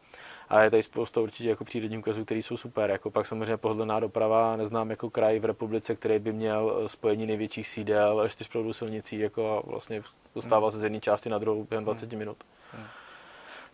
A 0.49 0.61
je 0.61 0.69
tady 0.69 0.83
spousta 0.83 1.21
určitě 1.21 1.49
jako 1.49 1.63
přírodních 1.63 1.99
ukazů, 1.99 2.25
které 2.25 2.39
jsou 2.39 2.57
super. 2.57 2.89
Jako 2.89 3.11
pak 3.11 3.27
samozřejmě 3.27 3.57
pohodlná 3.57 3.99
doprava, 3.99 4.57
neznám 4.57 4.89
jako 4.89 5.09
kraj 5.09 5.39
v 5.39 5.45
republice, 5.45 5.95
který 5.95 6.19
by 6.19 6.33
měl 6.33 6.81
eh, 6.85 6.89
spojení 6.89 7.25
největších 7.25 7.67
sídel, 7.67 8.29
čtyřproudů 8.29 8.73
silnicí, 8.73 9.19
jako 9.19 9.57
a 9.57 9.69
vlastně 9.69 10.01
dostával 10.35 10.71
se 10.71 10.77
z 10.77 10.83
jedné 10.83 10.99
části 10.99 11.29
na 11.29 11.37
druhou 11.37 11.67
během 11.69 11.83
20 11.83 12.09
hmm. 12.09 12.19
minut. 12.19 12.37
Hmm. 12.71 12.85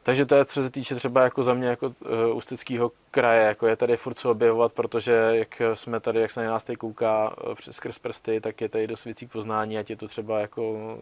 Takže 0.03 0.25
to 0.25 0.35
je, 0.35 0.45
co 0.45 0.63
se 0.63 0.69
týče 0.69 0.95
třeba 0.95 1.23
jako 1.23 1.43
za 1.43 1.53
mě 1.53 1.67
jako 1.67 1.87
uh, 1.87 2.37
ústeckého 2.37 2.91
kraje, 3.11 3.43
jako 3.43 3.67
je 3.67 3.75
tady 3.75 3.97
furt 3.97 4.19
co 4.19 4.31
objevovat, 4.31 4.73
protože 4.73 5.11
jak 5.11 5.61
jsme 5.73 5.99
tady, 5.99 6.21
jak 6.21 6.31
se 6.31 6.43
na 6.43 6.49
nás 6.49 6.63
tady 6.63 6.75
kouká 6.75 7.35
uh, 7.47 7.55
přes 7.55 7.75
skrz 7.75 7.99
prsty, 7.99 8.41
tak 8.41 8.61
je 8.61 8.69
tady 8.69 8.87
dost 8.87 9.05
věcí 9.05 9.27
k 9.27 9.31
poznání, 9.31 9.77
ať 9.77 9.89
je 9.89 9.95
to 9.95 10.07
třeba 10.07 10.39
jako 10.39 10.97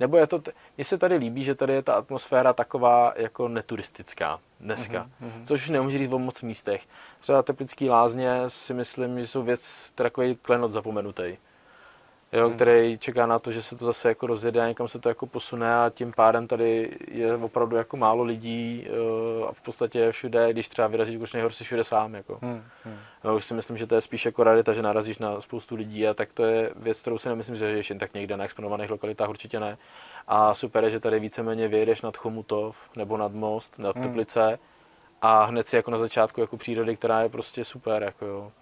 nebo 0.00 0.16
je 0.16 0.26
to, 0.26 0.42
mně 0.76 0.84
se 0.84 0.98
tady 0.98 1.16
líbí, 1.16 1.44
že 1.44 1.54
tady 1.54 1.72
je 1.72 1.82
ta 1.82 1.94
atmosféra 1.94 2.52
taková 2.52 3.12
jako 3.16 3.48
neturistická 3.48 4.40
dneska, 4.60 5.10
mm-hmm. 5.22 5.44
což 5.44 5.62
už 5.62 5.70
nemůžu 5.70 5.98
říct 5.98 6.12
o 6.12 6.18
moc 6.18 6.42
místech. 6.42 6.86
Třeba 7.20 7.42
Teplický 7.42 7.90
lázně 7.90 8.30
si 8.46 8.74
myslím, 8.74 9.20
že 9.20 9.26
jsou 9.26 9.42
věc 9.42 9.92
takový 9.94 10.36
klenot 10.36 10.72
zapomenutý 10.72 11.36
jo, 12.32 12.46
hmm. 12.46 12.54
který 12.54 12.98
čeká 12.98 13.26
na 13.26 13.38
to, 13.38 13.52
že 13.52 13.62
se 13.62 13.76
to 13.76 13.84
zase 13.84 14.08
jako 14.08 14.26
rozjede 14.26 14.60
a 14.60 14.68
někam 14.68 14.88
se 14.88 14.98
to 14.98 15.08
jako 15.08 15.26
posune 15.26 15.74
a 15.74 15.90
tím 15.94 16.12
pádem 16.12 16.46
tady 16.46 16.90
je 17.08 17.34
opravdu 17.34 17.76
jako 17.76 17.96
málo 17.96 18.22
lidí 18.22 18.86
uh, 19.38 19.48
a 19.48 19.52
v 19.52 19.62
podstatě 19.62 20.12
všude, 20.12 20.52
když 20.52 20.68
třeba 20.68 20.88
vyrazíš 20.88 21.16
už 21.16 21.32
nejhorší 21.32 21.64
všude 21.64 21.84
sám. 21.84 22.14
Jako. 22.14 22.38
Hmm. 22.42 22.64
Hmm. 22.84 22.98
Jo, 23.24 23.36
už 23.36 23.44
si 23.44 23.54
myslím, 23.54 23.76
že 23.76 23.86
to 23.86 23.94
je 23.94 24.00
spíš 24.00 24.26
jako 24.26 24.44
rarita, 24.44 24.72
že 24.72 24.82
narazíš 24.82 25.18
na 25.18 25.40
spoustu 25.40 25.74
lidí 25.74 26.08
a 26.08 26.14
tak 26.14 26.32
to 26.32 26.44
je 26.44 26.70
věc, 26.76 27.00
kterou 27.00 27.18
si 27.18 27.28
nemyslím, 27.28 27.56
že 27.56 27.66
je 27.66 27.82
jen 27.90 27.98
tak 27.98 28.14
někde 28.14 28.36
na 28.36 28.44
exponovaných 28.44 28.90
lokalitách, 28.90 29.28
určitě 29.28 29.60
ne. 29.60 29.78
A 30.26 30.54
super 30.54 30.84
je, 30.84 30.90
že 30.90 31.00
tady 31.00 31.20
víceméně 31.20 31.68
vyjedeš 31.68 32.02
nad 32.02 32.16
Chomutov 32.16 32.76
nebo 32.96 33.16
nad 33.16 33.32
most, 33.32 33.78
nad 33.78 33.96
hmm. 33.96 34.04
Teplice 34.04 34.58
a 35.22 35.44
hned 35.44 35.68
si 35.68 35.76
jako 35.76 35.90
na 35.90 35.98
začátku 35.98 36.40
jako 36.40 36.56
přírody, 36.56 36.96
která 36.96 37.22
je 37.22 37.28
prostě 37.28 37.64
super. 37.64 38.02
Jako 38.02 38.26
jo. 38.26 38.52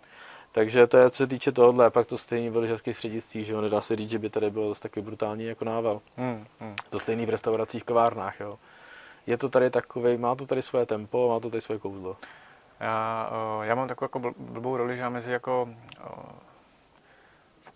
Takže 0.52 0.86
to 0.86 0.96
je, 0.96 1.10
co 1.10 1.16
se 1.16 1.26
týče 1.26 1.52
tohohle, 1.52 1.90
pak 1.90 2.06
to 2.06 2.18
stejný 2.18 2.50
v 2.50 2.56
lyžařských 2.56 2.96
střediscích, 2.96 3.46
že 3.46 3.52
jo, 3.52 3.60
nedá 3.60 3.80
se 3.80 3.96
říct, 3.96 4.10
že 4.10 4.18
by 4.18 4.30
tady 4.30 4.50
byl 4.50 4.68
zase 4.68 4.80
takový 4.80 5.06
brutální 5.06 5.44
jako 5.44 5.64
nával. 5.64 6.00
Hmm, 6.16 6.46
hmm. 6.60 6.74
To 6.90 6.98
stejný 6.98 7.26
v 7.26 7.30
restauracích, 7.30 7.84
kavárnách, 7.84 8.40
jo. 8.40 8.58
Je 9.26 9.38
to 9.38 9.48
tady 9.48 9.70
takový, 9.70 10.16
má 10.16 10.34
to 10.34 10.46
tady 10.46 10.62
svoje 10.62 10.86
tempo, 10.86 11.28
má 11.28 11.40
to 11.40 11.50
tady 11.50 11.60
svoje 11.60 11.78
kouzlo. 11.78 12.16
Já, 12.80 13.30
já 13.62 13.74
mám 13.74 13.88
takovou 13.88 14.04
jako 14.04 14.34
blbou 14.38 14.76
roli, 14.76 14.96
že 14.96 15.02
já 15.02 15.08
mezi 15.08 15.30
jako 15.30 15.68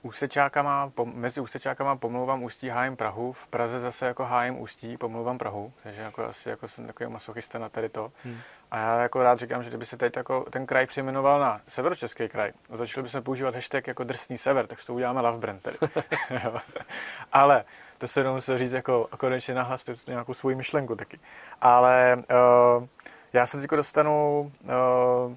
Ústečákama, 0.03 0.93
mezi 1.05 1.41
Ústečákama 1.41 1.97
pomlouvám 1.97 2.43
Ústí, 2.43 2.69
hájím 2.69 2.97
Prahu, 2.97 3.33
v 3.33 3.47
Praze 3.47 3.81
zase 3.81 4.07
jako 4.07 4.25
hájím 4.25 4.61
Ústí, 4.61 4.97
pomlouvám 4.97 5.39
Prahu, 5.39 5.73
takže 5.83 6.03
jako 6.03 6.25
asi 6.25 6.49
jako 6.49 6.69
jsem 6.69 6.87
takový 6.87 7.11
masochista 7.11 7.59
na 7.59 7.69
tady 7.69 7.89
to. 7.89 8.13
Hmm. 8.25 8.39
A 8.71 8.79
já 8.79 9.03
jako 9.03 9.23
rád 9.23 9.39
říkám, 9.39 9.63
že 9.63 9.69
kdyby 9.71 9.87
se 9.87 9.97
teď 9.97 10.17
jako 10.17 10.45
ten 10.51 10.67
kraj 10.67 10.87
přejmenoval 10.87 11.41
na 11.41 11.61
severočeský 11.67 12.29
kraj 12.29 12.53
a 12.71 12.77
začali 12.77 13.03
bychom 13.03 13.23
používat 13.23 13.55
hashtag 13.55 13.87
jako 13.87 14.05
drsný 14.05 14.39
sever, 14.39 14.67
tak 14.67 14.79
to 14.87 14.95
uděláme 14.95 15.21
love 15.21 15.39
brand 15.39 15.63
tedy. 15.63 15.79
Ale 17.33 17.65
to 17.99 18.09
se 18.09 18.21
jenom 18.21 18.35
musel 18.35 18.59
říct 18.59 18.73
jako 18.73 19.09
konečně 19.19 19.55
nahlas 19.55 19.87
nějakou 20.09 20.35
svou 20.35 20.55
myšlenku 20.55 20.97
taky. 20.97 21.21
Ale 21.61 22.17
uh, 22.17 22.87
já 23.33 23.47
se 23.47 23.61
teď 23.61 23.71
dostanu 23.71 24.41
uh, 24.63 25.35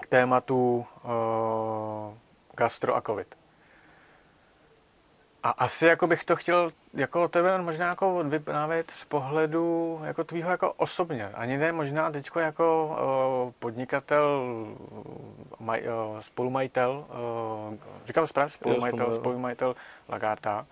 k 0.00 0.06
tématu 0.06 0.86
uh, 1.04 2.14
gastro 2.56 2.96
a 2.96 3.00
covid. 3.00 3.39
A 5.42 5.50
asi 5.50 5.86
jako 5.86 6.06
bych 6.06 6.24
to 6.24 6.36
chtěl 6.36 6.70
jako 6.94 7.28
tebe 7.28 7.62
možná 7.62 7.86
jako 7.86 8.24
vyprávět 8.24 8.90
z 8.90 9.04
pohledu 9.04 10.00
jako 10.04 10.24
tvýho 10.24 10.50
jako 10.50 10.72
osobně. 10.72 11.28
Ani 11.28 11.56
ne 11.56 11.72
možná 11.72 12.10
teď 12.10 12.30
jako 12.36 12.86
uh, 13.46 13.52
podnikatel, 13.58 14.44
maj, 15.60 15.82
uh, 15.88 16.20
spolumajitel, 16.20 17.04
uh, 17.70 17.74
říkám 18.04 18.26
správně 18.26 18.50
spolumajitel, 18.50 19.16
spolumajitel 19.16 19.76
Lagarta, 20.08 20.66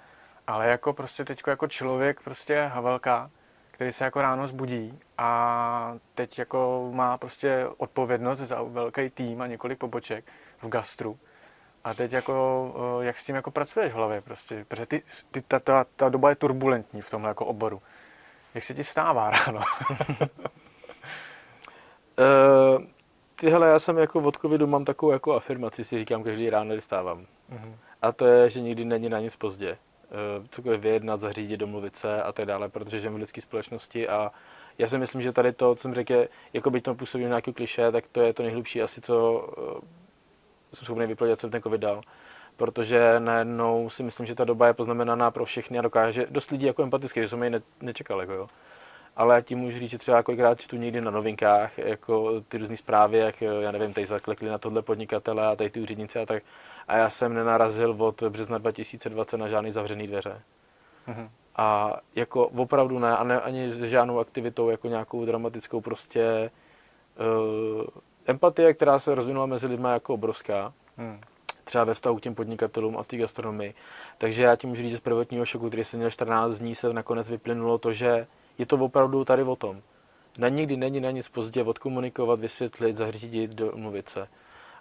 ale 0.47 0.69
jako 0.69 0.93
prostě 0.93 1.25
teď 1.25 1.43
jako 1.47 1.69
člověk 1.69 2.21
prostě 2.21 2.63
Havelka, 2.63 3.31
který 3.71 3.93
se 3.93 4.05
jako 4.05 4.23
ráno 4.23 4.47
zbudí 4.47 4.99
a 5.19 5.95
teď 6.15 6.39
jako 6.39 6.91
má 6.93 7.19
prostě 7.19 7.67
odpovědnost 7.77 8.39
za 8.39 8.63
velký 8.63 9.11
tým 9.11 9.43
a 9.43 9.47
několik 9.47 9.79
poboček 9.79 10.25
v 10.63 10.69
gastru 10.69 11.19
a 11.89 11.95
teď 11.95 12.13
jako, 12.13 12.75
eh, 13.01 13.05
jak 13.05 13.19
s 13.19 13.25
tím 13.25 13.37
jako 13.37 13.51
pracuješ 13.51 13.93
v 13.93 13.97
hlavě 13.97 14.21
prostě, 14.21 14.65
protože 14.69 14.87
ty, 14.87 15.03
ty, 15.31 15.43
ta, 15.43 15.61
ta, 15.61 15.87
ta 15.97 16.09
doba 16.09 16.31
je 16.31 16.37
turbulentní 16.37 17.03
v 17.03 17.11
tomhle 17.11 17.31
jako 17.31 17.47
oboru. 17.47 17.83
Jak 18.55 18.65
se 18.65 18.75
ti 18.75 18.83
vstává 18.83 19.31
ráno? 19.47 19.61
uh, 22.19 22.85
tyhle, 23.41 23.69
já 23.69 23.79
jsem 23.79 23.99
jako 23.99 24.21
od 24.21 24.37
covidu 24.37 24.67
mám 24.67 24.85
takovou 24.85 25.13
jako 25.13 25.35
afirmaci, 25.35 25.85
si 25.85 25.99
říkám 25.99 26.23
každý 26.23 26.51
ráno, 26.51 26.73
když 26.73 26.85
stávám. 26.85 27.27
Uh-huh. 27.53 27.75
A 28.03 28.13
to 28.13 28.27
je, 28.27 28.51
že 28.51 28.61
nikdy 28.61 28.85
není 28.85 29.09
na 29.09 29.21
nic 29.21 29.37
pozdě. 29.37 29.79
Uh, 30.41 30.47
cokoliv 30.49 30.81
vyjednat, 30.81 31.21
zařídit, 31.21 31.57
domluvit 31.57 31.97
se 31.97 32.23
a 32.23 32.33
tak 32.33 32.47
dále, 32.47 32.69
protože 32.69 33.01
žijeme 33.01 33.17
v 33.17 33.21
lidské 33.21 33.41
společnosti 33.41 34.09
a 34.09 34.33
já 34.79 34.89
si 34.89 34.99
myslím, 34.99 35.23
že 35.23 35.33
tady 35.33 35.53
to, 35.53 35.75
co 35.75 35.83
jsem 35.83 35.95
řekl, 35.95 36.27
jako 36.53 36.71
by 36.71 36.81
to 36.81 36.95
působí 36.95 37.25
nějaký 37.25 37.53
kliše, 37.53 37.93
tak 37.93 38.09
to 38.09 38.21
je 38.21 38.33
to 38.33 38.43
nejhlubší 38.43 38.83
asi, 38.83 39.01
co 39.01 39.49
jsem 40.73 40.87
schopný 40.87 41.07
vyplnit, 41.07 41.41
co 41.41 41.51
ten 41.51 41.63
covid 41.63 41.81
dal. 41.81 42.03
Protože 42.57 43.21
najednou 43.21 43.91
si 43.91 44.03
myslím, 44.03 44.27
že 44.27 44.35
ta 44.35 44.45
doba 44.45 44.67
je 44.67 44.73
poznamenaná 44.73 45.31
pro 45.31 45.45
všechny 45.45 45.79
a 45.79 45.83
dokáže 45.83 46.27
dost 46.31 46.51
lidí 46.51 46.67
jako 46.67 46.83
empaticky, 46.83 47.21
že 47.21 47.29
jsem 47.29 47.43
ji 47.43 47.51
ne, 47.51 47.61
nečekal. 47.81 48.21
Jako 48.21 48.33
jo. 48.33 48.49
Ale 49.17 49.43
tím 49.43 49.59
můžu 49.59 49.79
říct, 49.79 49.91
že 49.91 49.99
třeba 49.99 50.23
kolikrát 50.23 50.61
čtu 50.61 50.77
někdy 50.77 51.01
na 51.01 51.11
novinkách, 51.11 51.79
jako 51.79 52.41
ty 52.41 52.59
různé 52.59 52.77
zprávy, 52.77 53.19
jak 53.19 53.41
já 53.41 53.73
nevím, 53.73 53.93
tady 53.93 54.07
zaklekli 54.07 54.49
na 54.49 54.59
tohle 54.59 54.83
podnikatele 54.83 55.47
a 55.47 55.57
tady 55.57 55.71
ty 55.71 55.81
úředníci 55.81 56.19
a 56.19 56.27
tak. 56.27 56.43
A 56.89 56.97
já 56.97 57.11
jsem 57.11 57.35
nenarazil 57.35 57.97
od 57.99 58.23
března 58.23 58.59
2020 58.59 59.37
na 59.37 59.49
žádný 59.49 59.71
zavřený 59.71 60.07
dveře. 60.07 60.43
Mm-hmm. 61.09 61.29
A 61.57 61.97
jako 62.15 62.49
opravdu 62.49 62.99
ne, 62.99 63.17
a 63.17 63.25
ne 63.25 63.41
ani 63.41 63.71
s 63.71 63.83
žádnou 63.83 64.19
aktivitou, 64.19 64.71
jako 64.71 64.89
nějakou 64.89 65.25
dramatickou 65.25 65.81
prostě 65.81 66.51
uh, 67.21 67.85
empatie, 68.29 68.75
která 68.75 68.99
se 68.99 69.15
rozvinula 69.15 69.47
mezi 69.47 69.67
lidmi 69.67 69.89
jako 69.89 70.15
obrovská. 70.15 70.73
Hmm. 70.97 71.21
Třeba 71.65 71.85
ve 71.85 71.95
vztahu 71.95 72.17
k 72.17 72.21
těm 72.21 72.35
podnikatelům 72.35 72.97
a 72.97 73.03
v 73.03 73.07
té 73.07 73.17
gastronomii. 73.17 73.75
Takže 74.19 74.43
já 74.43 74.57
ti 74.57 74.67
můžu 74.67 74.83
říct, 74.83 74.91
že 74.91 74.97
z 74.97 75.01
prvotního 75.01 75.45
šoku, 75.45 75.69
který 75.69 75.85
jsem 75.85 75.99
měl 75.99 76.11
14 76.11 76.59
dní, 76.59 76.75
se 76.75 76.93
nakonec 76.93 77.31
vyplynulo 77.31 77.79
to, 77.79 77.93
že 77.93 78.27
je 78.59 78.67
to 78.67 78.77
opravdu 78.77 79.25
tady 79.25 79.43
o 79.43 79.57
tom. 79.57 79.83
Na 80.39 80.49
nikdy 80.49 80.77
není 80.77 81.01
na 81.01 81.11
nic 81.11 81.29
pozdě 81.29 81.63
odkomunikovat, 81.63 82.41
vysvětlit, 82.41 82.97
zařídit, 82.97 83.55
domluvit 83.55 84.09
se. 84.09 84.29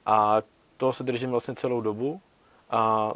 A 0.06 0.42
to 0.78 0.94
se 0.94 1.04
držím 1.04 1.32
vlastně 1.32 1.56
celou 1.56 1.82
dobu 1.82 2.22
a 2.70 3.12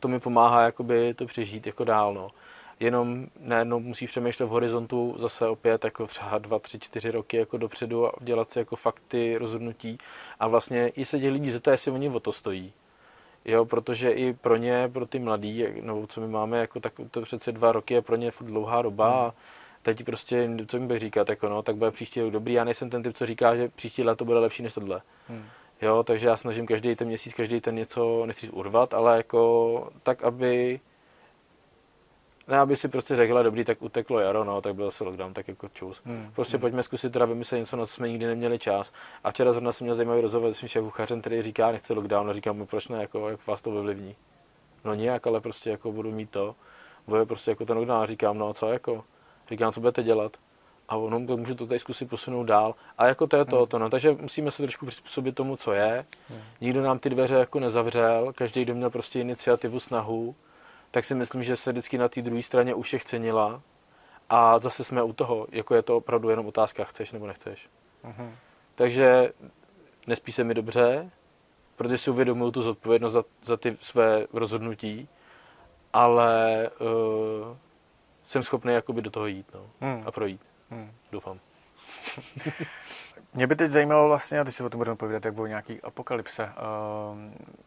to 0.00 0.08
mi 0.08 0.20
pomáhá 0.20 0.62
jakoby 0.62 1.14
to 1.14 1.26
přežít 1.26 1.66
jako 1.66 1.84
dál. 1.84 2.14
No 2.14 2.30
jenom 2.80 3.26
najednou 3.40 3.80
musí 3.80 4.06
přemýšlet 4.06 4.46
v 4.46 4.48
horizontu 4.48 5.14
zase 5.18 5.48
opět 5.48 5.84
jako 5.84 6.06
třeba 6.06 6.38
dva, 6.38 6.58
tři, 6.58 6.78
čtyři 6.78 7.10
roky 7.10 7.36
jako 7.36 7.56
dopředu 7.56 8.06
a 8.06 8.12
dělat 8.20 8.50
si 8.50 8.58
jako 8.58 8.76
fakty, 8.76 9.38
rozhodnutí 9.38 9.98
a 10.40 10.48
vlastně 10.48 10.88
i 10.88 11.04
se 11.04 11.18
těch 11.18 11.32
lidí 11.32 11.50
zeptat, 11.50 11.70
jestli 11.70 11.90
oni 11.90 12.08
o 12.08 12.20
to 12.20 12.32
stojí. 12.32 12.72
Jo, 13.44 13.64
protože 13.64 14.10
i 14.10 14.32
pro 14.32 14.56
ně, 14.56 14.90
pro 14.92 15.06
ty 15.06 15.18
mladý, 15.18 15.64
no, 15.82 16.06
co 16.06 16.20
my 16.20 16.28
máme, 16.28 16.58
jako 16.58 16.80
tak 16.80 16.92
to 17.10 17.22
přece 17.22 17.52
dva 17.52 17.72
roky 17.72 17.94
je 17.94 18.02
pro 18.02 18.16
ně 18.16 18.30
furt 18.30 18.46
dlouhá 18.46 18.82
doba 18.82 19.08
hmm. 19.08 19.26
a 19.26 19.34
teď 19.82 20.04
prostě, 20.04 20.50
co 20.66 20.78
mi 20.78 20.86
bych 20.86 21.00
říkat, 21.00 21.28
jako 21.28 21.48
no, 21.48 21.62
tak 21.62 21.76
bude 21.76 21.90
příští 21.90 22.20
rok 22.20 22.30
dobrý. 22.30 22.52
Já 22.52 22.64
nejsem 22.64 22.90
ten 22.90 23.02
typ, 23.02 23.16
co 23.16 23.26
říká, 23.26 23.56
že 23.56 23.68
příští 23.68 24.02
léto 24.02 24.24
bude 24.24 24.38
lepší 24.38 24.62
než 24.62 24.74
tohle. 24.74 25.02
Hmm. 25.28 25.44
Jo, 25.82 26.02
takže 26.02 26.26
já 26.26 26.36
snažím 26.36 26.66
každý 26.66 26.96
ten 26.96 27.08
měsíc, 27.08 27.34
každý 27.34 27.60
ten 27.60 27.74
něco, 27.74 28.26
nechci 28.26 28.50
urvat, 28.50 28.94
ale 28.94 29.16
jako 29.16 29.88
tak, 30.02 30.24
aby 30.24 30.80
ne, 32.50 32.58
aby 32.58 32.76
si 32.76 32.88
prostě 32.88 33.16
řekla, 33.16 33.42
dobrý, 33.42 33.64
tak 33.64 33.82
uteklo 33.82 34.20
jaro, 34.20 34.44
no, 34.44 34.60
tak 34.60 34.74
byl 34.74 34.90
se 34.90 35.04
lockdown, 35.04 35.34
tak 35.34 35.48
jako 35.48 35.68
čus. 35.68 36.02
Hmm. 36.04 36.30
Prostě 36.34 36.56
hmm. 36.56 36.60
pojďme 36.60 36.82
zkusit 36.82 37.12
teda 37.12 37.24
vymyslet 37.24 37.58
něco, 37.58 37.76
na 37.76 37.86
co 37.86 37.92
jsme 37.92 38.08
nikdy 38.08 38.26
neměli 38.26 38.58
čas. 38.58 38.92
A 39.24 39.30
včera 39.30 39.52
zrovna 39.52 39.72
jsem 39.72 39.84
měl 39.84 39.94
zajímavý 39.94 40.20
rozhovor 40.20 40.52
s 40.52 40.56
svým 40.56 40.68
šéfuchařem, 40.68 41.20
který 41.20 41.42
říká, 41.42 41.72
nechce 41.72 41.94
lockdown, 41.94 42.30
a 42.30 42.32
říkám 42.32 42.56
mu, 42.56 42.66
proč 42.66 42.88
ne, 42.88 43.00
jako, 43.00 43.28
jak 43.28 43.46
vás 43.46 43.60
to 43.60 43.70
ovlivní. 43.70 44.16
No 44.84 44.94
nijak, 44.94 45.26
ale 45.26 45.40
prostě 45.40 45.70
jako 45.70 45.92
budu 45.92 46.12
mít 46.12 46.30
to. 46.30 46.54
Bude 47.06 47.26
prostě 47.26 47.50
jako 47.50 47.64
ten 47.64 47.76
lockdown 47.76 48.02
a 48.02 48.06
říkám, 48.06 48.38
no 48.38 48.48
a 48.48 48.54
co 48.54 48.68
jako? 48.68 49.04
Říkám, 49.50 49.72
co 49.72 49.80
budete 49.80 50.02
dělat? 50.02 50.36
A 50.88 50.96
ono 50.96 51.18
může 51.18 51.54
to 51.54 51.66
tady 51.66 51.78
zkusit 51.78 52.10
posunout 52.10 52.44
dál. 52.44 52.74
A 52.98 53.06
jako 53.06 53.26
to 53.26 53.36
je 53.36 53.44
to, 53.44 53.56
hmm. 53.56 53.66
to 53.66 53.78
no. 53.78 53.90
Takže 53.90 54.16
musíme 54.20 54.50
se 54.50 54.62
trošku 54.62 54.86
přizpůsobit 54.86 55.34
tomu, 55.34 55.56
co 55.56 55.72
je. 55.72 56.04
Hmm. 56.28 56.40
Nikdo 56.60 56.82
nám 56.82 56.98
ty 56.98 57.10
dveře 57.10 57.34
jako 57.34 57.60
nezavřel, 57.60 58.32
každý, 58.32 58.64
kdo 58.64 58.74
měl 58.74 58.90
prostě 58.90 59.20
iniciativu, 59.20 59.80
snahu, 59.80 60.34
tak 60.90 61.04
si 61.04 61.14
myslím, 61.14 61.42
že 61.42 61.56
se 61.56 61.72
vždycky 61.72 61.98
na 61.98 62.08
té 62.08 62.22
druhé 62.22 62.42
straně 62.42 62.74
už 62.74 62.86
všech 62.86 63.04
cenila. 63.04 63.62
A 64.28 64.58
zase 64.58 64.84
jsme 64.84 65.02
u 65.02 65.12
toho, 65.12 65.46
jako 65.50 65.74
je 65.74 65.82
to 65.82 65.96
opravdu 65.96 66.30
jenom 66.30 66.46
otázka, 66.46 66.84
chceš 66.84 67.12
nebo 67.12 67.26
nechceš. 67.26 67.68
Uh-huh. 68.04 68.30
Takže 68.74 69.32
nespí 70.06 70.32
se 70.32 70.44
mi 70.44 70.54
dobře, 70.54 71.10
protože 71.76 71.98
si 71.98 72.10
uvědomuju 72.10 72.50
tu 72.50 72.62
zodpovědnost 72.62 73.12
za, 73.12 73.22
za 73.42 73.56
ty 73.56 73.76
své 73.80 74.26
rozhodnutí, 74.32 75.08
ale 75.92 76.70
uh, 76.80 77.56
jsem 78.22 78.42
schopný 78.42 78.72
jakoby 78.72 79.02
do 79.02 79.10
toho 79.10 79.26
jít 79.26 79.46
no, 79.54 79.70
hmm. 79.80 80.02
a 80.06 80.10
projít. 80.10 80.40
Hmm. 80.70 80.92
Doufám. 81.12 81.40
Mě 83.34 83.46
by 83.46 83.56
teď 83.56 83.70
zajímalo 83.70 84.08
vlastně, 84.08 84.40
a 84.40 84.44
teď 84.44 84.54
si 84.54 84.64
o 84.64 84.70
tom 84.70 84.78
budeme 84.78 84.96
povídat, 84.96 85.24
jak 85.24 85.34
bylo 85.34 85.46
nějaký 85.46 85.80
apokalypse. 85.80 86.44
Uh, 86.44 87.18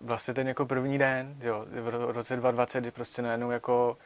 vlastně 0.01 0.33
ten 0.33 0.47
jako 0.47 0.65
první 0.65 0.97
den, 0.97 1.35
jo, 1.39 1.65
v 1.81 1.89
roce 1.89 2.35
2020, 2.35 2.81
kdy 2.81 2.91
prostě 2.91 3.21
najednou 3.21 3.51
jako 3.51 3.97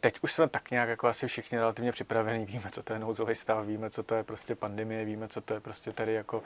teď 0.00 0.18
už 0.22 0.32
jsme 0.32 0.48
tak 0.48 0.70
nějak 0.70 0.88
jako 0.88 1.08
asi 1.08 1.26
všichni 1.26 1.58
relativně 1.58 1.92
připravení, 1.92 2.46
víme, 2.46 2.70
co 2.72 2.82
to 2.82 2.92
je 2.92 2.98
nouzový 2.98 3.34
stav, 3.34 3.66
víme, 3.66 3.90
co 3.90 4.02
to 4.02 4.14
je 4.14 4.22
prostě 4.22 4.54
pandemie, 4.54 5.04
víme, 5.04 5.28
co 5.28 5.40
to 5.40 5.54
je 5.54 5.60
prostě 5.60 5.92
tady 5.92 6.12
jako 6.12 6.42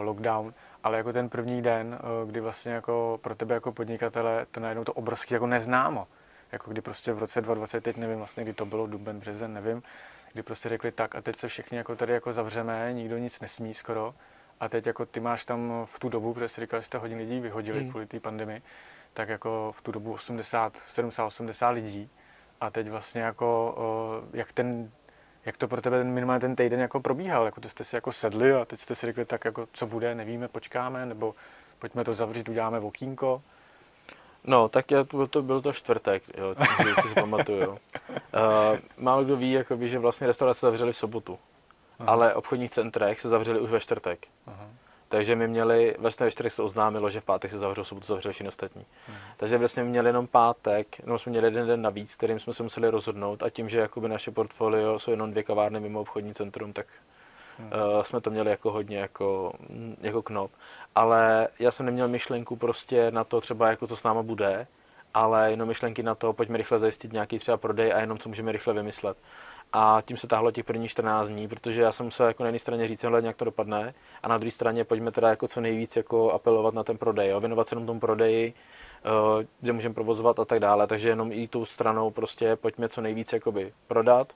lockdown, 0.00 0.54
ale 0.84 0.96
jako 0.96 1.12
ten 1.12 1.28
první 1.28 1.62
den, 1.62 1.98
kdy 2.26 2.40
vlastně 2.40 2.72
jako 2.72 3.18
pro 3.22 3.34
tebe 3.34 3.54
jako 3.54 3.72
podnikatele 3.72 4.46
to 4.50 4.60
najednou 4.60 4.84
to 4.84 4.92
obrovský 4.92 5.34
jako 5.34 5.46
neznámo, 5.46 6.08
jako 6.52 6.70
kdy 6.70 6.80
prostě 6.80 7.12
v 7.12 7.18
roce 7.18 7.40
2020, 7.40 7.84
teď 7.84 7.96
nevím 7.96 8.18
vlastně, 8.18 8.42
kdy 8.42 8.52
to 8.52 8.66
bylo, 8.66 8.86
duben, 8.86 9.20
březen, 9.20 9.52
nevím, 9.52 9.82
kdy 10.32 10.42
prostě 10.42 10.68
řekli 10.68 10.92
tak 10.92 11.14
a 11.14 11.20
teď 11.20 11.36
se 11.36 11.48
všichni 11.48 11.78
jako 11.78 11.96
tady 11.96 12.12
jako 12.12 12.32
zavřeme, 12.32 12.92
nikdo 12.92 13.18
nic 13.18 13.40
nesmí 13.40 13.74
skoro 13.74 14.14
a 14.60 14.68
teď 14.68 14.86
jako 14.86 15.06
ty 15.06 15.20
máš 15.20 15.44
tam 15.44 15.72
v 15.84 15.98
tu 15.98 16.08
dobu, 16.08 16.34
protože 16.34 16.48
jsi 16.48 16.60
říkal, 16.60 16.80
že 16.80 16.86
jste 16.86 16.98
hodně 16.98 17.16
lidí 17.16 17.40
vyhodili 17.40 17.80
hmm. 17.80 17.90
kvůli 17.90 18.06
té 18.06 18.20
pandemii, 18.20 18.62
tak 19.12 19.28
jako 19.28 19.72
v 19.76 19.82
tu 19.82 19.92
dobu 19.92 20.12
80, 20.12 20.76
70, 20.76 21.26
80 21.26 21.68
lidí 21.68 22.10
a 22.60 22.70
teď 22.70 22.88
vlastně 22.88 23.22
jako, 23.22 23.74
jak 24.32 24.52
ten, 24.52 24.90
jak 25.44 25.56
to 25.56 25.68
pro 25.68 25.80
tebe 25.80 25.98
ten, 25.98 26.10
minimálně 26.10 26.40
ten 26.40 26.56
týden 26.56 26.80
jako 26.80 27.00
probíhal, 27.00 27.44
jako 27.44 27.60
to 27.60 27.68
jste 27.68 27.84
si 27.84 27.96
jako 27.96 28.12
sedli 28.12 28.52
a 28.52 28.64
teď 28.64 28.80
jste 28.80 28.94
si 28.94 29.06
řekli 29.06 29.24
tak 29.24 29.44
jako 29.44 29.68
co 29.72 29.86
bude, 29.86 30.14
nevíme, 30.14 30.48
počkáme, 30.48 31.06
nebo 31.06 31.34
pojďme 31.78 32.04
to 32.04 32.12
zavřít, 32.12 32.48
uděláme 32.48 32.80
okýnko. 32.80 33.42
No, 34.44 34.68
tak 34.68 34.90
já, 34.90 35.04
to, 35.04 35.26
to 35.26 35.42
byl 35.42 35.60
to 35.60 35.72
čtvrtek, 35.72 36.22
jo, 36.38 36.54
to 37.02 37.08
si 37.08 37.14
pamatuju. 37.14 37.70
Uh, 37.70 37.78
málo 38.96 39.24
kdo 39.24 39.36
ví, 39.36 39.52
jakoby, 39.52 39.88
že 39.88 39.98
vlastně 39.98 40.26
restaurace 40.26 40.66
zavřely 40.66 40.92
v 40.92 40.96
sobotu, 40.96 41.38
Aha. 41.98 42.12
ale 42.12 42.34
obchodních 42.34 42.70
centrech 42.70 43.20
se 43.20 43.28
zavřeli 43.28 43.60
už 43.60 43.70
ve 43.70 43.80
čtvrtek. 43.80 44.26
Aha. 44.46 44.68
Takže 45.08 45.36
my 45.36 45.48
měli, 45.48 45.96
vlastně 45.98 46.24
ve 46.24 46.30
čtvrtek 46.30 46.52
se 46.52 46.62
oznámilo, 46.62 47.10
že 47.10 47.20
v 47.20 47.24
pátek 47.24 47.50
se 47.50 47.58
zavřel, 47.58 47.84
sobotu 47.84 48.06
zavřeli 48.06 48.32
všichni 48.32 48.48
ostatní. 48.48 48.86
Aha. 49.08 49.18
Takže 49.36 49.58
vlastně 49.58 49.82
my 49.82 49.90
měli 49.90 50.08
jenom 50.08 50.26
pátek, 50.26 50.86
no 51.06 51.18
jsme 51.18 51.30
měli 51.30 51.46
jeden 51.46 51.66
den 51.66 51.82
navíc, 51.82 52.16
kterým 52.16 52.38
jsme 52.38 52.54
se 52.54 52.62
museli 52.62 52.88
rozhodnout 52.88 53.42
a 53.42 53.50
tím, 53.50 53.68
že 53.68 53.78
jakoby 53.78 54.08
naše 54.08 54.30
portfolio 54.30 54.98
jsou 54.98 55.10
jenom 55.10 55.30
dvě 55.30 55.42
kavárny 55.42 55.80
mimo 55.80 56.00
obchodní 56.00 56.34
centrum, 56.34 56.72
tak 56.72 56.86
Uh, 57.58 58.02
jsme 58.02 58.20
to 58.20 58.30
měli 58.30 58.50
jako 58.50 58.72
hodně 58.72 58.98
jako, 58.98 59.52
jako 60.00 60.22
knop. 60.22 60.50
Ale 60.94 61.48
já 61.58 61.70
jsem 61.70 61.86
neměl 61.86 62.08
myšlenku 62.08 62.56
prostě 62.56 63.10
na 63.10 63.24
to 63.24 63.40
třeba, 63.40 63.70
jako 63.70 63.86
to 63.86 63.96
s 63.96 64.04
náma 64.04 64.22
bude, 64.22 64.66
ale 65.14 65.50
jenom 65.50 65.68
myšlenky 65.68 66.02
na 66.02 66.14
to, 66.14 66.32
pojďme 66.32 66.58
rychle 66.58 66.78
zajistit 66.78 67.12
nějaký 67.12 67.38
třeba 67.38 67.56
prodej 67.56 67.92
a 67.92 68.00
jenom 68.00 68.18
co 68.18 68.28
můžeme 68.28 68.52
rychle 68.52 68.74
vymyslet. 68.74 69.16
A 69.72 69.98
tím 70.04 70.16
se 70.16 70.26
táhlo 70.26 70.50
těch 70.50 70.64
prvních 70.64 70.90
14 70.90 71.28
dní, 71.28 71.48
protože 71.48 71.82
já 71.82 71.92
jsem 71.92 72.06
musel 72.06 72.26
jako 72.26 72.42
na 72.42 72.46
jedné 72.46 72.58
straně 72.58 72.88
říct, 72.88 73.04
jak 73.22 73.36
to 73.36 73.44
dopadne, 73.44 73.94
a 74.22 74.28
na 74.28 74.38
druhé 74.38 74.50
straně 74.50 74.84
pojďme 74.84 75.10
teda 75.10 75.28
jako 75.28 75.48
co 75.48 75.60
nejvíc 75.60 75.96
jako 75.96 76.32
apelovat 76.32 76.74
na 76.74 76.84
ten 76.84 76.98
prodej, 76.98 77.28
jo, 77.28 77.40
věnovat 77.40 77.68
se 77.68 77.72
jenom 77.74 77.86
tomu 77.86 78.00
prodeji, 78.00 78.54
uh, 79.04 79.44
kde 79.60 79.72
můžeme 79.72 79.94
provozovat 79.94 80.38
a 80.38 80.44
tak 80.44 80.60
dále. 80.60 80.86
Takže 80.86 81.08
jenom 81.08 81.32
i 81.32 81.48
tou 81.48 81.64
stranou 81.64 82.10
prostě 82.10 82.56
pojďme 82.56 82.88
co 82.88 83.00
nejvíc 83.00 83.32
jakoby 83.32 83.72
prodat, 83.86 84.32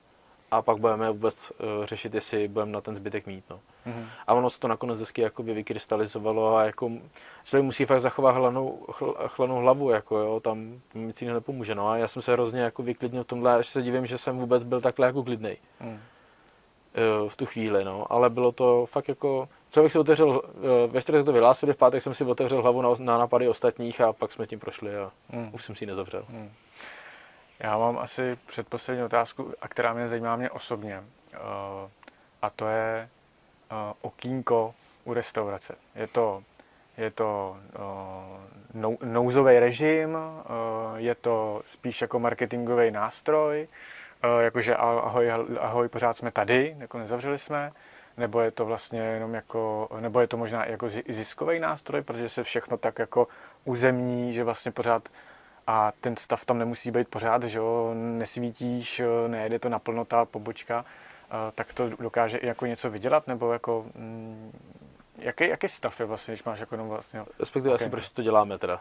a 0.52 0.62
pak 0.62 0.78
budeme 0.78 1.10
vůbec 1.10 1.50
uh, 1.50 1.84
řešit, 1.84 2.14
jestli 2.14 2.48
budeme 2.48 2.72
na 2.72 2.80
ten 2.80 2.96
zbytek 2.96 3.26
mít. 3.26 3.44
No. 3.50 3.60
Mm-hmm. 3.86 4.04
A 4.26 4.34
ono 4.34 4.50
se 4.50 4.60
to 4.60 4.68
nakonec 4.68 5.00
hezky 5.00 5.22
jakoby 5.22 5.54
vykrystalizovalo 5.54 6.56
a 6.56 6.64
jako 6.64 6.90
člověk 7.44 7.64
musí 7.64 7.84
fakt 7.84 8.00
zachovat 8.00 8.34
hlanou, 8.34 8.86
chlanou 9.26 9.56
hlavu, 9.56 9.90
jako 9.90 10.18
jo, 10.18 10.40
tam 10.40 10.80
nic 10.94 11.22
jiného 11.22 11.34
nepomůže. 11.34 11.74
No. 11.74 11.88
A 11.88 11.96
já 11.96 12.08
jsem 12.08 12.22
se 12.22 12.32
hrozně 12.32 12.60
jako 12.60 12.82
vyklidnil 12.82 13.22
v 13.22 13.26
tomhle, 13.26 13.54
až 13.54 13.66
se 13.66 13.82
divím, 13.82 14.06
že 14.06 14.18
jsem 14.18 14.38
vůbec 14.38 14.62
byl 14.62 14.80
takhle 14.80 15.06
jako 15.06 15.22
klidnej. 15.22 15.56
Mm. 15.80 16.00
Uh, 17.22 17.28
v 17.28 17.36
tu 17.36 17.46
chvíli, 17.46 17.84
no. 17.84 18.12
Ale 18.12 18.30
bylo 18.30 18.52
to 18.52 18.86
fakt 18.86 19.08
jako, 19.08 19.48
člověk 19.70 19.92
si 19.92 19.98
otevřel, 19.98 20.28
uh, 20.28 20.42
ve 20.92 21.02
čtvrtek 21.02 21.24
to 21.24 21.32
vyhlásili, 21.32 21.72
v 21.72 21.76
pátek 21.76 22.02
jsem 22.02 22.14
si 22.14 22.24
otevřel 22.24 22.62
hlavu 22.62 22.82
na, 22.82 22.88
na 22.98 23.18
napady 23.18 23.48
ostatních 23.48 24.00
a 24.00 24.12
pak 24.12 24.32
jsme 24.32 24.46
tím 24.46 24.58
prošli 24.58 24.96
a 24.96 25.10
mm. 25.32 25.50
už 25.52 25.64
jsem 25.64 25.74
si 25.74 25.84
ji 25.84 25.88
nezavřel. 25.88 26.24
Mm. 26.28 26.50
Já 27.62 27.78
mám 27.78 27.98
asi 27.98 28.38
předposlední 28.46 29.04
otázku, 29.04 29.52
a 29.60 29.68
která 29.68 29.92
mě 29.92 30.08
zajímá 30.08 30.36
mě 30.36 30.50
osobně. 30.50 31.02
Eh, 31.34 31.38
a 32.42 32.50
to 32.50 32.68
je 32.68 33.08
eh, 33.70 33.74
okýnko 34.00 34.74
u 35.04 35.14
restaurace. 35.14 35.74
Je 35.94 36.06
to, 36.06 36.42
je 36.96 37.10
to 37.10 37.56
eh, 37.74 39.06
nouzový 39.06 39.58
režim, 39.58 40.18
je 40.96 41.14
to 41.14 41.62
spíš 41.66 42.00
jako 42.00 42.18
marketingový 42.18 42.90
nástroj, 42.90 43.68
jakože 44.40 44.76
ahoj, 44.76 45.32
ahoj, 45.60 45.88
pořád 45.88 46.16
jsme 46.16 46.30
tady, 46.30 46.76
jako 46.78 46.98
nezavřeli 46.98 47.38
jsme, 47.38 47.72
nebo 48.16 48.40
je 48.40 48.50
to 48.50 48.64
vlastně 48.64 49.00
jenom 49.00 49.34
jako, 49.34 49.88
nebo 50.00 50.20
je 50.20 50.26
to 50.26 50.36
možná 50.36 50.66
jako 50.66 50.88
ziskový 51.08 51.60
nástroj, 51.60 52.02
protože 52.02 52.28
se 52.28 52.42
všechno 52.42 52.76
tak 52.76 52.98
jako 52.98 53.28
uzemní, 53.64 54.32
že 54.32 54.44
vlastně 54.44 54.72
pořád 54.72 55.08
a 55.66 55.92
ten 56.00 56.16
stav 56.16 56.44
tam 56.44 56.58
nemusí 56.58 56.90
být 56.90 57.08
pořád, 57.08 57.42
že 57.42 57.58
jo, 57.58 57.90
nesvítíš, 57.94 59.02
nejede 59.26 59.58
to 59.58 59.68
naplno 59.68 60.04
ta 60.04 60.24
pobočka, 60.24 60.84
tak 61.54 61.72
to 61.72 61.88
dokáže 61.88 62.38
i 62.38 62.46
jako 62.46 62.66
něco 62.66 62.90
vydělat, 62.90 63.26
nebo 63.26 63.52
jako, 63.52 63.86
mm, 63.94 64.52
jaký, 65.18 65.48
jaký 65.48 65.68
stav 65.68 66.00
je 66.00 66.06
vlastně, 66.06 66.32
když 66.32 66.44
máš 66.44 66.60
jako 66.60 66.74
jenom 66.74 66.88
vlastně... 66.88 67.24
Respektive 67.38 67.74
okay. 67.74 67.84
asi 67.84 67.90
proč 67.90 68.08
to 68.08 68.22
děláme 68.22 68.58
teda, 68.58 68.80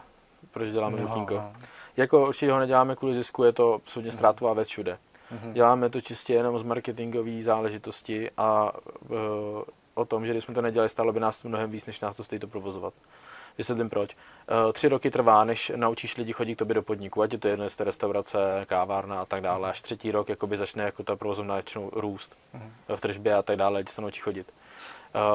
proč 0.50 0.68
děláme 0.68 1.00
no, 1.00 1.26
no. 1.30 1.52
Jako 1.96 2.28
určitě 2.28 2.52
ho 2.52 2.58
neděláme 2.58 2.96
kvůli 2.96 3.14
zisku, 3.14 3.44
je 3.44 3.52
to 3.52 3.74
absolutně 3.74 4.08
mhm. 4.08 4.18
ztrátová 4.18 4.52
věc 4.52 4.68
všude. 4.68 4.98
Mm-hmm. 5.32 5.52
Děláme 5.52 5.90
to 5.90 6.00
čistě 6.00 6.34
jenom 6.34 6.58
z 6.58 6.62
marketingové 6.62 7.42
záležitosti 7.42 8.30
a 8.36 8.72
uh, 9.08 9.16
o 9.94 10.04
tom, 10.04 10.26
že 10.26 10.32
když 10.32 10.44
jsme 10.44 10.54
to 10.54 10.62
nedělali, 10.62 10.88
stálo 10.88 11.12
by 11.12 11.20
nás 11.20 11.38
to 11.38 11.48
mnohem 11.48 11.70
víc, 11.70 11.86
než 11.86 12.00
nás 12.00 12.16
to 12.16 12.24
stojí 12.24 12.38
to 12.38 12.46
provozovat. 12.46 12.94
Vysvětlím 13.58 13.90
proč. 13.90 14.16
Uh, 14.66 14.72
tři 14.72 14.88
roky 14.88 15.10
trvá, 15.10 15.44
než 15.44 15.72
naučíš 15.76 16.16
lidi 16.16 16.32
chodit 16.32 16.54
k 16.54 16.58
tobě 16.58 16.74
do 16.74 16.82
podniku, 16.82 17.22
ať 17.22 17.32
je 17.32 17.38
to 17.38 17.48
jedno, 17.48 17.64
jestli 17.64 17.84
restaurace, 17.84 18.38
kávárna 18.66 19.20
a 19.20 19.24
tak 19.24 19.42
dále. 19.42 19.68
Až 19.68 19.80
třetí 19.80 20.10
rok 20.10 20.28
jakoby 20.28 20.56
začne 20.56 20.84
jako 20.84 21.02
ta 21.02 21.16
provozovna 21.16 21.62
růst 21.92 22.36
uh-huh. 22.54 22.96
v 22.96 23.00
tržbě 23.00 23.34
a 23.34 23.42
tak 23.42 23.56
dále, 23.56 23.78
lidi 23.78 23.90
se 23.90 24.02
naučí 24.02 24.20
chodit. 24.20 24.54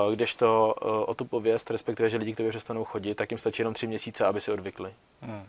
Uh, 0.08 0.14
když 0.14 0.36
to 0.36 0.76
uh, 0.82 0.92
o 1.10 1.14
tu 1.14 1.26
pověst, 1.26 1.72
respektive, 1.72 2.10
že 2.10 2.18
lidi 2.18 2.34
k 2.34 2.38
tobě 2.38 2.50
přestanou 2.50 2.84
chodit, 2.84 3.16
tak 3.16 3.32
jim 3.32 3.38
stačí 3.38 3.62
jenom 3.62 3.74
tři 3.74 3.88
měsíce, 3.88 4.26
aby 4.26 4.42
si 4.42 4.52
odvykli. 4.52 4.94
Uh-huh. 5.24 5.44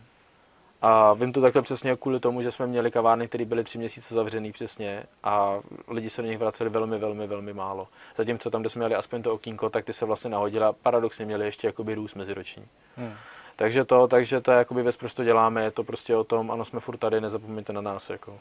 A 0.81 1.13
vím 1.13 1.33
to 1.33 1.41
takhle 1.41 1.61
přesně 1.61 1.95
kvůli 1.95 2.19
tomu, 2.19 2.41
že 2.41 2.51
jsme 2.51 2.67
měli 2.67 2.91
kavárny, 2.91 3.27
které 3.27 3.45
byly 3.45 3.63
tři 3.63 3.77
měsíce 3.77 4.13
zavřený 4.13 4.51
přesně 4.51 5.03
a 5.23 5.59
lidi 5.87 6.09
se 6.09 6.21
do 6.21 6.27
nich 6.27 6.37
vraceli 6.37 6.69
velmi, 6.69 6.97
velmi, 6.97 7.27
velmi 7.27 7.53
málo. 7.53 7.87
Zatímco 8.15 8.49
tam, 8.49 8.61
kde 8.61 8.69
jsme 8.69 8.79
měli 8.79 8.95
aspoň 8.95 9.21
to 9.21 9.33
okýnko, 9.33 9.69
tak 9.69 9.85
ty 9.85 9.93
se 9.93 10.05
vlastně 10.05 10.29
nahodila. 10.29 10.73
Paradoxně 10.73 11.25
měli 11.25 11.45
ještě 11.45 11.67
jakoby 11.67 11.95
růst 11.95 12.15
meziroční. 12.15 12.65
Hmm. 12.97 13.13
Takže 13.55 13.85
to, 13.85 14.07
takže 14.07 14.41
to 14.41 14.51
je 14.51 14.57
jakoby 14.57 14.83
věc, 14.83 14.97
proč 14.97 15.13
to 15.13 15.23
děláme, 15.23 15.63
je 15.63 15.71
to 15.71 15.83
prostě 15.83 16.15
o 16.15 16.23
tom, 16.23 16.51
ano, 16.51 16.65
jsme 16.65 16.79
furt 16.79 16.97
tady, 16.97 17.21
nezapomeňte 17.21 17.73
na 17.73 17.81
nás. 17.81 18.09
Jako. 18.09 18.39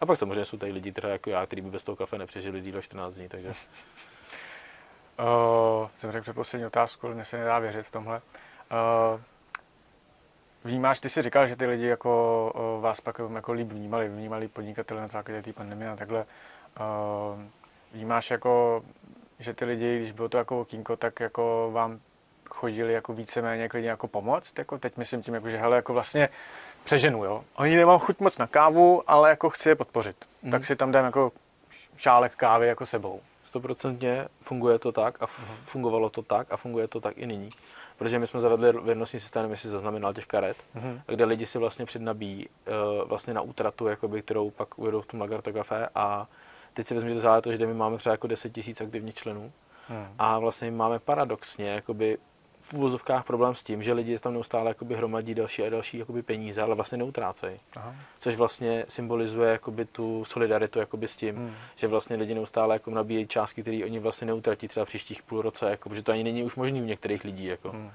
A 0.00 0.06
pak 0.06 0.18
samozřejmě 0.18 0.44
jsou 0.44 0.56
tady 0.56 0.72
lidi, 0.72 0.92
teda 0.92 1.08
jako 1.08 1.30
já, 1.30 1.46
kteří 1.46 1.62
by 1.62 1.70
bez 1.70 1.82
toho 1.82 1.96
kafe 1.96 2.18
nepřežili 2.18 2.60
díl 2.60 2.82
14 2.82 3.14
dní, 3.14 3.28
takže... 3.28 3.48
Uh, 3.48 3.54
jsem 5.96 6.12
řekl 6.12 6.22
předposlední 6.22 6.66
otázku, 6.66 7.06
ale 7.06 7.14
mě 7.14 7.24
se 7.24 7.38
nedá 7.38 7.58
věřit 7.58 7.82
v 7.82 7.90
tomhle. 7.90 8.20
Uh, 9.14 9.20
Vnímáš, 10.64 11.00
ty 11.00 11.10
jsi 11.10 11.22
říkal, 11.22 11.46
že 11.46 11.56
ty 11.56 11.66
lidi 11.66 11.86
jako 11.86 12.52
vás 12.80 13.00
pak 13.00 13.20
jako 13.34 13.52
líp 13.52 13.68
vnímali, 13.72 14.08
vnímali 14.08 14.48
podnikatele 14.48 15.00
na 15.00 15.08
základě 15.08 15.42
té 15.42 15.52
pandemie 15.52 15.90
a 15.90 15.96
takhle. 15.96 16.24
Vnímáš 17.92 18.30
jako, 18.30 18.82
že 19.38 19.54
ty 19.54 19.64
lidi, 19.64 19.98
když 19.98 20.12
bylo 20.12 20.28
to 20.28 20.38
jako 20.38 20.60
okýnko, 20.60 20.96
tak 20.96 21.20
jako 21.20 21.70
vám 21.72 22.00
chodili 22.50 22.92
jako 22.92 23.12
víceméně 23.12 23.68
klidně 23.68 23.90
jako 23.90 24.08
pomoct, 24.08 24.58
jako 24.58 24.78
teď 24.78 24.96
myslím 24.96 25.22
tím, 25.22 25.34
jako, 25.34 25.48
že 25.48 25.56
hele, 25.56 25.76
jako 25.76 25.92
vlastně 25.92 26.28
přeženu, 26.84 27.24
jo. 27.24 27.44
Oni 27.54 27.76
nemám 27.76 27.98
chuť 27.98 28.20
moc 28.20 28.38
na 28.38 28.46
kávu, 28.46 29.02
ale 29.10 29.30
jako 29.30 29.50
chci 29.50 29.68
je 29.68 29.74
podpořit. 29.74 30.16
Mm. 30.42 30.50
Tak 30.50 30.64
si 30.64 30.76
tam 30.76 30.92
dám 30.92 31.04
jako 31.04 31.32
šálek 31.96 32.36
kávy 32.36 32.66
jako 32.66 32.86
sebou. 32.86 33.20
Stoprocentně 33.42 34.28
funguje 34.40 34.78
to 34.78 34.92
tak 34.92 35.22
a 35.22 35.26
fungovalo 35.26 36.10
to 36.10 36.22
tak 36.22 36.52
a 36.52 36.56
funguje 36.56 36.88
to 36.88 37.00
tak 37.00 37.18
i 37.18 37.26
nyní 37.26 37.50
protože 37.98 38.18
my 38.18 38.26
jsme 38.26 38.40
zavedli 38.40 38.72
věrnostní 38.82 39.20
systém, 39.20 39.50
jestli 39.50 39.70
zaznamenal 39.70 40.14
těch 40.14 40.26
karet, 40.26 40.56
mm-hmm. 40.76 41.00
kde 41.06 41.24
lidi 41.24 41.46
si 41.46 41.58
vlastně 41.58 41.84
přednabíjí 41.84 42.48
uh, 42.48 43.08
vlastně 43.08 43.34
na 43.34 43.40
útratu, 43.40 43.86
jakoby, 43.86 44.22
kterou 44.22 44.50
pak 44.50 44.78
uvedou 44.78 45.00
v 45.00 45.06
tom 45.06 45.20
Lagarto 45.20 45.52
Café 45.52 45.88
a 45.94 46.28
teď 46.74 46.86
si 46.86 46.94
vezmi 46.94 47.14
to 47.14 47.40
to, 47.40 47.52
že 47.52 47.66
my 47.66 47.74
máme 47.74 47.98
třeba 47.98 48.12
jako 48.12 48.26
10 48.26 48.52
tisíc 48.52 48.80
aktivních 48.80 49.14
členů 49.14 49.52
mm. 49.88 50.06
a 50.18 50.38
vlastně 50.38 50.70
máme 50.70 50.98
paradoxně 50.98 51.70
jakoby 51.70 52.18
v 52.60 52.74
uvozovkách 52.74 53.24
problém 53.24 53.54
s 53.54 53.62
tím, 53.62 53.82
že 53.82 53.92
lidi 53.92 54.18
tam 54.18 54.32
neustále 54.32 54.70
jakoby 54.70 54.94
hromadí 54.94 55.34
další 55.34 55.62
a 55.62 55.70
další 55.70 55.98
jakoby 55.98 56.22
peníze, 56.22 56.62
ale 56.62 56.74
vlastně 56.74 56.98
neutrácejí. 56.98 57.60
Aha. 57.76 57.94
Což 58.20 58.36
vlastně 58.36 58.84
symbolizuje 58.88 59.52
jakoby 59.52 59.84
tu 59.84 60.24
solidaritu 60.24 60.78
jakoby 60.78 61.08
s 61.08 61.16
tím, 61.16 61.36
hmm. 61.36 61.54
že 61.76 61.86
vlastně 61.86 62.16
lidi 62.16 62.34
neustále 62.34 62.74
jako 62.74 62.90
nabíjejí 62.90 63.26
částky, 63.26 63.62
které 63.62 63.80
oni 63.84 63.98
vlastně 63.98 64.26
neutratí 64.26 64.68
třeba 64.68 64.86
příštích 64.86 65.22
půl 65.22 65.42
roce, 65.42 65.70
jako, 65.70 65.88
protože 65.88 66.02
to 66.02 66.12
ani 66.12 66.24
není 66.24 66.44
už 66.44 66.54
možný 66.54 66.82
u 66.82 66.84
některých 66.84 67.24
lidí. 67.24 67.44
Jako. 67.44 67.70
Hmm. 67.70 67.90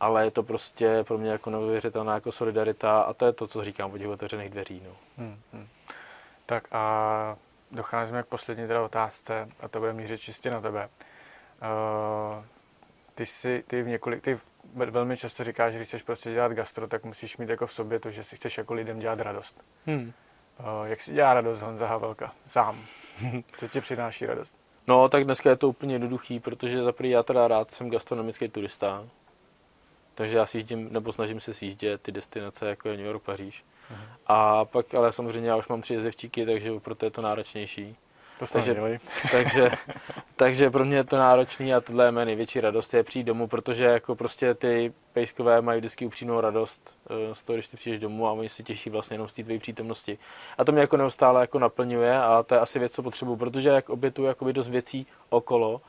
Ale 0.00 0.24
je 0.24 0.30
to 0.30 0.42
prostě 0.42 1.04
pro 1.04 1.18
mě 1.18 1.30
jako 1.30 1.50
neuvěřitelná 1.50 2.14
jako 2.14 2.32
solidarita 2.32 3.00
a 3.00 3.12
to 3.12 3.26
je 3.26 3.32
to, 3.32 3.46
co 3.46 3.64
říkám 3.64 3.92
o 3.92 3.98
těch 3.98 4.08
otevřených 4.08 4.50
dveří. 4.50 4.82
No. 4.84 4.92
Hmm. 5.18 5.36
Hmm. 5.52 5.66
Tak 6.46 6.68
a 6.72 7.36
docházíme 7.70 8.22
k 8.22 8.26
poslední 8.26 8.66
teda 8.66 8.82
otázce 8.82 9.48
a 9.60 9.68
to 9.68 9.78
bude 9.78 9.92
mířit 9.92 10.20
čistě 10.20 10.50
na 10.50 10.60
tebe. 10.60 10.88
Uh, 11.62 12.44
ty 13.20 13.26
si, 13.26 13.64
ty 13.66 13.82
v 13.82 13.88
několik, 13.88 14.22
ty 14.22 14.38
velmi 14.74 15.16
často 15.16 15.44
říkáš, 15.44 15.72
že 15.72 15.78
když 15.78 15.88
chceš 15.88 16.02
prostě 16.02 16.32
dělat 16.32 16.52
gastro, 16.52 16.88
tak 16.88 17.04
musíš 17.04 17.36
mít 17.36 17.48
jako 17.48 17.66
v 17.66 17.72
sobě 17.72 18.00
to, 18.00 18.10
že 18.10 18.24
si 18.24 18.36
chceš 18.36 18.58
jako 18.58 18.74
lidem 18.74 18.98
dělat 18.98 19.20
radost. 19.20 19.64
Hmm. 19.86 20.12
Jak 20.84 21.00
si 21.00 21.12
dělá 21.12 21.34
radost 21.34 21.60
Honza 21.60 21.86
Havelka 21.86 22.32
sám? 22.46 22.80
Co 23.56 23.68
ti 23.68 23.80
přináší 23.80 24.26
radost? 24.26 24.56
No, 24.86 25.08
tak 25.08 25.24
dneska 25.24 25.50
je 25.50 25.56
to 25.56 25.68
úplně 25.68 25.94
jednoduchý, 25.94 26.40
protože 26.40 26.82
za 26.82 26.92
prvý 26.92 27.10
já 27.10 27.22
teda 27.22 27.48
rád 27.48 27.70
jsem 27.70 27.90
gastronomický 27.90 28.48
turista, 28.48 29.06
takže 30.14 30.36
já 30.36 30.46
si 30.46 30.58
jíždím, 30.58 30.88
nebo 30.92 31.12
snažím 31.12 31.40
se 31.40 31.54
sjíždět 31.54 32.02
ty 32.02 32.12
destinace, 32.12 32.68
jako 32.68 32.88
je 32.88 32.96
New 32.96 33.06
York, 33.06 33.22
Paříž. 33.22 33.64
Uh-huh. 33.90 33.98
A 34.26 34.64
pak, 34.64 34.94
ale 34.94 35.12
samozřejmě 35.12 35.50
já 35.50 35.56
už 35.56 35.68
mám 35.68 35.80
tři 35.80 35.94
jezevčíky, 35.94 36.46
takže 36.46 36.80
proto 36.80 37.06
je 37.06 37.10
to 37.10 37.22
náročnější. 37.22 37.96
To 38.40 38.46
takže, 38.46 38.74
takže, 39.30 39.70
takže 40.36 40.70
pro 40.70 40.84
mě 40.84 40.96
je 40.96 41.04
to 41.04 41.18
náročný 41.18 41.74
a 41.74 41.80
tohle 41.80 42.04
je 42.04 42.12
mé 42.12 42.24
největší 42.24 42.60
radost, 42.60 42.94
je 42.94 43.02
přijít 43.02 43.24
domů, 43.24 43.46
protože 43.46 43.84
jako 43.84 44.14
prostě 44.14 44.54
ty 44.54 44.92
pejskové 45.12 45.62
mají 45.62 45.80
vždycky 45.80 46.06
upřímnou 46.06 46.40
radost 46.40 46.98
uh, 47.10 47.34
z 47.34 47.42
toho, 47.42 47.56
když 47.56 47.68
ty 47.68 47.76
přijdeš 47.76 47.98
domů 47.98 48.26
a 48.26 48.32
oni 48.32 48.48
si 48.48 48.62
těší 48.62 48.90
vlastně 48.90 49.14
jenom 49.14 49.28
z 49.28 49.32
té 49.32 49.42
tvé 49.42 49.58
přítomnosti. 49.58 50.18
A 50.58 50.64
to 50.64 50.72
mě 50.72 50.80
jako 50.80 50.96
neustále 50.96 51.40
jako 51.40 51.58
naplňuje 51.58 52.18
a 52.18 52.42
to 52.42 52.54
je 52.54 52.60
asi 52.60 52.78
věc, 52.78 52.92
co 52.92 53.02
potřebuju, 53.02 53.36
protože 53.36 53.68
jak 53.68 53.90
obětuju 53.90 54.28
jakoby 54.28 54.52
dost 54.52 54.68
věcí 54.68 55.06
okolo, 55.28 55.80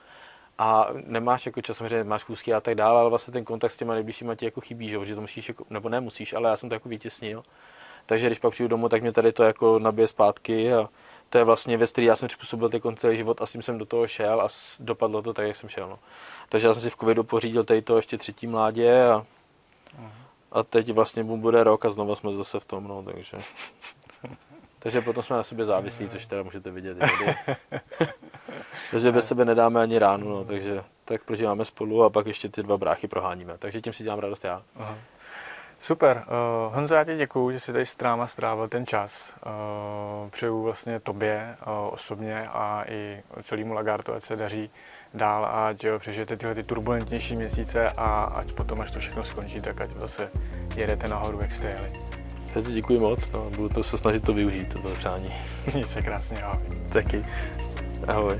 a 0.58 0.88
nemáš 1.06 1.46
jako 1.46 1.62
čas, 1.62 1.78
samozřejmě 1.78 2.04
máš 2.04 2.24
kůzky 2.24 2.54
a 2.54 2.62
tak 2.62 2.76
dále, 2.76 3.00
ale 3.00 3.10
vlastně 3.10 3.32
ten 3.32 3.44
kontakt 3.44 3.72
s 3.72 3.78
těma 3.78 3.94
nejbližšíma 3.94 4.36
ti 4.36 4.46
jako 4.46 4.62
chybí, 4.62 4.88
že, 4.88 5.06
že 5.06 5.16
to 5.16 5.22
musíš, 5.22 5.48
jako, 5.48 5.66
nebo 5.70 5.90
nemusíš, 5.90 6.34
ale 6.34 6.50
já 6.50 6.58
jsem 6.58 6.70
to 6.70 6.76
jako 6.76 6.90
vytěsnil. 6.90 7.44
Takže 8.06 8.28
když 8.28 8.40
pak 8.40 8.52
přijdu 8.52 8.68
domů, 8.68 8.90
tak 8.90 9.02
mě 9.02 9.12
tady 9.12 9.32
to 9.32 9.44
jako 9.44 9.80
nabije 9.80 10.08
zpátky 10.08 10.74
a 10.74 10.90
to 11.32 11.38
je 11.38 11.44
vlastně 11.44 11.78
věc, 11.78 11.92
který 11.92 12.08
já 12.08 12.16
jsem 12.16 12.28
přizpůsobil 12.28 12.70
ty 12.70 12.82
celý 12.96 13.18
život 13.18 13.42
a 13.42 13.46
s 13.46 13.52
tím 13.52 13.62
jsem 13.62 13.78
do 13.78 13.86
toho 13.86 14.08
šel 14.08 14.42
a 14.42 14.48
dopadlo 14.80 15.22
to 15.22 15.34
tak, 15.34 15.48
jak 15.48 15.56
jsem 15.56 15.70
šel. 15.70 15.90
No. 15.90 16.00
Takže 16.50 16.68
já 16.68 16.74
jsem 16.74 16.82
si 16.82 16.90
v 16.90 16.96
covidu 16.96 17.24
pořídil 17.24 17.64
tady 17.64 17.82
to 17.82 17.96
ještě 17.96 18.18
třetí 18.18 18.48
mládě 18.48 19.06
a, 19.06 19.26
a 20.52 20.64
teď 20.64 20.92
vlastně 20.92 21.24
mu 21.24 21.38
bude 21.38 21.64
rok 21.64 21.86
a 21.86 21.90
znovu 21.90 22.16
jsme 22.16 22.34
zase 22.34 22.60
v 22.60 22.66
tom, 22.66 22.88
no, 22.88 23.04
takže. 23.04 23.38
Takže 24.80 25.02
potom 25.02 25.24
jsme 25.24 25.36
na 25.36 25.44
sobě 25.44 25.66
závislí, 25.66 26.10
což 26.10 26.26
teda 26.26 26.44
můžete 26.44 26.72
vidět. 26.72 26.98
takže 28.92 29.12
bez 29.12 29.28
sebe 29.28 29.46
nedáme 29.46 29.82
ani 29.82 30.00
ránu, 30.00 30.30
no, 30.30 30.44
takže 30.44 30.84
tak 31.06 31.24
prožíváme 31.24 31.66
spolu 31.66 32.04
a 32.04 32.10
pak 32.10 32.28
ještě 32.28 32.50
ty 32.50 32.64
dva 32.64 32.78
bráchy 32.78 33.08
proháníme. 33.08 33.58
Takže 33.58 33.82
tím 33.82 33.94
si 33.94 34.04
dělám 34.04 34.20
radost 34.20 34.44
já. 34.44 34.64
Aha. 34.76 34.98
Super. 35.82 36.24
Uh, 36.28 36.76
Honzo, 36.76 36.96
já 36.96 37.04
ti 37.04 37.18
děkuju, 37.18 37.52
že 37.52 37.60
jsi 37.60 37.72
tady 37.72 37.86
s 37.86 37.98
náma 37.98 38.28
strávil 38.28 38.68
ten 38.68 38.86
čas. 38.86 39.34
Uh, 39.46 40.30
přeju 40.30 40.64
vlastně 40.64 41.00
tobě 41.00 41.56
uh, 41.68 41.94
osobně 41.94 42.44
a 42.48 42.84
i 42.90 43.24
celému 43.42 43.74
Lagartu, 43.74 44.14
ať 44.14 44.24
se 44.24 44.36
daří 44.36 44.70
dál 45.14 45.46
ať 45.46 45.84
jo, 45.84 46.00
přežijete 46.00 46.38
tyhle 46.38 46.56
ty 46.56 46.64
turbulentnější 46.64 47.36
měsíce 47.36 47.90
a 47.98 48.24
ať 48.24 48.52
potom, 48.52 48.82
až 48.82 48.92
to 48.92 49.00
všechno 49.00 49.24
skončí, 49.24 49.62
tak 49.62 49.82
ať 49.82 49.90
zase 50.00 50.32
jedete 50.76 51.08
nahoru, 51.08 51.40
jak 51.42 51.54
jste 51.54 51.68
jeli. 51.68 51.90
Já 52.56 52.62
ti 52.62 52.72
děkuji 52.74 53.00
moc, 53.00 53.32
no, 53.32 53.50
budu 53.50 53.70
to 53.70 53.84
se 53.84 53.98
snažit 53.98 54.24
to 54.24 54.34
využít, 54.34 54.82
to 54.82 54.90
přání. 54.90 55.36
Měj 55.74 55.88
se 55.88 56.02
krásně, 56.02 56.44
ahoj. 56.44 56.64
Taky. 56.94 57.24
Ahoj. 58.08 58.40